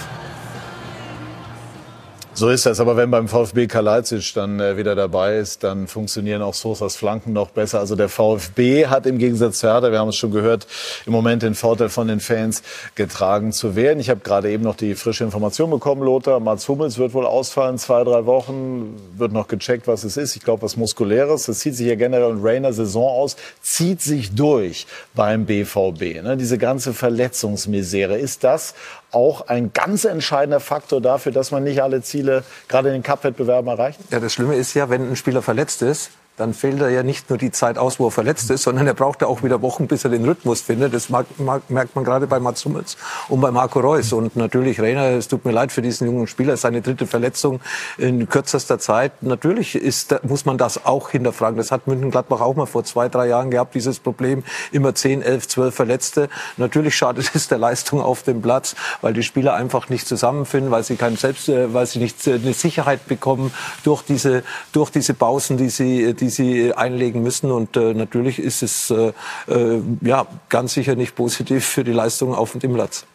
So 2.38 2.50
ist 2.50 2.68
das. 2.68 2.80
Aber 2.80 2.96
wenn 2.98 3.10
beim 3.10 3.28
VfB 3.28 3.66
Kalajdzic 3.66 4.36
dann 4.36 4.60
äh, 4.60 4.78
wieder 4.78 4.94
dabei 4.94 5.38
ist, 5.38 5.64
dann 5.64 5.88
funktionieren 5.88 6.44
auch 6.44 6.54
Sosas 6.54 6.96
Flanken 6.96 7.34
noch 7.34 7.50
besser. 7.50 7.80
Also 7.80 7.96
der 7.96 8.10
VfB 8.10 8.86
hat 8.86 9.08
im 9.08 9.18
Gegensatz 9.18 9.58
zu 9.58 9.68
Hertha, 9.68 9.92
wir 9.92 9.98
haben 9.98 10.10
es 10.10 10.18
schon 10.18 10.30
gehört, 10.30 10.68
im 11.08 11.14
Moment 11.14 11.42
den 11.42 11.56
Vorteil 11.56 11.90
von 11.90 12.08
den 12.08 12.20
Fans 12.20 12.62
getragen 12.94 13.54
zu 13.54 13.76
werden. 13.76 14.00
Ich 14.00 14.12
habe 14.12 14.20
gerade 14.20 14.52
eben 14.52 14.64
noch 14.64 14.76
die 14.76 14.94
frische 14.94 15.24
Information 15.24 15.72
bekommen, 15.72 16.04
Lothar. 16.04 16.40
Mats 16.40 16.68
Hummels 16.68 17.00
wird 17.00 17.16
wohl 17.16 17.26
ausfallen, 17.26 17.80
zwei, 17.80 18.04
drei 18.04 18.28
Wochen. 18.28 19.02
Wird 19.18 19.32
noch 19.32 19.48
gecheckt, 19.48 19.88
was 19.88 20.04
es 20.04 20.16
ist. 20.16 20.36
Ich 20.36 20.44
glaube, 20.44 20.62
was 20.62 20.78
Muskuläres. 20.78 21.48
Das 21.48 21.58
zieht 21.58 21.76
sich 21.76 21.88
ja 21.88 21.96
generell 21.96 22.30
in 22.30 22.42
Rainer 22.44 22.72
Saison 22.72 23.10
aus, 23.10 23.36
zieht 23.64 24.00
sich 24.00 24.36
durch 24.36 24.86
beim 25.16 25.48
BVB. 25.48 26.22
Ne? 26.22 26.38
Diese 26.38 26.60
ganze 26.60 26.94
Verletzungsmisere. 26.94 28.16
Ist 28.16 28.44
das 28.44 28.76
auch 29.18 29.48
ein 29.48 29.74
ganz 29.74 30.06
entscheidender 30.06 30.60
Faktor 30.60 31.02
dafür, 31.02 31.32
dass 31.32 31.50
man 31.50 31.64
nicht 31.64 31.82
alle 31.82 32.04
Ziele 32.04 32.44
gerade 32.68 32.90
in 32.90 32.94
den 32.94 33.04
Cup-Wettbewerben 33.04 33.68
erreicht? 33.68 34.00
Ja, 34.12 34.20
das 34.20 34.34
Schlimme 34.34 34.56
ist 34.56 34.76
ja, 34.76 34.90
wenn 34.90 35.10
ein 35.10 35.16
Spieler 35.16 35.42
verletzt 35.42 35.82
ist, 35.82 36.12
dann 36.38 36.54
fällt 36.54 36.80
er 36.82 36.90
ja 36.90 37.02
nicht 37.02 37.30
nur 37.30 37.40
die 37.40 37.52
Zeit 37.52 37.80
aus, 37.80 38.00
wo 38.00 38.08
er 38.08 38.12
verletzt 38.12 38.52
ist, 38.52 38.64
sondern 38.64 38.86
er 38.86 38.94
braucht 38.94 39.22
ja 39.22 39.28
auch 39.28 39.42
wieder 39.42 39.64
Wochen, 39.64 39.88
bis 39.88 40.04
er 40.04 40.12
den 40.12 40.24
Rhythmus 40.24 40.62
findet. 40.62 40.94
Das 40.94 41.10
mag, 41.10 41.26
mag, 41.40 41.68
merkt 41.70 41.96
man 41.96 42.06
gerade 42.06 42.28
bei 42.28 42.40
Mats 42.40 42.64
Hummels 42.64 42.96
und 43.28 43.42
bei 43.42 43.50
Marco 43.50 43.80
Reus. 43.80 44.14
Und 44.14 44.36
natürlich, 44.36 44.80
Rainer, 44.80 45.10
es 45.10 45.28
tut 45.28 45.46
mir 45.46 45.52
leid 45.52 45.72
für 45.72 45.82
diesen 45.82 46.06
jungen 46.06 46.28
Spieler, 46.28 46.56
seine 46.56 46.82
dritte 46.82 47.08
Verletzung 47.08 47.60
in 47.98 48.30
kürzester 48.30 48.78
Zeit. 48.78 49.24
Natürlich 49.24 49.76
ist, 49.76 50.24
muss 50.24 50.46
man 50.46 50.60
das 50.60 50.86
auch 50.86 51.10
hinterfragen. 51.10 51.58
Das 51.58 51.72
hat 51.72 51.88
München-Gladbach 51.88 52.42
auch 52.42 52.56
mal 52.56 52.68
vor 52.68 52.84
zwei, 52.84 53.10
drei 53.10 53.28
Jahren 53.28 53.50
gehabt, 53.50 53.74
dieses 53.74 54.00
Problem. 54.00 54.44
Immer 54.72 54.94
10, 54.94 55.24
11, 55.24 55.48
12 55.48 55.76
Verletzte. 55.76 56.30
Natürlich 56.58 56.96
schadet 56.96 57.32
es 57.34 57.48
der 57.48 57.58
Leistung 57.58 58.00
auf 58.00 58.22
dem 58.22 58.44
Platz, 58.44 58.76
weil 59.02 59.14
die 59.14 59.24
Spieler 59.24 59.56
einfach 59.56 59.90
nicht 59.90 60.08
zusammenfinden, 60.08 60.70
weil 60.70 60.84
sie 60.84 60.98
kein 60.98 61.16
Selbst, 61.16 61.50
äh, 61.50 61.74
weil 61.74 61.88
sie 61.88 61.98
nicht 61.98 62.28
äh, 62.28 62.36
eine 62.36 62.54
Sicherheit 62.54 63.08
bekommen 63.08 63.52
durch 63.84 64.04
diese, 64.04 64.44
durch 64.72 64.92
diese 64.92 65.16
Pausen, 65.16 65.58
die 65.58 65.70
sie, 65.70 66.14
die 66.14 66.27
die 66.28 66.32
sie 66.32 66.74
einlegen 66.74 67.24
müssen. 67.24 67.52
Und 67.52 67.78
äh, 67.78 67.94
natürlich 67.94 68.40
ist 68.40 68.62
es 68.64 68.90
äh, 68.92 69.14
äh, 69.48 69.82
ja, 70.02 70.28
ganz 70.50 70.74
sicher 70.74 70.96
nicht 70.96 71.16
positiv 71.16 71.66
für 71.66 71.84
die 71.84 71.94
Leistung 71.94 72.36
auf 72.36 72.54
dem 72.54 72.74
Platz. 72.74 73.06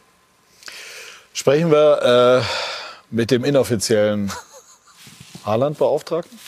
Sprechen 1.34 1.70
wir 1.70 2.42
äh, 2.42 3.14
mit 3.14 3.30
dem 3.30 3.44
inoffiziellen 3.44 4.32
Haaland-Beauftragten? 5.44 6.38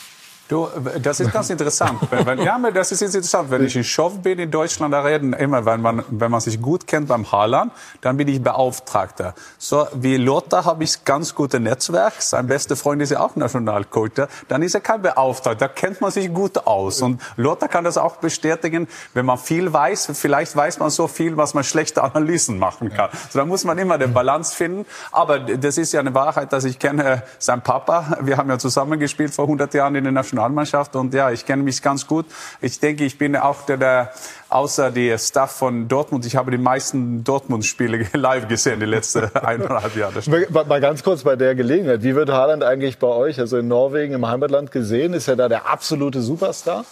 Du, 0.47 0.67
das 1.01 1.19
ist 1.19 1.33
ganz 1.33 1.49
interessant. 1.49 1.99
wenn, 2.11 2.39
ja, 2.39 2.59
das 2.71 2.91
ist 2.91 3.01
interessant. 3.01 3.49
Wenn 3.49 3.65
ich 3.65 3.75
in 3.75 3.83
Schoff 3.83 4.21
bin 4.21 4.37
in 4.37 4.51
Deutschland, 4.51 4.93
da 4.93 5.01
reden 5.01 5.33
immer, 5.33 5.65
wenn 5.65 5.81
man, 5.81 6.03
wenn 6.09 6.29
man 6.29 6.39
sich 6.39 6.61
gut 6.61 6.85
kennt 6.85 7.07
beim 7.07 7.31
Haaland, 7.31 7.71
dann 8.01 8.15
bin 8.15 8.27
ich 8.27 8.43
Beauftragter. 8.43 9.33
So 9.57 9.87
wie 9.93 10.17
Lothar 10.17 10.65
habe 10.65 10.83
ich 10.83 11.03
ganz 11.03 11.33
gutes 11.33 11.59
Netzwerk. 11.59 12.13
Sein 12.19 12.45
bester 12.45 12.75
Freund 12.75 13.01
ist 13.01 13.09
ja 13.09 13.21
auch 13.21 13.35
Nationalcoach. 13.35 14.27
Dann 14.47 14.61
ist 14.61 14.75
er 14.75 14.81
kein 14.81 15.01
Beauftragter. 15.01 15.67
Da 15.67 15.67
kennt 15.67 15.99
man 15.99 16.11
sich 16.11 16.31
gut 16.31 16.67
aus. 16.67 17.01
Und 17.01 17.23
Lothar 17.37 17.67
kann 17.67 17.83
das 17.83 17.97
auch 17.97 18.17
bestätigen. 18.17 18.87
Wenn 19.15 19.25
man 19.25 19.39
viel 19.39 19.73
weiß, 19.73 20.11
vielleicht 20.13 20.55
weiß 20.55 20.77
man 20.77 20.91
so 20.91 21.07
viel, 21.07 21.37
was 21.37 21.55
man 21.55 21.63
schlechte 21.63 22.03
Analysen 22.03 22.59
machen 22.59 22.93
kann. 22.93 23.09
So, 23.31 23.39
da 23.39 23.45
muss 23.45 23.63
man 23.63 23.79
immer 23.79 23.97
den 23.97 24.13
Balance 24.13 24.55
finden. 24.55 24.85
Aber 25.11 25.39
das 25.39 25.79
ist 25.79 25.91
ja 25.91 26.01
eine 26.01 26.13
Wahrheit, 26.13 26.53
dass 26.53 26.65
ich 26.65 26.77
kenne 26.77 27.23
seinen 27.39 27.63
Papa. 27.63 28.19
Wir 28.21 28.37
haben 28.37 28.49
ja 28.51 28.59
zusammen 28.59 28.99
gespielt 28.99 29.33
vor 29.33 29.45
100 29.45 29.73
Jahren 29.73 29.95
in 29.95 30.03
der 30.03 30.13
Nationalmannschaft. 30.13 30.34
Nationalmannschaft 30.35 30.95
und 30.95 31.13
ja, 31.13 31.31
ich 31.31 31.45
kenne 31.45 31.63
mich 31.63 31.81
ganz 31.81 32.05
gut. 32.05 32.25
Ich 32.61 32.79
denke, 32.79 33.05
ich 33.05 33.17
bin 33.17 33.35
auch 33.35 33.65
der, 33.65 33.77
der 33.77 34.11
außer 34.49 34.91
der 34.91 35.17
Staff 35.17 35.51
von 35.51 35.87
Dortmund, 35.87 36.25
ich 36.25 36.35
habe 36.35 36.51
die 36.51 36.57
meisten 36.57 37.23
Dortmund-Spiele 37.23 38.07
live 38.13 38.47
gesehen 38.47 38.79
die 38.79 38.85
letzten 38.85 39.23
eineinhalb 39.35 39.95
Jahre. 39.95 40.21
Mal 40.67 40.81
ganz 40.81 41.03
kurz 41.03 41.23
bei 41.23 41.35
der 41.35 41.55
Gelegenheit, 41.55 42.03
wie 42.03 42.15
wird 42.15 42.29
Haaland 42.29 42.63
eigentlich 42.63 42.99
bei 42.99 43.07
euch, 43.07 43.39
also 43.39 43.57
in 43.57 43.67
Norwegen 43.67 44.13
im 44.13 44.27
Heimatland 44.27 44.71
gesehen? 44.71 45.13
Ist 45.13 45.27
er 45.27 45.35
da 45.35 45.49
der 45.49 45.69
absolute 45.69 46.21
Superstar? 46.21 46.85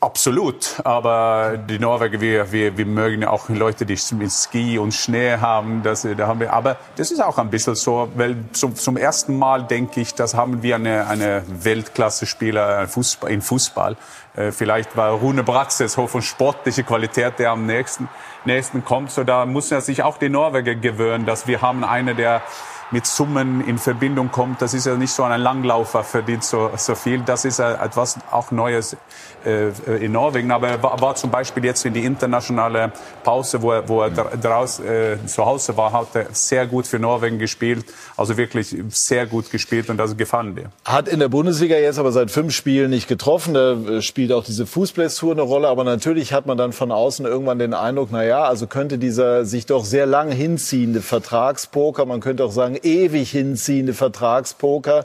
Absolut, 0.00 0.80
aber 0.84 1.58
die 1.58 1.80
Norweger, 1.80 2.20
wir, 2.20 2.52
wir, 2.52 2.78
wir 2.78 2.86
mögen 2.86 3.22
ja 3.22 3.30
auch 3.30 3.48
Leute, 3.48 3.84
die 3.84 3.96
Ski 3.96 4.78
und 4.78 4.94
Schnee 4.94 5.38
haben. 5.38 5.82
Das, 5.82 6.06
da 6.16 6.28
haben 6.28 6.38
wir, 6.38 6.52
aber 6.52 6.76
das 6.94 7.10
ist 7.10 7.20
auch 7.20 7.36
ein 7.36 7.50
bisschen 7.50 7.74
so, 7.74 8.08
weil 8.14 8.36
zum, 8.52 8.76
zum 8.76 8.96
ersten 8.96 9.36
Mal 9.36 9.64
denke 9.64 10.00
ich, 10.00 10.14
das 10.14 10.34
haben 10.34 10.62
wir 10.62 10.76
eine, 10.76 11.08
eine 11.08 11.42
Weltklasse-Spieler 11.48 12.86
Fußball, 12.86 13.28
in 13.32 13.42
Fußball. 13.42 13.96
Äh, 14.36 14.52
vielleicht 14.52 14.96
war 14.96 15.10
Rune 15.14 15.42
Bratzes 15.42 15.94
so 15.94 16.06
von 16.06 16.22
sportlicher 16.22 16.84
Qualität, 16.84 17.40
der 17.40 17.50
am 17.50 17.66
nächsten, 17.66 18.08
nächsten 18.44 18.84
kommt. 18.84 19.10
So 19.10 19.24
da 19.24 19.46
muss 19.46 19.72
er 19.72 19.80
sich 19.80 20.04
auch 20.04 20.18
die 20.18 20.28
Norweger 20.28 20.76
gewöhnen, 20.76 21.26
dass 21.26 21.48
wir 21.48 21.60
haben 21.60 21.82
eine 21.82 22.14
der 22.14 22.42
mit 22.90 23.06
Summen 23.06 23.66
in 23.66 23.78
Verbindung 23.78 24.30
kommt. 24.30 24.62
Das 24.62 24.74
ist 24.74 24.86
ja 24.86 24.94
nicht 24.94 25.12
so 25.12 25.22
ein 25.22 25.40
Langlaufer, 25.40 26.04
verdient 26.04 26.44
so, 26.44 26.70
so 26.76 26.94
viel. 26.94 27.20
Das 27.20 27.44
ist 27.44 27.58
etwas 27.58 28.18
auch 28.30 28.50
Neues 28.50 28.96
äh, 29.44 29.70
in 30.04 30.12
Norwegen. 30.12 30.50
Aber 30.50 30.68
er 30.68 30.82
war, 30.82 31.00
war, 31.00 31.14
zum 31.14 31.30
Beispiel 31.30 31.64
jetzt 31.64 31.84
in 31.84 31.94
die 31.94 32.04
internationale 32.04 32.92
Pause, 33.22 33.60
wo 33.62 33.72
er, 33.72 33.88
wo 33.88 34.02
er 34.02 34.10
draus, 34.10 34.80
äh, 34.80 35.18
zu 35.26 35.44
Hause 35.44 35.76
war, 35.76 35.92
hat 35.92 36.08
er 36.14 36.26
sehr 36.32 36.66
gut 36.66 36.86
für 36.86 36.98
Norwegen 36.98 37.38
gespielt. 37.38 37.84
Also 38.16 38.36
wirklich 38.36 38.74
sehr 38.88 39.26
gut 39.26 39.50
gespielt 39.50 39.90
und 39.90 39.96
das 39.98 40.16
gefallen 40.16 40.54
dir. 40.56 40.70
Hat 40.84 41.08
in 41.08 41.20
der 41.20 41.28
Bundesliga 41.28 41.76
jetzt 41.76 41.98
aber 41.98 42.12
seit 42.12 42.30
fünf 42.30 42.54
Spielen 42.54 42.90
nicht 42.90 43.08
getroffen. 43.08 43.54
Da 43.54 43.72
äh, 43.72 44.02
spielt 44.02 44.32
auch 44.32 44.44
diese 44.44 44.66
Fußballtour 44.66 45.32
eine 45.32 45.42
Rolle. 45.42 45.68
Aber 45.68 45.84
natürlich 45.84 46.32
hat 46.32 46.46
man 46.46 46.56
dann 46.56 46.72
von 46.72 46.90
außen 46.90 47.26
irgendwann 47.26 47.58
den 47.58 47.74
Eindruck, 47.74 48.08
na 48.10 48.24
ja, 48.24 48.44
also 48.44 48.66
könnte 48.66 48.98
dieser 48.98 49.44
sich 49.44 49.66
doch 49.66 49.84
sehr 49.84 50.06
lang 50.06 50.30
hinziehende 50.30 51.00
Vertragspoker, 51.00 52.06
man 52.06 52.20
könnte 52.20 52.44
auch 52.44 52.52
sagen 52.52 52.77
ewig 52.84 53.30
hinziehende 53.30 53.94
Vertragspoker, 53.94 55.04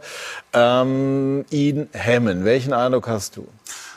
ähm, 0.53 1.45
ihn 1.49 1.89
hemmen. 1.93 2.45
Welchen 2.45 2.73
Eindruck 2.73 3.07
hast 3.07 3.37
du? 3.37 3.47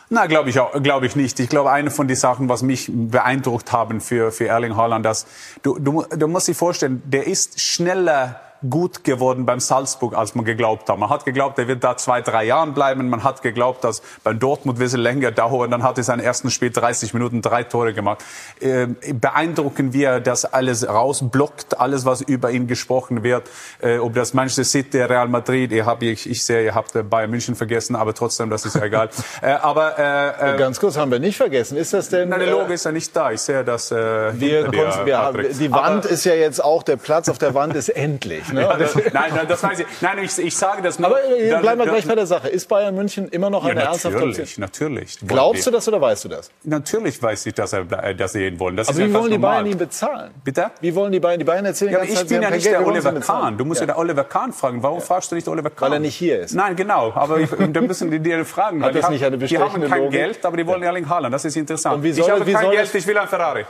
Na, 0.08 0.26
glaube 0.26 0.50
ich, 0.50 0.58
glaube 0.82 1.06
ich 1.06 1.16
nicht. 1.16 1.40
Ich 1.40 1.48
glaube, 1.48 1.72
eine 1.72 1.90
von 1.90 2.06
den 2.06 2.16
Sachen, 2.16 2.48
was 2.48 2.62
mich 2.62 2.88
beeindruckt 2.92 3.72
haben 3.72 4.00
für, 4.00 4.30
für 4.30 4.46
Erling 4.46 4.76
Haaland, 4.76 5.04
dass 5.04 5.26
du, 5.62 5.78
du, 5.80 6.04
du 6.04 6.28
musst 6.28 6.46
dir 6.46 6.54
vorstellen, 6.54 7.02
der 7.04 7.26
ist 7.26 7.60
schneller 7.60 8.40
gut 8.68 9.04
geworden 9.04 9.46
beim 9.46 9.60
Salzburg, 9.60 10.16
als 10.16 10.34
man 10.34 10.44
geglaubt 10.44 10.88
hat. 10.88 10.98
Man 10.98 11.10
hat 11.10 11.24
geglaubt, 11.24 11.58
er 11.58 11.68
wird 11.68 11.84
da 11.84 11.96
zwei, 11.96 12.20
drei 12.20 12.44
Jahren 12.44 12.74
bleiben. 12.74 13.08
Man 13.08 13.24
hat 13.24 13.42
geglaubt, 13.42 13.84
dass 13.84 14.02
beim 14.24 14.38
Dortmund 14.38 14.78
wird 14.78 14.88
es 14.88 14.96
länger 14.96 15.30
dauern. 15.30 15.70
Dann 15.70 15.82
hat 15.82 15.98
er 15.98 16.04
seinen 16.04 16.20
ersten 16.20 16.50
Spiel 16.50 16.70
30 16.70 17.14
Minuten 17.14 17.42
drei 17.42 17.64
Tore 17.64 17.94
gemacht. 17.94 18.24
Äh, 18.60 18.86
beeindruckend, 19.12 19.92
wie 19.92 20.04
er 20.04 20.20
das 20.20 20.44
alles 20.44 20.88
rausblockt, 20.88 21.78
alles, 21.78 22.04
was 22.04 22.20
über 22.22 22.50
ihn 22.50 22.66
gesprochen 22.66 23.22
wird. 23.22 23.50
Äh, 23.80 23.98
ob 23.98 24.14
das 24.14 24.34
Manchester 24.34 24.64
City, 24.64 25.02
Real 25.02 25.28
Madrid, 25.28 25.72
ihr 25.72 25.86
habt, 25.86 26.02
ich, 26.02 26.28
ich 26.28 26.44
sehe, 26.44 26.64
ihr 26.64 26.74
habt 26.74 26.92
Bayern 27.10 27.30
München 27.30 27.54
vergessen, 27.54 27.96
aber 27.96 28.14
trotzdem, 28.14 28.50
das 28.50 28.64
ist 28.64 28.76
ja 28.76 28.84
egal. 28.84 29.10
äh, 29.42 29.52
aber 29.52 29.98
äh, 29.98 30.54
äh, 30.54 30.58
ganz 30.58 30.80
kurz 30.80 30.96
haben 30.96 31.10
wir 31.10 31.18
nicht 31.18 31.36
vergessen. 31.36 31.76
Ist 31.76 31.92
das 31.92 32.08
denn? 32.08 32.30
Nein, 32.30 32.40
der 32.40 32.50
Logo 32.50 32.72
ist 32.72 32.84
ja 32.84 32.92
nicht 32.92 33.14
da. 33.14 33.30
Ich 33.32 33.40
sehe 33.40 33.64
das. 33.64 33.90
Äh, 33.90 33.96
wir, 34.40 34.72
wir, 34.72 35.44
die 35.58 35.70
Wand 35.70 36.04
aber, 36.04 36.10
ist 36.10 36.24
ja 36.24 36.34
jetzt 36.34 36.62
auch 36.62 36.82
der 36.82 36.96
Platz 36.96 37.28
auf 37.28 37.38
der 37.38 37.54
Wand 37.54 37.74
ist 37.74 37.88
endlich. 37.96 38.45
Ne? 38.52 38.62
Ja, 38.62 38.76
das, 38.76 38.94
nein, 38.94 39.32
nein, 39.34 39.46
das 39.48 39.62
weiß 39.62 39.80
ich. 39.80 39.86
Nein, 40.00 40.18
ich, 40.22 40.38
ich 40.38 40.56
sage 40.56 40.82
das 40.82 40.98
nur. 40.98 41.08
Aber 41.08 41.24
äh, 41.24 41.58
bleiben 41.60 41.80
wir 41.80 41.86
gleich 41.86 42.06
bei 42.06 42.14
der 42.14 42.26
Sache. 42.26 42.48
Ist 42.48 42.68
Bayern 42.68 42.94
München 42.94 43.28
immer 43.28 43.50
noch 43.50 43.64
eine 43.64 43.80
ja, 43.80 43.86
ernsthafte 43.86 44.18
Natürlich, 44.18 44.58
natürlich. 44.58 45.18
Glaubst 45.26 45.66
du 45.66 45.70
das 45.70 45.86
oder 45.88 46.00
weißt 46.00 46.24
du 46.24 46.28
das? 46.28 46.50
Natürlich 46.64 47.22
weiß 47.22 47.46
ich, 47.46 47.54
dass, 47.54 47.72
er, 47.72 47.84
dass 47.84 48.32
sie 48.32 48.46
ihn 48.46 48.58
wollen. 48.58 48.76
Das 48.76 48.88
aber 48.88 48.98
wie 48.98 49.12
wollen 49.12 49.30
die 49.30 49.38
Bayern 49.38 49.66
ihn 49.66 49.78
bezahlen? 49.78 50.30
Bitte? 50.44 50.70
Wie 50.80 50.94
wollen 50.94 51.12
die 51.12 51.20
Bayern? 51.20 51.38
Die 51.38 51.44
Bayern 51.44 51.64
erzählen 51.64 51.92
ja, 51.92 52.02
ich 52.02 52.26
bin 52.26 52.42
ja 52.42 52.50
nicht 52.50 52.66
der 52.66 52.86
Oliver 52.86 53.12
Kahn. 53.12 53.56
Du 53.56 53.64
musst 53.64 53.80
ja. 53.80 53.86
der 53.86 53.98
Oliver 53.98 54.24
Kahn 54.24 54.52
fragen. 54.52 54.82
Warum 54.82 55.00
fragst 55.00 55.30
du 55.30 55.34
nicht 55.34 55.48
Oliver 55.48 55.70
Kahn? 55.70 55.90
Weil 55.90 55.96
er 55.98 56.00
nicht 56.00 56.16
hier 56.16 56.40
ist. 56.40 56.54
Nein, 56.54 56.76
genau. 56.76 57.12
Aber 57.14 57.38
dann 57.40 57.86
müssen 57.86 58.10
die 58.10 58.20
dir 58.20 58.44
fragen. 58.44 58.82
Hat 58.84 58.94
das 58.94 59.10
nicht 59.10 59.24
eine 59.24 59.38
die 59.38 59.58
haben 59.58 59.82
kein? 59.88 60.10
Geld, 60.10 60.44
aber 60.44 60.56
die 60.56 60.66
wollen 60.66 60.82
Erling 60.82 61.08
Haaland. 61.08 61.34
Das 61.34 61.44
ist 61.44 61.56
interessant. 61.56 61.96
Und 61.96 62.02
wie 62.02 62.12
soll, 62.12 62.24
ich 62.24 62.30
habe 62.30 62.52
kein 62.52 62.70
Geld, 62.70 62.94
ich 62.94 63.06
will 63.06 63.18
ein 63.18 63.28
Ferrari 63.28 63.66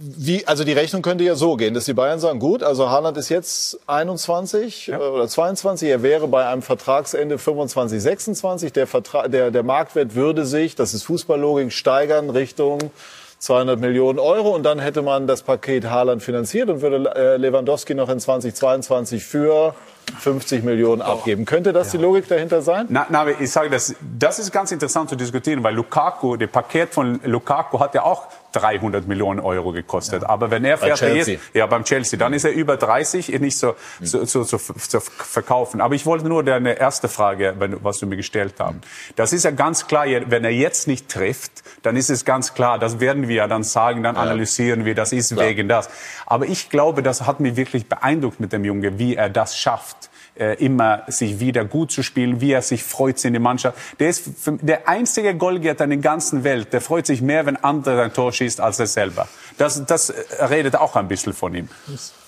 wie, 0.00 0.46
also 0.46 0.62
die 0.62 0.72
Rechnung 0.72 1.02
könnte 1.02 1.24
ja 1.24 1.34
so 1.34 1.56
gehen, 1.56 1.74
dass 1.74 1.84
die 1.84 1.92
Bayern 1.92 2.20
sagen, 2.20 2.38
gut, 2.38 2.62
also 2.62 2.88
Haaland 2.88 3.16
ist 3.16 3.30
jetzt 3.30 3.80
21 3.88 4.88
ja. 4.88 5.00
oder 5.00 5.26
22, 5.26 5.88
er 5.88 6.02
wäre 6.04 6.28
bei 6.28 6.46
einem 6.46 6.62
Vertragsende 6.62 7.36
25, 7.36 8.00
26. 8.00 8.72
Der, 8.72 8.86
Vertrag, 8.86 9.32
der, 9.32 9.50
der 9.50 9.62
Marktwert 9.64 10.14
würde 10.14 10.46
sich, 10.46 10.76
das 10.76 10.94
ist 10.94 11.02
Fußballlogik, 11.02 11.72
steigern 11.72 12.30
Richtung 12.30 12.92
200 13.40 13.80
Millionen 13.80 14.18
Euro 14.20 14.54
und 14.54 14.64
dann 14.64 14.78
hätte 14.78 15.02
man 15.02 15.26
das 15.26 15.42
Paket 15.42 15.86
Haaland 15.90 16.22
finanziert 16.22 16.70
und 16.70 16.80
würde 16.80 17.12
äh, 17.14 17.36
Lewandowski 17.36 17.94
noch 17.94 18.08
in 18.08 18.20
2022 18.20 19.24
für 19.24 19.74
50 20.20 20.64
Millionen 20.64 21.02
abgeben. 21.02 21.44
Könnte 21.44 21.72
das 21.72 21.92
ja. 21.92 21.98
die 21.98 22.04
Logik 22.04 22.28
dahinter 22.28 22.62
sein? 22.62 22.86
Na, 22.88 23.06
na, 23.10 23.26
ich 23.28 23.50
sage 23.50 23.70
das, 23.70 23.94
das 24.18 24.38
ist 24.38 24.52
ganz 24.52 24.72
interessant 24.72 25.10
zu 25.10 25.16
diskutieren, 25.16 25.62
weil 25.62 25.74
Lukaku, 25.74 26.36
das 26.36 26.50
Paket 26.50 26.94
von 26.94 27.20
Lukaku 27.24 27.78
hat 27.78 27.94
ja 27.94 28.02
auch 28.02 28.26
300 28.58 29.06
Millionen 29.06 29.40
Euro 29.40 29.72
gekostet. 29.72 30.22
Ja. 30.22 30.28
Aber 30.28 30.50
wenn 30.50 30.64
er 30.64 30.78
fertig 30.78 31.28
ist, 31.28 31.40
ja, 31.54 31.66
beim 31.66 31.84
Chelsea, 31.84 32.18
dann 32.18 32.32
ist 32.32 32.44
er 32.44 32.52
über 32.52 32.76
30, 32.76 33.40
nicht 33.40 33.56
so, 33.56 33.74
mhm. 34.00 34.06
so, 34.06 34.24
so, 34.24 34.42
so, 34.42 34.58
so 34.58 35.00
verkaufen. 35.00 35.80
Aber 35.80 35.94
ich 35.94 36.06
wollte 36.06 36.28
nur 36.28 36.44
deine 36.44 36.78
erste 36.78 37.08
Frage, 37.08 37.54
was 37.82 37.98
du 37.98 38.06
mir 38.06 38.16
gestellt 38.16 38.54
hast. 38.58 38.74
Das 39.16 39.32
ist 39.32 39.44
ja 39.44 39.50
ganz 39.50 39.86
klar, 39.86 40.06
wenn 40.26 40.44
er 40.44 40.50
jetzt 40.50 40.88
nicht 40.88 41.08
trifft, 41.08 41.62
dann 41.82 41.96
ist 41.96 42.10
es 42.10 42.24
ganz 42.24 42.54
klar, 42.54 42.78
das 42.78 43.00
werden 43.00 43.28
wir 43.28 43.36
ja 43.36 43.46
dann 43.46 43.62
sagen, 43.62 44.02
dann 44.02 44.16
analysieren 44.16 44.84
wir, 44.84 44.94
das 44.94 45.12
ist 45.12 45.34
klar. 45.34 45.46
wegen 45.46 45.68
das. 45.68 45.88
Aber 46.26 46.46
ich 46.46 46.70
glaube, 46.70 47.02
das 47.02 47.26
hat 47.26 47.40
mich 47.40 47.56
wirklich 47.56 47.88
beeindruckt 47.88 48.40
mit 48.40 48.52
dem 48.52 48.64
Junge, 48.64 48.98
wie 48.98 49.16
er 49.16 49.28
das 49.28 49.56
schafft 49.56 50.07
äh, 50.38 50.54
immer 50.64 51.02
sich 51.08 51.40
wieder 51.40 51.64
gut 51.64 51.90
zu 51.92 52.02
spielen, 52.02 52.40
wie 52.40 52.52
er 52.52 52.62
sich 52.62 52.84
freut 52.84 53.24
in 53.24 53.32
die 53.32 53.38
Mannschaft. 53.38 53.76
Der 53.98 54.08
ist 54.08 54.24
der 54.46 54.88
einzige 54.88 55.34
Goalgetter 55.34 55.84
in 55.84 55.90
der 55.90 55.98
ganzen 55.98 56.44
Welt, 56.44 56.72
der 56.72 56.80
freut 56.80 57.06
sich 57.06 57.22
mehr, 57.22 57.46
wenn 57.46 57.56
andere 57.56 58.02
ein 58.02 58.12
Tor 58.12 58.32
schießt, 58.32 58.60
als 58.60 58.78
er 58.78 58.86
selber. 58.86 59.28
Das, 59.56 59.84
das 59.86 60.12
redet 60.50 60.76
auch 60.76 60.96
ein 60.96 61.08
bisschen 61.08 61.32
von 61.32 61.54
ihm. 61.54 61.68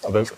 Aber 0.03 0.23
ich 0.23 0.33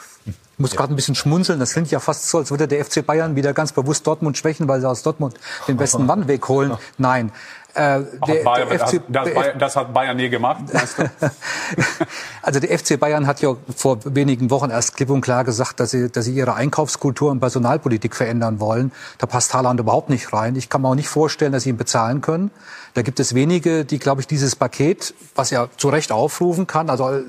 muss 0.58 0.72
gerade 0.76 0.92
ein 0.92 0.96
bisschen 0.96 1.14
schmunzeln. 1.14 1.58
Das 1.58 1.72
klingt 1.72 1.90
ja 1.90 2.00
fast 2.00 2.28
so, 2.28 2.38
als 2.38 2.50
würde 2.50 2.68
der 2.68 2.84
FC 2.84 3.04
Bayern 3.04 3.36
wieder 3.36 3.52
ganz 3.52 3.72
bewusst 3.72 4.06
Dortmund 4.06 4.38
schwächen, 4.38 4.68
weil 4.68 4.80
sie 4.80 4.88
aus 4.88 5.02
Dortmund 5.02 5.34
den 5.66 5.76
besten 5.76 6.06
Mann 6.06 6.28
wegholen. 6.28 6.76
Nein. 6.98 7.32
Äh, 7.74 8.00
der, 8.26 8.44
Bayern, 8.44 8.68
der 8.68 8.80
FC, 8.80 9.00
das, 9.08 9.24
das, 9.24 9.34
Bayern, 9.34 9.58
das, 9.58 9.76
hat 9.76 9.94
Bayern 9.94 10.16
nie 10.16 10.28
gemacht, 10.28 10.64
also 12.42 12.60
der 12.60 12.78
FC 12.78 13.00
Bayern 13.00 13.26
hat 13.26 13.40
ja 13.40 13.56
vor 13.74 13.98
wenigen 14.04 14.50
Wochen 14.50 14.68
erst 14.68 14.94
klipp 14.96 15.08
und 15.08 15.22
klar 15.22 15.44
gesagt, 15.44 15.80
dass 15.80 15.90
sie, 15.90 16.10
dass 16.10 16.26
sie 16.26 16.34
ihre 16.34 16.54
Einkaufskultur 16.54 17.30
und 17.30 17.40
Personalpolitik 17.40 18.14
verändern 18.14 18.60
wollen. 18.60 18.92
Da 19.16 19.26
passt 19.26 19.54
Haaland 19.54 19.80
überhaupt 19.80 20.10
nicht 20.10 20.34
rein. 20.34 20.54
Ich 20.56 20.68
kann 20.68 20.82
mir 20.82 20.88
auch 20.88 20.94
nicht 20.94 21.08
vorstellen, 21.08 21.52
dass 21.52 21.62
sie 21.62 21.70
ihn 21.70 21.78
bezahlen 21.78 22.20
können. 22.20 22.50
Da 22.94 23.00
gibt 23.00 23.20
es 23.20 23.34
wenige, 23.34 23.86
die, 23.86 23.98
glaube 23.98 24.20
ich, 24.20 24.26
dieses 24.26 24.54
Paket, 24.54 25.14
was 25.34 25.50
er 25.50 25.70
zu 25.78 25.88
Recht 25.88 26.12
aufrufen 26.12 26.66
kann, 26.66 26.90
also 26.90 27.22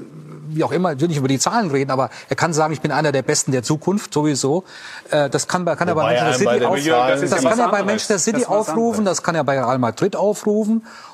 wie 0.49 0.63
auch 0.63 0.71
immer, 0.71 0.91
ich 0.93 0.99
will 0.99 1.07
nicht 1.07 1.17
über 1.17 1.27
die 1.27 1.39
Zahlen 1.39 1.71
reden, 1.71 1.89
aber 1.89 2.09
er 2.29 2.35
kann 2.35 2.53
sagen, 2.53 2.73
ich 2.73 2.81
bin 2.81 2.91
einer 2.91 3.11
der 3.11 3.21
Besten 3.21 3.51
der 3.51 3.63
Zukunft, 3.63 4.13
sowieso. 4.13 4.65
Äh, 5.09 5.29
das 5.29 5.47
kann, 5.47 5.65
kann 5.65 5.87
er 5.87 5.95
bei 5.95 6.03
Manchester 6.03 6.51
City, 6.51 6.65
auf, 6.65 6.75
das, 6.75 7.29
das 7.29 7.43
kann 7.43 7.59
er 7.59 7.69
bei 7.69 7.83
Manchester 7.83 8.19
City 8.19 8.45
aufrufen, 8.45 9.05
das 9.05 9.23
kann 9.23 9.35
er 9.35 9.43
bei 9.43 9.59
Real 9.59 9.79
Madrid 9.79 10.15
aufrufen. 10.15 10.32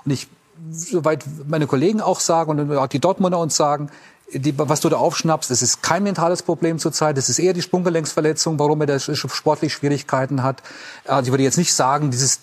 Und 0.05 0.11
ich, 0.11 0.27
soweit 0.71 1.23
meine 1.47 1.67
Kollegen 1.67 2.01
auch 2.01 2.19
sagen 2.19 2.51
und 2.51 2.77
auch 2.77 2.87
die 2.87 2.99
Dortmunder 2.99 3.39
uns 3.39 3.55
sagen, 3.55 3.89
die, 4.31 4.57
was 4.57 4.81
du 4.81 4.89
da 4.89 4.97
aufschnappst, 4.97 5.49
das 5.49 5.61
ist 5.61 5.81
kein 5.81 6.03
mentales 6.03 6.43
Problem 6.43 6.77
zurzeit. 6.77 7.17
Das 7.17 7.29
ist 7.29 7.39
eher 7.39 7.53
die 7.53 7.61
Sprunggelenksverletzung, 7.61 8.59
warum 8.59 8.81
er 8.81 8.87
da 8.87 8.99
sportlich 8.99 9.73
Schwierigkeiten 9.73 10.43
hat. 10.43 10.61
Also 11.05 11.27
ich 11.27 11.31
würde 11.31 11.43
jetzt 11.43 11.57
nicht 11.57 11.73
sagen, 11.73 12.11
dieses 12.11 12.39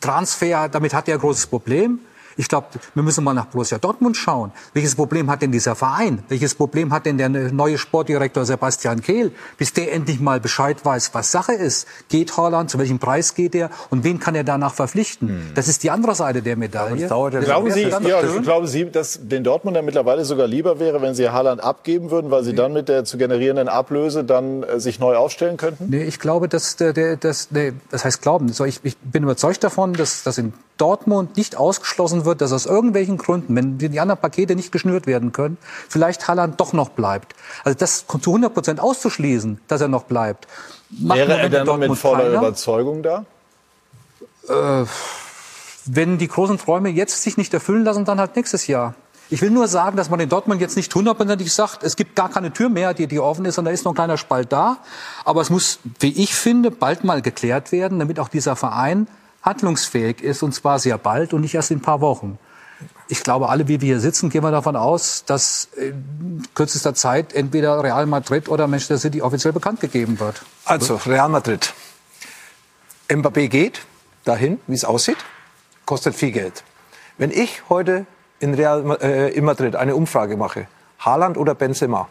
Transfer, 0.00 0.68
damit 0.68 0.94
hat 0.94 1.08
er 1.08 1.14
ein 1.14 1.20
großes 1.20 1.48
Problem. 1.48 2.00
Ich 2.36 2.48
glaube, 2.48 2.66
wir 2.94 3.02
müssen 3.02 3.24
mal 3.24 3.34
nach 3.34 3.46
Borussia 3.46 3.78
Dortmund 3.78 4.16
schauen. 4.16 4.52
Welches 4.72 4.94
Problem 4.94 5.30
hat 5.30 5.42
denn 5.42 5.52
dieser 5.52 5.74
Verein? 5.74 6.22
Welches 6.28 6.54
Problem 6.54 6.92
hat 6.92 7.06
denn 7.06 7.18
der 7.18 7.28
neue 7.28 7.78
Sportdirektor 7.78 8.44
Sebastian 8.44 9.00
Kehl? 9.02 9.32
Bis 9.58 9.72
der 9.72 9.92
endlich 9.92 10.20
mal 10.20 10.40
Bescheid 10.40 10.84
weiß, 10.84 11.14
was 11.14 11.30
Sache 11.30 11.52
ist. 11.52 11.86
Geht 12.08 12.36
Haaland, 12.36 12.70
zu 12.70 12.78
welchem 12.78 12.98
Preis 12.98 13.34
geht 13.34 13.54
er 13.54 13.70
und 13.90 14.04
wen 14.04 14.18
kann 14.18 14.34
er 14.34 14.44
danach 14.44 14.74
verpflichten? 14.74 15.28
Hm. 15.28 15.52
Das 15.54 15.68
ist 15.68 15.82
die 15.82 15.90
andere 15.90 16.14
Seite 16.14 16.42
der 16.42 16.56
Medaille. 16.56 17.06
Glauben 17.06 17.70
Sie, 17.70 17.82
ja, 17.82 18.22
glauben 18.42 18.66
Sie, 18.66 18.90
dass 18.90 19.20
den 19.22 19.44
Dortmunder 19.44 19.82
mittlerweile 19.82 20.24
sogar 20.24 20.46
lieber 20.46 20.78
wäre, 20.78 21.02
wenn 21.02 21.14
Sie 21.14 21.28
Haaland 21.28 21.62
abgeben 21.62 22.10
würden, 22.10 22.30
weil 22.30 22.44
Sie 22.44 22.50
nee. 22.50 22.56
dann 22.56 22.72
mit 22.72 22.88
der 22.88 23.04
zu 23.04 23.18
generierenden 23.18 23.68
Ablöse 23.68 24.24
dann 24.24 24.62
äh, 24.62 24.80
sich 24.80 24.98
neu 24.98 25.16
aufstellen 25.16 25.56
könnten? 25.56 25.86
Nee, 25.88 26.04
ich 26.04 26.18
glaube, 26.18 26.48
dass 26.48 26.76
der, 26.76 26.92
der 26.92 27.16
das, 27.16 27.48
nee, 27.50 27.72
das 27.90 28.04
heißt 28.04 28.22
glauben. 28.22 28.52
So, 28.52 28.64
ich, 28.64 28.80
ich 28.82 28.96
bin 28.98 29.22
überzeugt 29.22 29.62
davon, 29.64 29.92
dass, 29.94 30.22
dass 30.22 30.38
in 30.38 30.52
Dortmund 30.76 31.36
nicht 31.36 31.56
ausgeschlossen 31.56 32.24
wird, 32.24 32.40
dass 32.40 32.52
aus 32.52 32.66
irgendwelchen 32.66 33.16
Gründen, 33.16 33.54
wenn 33.54 33.78
die 33.78 34.00
anderen 34.00 34.20
Pakete 34.20 34.56
nicht 34.56 34.72
geschnürt 34.72 35.06
werden 35.06 35.32
können, 35.32 35.56
vielleicht 35.88 36.26
Haaland 36.26 36.60
doch 36.60 36.72
noch 36.72 36.88
bleibt. 36.90 37.34
Also 37.62 37.78
das 37.78 38.06
zu 38.06 38.30
100 38.30 38.52
Prozent 38.52 38.80
auszuschließen, 38.80 39.60
dass 39.68 39.80
er 39.80 39.88
noch 39.88 40.04
bleibt. 40.04 40.48
Wäre 40.90 41.38
er 41.38 41.48
denn 41.48 41.78
mit 41.78 41.96
voller 41.96 42.24
keiner. 42.24 42.38
Überzeugung 42.38 43.02
da? 43.02 43.24
Äh, 44.48 44.84
wenn 45.86 46.18
die 46.18 46.28
großen 46.28 46.58
Träume 46.58 46.88
jetzt 46.88 47.22
sich 47.22 47.36
nicht 47.36 47.54
erfüllen 47.54 47.84
lassen, 47.84 48.04
dann 48.04 48.18
halt 48.18 48.36
nächstes 48.36 48.66
Jahr. 48.66 48.94
Ich 49.30 49.40
will 49.40 49.50
nur 49.50 49.68
sagen, 49.68 49.96
dass 49.96 50.10
man 50.10 50.20
in 50.20 50.28
Dortmund 50.28 50.60
jetzt 50.60 50.76
nicht 50.76 50.94
hundertprozentig 50.94 51.52
sagt, 51.52 51.82
es 51.82 51.96
gibt 51.96 52.14
gar 52.14 52.28
keine 52.28 52.52
Tür 52.52 52.68
mehr, 52.68 52.92
die, 52.92 53.06
die 53.06 53.18
offen 53.18 53.44
ist 53.46 53.58
und 53.58 53.64
da 53.64 53.70
ist 53.70 53.84
noch 53.84 53.92
ein 53.92 53.94
kleiner 53.94 54.18
Spalt 54.18 54.52
da. 54.52 54.78
Aber 55.24 55.40
es 55.40 55.50
muss, 55.50 55.78
wie 56.00 56.12
ich 56.22 56.34
finde, 56.34 56.70
bald 56.70 57.04
mal 57.04 57.22
geklärt 57.22 57.72
werden, 57.72 57.98
damit 57.98 58.20
auch 58.20 58.28
dieser 58.28 58.54
Verein 58.54 59.08
handlungsfähig 59.44 60.22
ist, 60.22 60.42
und 60.42 60.52
zwar 60.52 60.78
sehr 60.78 60.98
bald 60.98 61.32
und 61.34 61.42
nicht 61.42 61.54
erst 61.54 61.70
in 61.70 61.78
ein 61.78 61.82
paar 61.82 62.00
Wochen. 62.00 62.38
Ich 63.08 63.22
glaube, 63.22 63.50
alle, 63.50 63.68
wie 63.68 63.80
wir 63.80 63.94
hier 63.94 64.00
sitzen, 64.00 64.30
gehen 64.30 64.42
wir 64.42 64.50
davon 64.50 64.76
aus, 64.76 65.24
dass 65.26 65.68
in 65.76 66.42
kürzester 66.54 66.94
Zeit 66.94 67.34
entweder 67.34 67.82
Real 67.82 68.06
Madrid 68.06 68.48
oder 68.48 68.66
Manchester 68.66 68.98
City 68.98 69.20
offiziell 69.20 69.52
bekannt 69.52 69.80
gegeben 69.80 70.18
wird. 70.18 70.42
Also, 70.64 70.96
Real 71.06 71.28
Madrid. 71.28 71.72
Mbappé 73.08 73.48
geht 73.48 73.82
dahin, 74.24 74.58
wie 74.66 74.74
es 74.74 74.84
aussieht, 74.84 75.18
kostet 75.84 76.14
viel 76.14 76.32
Geld. 76.32 76.64
Wenn 77.18 77.30
ich 77.30 77.68
heute 77.68 78.06
in, 78.40 78.54
Real, 78.54 78.98
äh, 79.02 79.30
in 79.34 79.44
Madrid 79.44 79.76
eine 79.76 79.94
Umfrage 79.94 80.36
mache, 80.36 80.66
Haaland 80.98 81.36
oder 81.36 81.54
Benzema? 81.54 82.08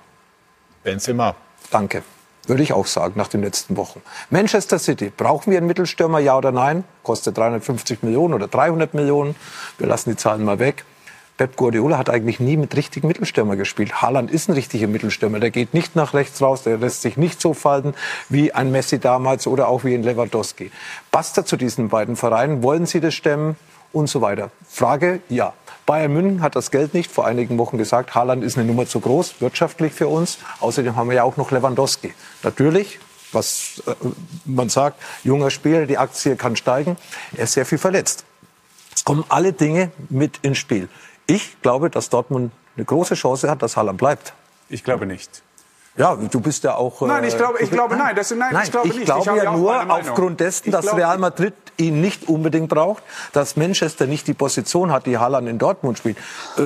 Benzema. 0.83 1.35
Danke. 1.71 2.03
Würde 2.45 2.63
ich 2.63 2.73
auch 2.73 2.87
sagen, 2.87 3.13
nach 3.15 3.29
den 3.29 3.41
letzten 3.41 3.77
Wochen. 3.77 4.01
Manchester 4.29 4.77
City, 4.77 5.11
brauchen 5.15 5.51
wir 5.51 5.57
einen 5.57 5.67
Mittelstürmer, 5.67 6.19
ja 6.19 6.37
oder 6.37 6.51
nein? 6.51 6.83
Kostet 7.01 7.37
350 7.37 8.03
Millionen 8.03 8.33
oder 8.33 8.47
300 8.47 8.93
Millionen. 8.93 9.35
Wir 9.77 9.87
lassen 9.87 10.09
die 10.09 10.17
Zahlen 10.17 10.43
mal 10.43 10.59
weg. 10.59 10.83
Pep 11.37 11.55
Guardiola 11.55 11.97
hat 11.97 12.09
eigentlich 12.09 12.39
nie 12.39 12.57
mit 12.57 12.75
richtigen 12.75 13.07
Mittelstürmer 13.07 13.55
gespielt. 13.55 14.01
Haaland 14.01 14.29
ist 14.29 14.49
ein 14.49 14.53
richtiger 14.53 14.87
Mittelstürmer. 14.87 15.39
Der 15.39 15.49
geht 15.49 15.73
nicht 15.73 15.95
nach 15.95 16.13
rechts 16.13 16.41
raus, 16.41 16.63
der 16.63 16.77
lässt 16.77 17.01
sich 17.01 17.17
nicht 17.17 17.41
so 17.41 17.53
falten 17.53 17.95
wie 18.29 18.51
ein 18.51 18.71
Messi 18.71 18.99
damals 18.99 19.47
oder 19.47 19.67
auch 19.67 19.83
wie 19.83 19.95
ein 19.95 20.03
Lewandowski. 20.03 20.71
Er 21.11 21.23
zu 21.23 21.57
diesen 21.57 21.89
beiden 21.89 22.15
Vereinen? 22.15 22.61
Wollen 22.61 22.85
Sie 22.85 22.99
das 22.99 23.15
stemmen? 23.15 23.55
Und 23.91 24.07
so 24.07 24.21
weiter. 24.21 24.49
Frage, 24.67 25.21
ja. 25.29 25.53
Bayern 25.85 26.13
München 26.13 26.41
hat 26.41 26.55
das 26.55 26.71
Geld 26.71 26.93
nicht. 26.93 27.11
Vor 27.11 27.25
einigen 27.25 27.57
Wochen 27.57 27.77
gesagt, 27.77 28.15
Haaland 28.15 28.43
ist 28.43 28.57
eine 28.57 28.65
Nummer 28.65 28.85
zu 28.85 28.99
groß, 28.99 29.41
wirtschaftlich 29.41 29.93
für 29.93 30.07
uns. 30.07 30.37
Außerdem 30.59 30.95
haben 30.95 31.09
wir 31.09 31.17
ja 31.17 31.23
auch 31.23 31.37
noch 31.37 31.51
Lewandowski. 31.51 32.13
Natürlich, 32.41 32.99
was 33.31 33.83
äh, 33.85 33.93
man 34.45 34.69
sagt, 34.69 35.01
junger 35.23 35.49
Spieler, 35.49 35.85
die 35.85 35.97
Aktie 35.97 36.35
kann 36.35 36.55
steigen. 36.55 36.97
Er 37.35 37.45
ist 37.45 37.53
sehr 37.53 37.65
viel 37.65 37.77
verletzt. 37.77 38.23
Es 38.95 39.03
kommen 39.03 39.25
alle 39.29 39.53
Dinge 39.53 39.91
mit 40.09 40.39
ins 40.43 40.57
Spiel. 40.57 40.87
Ich 41.25 41.61
glaube, 41.61 41.89
dass 41.89 42.09
Dortmund 42.09 42.51
eine 42.75 42.85
große 42.85 43.15
Chance 43.15 43.49
hat, 43.49 43.61
dass 43.61 43.75
Haaland 43.77 43.97
bleibt. 43.97 44.33
Ich 44.69 44.83
glaube 44.83 45.05
nicht. 45.05 45.43
Ja, 45.95 46.15
du 46.15 46.39
bist 46.39 46.63
ja 46.63 46.75
auch. 46.75 47.01
Nein, 47.01 47.23
ich 47.23 47.37
glaube, 47.37 47.59
ich 47.61 47.69
glaube 47.69 47.95
nein. 47.95 48.15
Das, 48.15 48.31
nein, 48.31 48.49
nein, 48.51 48.63
ich 48.63 48.71
glaube 48.71 48.87
ich 48.87 48.95
nicht. 48.95 49.05
Glaube 49.05 49.19
ich 49.19 49.25
glaube 49.25 49.43
ja 49.43 49.55
nur 49.55 49.91
aufgrund 49.91 50.39
dessen, 50.39 50.71
dass 50.71 50.95
Real 50.95 51.19
Madrid 51.19 51.53
ihn 51.77 52.01
nicht 52.01 52.27
unbedingt 52.27 52.69
braucht, 52.69 53.03
dass 53.31 53.55
Manchester 53.55 54.07
nicht 54.07 54.27
die 54.27 54.33
Position 54.33 54.91
hat, 54.91 55.05
die 55.05 55.17
Haaland 55.17 55.47
in 55.47 55.59
Dortmund 55.59 55.97
spielt. 55.97 56.17
Äh, 56.57 56.63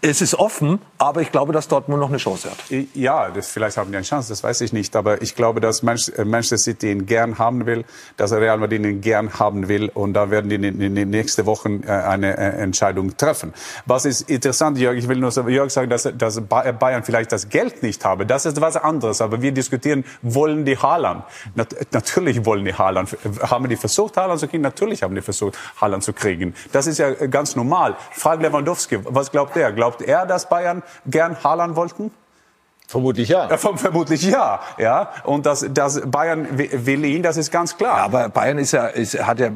es 0.00 0.20
ist 0.20 0.34
offen, 0.34 0.80
aber 0.98 1.22
ich 1.22 1.30
glaube, 1.30 1.52
dass 1.52 1.68
Dortmund 1.68 2.00
noch 2.00 2.08
eine 2.08 2.18
Chance 2.18 2.50
hat. 2.50 2.56
Ja, 2.94 3.30
das, 3.30 3.48
vielleicht 3.48 3.76
haben 3.76 3.90
die 3.90 3.96
eine 3.96 4.04
Chance, 4.04 4.28
das 4.28 4.42
weiß 4.42 4.60
ich 4.62 4.72
nicht. 4.72 4.96
Aber 4.96 5.22
ich 5.22 5.36
glaube, 5.36 5.60
dass 5.60 5.82
äh, 5.82 6.24
Manchester 6.24 6.58
City 6.58 6.90
ihn 6.90 7.06
gern 7.06 7.38
haben 7.38 7.66
will, 7.66 7.84
dass 8.16 8.32
Real 8.32 8.58
Madrid 8.58 8.84
ihn 8.84 9.00
gern 9.00 9.38
haben 9.38 9.68
will. 9.68 9.88
Und 9.94 10.14
da 10.14 10.30
werden 10.30 10.48
die 10.48 10.56
in 10.56 10.94
den 10.94 11.10
nächsten 11.10 11.46
Wochen 11.46 11.82
äh, 11.86 11.90
eine 11.90 12.36
Entscheidung 12.36 13.16
treffen. 13.16 13.54
Was 13.86 14.04
ist 14.04 14.28
interessant, 14.28 14.78
Jörg, 14.78 14.96
ich 14.96 15.08
will 15.08 15.18
nur 15.18 15.30
Jörg 15.48 15.70
sagen, 15.70 15.90
dass, 15.90 16.08
dass 16.16 16.40
Bayern 16.40 17.04
vielleicht 17.04 17.30
das 17.30 17.48
Geld 17.48 17.82
nicht 17.82 18.04
habe. 18.04 18.26
Das 18.26 18.46
ist 18.46 18.63
was 18.64 18.76
anderes. 18.76 19.20
Aber 19.20 19.40
wir 19.42 19.52
diskutieren, 19.52 20.04
wollen 20.22 20.64
die 20.64 20.76
Haaland? 20.76 21.24
natürlich 21.92 22.44
wollen 22.44 22.64
die 22.64 22.74
Haaland. 22.74 23.16
Haben 23.42 23.68
die 23.68 23.76
versucht, 23.76 24.16
Haaland 24.16 24.40
zu 24.40 24.48
kriegen? 24.48 24.62
Natürlich 24.62 25.02
haben 25.02 25.14
die 25.14 25.22
versucht, 25.22 25.56
Haaland 25.80 26.02
zu 26.02 26.12
kriegen. 26.12 26.54
Das 26.72 26.86
ist 26.86 26.98
ja 26.98 27.10
ganz 27.26 27.54
normal. 27.56 27.96
Frag 28.12 28.40
Lewandowski, 28.40 28.98
was 29.04 29.30
glaubt 29.30 29.56
er? 29.56 29.72
Glaubt 29.72 30.02
er, 30.02 30.26
dass 30.26 30.48
Bayern 30.48 30.82
gern 31.06 31.36
Haaland 31.44 31.76
wollten? 31.76 32.10
Vermutlich 32.94 33.28
ja. 33.28 33.48
ja. 33.50 33.56
Vermutlich 33.56 34.22
ja, 34.22 34.60
ja. 34.78 35.10
Und 35.24 35.46
dass, 35.46 35.66
dass 35.68 36.00
Bayern 36.08 36.46
will 36.56 37.04
ihn, 37.04 37.24
das 37.24 37.36
ist 37.36 37.50
ganz 37.50 37.76
klar. 37.76 37.96
Ja, 37.96 38.04
aber 38.04 38.28
Bayern 38.28 38.56
ist 38.56 38.70
ja, 38.70 38.86
ist, 38.86 39.18
hat 39.18 39.40
ja 39.40 39.50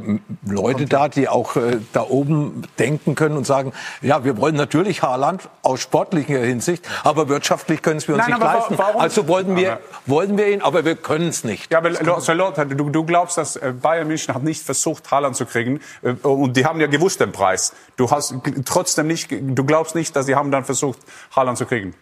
Leute 0.45 0.87
da, 0.87 1.07
die 1.07 1.29
auch 1.29 1.55
äh, 1.55 1.79
da 1.93 2.03
oben 2.03 2.65
denken 2.81 3.15
können 3.15 3.37
und 3.37 3.47
sagen, 3.47 3.73
ja, 4.03 4.25
wir 4.25 4.39
wollen 4.39 4.57
natürlich 4.57 5.03
Haaland 5.03 5.49
aus 5.63 5.79
sportlicher 5.79 6.41
Hinsicht, 6.41 6.85
aber 7.05 7.29
wirtschaftlich 7.29 7.81
können 7.81 8.03
wir 8.09 8.17
uns 8.17 8.27
Nein, 8.27 8.41
nicht 8.41 8.43
leisten. 8.43 8.77
Warum? 8.77 9.01
Also 9.01 9.29
wollten 9.29 9.55
wir, 9.55 9.79
wollen 10.07 10.37
wir 10.37 10.49
ihn, 10.49 10.61
aber 10.61 10.85
wir 10.85 10.97
können 10.97 11.29
es 11.29 11.45
nicht. 11.45 11.71
Ja, 11.71 11.79
aber 11.79 11.93
Charlotte, 12.21 12.67
du, 12.67 12.91
du 12.91 13.05
glaubst, 13.05 13.39
dass 13.39 13.55
äh, 13.55 13.73
Bayern 13.73 14.09
München 14.09 14.35
hat 14.35 14.43
nicht 14.43 14.65
versucht, 14.65 15.09
Haaland 15.13 15.37
zu 15.37 15.47
kriegen 15.47 15.79
äh, 16.03 16.11
und 16.27 16.57
die 16.57 16.67
haben 16.67 16.81
ja 16.81 16.89
gewusst 16.89 17.21
den 17.21 17.31
Preis. 17.31 17.73
Du 17.97 18.11
hast 18.11 18.35
trotzdem 18.65 19.07
nicht, 19.07 19.31
du 19.31 19.63
glaubst 19.63 19.95
nicht, 19.95 20.17
dass 20.17 20.27
sie 20.27 20.35
haben 20.35 20.51
dann 20.51 20.65
versucht, 20.65 20.99
Haaland 21.37 21.57
zu 21.57 21.67
kriegen. 21.67 21.95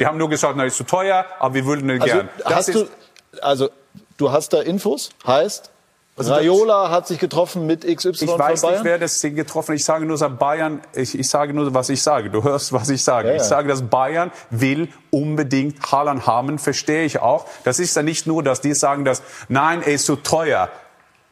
Die 0.00 0.06
haben 0.06 0.18
nur 0.18 0.30
gesagt, 0.30 0.54
na, 0.56 0.64
ist 0.64 0.76
zu 0.76 0.84
teuer, 0.84 1.26
aber 1.38 1.54
wir 1.54 1.66
würden 1.66 1.88
ihn 1.90 2.02
also, 2.02 2.14
gern. 2.14 2.28
hast 2.44 2.74
du, 2.74 2.86
also, 3.42 3.68
du 4.16 4.32
hast 4.32 4.52
da 4.52 4.62
Infos, 4.62 5.10
heißt, 5.26 5.70
also 6.16 6.34
Raiola 6.34 6.90
hat 6.90 7.06
sich 7.06 7.18
getroffen 7.18 7.66
mit 7.66 7.82
XY 7.82 8.10
Ich 8.10 8.28
weiß 8.28 8.62
nicht, 8.64 8.84
wer 8.84 8.98
das 8.98 9.22
getroffen 9.22 9.68
hat. 9.72 9.76
Ich 9.76 9.84
sage 9.84 10.04
nur, 10.04 10.18
dass 10.18 10.38
Bayern, 10.38 10.82
ich, 10.94 11.18
ich 11.18 11.28
sage 11.28 11.54
nur, 11.54 11.72
was 11.72 11.88
ich 11.88 12.02
sage. 12.02 12.28
Du 12.28 12.42
hörst, 12.42 12.74
was 12.74 12.90
ich 12.90 13.02
sage. 13.02 13.28
Ja, 13.28 13.34
ja. 13.34 13.40
Ich 13.40 13.46
sage, 13.46 13.68
dass 13.68 13.82
Bayern 13.82 14.30
will 14.50 14.88
unbedingt 15.10 15.80
Haaland 15.90 16.26
haben, 16.26 16.58
verstehe 16.58 17.04
ich 17.04 17.20
auch. 17.20 17.46
Das 17.64 17.78
ist 17.78 17.96
ja 17.96 18.02
nicht 18.02 18.26
nur, 18.26 18.42
dass 18.42 18.60
die 18.60 18.74
sagen, 18.74 19.06
dass, 19.06 19.22
nein, 19.48 19.82
er 19.82 19.94
ist 19.94 20.04
zu 20.04 20.16
teuer. 20.16 20.68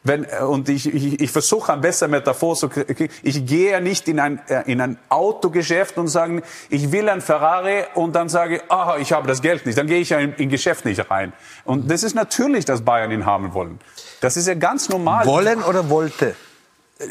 Wenn, 0.03 0.23
äh, 0.23 0.43
und 0.43 0.69
ich, 0.69 0.93
ich, 0.93 1.19
ich 1.19 1.31
versuche 1.31 1.73
eine 1.73 1.81
bessere 1.81 2.09
Metaphor 2.09 2.55
zu 2.55 2.69
kriegen. 2.69 3.09
Ich 3.21 3.45
gehe 3.45 3.71
ja 3.71 3.79
nicht 3.79 4.07
in 4.07 4.19
ein, 4.19 4.39
äh, 4.47 4.63
in 4.71 4.79
ein 4.79 4.97
Autogeschäft 5.09 5.97
und 5.97 6.07
sage, 6.07 6.41
ich 6.69 6.91
will 6.91 7.09
ein 7.09 7.21
Ferrari 7.21 7.83
und 7.95 8.15
dann 8.15 8.29
sage, 8.29 8.61
ah, 8.69 8.95
ich 8.99 9.11
habe 9.11 9.27
das 9.27 9.41
Geld 9.41 9.65
nicht. 9.65 9.77
Dann 9.77 9.87
gehe 9.87 9.99
ich 9.99 10.09
ja 10.09 10.19
in, 10.19 10.33
in 10.33 10.49
Geschäft 10.49 10.85
nicht 10.85 11.11
rein. 11.11 11.33
Und 11.65 11.91
das 11.91 12.03
ist 12.03 12.15
natürlich, 12.15 12.65
dass 12.65 12.81
Bayern 12.81 13.11
ihn 13.11 13.25
haben 13.25 13.53
wollen. 13.53 13.79
Das 14.21 14.37
ist 14.37 14.47
ja 14.47 14.53
ganz 14.53 14.89
normal. 14.89 15.25
Wollen 15.25 15.63
oder 15.63 15.89
wollte? 15.89 16.35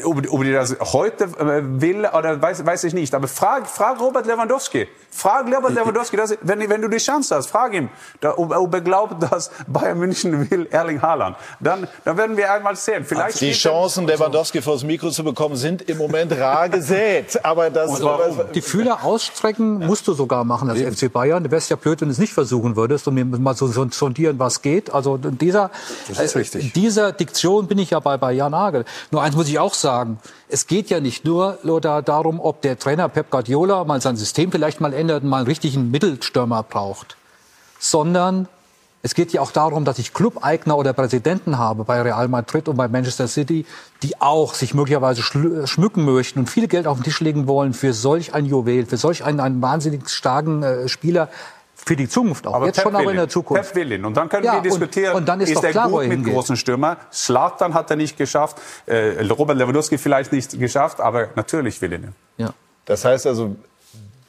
Ob, 0.03 0.21
ob 0.31 0.43
die 0.43 0.51
das 0.51 0.77
heute 0.79 1.23
äh, 1.23 1.63
will 1.81 2.05
oder 2.05 2.39
weiß, 2.39 2.63
weiß 2.63 2.83
ich 2.83 2.93
nicht. 2.93 3.15
Aber 3.15 3.27
frag, 3.27 3.67
frag 3.67 3.99
Robert 3.99 4.27
Lewandowski. 4.27 4.87
Frag 5.09 5.47
Robert 5.47 5.73
Lewandowski, 5.73 6.15
dass, 6.15 6.37
wenn, 6.41 6.69
wenn 6.69 6.81
du 6.83 6.87
die 6.87 6.97
Chance 6.97 7.35
hast, 7.35 7.49
frag 7.49 7.73
ihn, 7.73 7.89
da, 8.21 8.37
ob, 8.37 8.55
ob 8.55 8.71
er 8.71 8.81
glaubt, 8.81 9.23
dass 9.23 9.49
Bayern 9.65 9.97
München 9.97 10.47
will 10.51 10.67
Erling 10.69 11.01
Haaland. 11.01 11.37
Dann, 11.59 11.87
dann 12.05 12.17
werden 12.17 12.37
wir 12.37 12.53
einmal 12.53 12.75
sehen. 12.75 13.03
Vielleicht 13.03 13.41
die 13.41 13.51
Chancen, 13.51 14.05
Lewandowski 14.05 14.61
vors 14.61 14.83
Mikro 14.83 15.09
zu 15.09 15.23
bekommen, 15.23 15.55
sind 15.55 15.81
im 15.89 15.97
Moment 15.97 16.33
rar 16.33 16.69
gesät. 16.69 17.43
Aber 17.43 17.71
das, 17.71 17.99
die 18.53 18.61
Fühler 18.61 19.03
ausstrecken 19.03 19.87
musst 19.87 20.07
du 20.07 20.13
sogar 20.13 20.43
machen 20.43 20.69
als 20.69 20.81
FC 20.81 21.11
Bayern. 21.11 21.43
Du 21.43 21.49
wärst 21.49 21.71
ja 21.71 21.75
blöd, 21.75 21.99
wenn 22.01 22.09
du 22.09 22.11
es 22.11 22.19
nicht 22.19 22.33
versuchen 22.33 22.75
würdest 22.75 23.07
und 23.07 23.15
mir 23.15 23.25
mal 23.25 23.55
so 23.55 23.65
sondieren, 23.67 24.37
was 24.37 24.61
geht. 24.61 24.93
Also 24.93 25.17
dieser, 25.17 25.71
Das 26.07 26.19
ist 26.19 26.35
richtig. 26.35 26.73
dieser 26.73 27.11
Diktion 27.11 27.65
bin 27.65 27.79
ich 27.79 27.89
ja 27.89 27.99
bei, 27.99 28.17
bei 28.17 28.33
Jan 28.33 28.51
Nagel. 28.51 28.85
Nur 29.09 29.23
eins 29.23 29.35
muss 29.35 29.47
ich 29.47 29.57
auch 29.57 29.78
sagen. 29.81 30.19
Es 30.47 30.67
geht 30.67 30.89
ja 30.89 30.99
nicht 30.99 31.25
nur, 31.25 31.57
Lothar, 31.63 32.01
darum, 32.01 32.39
ob 32.39 32.61
der 32.61 32.77
Trainer 32.77 33.09
Pep 33.09 33.29
Guardiola 33.29 33.83
mal 33.83 34.01
sein 34.01 34.17
System 34.17 34.51
vielleicht 34.51 34.81
mal 34.81 34.93
ändert 34.93 35.23
und 35.23 35.29
mal 35.29 35.37
einen 35.37 35.47
richtigen 35.47 35.91
Mittelstürmer 35.91 36.63
braucht. 36.63 37.17
Sondern 37.79 38.47
es 39.01 39.15
geht 39.15 39.31
ja 39.31 39.39
auch 39.39 39.51
darum, 39.51 39.85
dass 39.85 39.97
ich 39.97 40.13
Clubeigner 40.13 40.77
oder 40.77 40.91
Präsidenten 40.91 41.57
habe 41.57 41.85
bei 41.85 42.01
Real 42.01 42.27
Madrid 42.27 42.67
und 42.67 42.75
bei 42.75 42.89
Manchester 42.89 43.29
City, 43.29 43.65
die 44.03 44.19
auch 44.19 44.53
sich 44.53 44.73
möglicherweise 44.73 45.21
schl- 45.21 45.65
schmücken 45.67 46.03
möchten 46.03 46.39
und 46.39 46.49
viel 46.49 46.67
Geld 46.67 46.85
auf 46.85 46.97
den 46.97 47.03
Tisch 47.03 47.21
legen 47.21 47.47
wollen 47.47 47.73
für 47.73 47.93
solch 47.93 48.33
ein 48.33 48.45
Juwel, 48.45 48.85
für 48.85 48.97
solch 48.97 49.23
einen, 49.23 49.39
einen 49.39 49.61
wahnsinnig 49.61 50.09
starken 50.09 50.63
äh, 50.63 50.89
Spieler 50.89 51.29
für 51.85 51.95
die 51.95 52.07
Zukunft 52.07 52.45
auch. 52.45 52.53
Aber 52.55 52.65
Jetzt 52.67 52.75
Pep 52.75 52.83
schon 52.85 52.95
auch 52.95 53.01
will 53.01 53.09
in 53.11 53.15
der. 53.17 53.29
Zukunft. 53.29 53.63
Pep 53.63 53.75
will 53.75 53.91
ihn. 53.93 54.05
Und 54.05 54.15
dann 54.15 54.29
können 54.29 54.43
Ja, 54.43 54.53
wir 54.53 54.57
und- 54.59 54.63
diskutieren, 54.65 55.15
und 55.15 55.27
dann 55.27 55.41
ist 55.41 55.55
doch 55.55 55.63
er 55.63 55.71
klar, 55.71 55.89
gut 55.89 56.01
mit 56.03 56.11
hingeht. 56.11 56.33
großen 56.33 56.55
Stürmer? 56.57 56.97
Slatan 57.11 57.73
hat 57.73 57.89
er 57.89 57.95
nicht 57.95 58.17
geschafft, 58.17 58.57
äh, 58.85 59.21
Robert 59.29 59.57
Lewandowski 59.57 59.97
vielleicht 59.97 60.31
nicht 60.31 60.59
geschafft, 60.59 60.99
aber 60.99 61.29
natürlich 61.35 61.81
will 61.81 61.93
er 61.93 61.99
ihn. 61.99 62.15
Ja. 62.37 62.53
Das 62.85 63.05
heißt 63.05 63.25
also, 63.27 63.55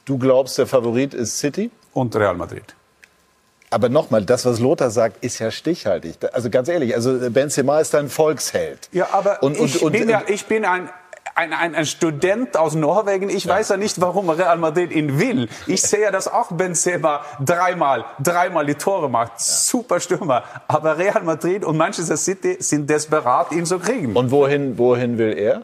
du 0.05 0.17
glaubst, 0.17 0.57
der 0.57 0.67
Favorit 0.67 1.13
ist 1.13 1.37
City? 1.39 1.71
Und 1.93 2.15
Real 2.15 2.35
Madrid. 2.35 2.63
Aber 3.69 3.89
nochmal, 3.89 4.23
das, 4.25 4.45
was 4.45 4.59
Lothar 4.59 4.91
sagt, 4.91 5.23
ist 5.23 5.39
ja 5.39 5.49
stichhaltig. 5.51 6.15
Also 6.33 6.49
ganz 6.49 6.67
ehrlich, 6.67 6.93
also 6.95 7.17
Benzema 7.29 7.79
ist 7.79 7.95
ein 7.95 8.09
Volksheld. 8.09 8.89
Ja, 8.91 9.07
aber 9.13 9.41
Und- 9.43 9.57
und- 9.59 9.65
ich, 9.67 9.81
und- 9.81 9.91
bin 9.93 10.09
ja, 10.09 10.23
ich 10.27 10.45
bin 10.45 10.65
ein, 10.65 10.89
ein, 11.35 11.53
ein, 11.53 11.75
ein 11.75 11.85
Student 11.85 12.57
aus 12.57 12.75
Norwegen. 12.75 13.29
Ich 13.29 13.47
weiß 13.47 13.69
ja 13.69 13.77
nicht, 13.77 14.01
warum 14.01 14.29
Real 14.29 14.57
Madrid 14.57 14.91
ihn 14.91 15.19
will. 15.19 15.49
Ich 15.67 15.81
sehe 15.81 16.01
ja, 16.01 16.11
dass 16.11 16.27
auch 16.27 16.51
Benzema 16.51 17.21
dreimal, 17.43 18.05
dreimal 18.19 18.65
die 18.65 18.75
Tore 18.75 19.09
macht. 19.09 19.39
Super 19.39 19.99
Stürmer. 19.99 20.43
Aber 20.67 20.97
Real 20.97 21.23
Madrid 21.23 21.63
und 21.63 21.77
Manchester 21.77 22.17
City 22.17 22.57
sind 22.59 22.89
desperat, 22.89 23.51
ihn 23.51 23.65
zu 23.65 23.79
kriegen. 23.79 24.15
Und 24.15 24.31
wohin, 24.31 24.77
wohin 24.77 25.17
will 25.17 25.37
er? 25.37 25.63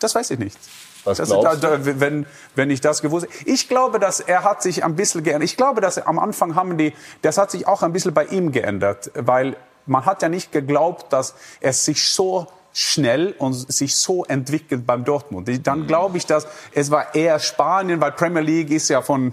Das 0.00 0.14
weiß 0.14 0.30
ich 0.32 0.38
nicht. 0.38 0.58
Was 1.04 1.18
Das, 1.18 1.28
glaubst 1.28 1.62
da, 1.62 1.76
da, 1.76 2.00
wenn, 2.00 2.26
wenn 2.54 2.70
ich 2.70 2.80
das 2.80 3.02
gewusst 3.02 3.26
hätte. 3.26 3.50
Ich 3.50 3.68
glaube, 3.68 3.98
dass 3.98 4.20
er 4.20 4.42
hat 4.42 4.62
sich 4.62 4.84
ein 4.84 4.96
bisschen 4.96 5.22
geändert. 5.22 5.44
Ich 5.44 5.56
glaube, 5.56 5.80
dass 5.80 5.98
am 5.98 6.18
Anfang 6.18 6.54
haben 6.54 6.78
die, 6.78 6.94
das 7.22 7.36
hat 7.36 7.50
sich 7.50 7.66
auch 7.66 7.82
ein 7.82 7.92
bisschen 7.92 8.14
bei 8.14 8.24
ihm 8.24 8.52
geändert, 8.52 9.10
weil 9.14 9.56
man 9.86 10.06
hat 10.06 10.22
ja 10.22 10.30
nicht 10.30 10.50
geglaubt, 10.50 11.12
dass 11.12 11.34
er 11.60 11.74
sich 11.74 12.08
so 12.08 12.46
schnell 12.74 13.34
und 13.38 13.54
sich 13.54 13.94
so 13.94 14.24
entwickelt 14.24 14.84
beim 14.84 15.04
Dortmund. 15.04 15.48
Dann 15.66 15.86
glaube 15.86 16.18
ich, 16.18 16.26
dass 16.26 16.46
es 16.72 16.90
war 16.90 17.14
eher 17.14 17.38
Spanien, 17.38 18.00
weil 18.00 18.12
Premier 18.12 18.42
League 18.42 18.70
ist 18.70 18.90
ja 18.90 19.00
von 19.00 19.32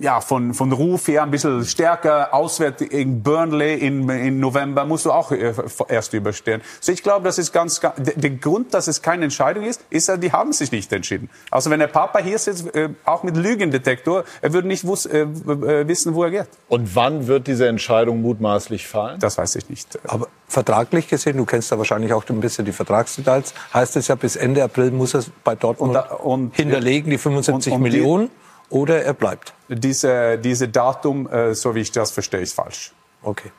ja, 0.00 0.20
von, 0.20 0.54
von 0.54 0.72
Ruf 0.72 1.08
her 1.08 1.22
ein 1.24 1.30
bisschen 1.30 1.64
stärker. 1.64 2.32
Auswärts 2.34 2.82
in 2.82 3.22
Burnley 3.22 3.74
in, 3.74 4.08
in 4.08 4.40
November 4.40 4.84
musst 4.84 5.06
du 5.06 5.12
auch 5.12 5.32
äh, 5.32 5.52
erst 5.88 6.12
überstehen. 6.14 6.60
So 6.80 6.92
ich 6.92 7.02
glaube, 7.02 7.24
das 7.24 7.38
ist 7.38 7.52
ganz, 7.52 7.80
ganz 7.80 7.94
der, 8.14 8.30
Grund, 8.30 8.74
dass 8.74 8.86
es 8.88 9.02
keine 9.02 9.24
Entscheidung 9.24 9.64
ist, 9.64 9.82
ist, 9.90 10.08
ja, 10.08 10.16
die 10.16 10.30
haben 10.32 10.52
sich 10.52 10.70
nicht 10.72 10.92
entschieden. 10.92 11.28
Also 11.50 11.70
wenn 11.70 11.80
der 11.80 11.86
Papa 11.88 12.18
hier 12.20 12.38
sitzt, 12.38 12.74
äh, 12.74 12.90
auch 13.04 13.22
mit 13.22 13.36
Lügendetektor, 13.36 14.24
er 14.40 14.52
würde 14.52 14.68
nicht 14.68 14.86
wuss, 14.86 15.06
äh, 15.06 15.20
äh, 15.22 15.88
wissen, 15.88 16.14
wo 16.14 16.24
er 16.24 16.30
geht. 16.30 16.48
Und 16.68 16.94
wann 16.94 17.26
wird 17.26 17.46
diese 17.46 17.66
Entscheidung 17.68 18.22
mutmaßlich 18.22 18.86
fallen? 18.86 19.18
Das 19.20 19.38
weiß 19.38 19.56
ich 19.56 19.68
nicht. 19.68 19.98
Aber 20.06 20.28
vertraglich 20.46 21.08
gesehen, 21.08 21.36
du 21.36 21.44
kennst 21.44 21.72
da 21.72 21.78
wahrscheinlich 21.78 22.12
auch 22.12 22.24
ein 22.28 22.40
bisschen 22.40 22.64
die 22.64 22.72
Vertragsdetails, 22.72 23.54
heißt 23.74 23.96
es 23.96 24.08
ja, 24.08 24.14
bis 24.14 24.36
Ende 24.36 24.62
April 24.62 24.90
muss 24.90 25.14
er 25.14 25.24
bei 25.44 25.54
Dortmund 25.54 25.90
Und 25.90 25.94
da- 25.94 26.14
und- 26.14 26.54
hinterlegen, 26.56 27.10
die 27.10 27.18
75 27.18 27.72
und- 27.72 27.78
und 27.78 27.84
die- 27.84 27.90
Millionen, 27.98 28.30
oder 28.70 29.02
er 29.02 29.14
bleibt. 29.14 29.54
Diese, 29.68 30.38
diese 30.38 30.68
Datum, 30.68 31.30
äh, 31.30 31.54
so 31.54 31.74
wie 31.74 31.80
ich 31.80 31.92
das 31.92 32.10
verstehe, 32.10 32.40
ist 32.40 32.54
falsch. 32.54 32.92
Okay. 33.22 33.50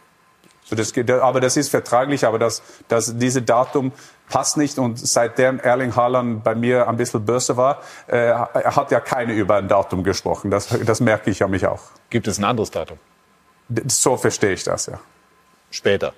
So 0.63 0.75
das 0.75 0.93
aber 1.21 1.39
das 1.39 1.57
ist 1.57 1.69
vertraglich, 1.69 2.25
aber 2.25 2.37
das, 2.37 2.61
das, 2.87 3.17
diese 3.17 3.41
Datum 3.41 3.91
passt 4.29 4.55
nicht. 4.55 4.77
Und 4.77 4.99
seitdem 4.99 5.59
Erling 5.59 5.95
Haaland 5.95 6.43
bei 6.43 6.53
mir 6.53 6.87
ein 6.87 6.95
bisschen 6.95 7.25
böse 7.25 7.57
war, 7.57 7.81
äh, 8.07 8.17
er 8.17 8.75
hat 8.75 8.91
ja 8.91 8.99
keine 8.99 9.33
über 9.33 9.55
ein 9.55 9.67
Datum 9.67 10.03
gesprochen. 10.03 10.51
Das, 10.51 10.67
das 10.67 10.99
merke 10.99 11.31
ich 11.31 11.39
ja 11.39 11.47
mich 11.47 11.65
auch. 11.65 11.81
Gibt 12.11 12.27
es 12.27 12.37
ein 12.37 12.43
anderes 12.43 12.69
Datum? 12.69 12.99
So 13.87 14.17
verstehe 14.17 14.53
ich 14.53 14.63
das, 14.63 14.85
ja. 14.85 14.99
Später. 15.71 16.13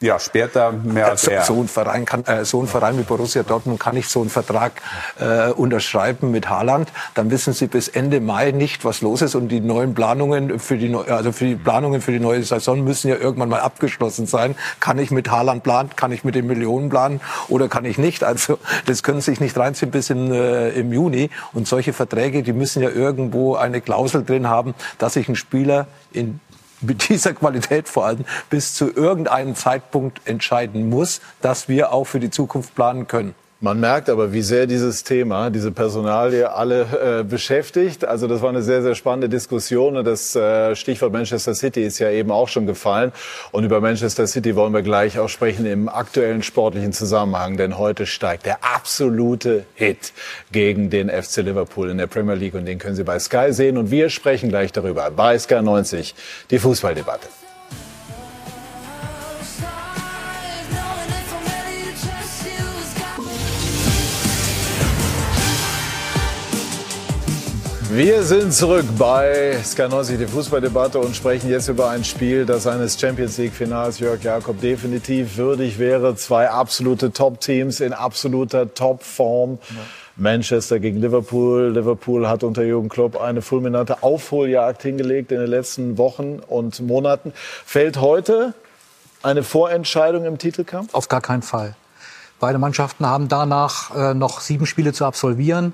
Ja, 0.00 0.20
später 0.20 0.70
mehr 0.70 1.08
als 1.08 1.22
so, 1.22 1.30
er. 1.32 1.42
so, 1.42 1.60
ein 1.60 1.66
Verein 1.66 2.04
kann, 2.04 2.24
äh, 2.24 2.44
so 2.44 2.62
ein 2.62 2.68
Verein 2.68 2.96
wie 2.98 3.02
Borussia 3.02 3.42
Dortmund 3.42 3.80
kann 3.80 3.96
nicht 3.96 4.08
so 4.08 4.20
einen 4.20 4.30
Vertrag 4.30 4.72
äh, 5.18 5.50
unterschreiben 5.50 6.30
mit 6.30 6.48
Haaland. 6.48 6.88
Dann 7.14 7.32
wissen 7.32 7.52
sie 7.52 7.66
bis 7.66 7.88
Ende 7.88 8.20
Mai 8.20 8.52
nicht, 8.52 8.84
was 8.84 9.00
los 9.00 9.22
ist 9.22 9.34
und 9.34 9.48
die 9.48 9.60
neuen 9.60 9.94
Planungen 9.94 10.60
für 10.60 10.76
die 10.76 10.94
also 10.94 11.32
für 11.32 11.46
die 11.46 11.56
Planungen 11.56 12.00
für 12.00 12.12
die 12.12 12.20
neue 12.20 12.44
Saison 12.44 12.84
müssen 12.84 13.08
ja 13.08 13.16
irgendwann 13.16 13.48
mal 13.48 13.60
abgeschlossen 13.60 14.28
sein. 14.28 14.54
Kann 14.78 14.98
ich 14.98 15.10
mit 15.10 15.32
Haaland 15.32 15.64
planen? 15.64 15.90
Kann 15.96 16.12
ich 16.12 16.22
mit 16.22 16.36
den 16.36 16.46
Millionen 16.46 16.90
planen 16.90 17.20
oder 17.48 17.68
kann 17.68 17.84
ich 17.84 17.98
nicht? 17.98 18.22
Also 18.22 18.58
das 18.86 19.02
können 19.02 19.20
sie 19.20 19.32
sich 19.32 19.40
nicht 19.40 19.58
reinziehen 19.58 19.90
bis 19.90 20.10
in, 20.10 20.30
äh, 20.30 20.68
im 20.70 20.92
Juni. 20.92 21.30
Und 21.52 21.66
solche 21.66 21.92
Verträge, 21.92 22.44
die 22.44 22.52
müssen 22.52 22.82
ja 22.84 22.90
irgendwo 22.90 23.56
eine 23.56 23.80
Klausel 23.80 24.24
drin 24.24 24.48
haben, 24.48 24.76
dass 24.98 25.14
sich 25.14 25.28
ein 25.28 25.34
Spieler 25.34 25.88
in 26.12 26.38
mit 26.80 27.08
dieser 27.08 27.34
Qualität 27.34 27.88
vor 27.88 28.06
allem 28.06 28.24
bis 28.50 28.74
zu 28.74 28.92
irgendeinem 28.92 29.54
Zeitpunkt 29.54 30.26
entscheiden 30.26 30.88
muss, 30.88 31.20
dass 31.40 31.68
wir 31.68 31.92
auch 31.92 32.04
für 32.04 32.20
die 32.20 32.30
Zukunft 32.30 32.74
planen 32.74 33.06
können. 33.06 33.34
Man 33.60 33.80
merkt 33.80 34.08
aber, 34.08 34.32
wie 34.32 34.42
sehr 34.42 34.68
dieses 34.68 35.02
Thema, 35.02 35.50
diese 35.50 35.72
Personalie 35.72 36.48
alle 36.48 36.82
äh, 36.82 37.24
beschäftigt. 37.24 38.04
Also 38.04 38.28
das 38.28 38.40
war 38.40 38.50
eine 38.50 38.62
sehr, 38.62 38.82
sehr 38.82 38.94
spannende 38.94 39.28
Diskussion. 39.28 39.96
Und 39.96 40.04
das 40.04 40.36
äh, 40.36 40.76
Stichwort 40.76 41.12
Manchester 41.12 41.56
City 41.56 41.82
ist 41.82 41.98
ja 41.98 42.08
eben 42.08 42.30
auch 42.30 42.46
schon 42.46 42.66
gefallen. 42.66 43.10
Und 43.50 43.64
über 43.64 43.80
Manchester 43.80 44.28
City 44.28 44.54
wollen 44.54 44.72
wir 44.72 44.82
gleich 44.82 45.18
auch 45.18 45.28
sprechen 45.28 45.66
im 45.66 45.88
aktuellen 45.88 46.44
sportlichen 46.44 46.92
Zusammenhang. 46.92 47.56
Denn 47.56 47.78
heute 47.78 48.06
steigt 48.06 48.46
der 48.46 48.62
absolute 48.62 49.64
Hit 49.74 50.12
gegen 50.52 50.88
den 50.88 51.10
FC 51.10 51.38
Liverpool 51.38 51.90
in 51.90 51.98
der 51.98 52.06
Premier 52.06 52.34
League. 52.34 52.54
Und 52.54 52.64
den 52.64 52.78
können 52.78 52.94
Sie 52.94 53.02
bei 53.02 53.18
Sky 53.18 53.52
sehen. 53.52 53.76
Und 53.76 53.90
wir 53.90 54.08
sprechen 54.08 54.50
gleich 54.50 54.70
darüber 54.70 55.10
bei 55.10 55.36
Sky 55.36 55.62
90, 55.62 56.14
die 56.52 56.60
Fußballdebatte. 56.60 57.37
Wir 67.90 68.22
sind 68.22 68.52
zurück 68.52 68.84
bei 68.98 69.58
Sky 69.64 69.88
90, 69.88 70.18
die 70.18 70.26
Fußballdebatte 70.26 70.98
und 70.98 71.16
sprechen 71.16 71.48
jetzt 71.48 71.68
über 71.68 71.88
ein 71.88 72.04
Spiel, 72.04 72.44
das 72.44 72.66
eines 72.66 73.00
Champions 73.00 73.38
League 73.38 73.54
Finals 73.54 73.98
Jörg 73.98 74.22
Jakob 74.22 74.60
definitiv 74.60 75.38
würdig 75.38 75.78
wäre. 75.78 76.14
Zwei 76.14 76.50
absolute 76.50 77.12
Top-Teams 77.12 77.80
in 77.80 77.94
absoluter 77.94 78.74
Top-Form. 78.74 79.58
Manchester 80.16 80.80
gegen 80.80 81.00
Liverpool. 81.00 81.70
Liverpool 81.72 82.28
hat 82.28 82.44
unter 82.44 82.62
Jürgen 82.62 82.90
Klopp 82.90 83.18
eine 83.18 83.40
fulminante 83.40 84.02
Aufholjagd 84.02 84.82
hingelegt 84.82 85.32
in 85.32 85.38
den 85.38 85.48
letzten 85.48 85.96
Wochen 85.96 86.40
und 86.46 86.80
Monaten. 86.80 87.32
Fällt 87.64 88.02
heute 88.02 88.52
eine 89.22 89.42
Vorentscheidung 89.42 90.26
im 90.26 90.36
Titelkampf? 90.36 90.92
Auf 90.92 91.08
gar 91.08 91.22
keinen 91.22 91.42
Fall. 91.42 91.74
Beide 92.38 92.58
Mannschaften 92.58 93.06
haben 93.06 93.28
danach 93.28 93.94
äh, 93.96 94.12
noch 94.12 94.40
sieben 94.40 94.66
Spiele 94.66 94.92
zu 94.92 95.06
absolvieren. 95.06 95.72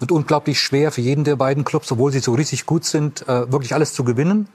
Wird 0.00 0.10
unglaublich 0.10 0.58
schwer 0.58 0.90
für 0.90 1.00
jeden 1.02 1.24
der 1.24 1.36
beiden 1.36 1.64
Clubs, 1.64 1.92
obwohl 1.92 2.10
sie 2.10 2.18
so 2.18 2.34
richtig 2.34 2.66
gut 2.66 2.84
sind, 2.84 3.28
äh, 3.28 3.52
wirklich 3.52 3.74
alles 3.74 3.92
zu 3.92 4.02
gewinnen. 4.02 4.48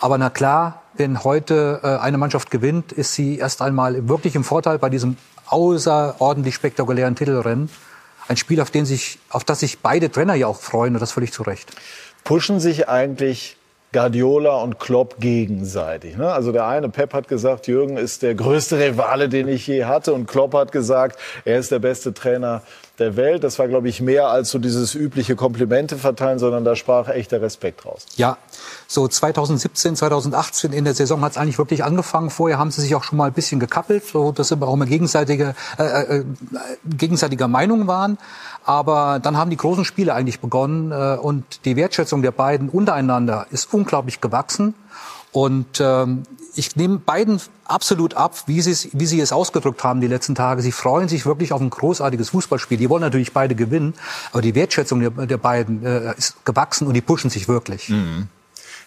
Aber 0.00 0.16
na 0.16 0.30
klar, 0.30 0.82
wenn 0.94 1.22
heute 1.22 1.80
äh, 1.82 1.86
eine 1.98 2.18
Mannschaft 2.18 2.50
gewinnt, 2.50 2.92
ist 2.92 3.14
sie 3.14 3.38
erst 3.38 3.62
einmal 3.62 4.08
wirklich 4.08 4.34
im 4.34 4.44
Vorteil 4.44 4.78
bei 4.78 4.88
diesem 4.88 5.16
außerordentlich 5.46 6.54
spektakulären 6.54 7.14
Titelrennen. 7.14 7.68
Ein 8.28 8.36
Spiel, 8.36 8.60
auf, 8.60 8.70
den 8.70 8.86
sich, 8.86 9.18
auf 9.28 9.44
das 9.44 9.60
sich 9.60 9.80
beide 9.80 10.10
Trainer 10.10 10.34
ja 10.34 10.46
auch 10.46 10.60
freuen 10.60 10.94
und 10.94 11.00
das 11.00 11.12
völlig 11.12 11.32
zu 11.32 11.42
Recht. 11.42 11.70
Pushen 12.24 12.60
sich 12.60 12.88
eigentlich 12.88 13.56
Guardiola 13.92 14.56
und 14.62 14.78
Klopp 14.78 15.20
gegenseitig. 15.20 16.16
Ne? 16.16 16.32
Also 16.32 16.50
der 16.50 16.66
eine, 16.66 16.88
Pep 16.88 17.12
hat 17.12 17.28
gesagt, 17.28 17.66
Jürgen 17.66 17.98
ist 17.98 18.22
der 18.22 18.34
größte 18.34 18.78
Rivale, 18.78 19.28
den 19.28 19.48
ich 19.48 19.66
je 19.66 19.84
hatte. 19.84 20.14
Und 20.14 20.26
Klopp 20.26 20.54
hat 20.54 20.72
gesagt, 20.72 21.18
er 21.44 21.58
ist 21.58 21.70
der 21.70 21.78
beste 21.78 22.14
Trainer 22.14 22.62
der 22.98 23.16
Welt. 23.16 23.44
Das 23.44 23.58
war, 23.58 23.68
glaube 23.68 23.88
ich, 23.88 24.00
mehr 24.00 24.28
als 24.28 24.50
so 24.50 24.58
dieses 24.58 24.94
übliche 24.94 25.36
Komplimente 25.36 25.96
verteilen, 25.96 26.38
sondern 26.38 26.64
da 26.64 26.74
sprach 26.74 27.08
echt 27.08 27.32
der 27.32 27.42
Respekt 27.42 27.84
raus. 27.84 28.06
Ja, 28.16 28.38
so 28.86 29.08
2017, 29.08 29.96
2018 29.96 30.72
in 30.72 30.84
der 30.84 30.94
Saison 30.94 31.22
hat 31.22 31.32
es 31.32 31.38
eigentlich 31.38 31.58
wirklich 31.58 31.84
angefangen. 31.84 32.30
Vorher 32.30 32.58
haben 32.58 32.70
sie 32.70 32.80
sich 32.80 32.94
auch 32.94 33.04
schon 33.04 33.18
mal 33.18 33.26
ein 33.26 33.32
bisschen 33.32 33.60
gekappelt, 33.60 34.06
so 34.06 34.32
dass 34.32 34.48
sie 34.48 34.60
auch 34.60 34.74
immer 34.74 34.86
gegenseitige, 34.86 35.54
äh, 35.78 35.84
äh, 35.84 36.24
gegenseitiger 36.84 37.48
Meinung 37.48 37.86
waren. 37.86 38.18
Aber 38.64 39.18
dann 39.20 39.36
haben 39.36 39.50
die 39.50 39.56
großen 39.56 39.84
Spiele 39.84 40.14
eigentlich 40.14 40.40
begonnen 40.40 40.92
äh, 40.92 41.16
und 41.20 41.64
die 41.64 41.76
Wertschätzung 41.76 42.22
der 42.22 42.32
beiden 42.32 42.68
untereinander 42.68 43.46
ist 43.50 43.72
unglaublich 43.72 44.20
gewachsen. 44.20 44.74
Und 45.32 45.80
ähm, 45.80 46.24
ich 46.54 46.76
nehme 46.76 46.98
beiden 46.98 47.40
absolut 47.64 48.14
ab, 48.14 48.36
wie 48.46 48.60
sie, 48.60 48.70
es, 48.70 48.88
wie 48.92 49.06
sie 49.06 49.18
es 49.20 49.32
ausgedrückt 49.32 49.82
haben 49.82 50.02
die 50.02 50.06
letzten 50.06 50.34
Tage. 50.34 50.60
Sie 50.60 50.72
freuen 50.72 51.08
sich 51.08 51.24
wirklich 51.24 51.52
auf 51.52 51.60
ein 51.60 51.70
großartiges 51.70 52.30
Fußballspiel. 52.30 52.76
Die 52.76 52.90
wollen 52.90 53.00
natürlich 53.00 53.32
beide 53.32 53.54
gewinnen, 53.54 53.94
aber 54.32 54.42
die 54.42 54.54
Wertschätzung 54.54 55.00
der, 55.00 55.10
der 55.10 55.38
beiden 55.38 55.84
äh, 55.84 56.14
ist 56.16 56.44
gewachsen 56.44 56.86
und 56.86 56.94
die 56.94 57.00
pushen 57.00 57.30
sich 57.30 57.48
wirklich. 57.48 57.88
Mhm. 57.88 58.28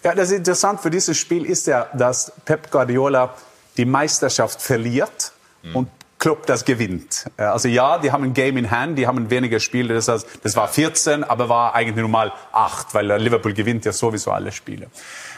Ja, 0.02 0.14
das 0.14 0.30
Interessante 0.30 0.82
für 0.82 0.90
dieses 0.90 1.16
Spiel 1.16 1.44
ist 1.44 1.66
ja, 1.66 1.88
dass 1.94 2.32
Pep 2.44 2.70
Guardiola 2.70 3.34
die 3.76 3.84
Meisterschaft 3.84 4.62
verliert 4.62 5.32
mhm. 5.62 5.76
und 5.76 5.88
Club 6.18 6.46
das 6.46 6.64
gewinnt. 6.64 7.26
Äh, 7.36 7.42
also 7.42 7.68
ja, 7.68 7.98
die 7.98 8.10
haben 8.10 8.24
ein 8.24 8.34
Game 8.34 8.56
in 8.56 8.70
Hand, 8.70 8.98
die 8.98 9.06
haben 9.06 9.30
weniger 9.30 9.60
Spiele, 9.60 9.94
das, 9.94 10.08
heißt, 10.08 10.26
das 10.42 10.56
war 10.56 10.68
14, 10.68 11.24
aber 11.24 11.48
war 11.48 11.74
eigentlich 11.74 11.96
nur 11.96 12.08
mal 12.08 12.32
8, 12.52 12.94
weil 12.94 13.12
Liverpool 13.20 13.52
gewinnt 13.52 13.84
ja 13.84 13.92
sowieso 13.92 14.30
alle 14.30 14.52
Spiele. 14.52 14.88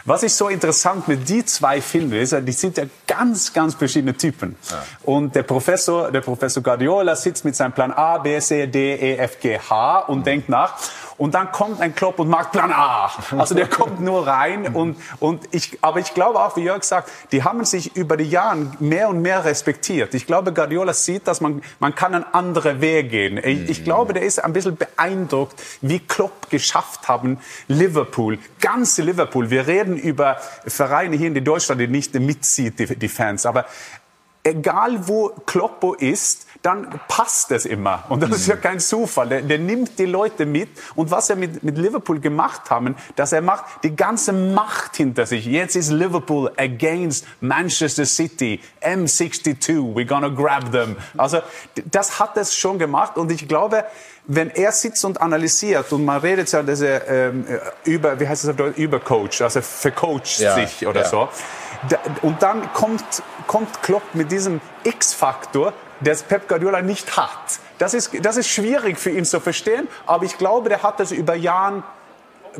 Was 0.08 0.22
ich 0.22 0.32
so 0.32 0.48
interessant 0.48 1.06
mit 1.06 1.28
die 1.28 1.44
zwei 1.44 1.82
finde, 1.82 2.18
ist, 2.18 2.34
die 2.40 2.52
sind 2.52 2.78
ja 2.78 2.84
ganz, 3.06 3.52
ganz 3.52 3.74
verschiedene 3.74 4.16
Typen. 4.16 4.56
Ja. 4.70 4.82
Und 5.02 5.34
der 5.34 5.42
Professor, 5.42 6.10
der 6.10 6.22
Professor 6.22 6.62
Guardiola 6.62 7.14
sitzt 7.14 7.44
mit 7.44 7.54
seinem 7.54 7.72
Plan 7.72 7.92
A, 7.92 8.16
B, 8.16 8.38
C, 8.40 8.66
D, 8.66 8.94
E, 8.94 9.16
F, 9.18 9.38
G, 9.38 9.58
H 9.58 9.98
und 10.06 10.20
mhm. 10.20 10.24
denkt 10.24 10.48
nach. 10.48 10.76
Und 11.18 11.34
dann 11.34 11.50
kommt 11.50 11.80
ein 11.80 11.96
Klopp 11.96 12.20
und 12.20 12.28
macht 12.28 12.52
Plan 12.52 12.72
A. 12.72 13.10
Also 13.36 13.56
der 13.56 13.66
kommt 13.66 14.00
nur 14.00 14.26
rein 14.26 14.72
und, 14.74 14.96
und 15.18 15.48
ich, 15.50 15.76
aber 15.82 15.98
ich 15.98 16.14
glaube 16.14 16.38
auch, 16.38 16.56
wie 16.56 16.62
Jörg 16.62 16.84
sagt, 16.84 17.10
die 17.32 17.42
haben 17.42 17.64
sich 17.64 17.96
über 17.96 18.16
die 18.16 18.30
Jahre 18.30 18.68
mehr 18.78 19.08
und 19.08 19.20
mehr 19.20 19.44
respektiert. 19.44 20.14
Ich 20.14 20.26
glaube, 20.26 20.54
Guardiola 20.54 20.92
sieht, 20.92 21.26
dass 21.26 21.40
man, 21.40 21.60
man 21.80 21.96
kann 21.96 22.14
einen 22.14 22.24
anderen 22.32 22.80
Weg 22.80 23.10
gehen. 23.10 23.36
Ich, 23.36 23.68
ich 23.68 23.84
glaube, 23.84 24.12
der 24.12 24.22
ist 24.22 24.42
ein 24.42 24.52
bisschen 24.52 24.76
beeindruckt, 24.76 25.60
wie 25.80 25.98
Klopp 25.98 26.50
geschafft 26.50 27.08
haben, 27.08 27.38
Liverpool, 27.66 28.38
ganze 28.60 29.02
Liverpool. 29.02 29.50
Wir 29.50 29.66
reden 29.66 29.97
über 29.98 30.38
Vereine 30.66 31.16
hier 31.16 31.28
in 31.28 31.44
Deutschland, 31.44 31.80
die 31.80 31.88
nicht 31.88 32.14
mitzieht, 32.14 32.78
die, 32.78 32.96
die 32.96 33.08
Fans. 33.08 33.46
Aber 33.46 33.66
egal 34.42 35.06
wo 35.08 35.28
Kloppo 35.46 35.94
ist, 35.94 36.47
dann 36.62 37.00
passt 37.06 37.52
es 37.52 37.66
immer. 37.66 38.04
Und 38.08 38.22
das 38.22 38.30
ist 38.30 38.46
ja 38.48 38.56
mhm. 38.56 38.60
kein 38.60 38.80
Zufall. 38.80 39.28
Der, 39.28 39.42
der, 39.42 39.58
nimmt 39.58 39.98
die 39.98 40.06
Leute 40.06 40.44
mit. 40.44 40.68
Und 40.96 41.10
was 41.10 41.30
er 41.30 41.36
mit, 41.36 41.62
mit 41.62 41.78
Liverpool 41.78 42.18
gemacht 42.20 42.70
haben, 42.70 42.96
dass 43.16 43.32
er 43.32 43.42
macht 43.42 43.64
die 43.84 43.94
ganze 43.94 44.32
Macht 44.32 44.96
hinter 44.96 45.26
sich. 45.26 45.46
Jetzt 45.46 45.76
ist 45.76 45.90
Liverpool 45.90 46.50
against 46.56 47.26
Manchester 47.40 48.04
City. 48.04 48.60
M62, 48.82 49.94
we're 49.94 50.04
gonna 50.04 50.28
grab 50.28 50.72
them. 50.72 50.96
Also 51.16 51.40
das 51.90 52.18
hat 52.18 52.36
es 52.36 52.54
schon 52.54 52.78
gemacht. 52.78 53.16
Und 53.16 53.30
ich 53.30 53.46
glaube, 53.46 53.84
wenn 54.26 54.50
er 54.50 54.72
sitzt 54.72 55.04
und 55.04 55.20
analysiert 55.20 55.90
und 55.92 56.04
man 56.04 56.20
redet 56.20 56.52
ja 56.52 56.62
diese, 56.62 56.88
ähm, 57.08 57.46
über, 57.84 58.20
wie 58.20 58.28
heißt 58.28 58.44
es 58.44 58.50
auf 58.50 58.76
über 58.76 59.00
Coach, 59.00 59.40
also 59.40 59.62
vercoacht 59.62 60.38
ja, 60.38 60.54
sich 60.54 60.86
oder 60.86 61.02
ja. 61.02 61.08
so. 61.08 61.28
und 62.22 62.42
dann 62.42 62.70
kommt, 62.74 63.22
kommt 63.46 63.82
Klopp 63.82 64.02
mit 64.14 64.30
diesem 64.30 64.60
X-Faktor, 64.84 65.72
das 66.00 66.22
Pep 66.22 66.48
Guardiola 66.48 66.82
nicht 66.82 67.16
hat. 67.16 67.60
Das 67.78 67.94
ist, 67.94 68.24
das 68.24 68.36
ist 68.36 68.48
schwierig 68.48 68.98
für 68.98 69.10
ihn 69.10 69.24
zu 69.24 69.40
verstehen, 69.40 69.88
aber 70.06 70.24
ich 70.24 70.36
glaube, 70.38 70.68
der 70.68 70.82
hat 70.82 71.00
das 71.00 71.12
über 71.12 71.34
Jahre 71.34 71.82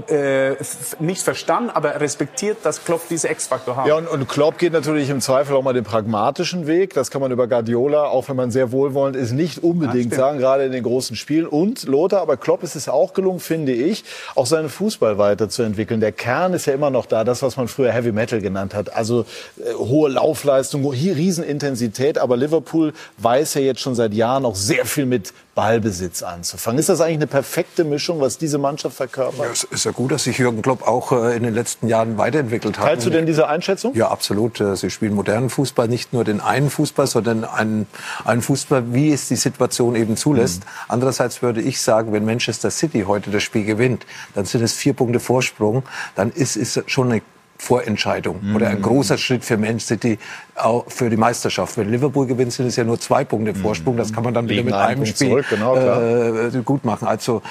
äh, 0.09 0.57
nicht 0.99 1.23
verstanden, 1.23 1.71
aber 1.71 2.01
respektiert, 2.01 2.59
dass 2.63 2.85
Klopp 2.85 3.03
diese 3.09 3.29
X-Faktor 3.29 3.77
hat. 3.77 3.87
Ja, 3.87 3.97
und, 3.97 4.09
und 4.09 4.29
Klopp 4.29 4.59
geht 4.59 4.73
natürlich 4.73 5.11
im 5.11 5.21
Zweifel 5.21 5.57
auch 5.57 5.63
mal 5.63 5.73
den 5.73 5.85
pragmatischen 5.85 6.67
Weg. 6.67 6.95
Das 6.95 7.11
kann 7.11 7.21
man 7.21 7.33
über 7.33 7.47
Guardiola, 7.47 8.05
auch 8.05 8.29
wenn 8.29 8.37
man 8.37 8.51
sehr 8.51 8.73
wohlwollend 8.73 9.17
ist, 9.17 9.33
nicht 9.33 9.63
unbedingt 9.63 10.13
ja, 10.13 10.19
sagen, 10.19 10.39
gerade 10.39 10.65
in 10.65 10.73
den 10.73 10.83
großen 10.83 11.17
Spielen. 11.17 11.47
Und 11.47 11.85
Lothar, 11.85 12.21
aber 12.21 12.37
Klopp 12.37 12.63
ist 12.63 12.77
es 12.77 12.89
auch 12.89 13.13
gelungen, 13.13 13.41
finde 13.41 13.73
ich, 13.73 14.05
auch 14.35 14.47
seinen 14.47 14.69
Fußball 14.69 15.19
weiterzuentwickeln. 15.19 16.01
Der 16.01 16.13
Kern 16.13 16.55
ist 16.55 16.67
ja 16.67 16.75
immer 16.75 16.91
noch 16.91 17.07
da, 17.07 17.25
das, 17.25 17.43
was 17.43 17.57
man 17.57 17.69
früher 17.69 17.93
Heavy 17.93 18.13
Metal 18.13 18.41
genannt 18.41 18.75
hat. 18.75 18.95
Also 18.95 19.25
äh, 19.59 19.75
hohe 19.75 20.11
Laufleistung, 20.11 20.93
hier 20.93 21.17
Riesenintensität. 21.17 22.19
Aber 22.19 22.37
Liverpool 22.37 22.93
weiß 23.19 23.55
ja 23.55 23.61
jetzt 23.61 23.81
schon 23.81 23.95
seit 23.95 24.15
Jahren 24.15 24.45
auch 24.45 24.57
sehr 24.57 24.87
viel 24.87 25.07
mit 25.07 25.33
Ballbesitz 25.59 26.23
anzufangen. 26.23 26.79
Ist 26.79 26.89
das 26.89 27.01
eigentlich 27.01 27.17
eine 27.17 27.27
perfekte 27.27 27.83
Mischung, 27.83 28.21
was 28.21 28.39
diese 28.39 28.59
Mannschaft 28.59 28.97
verkörpert? 28.97 29.45
Ja, 29.45 29.51
es 29.51 29.65
ist 29.65 29.85
ja 29.85 29.91
gut, 29.91 30.13
dass 30.13 30.23
sich 30.23 30.39
Jürgen 30.39 30.63
Klopp 30.63 30.87
auch 30.87 31.11
äh, 31.11 31.37
in 31.37 31.43
den 31.43 31.53
letzten 31.53 31.89
Jahren 31.89 32.17
weiterentwickelt 32.17 32.79
hat. 32.79 32.87
Teilst 32.87 33.05
du 33.05 33.11
denn 33.11 33.27
diese 33.27 33.49
Einschätzung? 33.49 33.93
Ja, 33.97 34.07
absolut. 34.07 34.61
Äh, 34.61 34.77
sie 34.77 34.89
spielen 34.89 35.15
modernen 35.15 35.51
Fußball, 35.51 35.89
nicht 35.89 36.13
nur 36.13 36.23
den 36.23 36.41
einen 36.41 36.71
Fußball, 36.71 37.09
sondern 37.09 37.43
einen, 37.43 37.89
einen 38.25 38.41
Fußball, 38.41 38.95
wie 38.95 39.13
es 39.13 39.27
die 39.27 39.35
Situation 39.35 39.97
eben 39.97 40.17
zulässt. 40.17 40.61
Mhm. 40.61 40.69
Andererseits 40.87 41.43
würde 41.43 41.61
ich 41.61 41.81
sagen, 41.83 42.13
wenn 42.13 42.25
Manchester 42.25 42.71
City 42.71 43.03
heute 43.09 43.33
das 43.33 43.43
Spiel 43.43 43.65
gewinnt, 43.65 44.07
dann 44.37 44.45
sind 44.45 44.63
es 44.63 44.75
vier 44.75 44.93
Punkte 44.93 45.19
Vorsprung, 45.19 45.83
dann 46.15 46.31
ist 46.31 46.57
es 46.57 46.81
schon 46.87 47.11
eine 47.11 47.23
Vorentscheidung 47.59 48.39
mhm. 48.41 48.57
oder 48.57 48.69
ein 48.69 48.81
großer 48.81 49.19
Schritt 49.19 49.45
für 49.45 49.57
Man 49.57 49.81
City 49.81 50.19
auch 50.55 50.85
für 50.89 51.11
die 51.11 51.17
Meisterschaft. 51.17 51.77
Wenn 51.77 51.91
Liverpool 51.91 52.27
gewinnt, 52.27 52.53
sind 52.53 52.67
es 52.67 52.77
ja 52.77 52.85
nur 52.85 53.01
zwei 53.01 53.25
Punkte 53.25 53.55
Vorsprung. 53.55 53.97
Das 53.97 54.13
kann 54.13 54.25
man 54.25 54.33
dann 54.33 54.49
wieder 54.49 54.63
mit 54.63 54.75
einem 54.75 55.05
Spiel 55.05 55.29
zurück, 55.29 55.47
genau, 55.51 55.77
äh, 55.77 56.51
gut 56.65 56.85
machen. 56.85 57.09
Also 57.09 57.43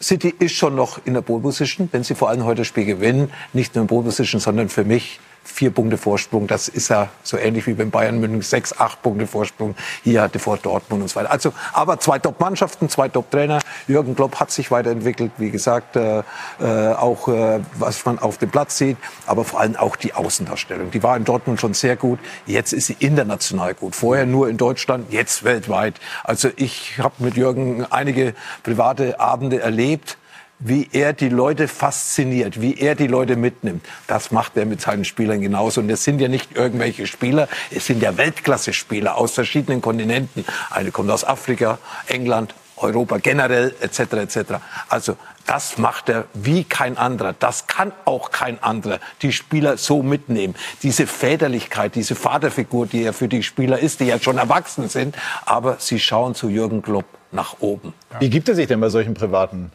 City 0.00 0.34
ist 0.38 0.54
schon 0.54 0.74
noch 0.76 1.00
in 1.04 1.14
der 1.14 1.20
Pole 1.22 1.42
Position, 1.42 1.88
wenn 1.92 2.04
sie 2.04 2.14
vor 2.14 2.28
allem 2.28 2.44
heute 2.44 2.58
das 2.58 2.68
Spiel 2.68 2.84
gewinnen. 2.84 3.30
Nicht 3.52 3.74
nur 3.74 3.82
in 3.82 3.88
Pole 3.88 4.04
Position, 4.04 4.40
sondern 4.40 4.68
für 4.68 4.84
mich 4.84 5.20
vier 5.44 5.70
Punkte 5.70 5.96
Vorsprung. 5.96 6.46
Das 6.46 6.68
ist 6.68 6.88
ja 6.88 7.08
so 7.22 7.36
ähnlich 7.36 7.66
wie 7.66 7.74
beim 7.74 7.90
Bayern 7.90 8.20
München, 8.20 8.42
sechs, 8.42 8.78
acht 8.78 9.02
Punkte 9.02 9.26
Vorsprung. 9.26 9.74
Hier 10.02 10.22
hatte 10.22 10.38
vor 10.38 10.56
Dortmund 10.56 11.02
und 11.02 11.08
so 11.08 11.16
weiter. 11.16 11.30
Also, 11.30 11.52
aber 11.72 11.98
zwei 11.98 12.18
Top-Mannschaften, 12.18 12.88
zwei 12.88 13.08
Top-Trainer. 13.08 13.60
Jürgen 13.86 14.14
Klopp 14.14 14.38
hat 14.40 14.50
sich 14.50 14.70
weiterentwickelt, 14.70 15.32
wie 15.38 15.50
gesagt, 15.50 15.96
äh, 15.96 16.22
äh, 16.60 16.94
auch 16.94 17.28
äh, 17.28 17.60
was 17.74 18.04
man 18.04 18.18
auf 18.18 18.38
dem 18.38 18.50
Platz 18.50 18.78
sieht, 18.78 18.96
aber 19.26 19.44
vor 19.44 19.60
allem 19.60 19.76
auch 19.76 19.96
die 19.96 20.14
Außendarstellung. 20.14 20.90
Die 20.90 21.02
war 21.02 21.16
in 21.16 21.24
Dortmund 21.24 21.60
schon 21.60 21.74
sehr 21.74 21.96
gut. 21.96 22.18
Jetzt 22.46 22.72
ist 22.72 22.86
sie 22.86 22.96
international 22.98 23.74
gut. 23.74 23.94
Vorher 23.94 24.26
nur 24.26 24.48
in 24.48 24.56
Deutschland, 24.56 25.12
jetzt 25.12 25.44
weltweit. 25.44 25.94
Also 26.24 26.48
ich 26.56 26.98
habe 26.98 27.14
mit 27.18 27.36
Jürgen 27.36 27.86
einige 27.90 28.34
private 28.62 29.20
Abende 29.20 29.60
erlebt 29.60 30.16
wie 30.60 30.88
er 30.92 31.12
die 31.12 31.30
Leute 31.30 31.66
fasziniert, 31.66 32.60
wie 32.60 32.78
er 32.78 32.94
die 32.94 33.06
Leute 33.06 33.36
mitnimmt. 33.36 33.84
Das 34.06 34.30
macht 34.30 34.56
er 34.56 34.66
mit 34.66 34.80
seinen 34.80 35.04
Spielern 35.04 35.40
genauso. 35.40 35.80
Und 35.80 35.90
es 35.90 36.04
sind 36.04 36.20
ja 36.20 36.28
nicht 36.28 36.56
irgendwelche 36.56 37.06
Spieler, 37.06 37.48
es 37.70 37.86
sind 37.86 38.02
ja 38.02 38.16
Weltklasse-Spieler 38.16 39.16
aus 39.16 39.32
verschiedenen 39.32 39.80
Kontinenten. 39.80 40.44
Eine 40.70 40.92
kommt 40.92 41.10
aus 41.10 41.24
Afrika, 41.24 41.78
England, 42.06 42.54
Europa 42.76 43.18
generell, 43.18 43.74
etc. 43.80 44.00
etc. 44.00 44.38
Also 44.88 45.16
das 45.46 45.78
macht 45.78 46.08
er 46.08 46.26
wie 46.34 46.64
kein 46.64 46.96
anderer. 46.96 47.34
Das 47.38 47.66
kann 47.66 47.92
auch 48.04 48.30
kein 48.30 48.62
anderer. 48.62 49.00
Die 49.22 49.32
Spieler 49.32 49.76
so 49.76 50.02
mitnehmen. 50.02 50.54
Diese 50.82 51.06
Väterlichkeit, 51.06 51.94
diese 51.94 52.14
Vaterfigur, 52.14 52.86
die 52.86 53.02
er 53.02 53.12
für 53.12 53.28
die 53.28 53.42
Spieler 53.42 53.78
ist, 53.78 54.00
die 54.00 54.04
ja 54.04 54.18
schon 54.20 54.38
erwachsen 54.38 54.88
sind, 54.88 55.16
aber 55.44 55.76
sie 55.78 55.98
schauen 55.98 56.34
zu 56.34 56.48
Jürgen 56.48 56.82
Klopp 56.82 57.06
nach 57.32 57.56
oben. 57.60 57.92
Wie 58.18 58.30
gibt 58.30 58.48
er 58.48 58.54
sich 58.54 58.66
denn 58.66 58.80
bei 58.80 58.88
solchen 58.88 59.14
privaten 59.14 59.72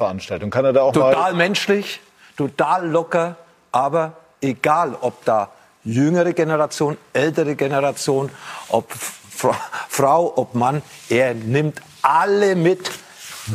Veranstaltung. 0.00 0.48
Kann 0.50 0.64
er 0.64 0.72
da 0.72 0.82
auch 0.82 0.92
total 0.92 1.34
menschlich, 1.34 2.00
total 2.36 2.88
locker, 2.88 3.36
aber 3.70 4.12
egal, 4.40 4.96
ob 5.00 5.24
da 5.26 5.50
jüngere 5.84 6.32
Generation, 6.32 6.96
ältere 7.12 7.54
Generation, 7.54 8.30
ob 8.70 8.90
Frau, 9.88 10.32
ob 10.36 10.54
Mann, 10.54 10.82
er 11.10 11.34
nimmt 11.34 11.82
alle 12.00 12.56
mit 12.56 12.90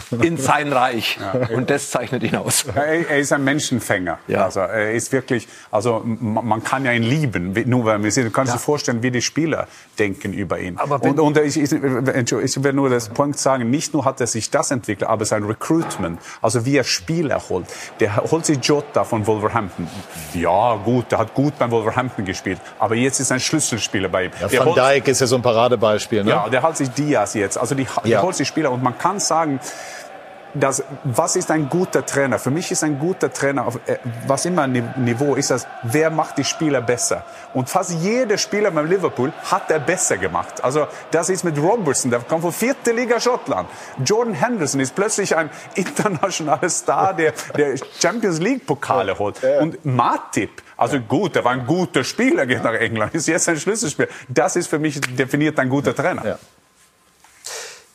in 0.21 0.37
sein 0.37 0.71
Reich. 0.71 1.17
Ja. 1.19 1.55
Und 1.55 1.69
das 1.69 1.91
zeichnet 1.91 2.23
ihn 2.23 2.35
aus. 2.35 2.65
Er, 2.75 3.09
er 3.09 3.17
ist 3.19 3.31
ein 3.31 3.43
Menschenfänger. 3.43 4.19
Ja. 4.27 4.45
Also 4.45 4.61
er 4.61 4.91
ist 4.91 5.11
wirklich, 5.11 5.47
also 5.71 6.01
man 6.03 6.63
kann 6.63 6.85
ja 6.85 6.91
ihn 6.91 7.03
lieben, 7.03 7.53
nur 7.65 7.85
weil 7.85 7.99
man 7.99 8.11
sieht. 8.11 8.25
Du 8.25 8.31
kannst 8.31 8.51
ja. 8.53 8.57
dir 8.57 8.63
vorstellen, 8.63 9.03
wie 9.03 9.11
die 9.11 9.21
Spieler 9.21 9.67
denken 9.97 10.33
über 10.33 10.59
ihn. 10.59 10.77
Aber 10.77 11.01
und, 11.03 11.19
und 11.19 11.37
ich, 11.37 11.57
ich, 11.57 11.71
ich 11.71 12.63
will 12.63 12.73
nur 12.73 12.89
das 12.89 13.09
Punkt 13.09 13.39
sagen, 13.39 13.69
nicht 13.69 13.93
nur 13.93 14.05
hat 14.05 14.21
er 14.21 14.27
sich 14.27 14.49
das 14.49 14.71
entwickelt, 14.71 15.09
aber 15.09 15.25
sein 15.25 15.43
Recruitment, 15.43 16.19
also 16.41 16.65
wie 16.65 16.77
er 16.77 16.83
Spieler 16.83 17.41
holt. 17.49 17.65
Der 17.99 18.17
holt 18.17 18.45
sich 18.45 18.59
Jota 18.63 19.03
von 19.03 19.25
Wolverhampton. 19.27 19.87
Ja, 20.33 20.75
gut, 20.75 21.11
der 21.11 21.19
hat 21.19 21.33
gut 21.33 21.57
beim 21.57 21.71
Wolverhampton 21.71 22.25
gespielt, 22.25 22.59
aber 22.79 22.95
jetzt 22.95 23.19
ist 23.19 23.31
ein 23.31 23.39
Schlüsselspieler 23.39 24.09
bei 24.09 24.25
ihm. 24.25 24.31
Ja, 24.39 24.65
Van 24.65 24.73
Dijk 24.73 25.07
ist 25.07 25.21
ja 25.21 25.27
so 25.27 25.35
ein 25.35 25.41
Paradebeispiel. 25.41 26.23
Ne? 26.23 26.31
Ja, 26.31 26.49
der 26.49 26.63
holt 26.63 26.77
sich 26.77 26.89
Diaz 26.89 27.33
jetzt. 27.33 27.57
Also 27.57 27.75
die, 27.75 27.87
die 28.05 28.17
holt 28.17 28.35
sich 28.35 28.47
Spieler 28.47 28.71
und 28.71 28.83
man 28.83 28.97
kann 28.97 29.19
sagen, 29.19 29.59
das, 30.55 30.83
was 31.03 31.35
ist 31.35 31.51
ein 31.51 31.69
guter 31.69 32.05
Trainer? 32.05 32.39
Für 32.39 32.49
mich 32.51 32.71
ist 32.71 32.83
ein 32.83 32.97
guter 32.97 33.31
Trainer, 33.31 33.67
auf, 33.67 33.75
äh, 33.85 33.97
was 34.27 34.45
immer 34.45 34.65
Ni- 34.67 34.83
Niveau 34.97 35.35
ist, 35.35 35.51
das, 35.51 35.67
wer 35.83 36.09
macht 36.09 36.37
die 36.37 36.43
Spieler 36.43 36.81
besser? 36.81 37.23
Und 37.53 37.69
fast 37.69 37.91
jeder 37.91 38.37
Spieler 38.37 38.71
beim 38.71 38.87
Liverpool 38.87 39.31
hat 39.51 39.69
er 39.69 39.79
besser 39.79 40.17
gemacht. 40.17 40.63
Also 40.63 40.87
das 41.11 41.29
ist 41.29 41.43
mit 41.43 41.57
Robertson, 41.57 42.09
der 42.11 42.21
kommt 42.21 42.41
von 42.41 42.51
vierte 42.53 42.91
Liga 42.91 43.19
Schottland. 43.19 43.69
Jordan 44.03 44.33
Henderson 44.33 44.79
ist 44.79 44.95
plötzlich 44.95 45.35
ein 45.35 45.49
internationaler 45.75 46.69
Star, 46.69 47.13
der, 47.13 47.33
der 47.57 47.75
Champions 47.99 48.39
League 48.39 48.65
Pokale 48.65 49.17
holt. 49.19 49.41
Und 49.61 49.83
Matip, 49.85 50.61
also 50.77 50.99
gut, 50.99 51.35
er 51.35 51.43
war 51.45 51.51
ein 51.51 51.65
guter 51.65 52.03
Spieler, 52.03 52.45
geht 52.45 52.63
nach 52.63 52.73
England, 52.73 53.13
ist 53.15 53.27
jetzt 53.27 53.47
ein 53.49 53.57
Schlüsselspieler. 53.57 54.07
Das 54.29 54.55
ist 54.55 54.67
für 54.67 54.79
mich 54.79 54.99
definiert 55.01 55.59
ein 55.59 55.69
guter 55.69 55.95
Trainer. 55.95 56.37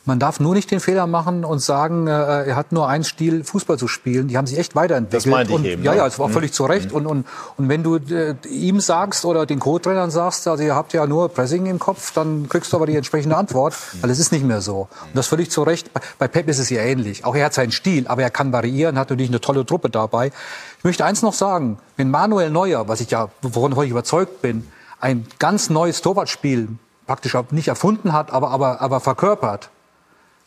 Man 0.03 0.17
darf 0.17 0.39
nur 0.39 0.55
nicht 0.55 0.71
den 0.71 0.79
Fehler 0.79 1.05
machen 1.05 1.45
und 1.45 1.59
sagen, 1.59 2.07
äh, 2.07 2.11
er 2.11 2.55
hat 2.55 2.71
nur 2.71 2.87
einen 2.87 3.03
Stil, 3.03 3.43
Fußball 3.43 3.77
zu 3.77 3.87
spielen. 3.87 4.27
Die 4.29 4.37
haben 4.37 4.47
sich 4.47 4.57
echt 4.57 4.75
weiterentwickelt. 4.75 5.25
Das 5.25 5.29
meinte 5.29 5.51
ich 5.53 5.59
und, 5.59 5.65
eben, 5.65 5.83
Ja, 5.83 5.91
ne? 5.91 5.97
ja, 5.99 6.07
es 6.07 6.17
war 6.17 6.27
Mhm. 6.27 6.33
völlig 6.33 6.53
zu 6.53 6.65
Recht. 6.65 6.91
Und, 6.91 7.05
und, 7.05 7.27
und 7.57 7.69
wenn 7.69 7.83
du 7.83 7.97
äh, 7.97 8.33
ihm 8.49 8.79
sagst 8.79 9.25
oder 9.25 9.45
den 9.45 9.59
Co-Trainern 9.59 10.09
sagst, 10.09 10.47
also 10.47 10.63
ihr 10.63 10.73
habt 10.75 10.93
ja 10.93 11.05
nur 11.05 11.29
Pressing 11.29 11.67
im 11.67 11.77
Kopf, 11.77 12.13
dann 12.13 12.49
kriegst 12.49 12.73
du 12.73 12.77
aber 12.77 12.87
die 12.87 12.95
entsprechende 12.95 13.37
Antwort, 13.37 13.75
weil 14.01 14.09
es 14.09 14.17
ist 14.17 14.31
nicht 14.31 14.43
mehr 14.43 14.61
so. 14.61 14.87
Und 15.03 15.15
das 15.15 15.27
völlig 15.27 15.51
zu 15.51 15.61
Recht. 15.61 15.93
Bei, 15.93 16.01
bei 16.17 16.27
Pep 16.27 16.47
ist 16.49 16.57
es 16.57 16.71
ja 16.71 16.81
ähnlich. 16.81 17.23
Auch 17.23 17.35
er 17.35 17.45
hat 17.45 17.53
seinen 17.53 17.71
Stil, 17.71 18.07
aber 18.07 18.23
er 18.23 18.31
kann 18.31 18.51
variieren, 18.51 18.97
hat 18.97 19.11
natürlich 19.11 19.29
eine 19.29 19.39
tolle 19.41 19.67
Truppe 19.67 19.91
dabei. 19.91 20.31
Ich 20.79 20.83
möchte 20.83 21.05
eins 21.05 21.21
noch 21.21 21.33
sagen. 21.33 21.77
Wenn 21.97 22.09
Manuel 22.09 22.49
Neuer, 22.49 22.87
was 22.87 23.01
ich 23.01 23.11
ja, 23.11 23.29
woran 23.43 23.71
ich 23.83 23.91
überzeugt 23.91 24.41
bin, 24.41 24.65
ein 24.99 25.27
ganz 25.37 25.69
neues 25.69 26.01
Torwartspiel 26.01 26.69
praktisch 27.05 27.37
nicht 27.51 27.67
erfunden 27.67 28.13
hat, 28.13 28.31
aber, 28.33 28.49
aber, 28.49 28.81
aber 28.81 28.99
verkörpert, 28.99 29.69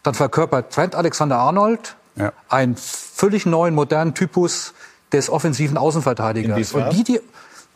dann 0.04 0.14
verkörpert 0.14 0.72
Trent 0.72 0.94
Alexander-Arnold 0.94 1.96
einen 2.48 2.76
völlig 2.76 3.44
neuen, 3.44 3.74
modernen 3.74 4.14
Typus 4.14 4.74
des 5.12 5.28
offensiven 5.28 5.76
Außenverteidigers. 5.76 6.72
Und 6.72 6.90
die, 6.92 7.04
die, 7.04 7.20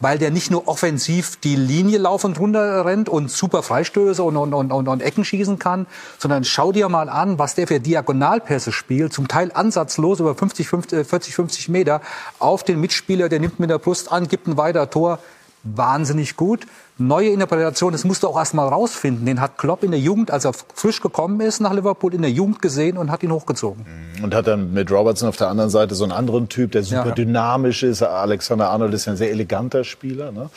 weil 0.01 0.19
der 0.19 0.31
nicht 0.31 0.51
nur 0.51 0.69
offensiv 0.69 1.37
die 1.41 1.57
Linie 1.57 1.99
laufend 1.99 2.39
runter 2.39 2.85
rennt 2.85 3.09
und 3.09 3.31
super 3.31 3.63
Freistöße 3.63 4.23
und, 4.23 4.37
und, 4.37 4.55
und, 4.55 4.71
und, 4.71 4.89
und 4.89 5.03
Ecken 5.03 5.25
schießen 5.25 5.59
kann, 5.59 5.87
sondern 6.19 6.45
schau 6.45 6.71
dir 6.71 6.89
mal 6.89 7.09
an, 7.09 7.39
was 7.39 7.57
der 7.57 7.67
für 7.67 7.81
Diagonalpässe 7.81 8.71
spielt, 8.71 9.13
zum 9.13 9.27
Teil 9.27 9.51
ansatzlos 9.53 10.21
über 10.21 10.35
50, 10.35 10.69
50, 10.69 11.07
40, 11.07 11.35
50 11.35 11.69
Meter 11.69 12.01
auf 12.39 12.63
den 12.63 12.81
Mitspieler, 12.81 13.29
der 13.29 13.41
nimmt 13.41 13.59
mit 13.59 13.71
der 13.71 13.79
Brust 13.79 14.13
an, 14.13 14.29
gibt 14.29 14.47
ein 14.47 14.57
weiter 14.57 14.89
Tor. 14.91 15.19
Wahnsinnig 15.65 16.37
gut. 16.37 16.67
Neue 17.01 17.29
Interpretation, 17.29 17.93
das 17.93 18.03
musst 18.03 18.25
du 18.25 18.27
auch 18.27 18.37
erst 18.37 18.55
mal 18.55 18.67
rausfinden. 18.67 19.25
Den 19.25 19.41
hat 19.41 19.57
Klopp 19.57 19.85
in 19.85 19.93
der 19.93 20.01
Jugend, 20.01 20.33
als 20.33 20.45
er 20.45 20.53
frisch 20.75 21.01
gekommen 21.01 21.41
ist 21.41 21.61
nach 21.61 21.73
Liverpool, 21.73 22.13
in 22.13 22.23
der 22.23 22.31
Jugend 22.33 22.61
gesehen 22.61 22.99
und 22.99 23.13
hat 23.13 23.23
ihn 23.23 23.31
hochgezogen. 23.31 23.87
Und 24.21 24.35
hat 24.35 24.49
dann 24.49 24.73
mit 24.73 24.91
Robertson 24.91 25.29
auf 25.29 25.37
der 25.37 25.47
anderen 25.47 25.71
Seite 25.71 25.95
so 25.95 26.03
einen 26.03 26.13
anderen 26.13 26.49
Typ, 26.49 26.73
der 26.73 26.83
super 26.83 27.07
Ja. 27.11 27.15
dynamisch 27.15 27.85
ist. 27.85 28.03
Alexander 28.03 28.71
Arnold 28.71 28.93
ist 28.95 29.05
ja 29.07 29.13
ein 29.13 29.17
sehr 29.17 29.31
eleganter 29.31 29.85
Spieler. 29.85 30.33
Ne? 30.33 30.51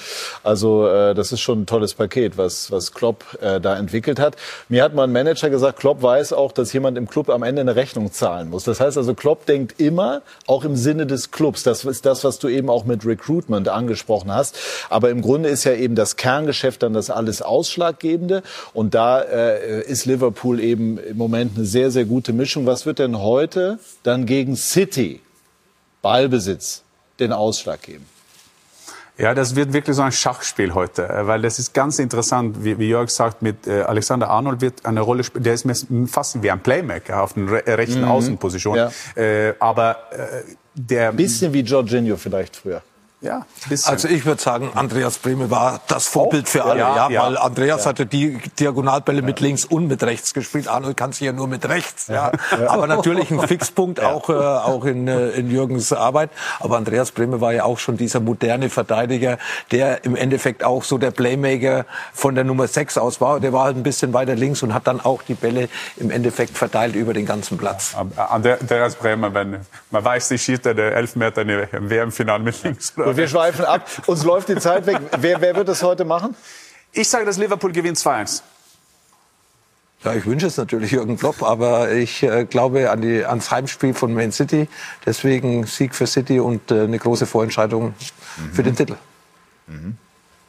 Also 0.44 0.88
äh, 0.88 1.14
das 1.14 1.32
ist 1.32 1.42
schon 1.42 1.62
ein 1.62 1.66
tolles 1.68 1.94
Paket, 1.94 2.40
was, 2.40 2.72
was 2.72 2.92
Klopp 2.92 3.24
äh, 3.40 3.62
da 3.62 3.78
entwickelt 3.78 4.20
hat. 4.20 4.36
Mir 4.68 4.84
hat 4.84 4.96
mal 4.96 5.04
ein 5.04 5.12
Manager 5.12 5.52
gesagt, 5.52 5.78
Klopp 5.78 6.02
weiß 6.02 6.34
auch, 6.34 6.54
dass 6.54 6.74
jemand 6.74 6.98
im 6.98 7.08
Club 7.08 7.30
am 7.30 7.44
Ende 7.44 7.62
eine 7.62 7.76
Rechnung 7.76 8.12
zahlen 8.12 8.50
muss. 8.50 8.64
Das 8.64 8.80
heißt 8.80 8.98
also, 8.98 9.14
Klopp 9.14 9.46
denkt 9.46 9.80
immer 9.80 10.24
auch 10.48 10.66
im 10.66 10.76
Sinne 10.76 11.06
des 11.06 11.30
Clubs. 11.30 11.62
Das 11.62 11.86
ist 11.86 12.08
das, 12.08 12.24
was 12.24 12.40
du 12.40 12.48
eben 12.48 12.68
auch 12.72 12.84
mit 12.86 13.06
Recruitment 13.06 13.70
angesprochen 13.70 14.34
hast. 14.34 14.58
Aber 14.90 15.12
im 15.12 15.22
Grunde 15.22 15.50
ist 15.50 15.66
ja 15.66 15.74
eben 15.74 15.94
das 15.94 16.16
Kerngeschäft 16.32 16.82
dann 16.84 16.94
das 16.94 17.10
alles 17.10 17.42
Ausschlaggebende. 17.42 18.42
Und 18.74 18.94
da 18.94 19.22
äh, 19.22 19.82
ist 19.84 20.06
Liverpool 20.06 20.60
eben 20.60 20.98
im 20.98 21.18
Moment 21.18 21.58
eine 21.58 21.66
sehr, 21.66 21.92
sehr 21.92 22.06
gute 22.06 22.32
Mischung. 22.32 22.66
Was 22.66 22.86
wird 22.86 23.00
denn 23.00 23.20
heute 23.20 23.80
dann 24.04 24.26
gegen 24.26 24.56
City, 24.56 25.20
Ballbesitz, 26.02 26.84
den 27.20 27.34
Ausschlag 27.34 27.82
geben? 27.82 28.06
Ja, 29.18 29.36
das 29.36 29.56
wird 29.56 29.74
wirklich 29.74 29.96
so 29.96 30.02
ein 30.02 30.12
Schachspiel 30.12 30.74
heute, 30.74 31.08
äh, 31.08 31.28
weil 31.28 31.42
das 31.42 31.60
ist 31.60 31.74
ganz 31.74 32.00
interessant, 32.00 32.64
wie, 32.64 32.80
wie 32.80 32.88
Jörg 32.88 33.10
sagt, 33.10 33.42
mit 33.42 33.68
äh, 33.68 33.82
Alexander 33.82 34.30
Arnold 34.30 34.62
wird 34.62 34.86
eine 34.86 35.02
Rolle 35.02 35.24
spielen, 35.24 35.44
der 35.44 35.54
ist 35.54 35.68
fast 36.08 36.42
wie 36.42 36.50
ein 36.50 36.62
Playmaker 36.64 37.22
auf 37.22 37.34
der 37.34 37.52
re 37.52 37.78
rechten 37.78 38.02
Mhm. 38.02 38.08
Außenposition. 38.08 38.78
Ja. 38.78 38.92
Äh, 39.16 39.54
aber 39.60 39.98
äh, 40.12 40.44
der... 40.74 41.12
Bisschen 41.12 41.52
wie 41.54 41.60
Jorginho 41.62 42.16
vielleicht 42.16 42.56
früher. 42.56 42.82
Ja. 43.22 43.46
Also 43.86 44.08
ich 44.08 44.26
würde 44.26 44.42
sagen, 44.42 44.72
Andreas 44.74 45.20
Brehme 45.20 45.52
war 45.52 45.80
das 45.88 46.08
Vorbild 46.08 46.50
für 46.50 46.66
alle. 46.66 46.80
Ja, 46.80 46.96
Ja, 46.96 47.10
ja. 47.10 47.24
weil 47.24 47.38
Andreas 47.38 47.84
Ja. 47.84 47.90
hatte 47.90 48.08
die 48.08 48.38
Diagonalbälle 48.60 49.22
mit 49.22 49.40
links 49.40 49.64
und 49.64 49.88
mit 49.88 50.02
rechts 50.02 50.34
gespielt. 50.34 50.68
Arnold 50.68 50.98
kann 50.98 51.12
sich 51.12 51.22
ja 51.22 51.32
nur 51.32 51.48
mit 51.48 51.70
rechts. 51.70 52.08
Ja. 52.08 52.32
Aber 52.68 52.88
natürlich 52.88 53.30
ein 53.30 53.40
Fixpunkt 53.48 54.02
auch, 54.04 54.28
äh, 54.30 54.34
auch 54.34 54.86
in, 54.86 55.08
äh, 55.08 55.30
in 55.30 55.52
Jürgens 55.52 55.94
Arbeit. 55.94 56.32
Aber 56.60 56.78
Andreas 56.78 57.12
Brehme 57.12 57.42
war 57.42 57.54
ja 57.54 57.64
auch 57.64 57.78
schon 57.78 57.96
dieser 57.96 58.20
moderne 58.20 58.70
Verteidiger, 58.72 59.38
der 59.70 60.04
im 60.04 60.16
Endeffekt 60.16 60.64
auch 60.64 60.84
so 60.84 60.98
der 60.98 61.12
Playmaker 61.12 61.86
von 62.14 62.34
der 62.34 62.44
Nummer 62.44 62.68
6 62.68 62.98
aus 62.98 63.22
war. 63.22 63.40
Der 63.40 63.54
war 63.54 63.66
halt 63.66 63.78
ein 63.78 63.84
bisschen 63.84 64.14
weiter 64.14 64.34
links 64.36 64.64
und 64.64 64.74
hat 64.74 64.88
dann 64.88 65.00
auch 65.00 65.22
die 65.22 65.36
Bälle 65.36 65.70
im 65.98 66.10
Endeffekt 66.10 66.58
verteilt 66.58 66.96
über 66.96 67.14
den 67.14 67.28
ganzen 67.28 67.60
Platz. 67.60 67.96
Andreas 68.16 68.96
Bremer, 68.96 69.32
wenn 69.36 69.58
man 69.92 70.04
weiß, 70.04 70.32
nicht 70.32 70.44
schießt 70.44 70.66
er 70.66 70.74
der 70.74 70.96
Elfmeter 70.96 71.42
im 71.42 71.90
WM-Finale 71.90 72.44
mit 72.44 72.64
links. 72.64 72.94
Und 73.12 73.18
wir 73.18 73.28
schweifen 73.28 73.66
ab. 73.66 73.86
Uns 74.06 74.24
läuft 74.24 74.48
die 74.48 74.56
Zeit 74.56 74.86
weg. 74.86 74.98
Wer, 75.20 75.42
wer 75.42 75.54
wird 75.54 75.68
das 75.68 75.84
heute 75.84 76.06
machen? 76.06 76.34
Ich 76.94 77.10
sage, 77.10 77.26
dass 77.26 77.36
Liverpool 77.36 77.74
gewinnt 77.74 77.98
2-1. 77.98 78.42
Ja, 80.06 80.14
ich 80.14 80.26
wünsche 80.26 80.48
es 80.48 80.56
natürlich 80.56 80.92
Jürgen 80.92 81.18
Klopp, 81.18 81.44
aber 81.44 81.92
ich 81.92 82.24
äh, 82.24 82.46
glaube 82.46 82.90
an 82.90 83.02
die, 83.02 83.26
ans 83.26 83.52
Heimspiel 83.52 83.94
von 83.94 84.14
Man 84.14 84.32
City. 84.32 84.70
Deswegen 85.06 85.66
Sieg 85.66 85.94
für 85.94 86.08
City 86.08 86.40
und 86.40 86.72
äh, 86.72 86.84
eine 86.84 87.00
große 87.00 87.26
Vorentscheidung 87.26 87.96
für 88.54 88.64
den 88.64 88.78
Titel. 88.78 88.96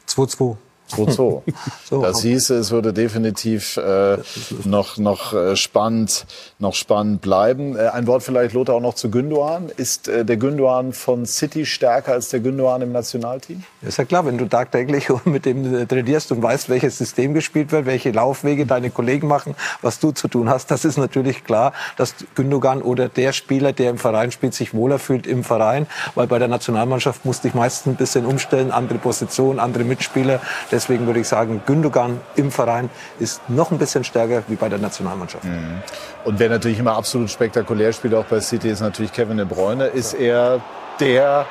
2-2. 0.07 0.55
2-2. 0.95 1.41
So. 1.83 2.01
Das 2.01 2.21
hieße, 2.21 2.55
es 2.55 2.71
würde 2.71 2.93
definitiv 2.93 3.77
äh, 3.77 4.17
noch, 4.63 4.97
noch 4.97 5.33
äh, 5.33 5.55
spannend, 5.55 6.25
noch 6.59 6.73
spannend 6.75 7.21
bleiben. 7.21 7.75
Äh, 7.75 7.89
ein 7.89 8.07
Wort 8.07 8.23
vielleicht, 8.23 8.53
Lothar, 8.53 8.75
auch 8.75 8.81
noch 8.81 8.93
zu 8.93 9.11
Gündogan. 9.11 9.69
Ist 9.75 10.07
äh, 10.07 10.25
der 10.25 10.37
Gündogan 10.37 10.93
von 10.93 11.25
City 11.25 11.65
stärker 11.65 12.13
als 12.13 12.29
der 12.29 12.39
Gündogan 12.39 12.81
im 12.81 12.91
Nationalteam? 12.91 13.63
Ist 13.81 13.97
ja 13.97 14.05
klar, 14.05 14.25
wenn 14.25 14.37
du 14.37 14.45
tagtäglich 14.45 15.09
mit 15.25 15.45
dem 15.45 15.75
äh, 15.75 15.85
trainierst 15.85 16.31
und 16.31 16.41
weißt, 16.41 16.69
welches 16.69 16.97
System 16.97 17.33
gespielt 17.33 17.71
wird, 17.71 17.85
welche 17.85 18.11
Laufwege 18.11 18.65
deine 18.65 18.89
Kollegen 18.89 19.27
machen, 19.27 19.55
was 19.81 19.99
du 19.99 20.11
zu 20.11 20.27
tun 20.27 20.49
hast, 20.49 20.71
das 20.71 20.85
ist 20.85 20.97
natürlich 20.97 21.43
klar, 21.43 21.73
dass 21.97 22.15
Gündogan 22.35 22.81
oder 22.81 23.09
der 23.09 23.33
Spieler, 23.33 23.73
der 23.73 23.89
im 23.89 23.97
Verein 23.97 24.31
spielt, 24.31 24.53
sich 24.53 24.73
wohler 24.73 24.99
fühlt 24.99 25.27
im 25.27 25.43
Verein, 25.43 25.87
weil 26.15 26.27
bei 26.27 26.39
der 26.39 26.47
Nationalmannschaft 26.47 27.25
musste 27.25 27.47
ich 27.47 27.53
meistens 27.53 27.93
ein 27.93 27.95
bisschen 27.97 28.25
umstellen, 28.25 28.71
andere 28.71 28.97
Position, 28.99 29.59
andere 29.59 29.83
Mitspieler. 29.83 30.39
Deswegen 30.83 31.05
würde 31.05 31.21
ich 31.21 31.29
sagen, 31.29 31.61
Gündogan 31.65 32.19
im 32.35 32.51
Verein 32.51 32.89
ist 33.17 33.41
noch 33.49 33.71
ein 33.71 33.77
bisschen 33.77 34.03
stärker 34.03 34.43
wie 34.49 34.55
bei 34.55 34.67
der 34.67 34.79
Nationalmannschaft. 34.79 35.45
Und 36.25 36.39
wer 36.39 36.49
natürlich 36.49 36.77
immer 36.77 36.97
absolut 36.97 37.29
spektakulär 37.29 37.93
spielt, 37.93 38.13
auch 38.15 38.25
bei 38.25 38.41
City, 38.41 38.69
ist 38.69 38.81
natürlich 38.81 39.13
Kevin 39.13 39.37
De 39.37 39.45
Bruyne. 39.45 39.85
Ist 39.85 40.13
er 40.13 40.59
der 40.99 41.45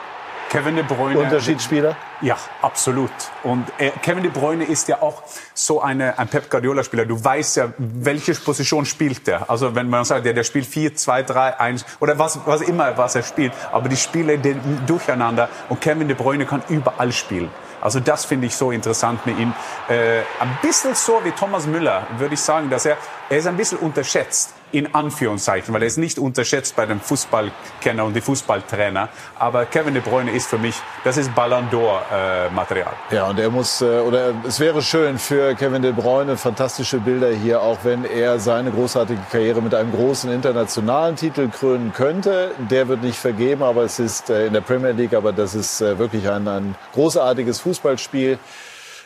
Kevin 0.51 0.77
De 0.77 0.85
Bruyne. 0.85 1.19
Unterschiedsspieler? 1.19 1.97
Ja, 2.21 2.37
absolut. 2.61 3.11
Und 3.43 3.65
äh, 3.79 3.89
Kevin 4.03 4.23
De 4.23 4.31
Bruyne 4.31 4.65
ist 4.65 4.87
ja 4.87 5.01
auch 5.01 5.23
so 5.55 5.81
eine, 5.81 6.19
ein 6.19 6.29
Pep 6.29 6.51
Guardiola-Spieler. 6.51 7.07
Du 7.07 7.25
weißt 7.25 7.57
ja, 7.57 7.73
welche 7.79 8.35
Position 8.35 8.85
spielt 8.85 9.27
er. 9.29 9.49
Also 9.49 9.75
wenn 9.75 9.89
man 9.89 10.05
sagt, 10.05 10.27
der, 10.27 10.35
der 10.35 10.45
spielt 10.45 10.67
4, 10.67 10.95
2, 10.95 11.23
3, 11.23 11.59
1 11.59 11.87
oder 12.01 12.19
was, 12.19 12.39
was 12.45 12.61
immer, 12.61 12.99
was 12.99 13.15
er 13.15 13.23
spielt. 13.23 13.55
Aber 13.73 13.89
die 13.89 13.97
Spiele 13.97 14.39
den, 14.39 14.61
durcheinander. 14.87 15.49
Und 15.71 15.81
Kevin 15.81 16.07
De 16.07 16.15
Bruyne 16.15 16.45
kann 16.45 16.63
überall 16.69 17.13
spielen. 17.13 17.49
Also 17.83 18.01
das 18.01 18.25
finde 18.25 18.47
ich 18.47 18.57
so 18.57 18.71
interessant 18.71 19.27
mit 19.27 19.39
ihm. 19.39 19.53
Äh, 19.89 20.21
ein 20.41 20.59
bisschen 20.63 20.95
so 20.95 21.21
wie 21.25 21.33
Thomas 21.33 21.67
Müller, 21.67 22.07
würde 22.17 22.35
ich 22.35 22.41
sagen, 22.41 22.71
dass 22.71 22.87
er, 22.87 22.97
er 23.33 23.39
ist 23.39 23.47
ein 23.47 23.57
bisschen 23.57 23.79
unterschätzt, 23.79 24.53
in 24.73 24.95
Anführungszeichen, 24.95 25.73
weil 25.73 25.81
er 25.81 25.87
ist 25.87 25.97
nicht 25.97 26.19
unterschätzt 26.19 26.77
bei 26.77 26.85
den 26.85 27.01
Fußballkenner 27.01 28.05
und 28.05 28.13
die 28.13 28.21
Fußballtrainer. 28.21 29.09
Aber 29.39 29.65
Kevin 29.65 29.95
De 29.95 30.03
Bruyne 30.03 30.31
ist 30.33 30.49
für 30.49 30.59
mich, 30.59 30.75
das 31.03 31.17
ist 31.17 31.35
Ballon 31.35 31.71
d'Or 31.71 32.01
äh. 32.13 33.15
Ja, 33.15 33.29
und 33.29 33.39
er 33.39 33.49
muss, 33.49 33.81
äh, 33.81 34.01
oder 34.01 34.35
es 34.47 34.61
wäre 34.61 34.83
schön 34.83 35.19
für 35.19 35.55
Kevin 35.55 35.81
De 35.81 35.93
Bruyne, 35.93 36.37
fantastische 36.37 36.99
Bilder 36.99 37.31
hier, 37.31 37.63
auch 37.63 37.79
wenn 37.85 38.05
er 38.05 38.39
seine 38.39 38.71
großartige 38.71 39.23
Karriere 39.31 39.63
mit 39.63 39.75
einem 39.75 39.93
großen 39.93 40.31
internationalen 40.31 41.17
Titel 41.17 41.49
krönen 41.49 41.95
könnte. 41.95 42.51
Der 42.71 42.89
wird 42.89 43.03
nicht 43.03 43.17
vergeben, 43.17 43.63
aber 43.63 43.85
es 43.85 43.99
ist 43.99 44.29
äh, 44.29 44.47
in 44.47 44.53
der 44.53 44.61
Premier 44.61 44.93
League, 44.93 45.15
aber 45.15 45.33
das 45.33 45.55
ist 45.55 45.81
äh, 45.81 45.99
wirklich 45.99 46.29
ein, 46.29 46.47
ein 46.47 46.75
großartiges 46.93 47.63
Fußballspiel. 47.63 48.39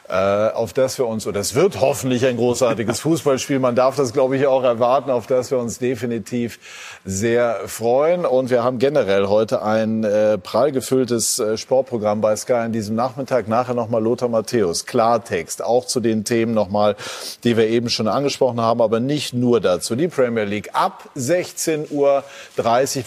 Äh, 0.09 0.13
auf 0.13 0.73
das 0.73 0.99
wir 0.99 1.07
uns, 1.07 1.27
oder 1.27 1.41
es 1.41 1.55
wird 1.55 1.81
hoffentlich 1.81 2.25
ein 2.27 2.37
großartiges 2.37 3.01
Fußballspiel. 3.01 3.59
Man 3.59 3.75
darf 3.75 3.97
das, 3.97 4.13
glaube 4.13 4.37
ich, 4.37 4.47
auch 4.47 4.63
erwarten, 4.63 5.11
auf 5.11 5.27
das 5.27 5.51
wir 5.51 5.59
uns 5.59 5.79
definitiv 5.79 6.59
sehr 7.05 7.61
freuen. 7.67 8.25
Und 8.25 8.51
wir 8.51 8.63
haben 8.63 8.79
generell 8.79 9.27
heute 9.27 9.63
ein 9.63 10.05
äh, 10.05 10.39
prall 10.39 10.71
gefülltes 10.71 11.39
äh, 11.39 11.57
Sportprogramm 11.57 12.21
bei 12.21 12.37
Sky 12.37 12.53
an 12.53 12.73
diesem 12.73 12.95
Nachmittag. 12.95 13.49
Nachher 13.49 13.75
nochmal 13.75 14.03
Lothar 14.03 14.29
Matthäus, 14.29 14.87
Klartext, 14.87 15.65
auch 15.65 15.87
zu 15.87 16.01
den 16.01 16.25
Themen 16.25 16.55
nochmal, 16.55 16.97
die 17.43 17.57
wir 17.57 17.67
eben 17.69 17.89
schon 17.89 18.07
angesprochen 18.07 18.61
haben, 18.61 18.81
aber 18.81 19.01
nicht 19.01 19.35
nur 19.35 19.61
dazu. 19.61 19.97
Die 19.97 20.09
Premier 20.09 20.45
League 20.45 20.71
ab 20.73 21.09
16.30 21.17 21.91
Uhr 21.91 22.23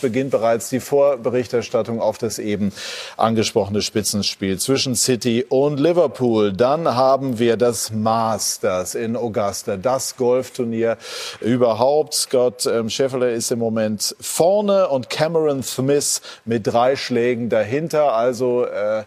beginnt 0.01 0.31
bereits 0.31 0.69
die 0.69 0.79
Vorberichterstattung 0.79 2.01
auf 2.01 2.17
das 2.17 2.39
eben 2.39 2.73
angesprochene 3.15 3.81
Spitzenspiel 3.81 4.59
zwischen 4.59 4.95
City 4.95 5.45
und 5.47 5.79
Liverpool. 5.79 6.53
Dann 6.53 6.88
haben 6.95 7.39
wir 7.39 7.57
das 7.57 7.91
Masters 7.91 8.95
in 8.95 9.15
Augusta, 9.15 9.77
das 9.77 10.15
Golfturnier 10.17 10.97
überhaupt. 11.41 12.13
Scott 12.13 12.65
ähm, 12.65 12.89
Scheffler 12.89 13.29
ist 13.29 13.51
im 13.51 13.59
Moment 13.59 14.15
vorne 14.19 14.87
und 14.89 15.09
Cameron 15.09 15.63
Smith 15.63 16.21
mit 16.45 16.67
drei 16.67 16.95
Schlägen 16.95 17.49
dahinter. 17.49 18.13
Also 18.13 18.65
äh, 18.65 19.03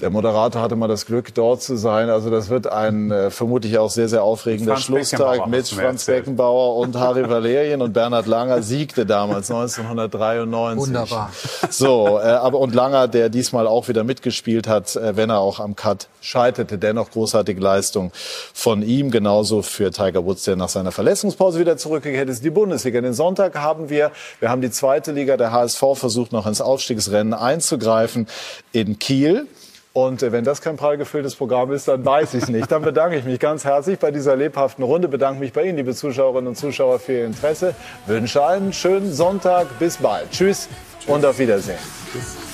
der 0.00 0.10
Moderator 0.10 0.62
hatte 0.62 0.76
mal 0.76 0.86
das 0.86 1.06
Glück, 1.06 1.34
dort 1.34 1.60
zu 1.60 1.76
sein. 1.76 2.08
Also 2.08 2.30
das 2.30 2.50
wird 2.50 2.68
ein 2.68 3.10
äh, 3.10 3.30
vermutlich 3.30 3.78
auch 3.78 3.90
sehr, 3.90 4.08
sehr 4.08 4.22
aufregender 4.22 4.74
Franz 4.74 4.84
Schlusstag 4.84 5.48
mit 5.48 5.66
Franz 5.66 6.02
erzählt. 6.02 6.24
Beckenbauer 6.26 6.76
und 6.76 6.94
Harry 6.94 7.28
Valerien. 7.28 7.82
Und 7.82 7.94
Bernhard 7.94 8.26
Langer 8.26 8.62
siegte 8.62 9.06
damals 9.06 9.50
1993. 9.50 10.86
Wunderbar. 10.86 11.32
So, 11.68 12.20
äh, 12.20 12.26
aber 12.26 12.60
und 12.60 12.76
Langer, 12.76 13.08
der 13.08 13.28
diesmal 13.28 13.66
auch 13.66 13.88
wieder 13.88 14.04
mitgespielt 14.04 14.68
hat, 14.68 14.94
äh, 14.94 15.16
wenn 15.16 15.30
er 15.30 15.40
auch 15.40 15.58
am 15.58 15.74
Cut 15.74 16.06
scheiterte. 16.20 16.78
Dennoch 16.78 17.10
großartige 17.10 17.60
Leistung 17.60 18.12
von 18.54 18.82
ihm. 18.82 19.10
Genauso 19.10 19.62
für 19.62 19.90
Tiger 19.90 20.24
Woods, 20.24 20.44
der 20.44 20.54
nach 20.54 20.68
seiner 20.68 20.92
Verletzungspause 20.92 21.58
wieder 21.58 21.76
zurückgekehrt 21.76 22.28
ist. 22.28 22.44
Die 22.44 22.50
Bundesliga. 22.50 23.00
Den 23.00 23.14
Sonntag 23.14 23.56
haben 23.56 23.90
wir, 23.90 24.12
wir 24.38 24.48
haben 24.48 24.60
die 24.60 24.70
zweite 24.70 25.10
Liga. 25.10 25.36
Der 25.36 25.50
HSV 25.50 25.82
versucht 25.94 26.30
noch 26.30 26.46
ins 26.46 26.60
Aufstiegsrennen 26.60 27.34
einzugreifen 27.34 28.28
in 28.70 29.00
Kiel. 29.00 29.48
Und 29.92 30.22
äh, 30.22 30.32
wenn 30.32 30.44
das 30.44 30.60
kein 30.60 30.76
prall 30.76 30.96
gefülltes 30.96 31.34
Programm 31.34 31.72
ist, 31.72 31.88
dann 31.88 32.04
weiß 32.04 32.34
ich 32.34 32.44
es 32.44 32.48
nicht. 32.48 32.70
Dann 32.70 32.82
bedanke 32.82 33.16
ich 33.16 33.24
mich 33.24 33.40
ganz 33.40 33.64
herzlich 33.64 33.98
bei 33.98 34.10
dieser 34.10 34.36
lebhaften 34.36 34.84
Runde. 34.84 35.08
Bedanke 35.08 35.40
mich 35.40 35.52
bei 35.52 35.64
Ihnen, 35.64 35.76
liebe 35.76 35.94
Zuschauerinnen 35.94 36.48
und 36.48 36.56
Zuschauer, 36.56 36.98
für 36.98 37.12
Ihr 37.12 37.26
Interesse. 37.26 37.74
Wünsche 38.06 38.44
einen 38.44 38.72
schönen 38.72 39.12
Sonntag. 39.12 39.78
Bis 39.78 39.96
bald. 39.96 40.30
Tschüss, 40.30 40.68
und 41.06 41.24
auf 41.24 41.38
Wiedersehen. 41.38 41.78
Tschüss. 42.12 42.47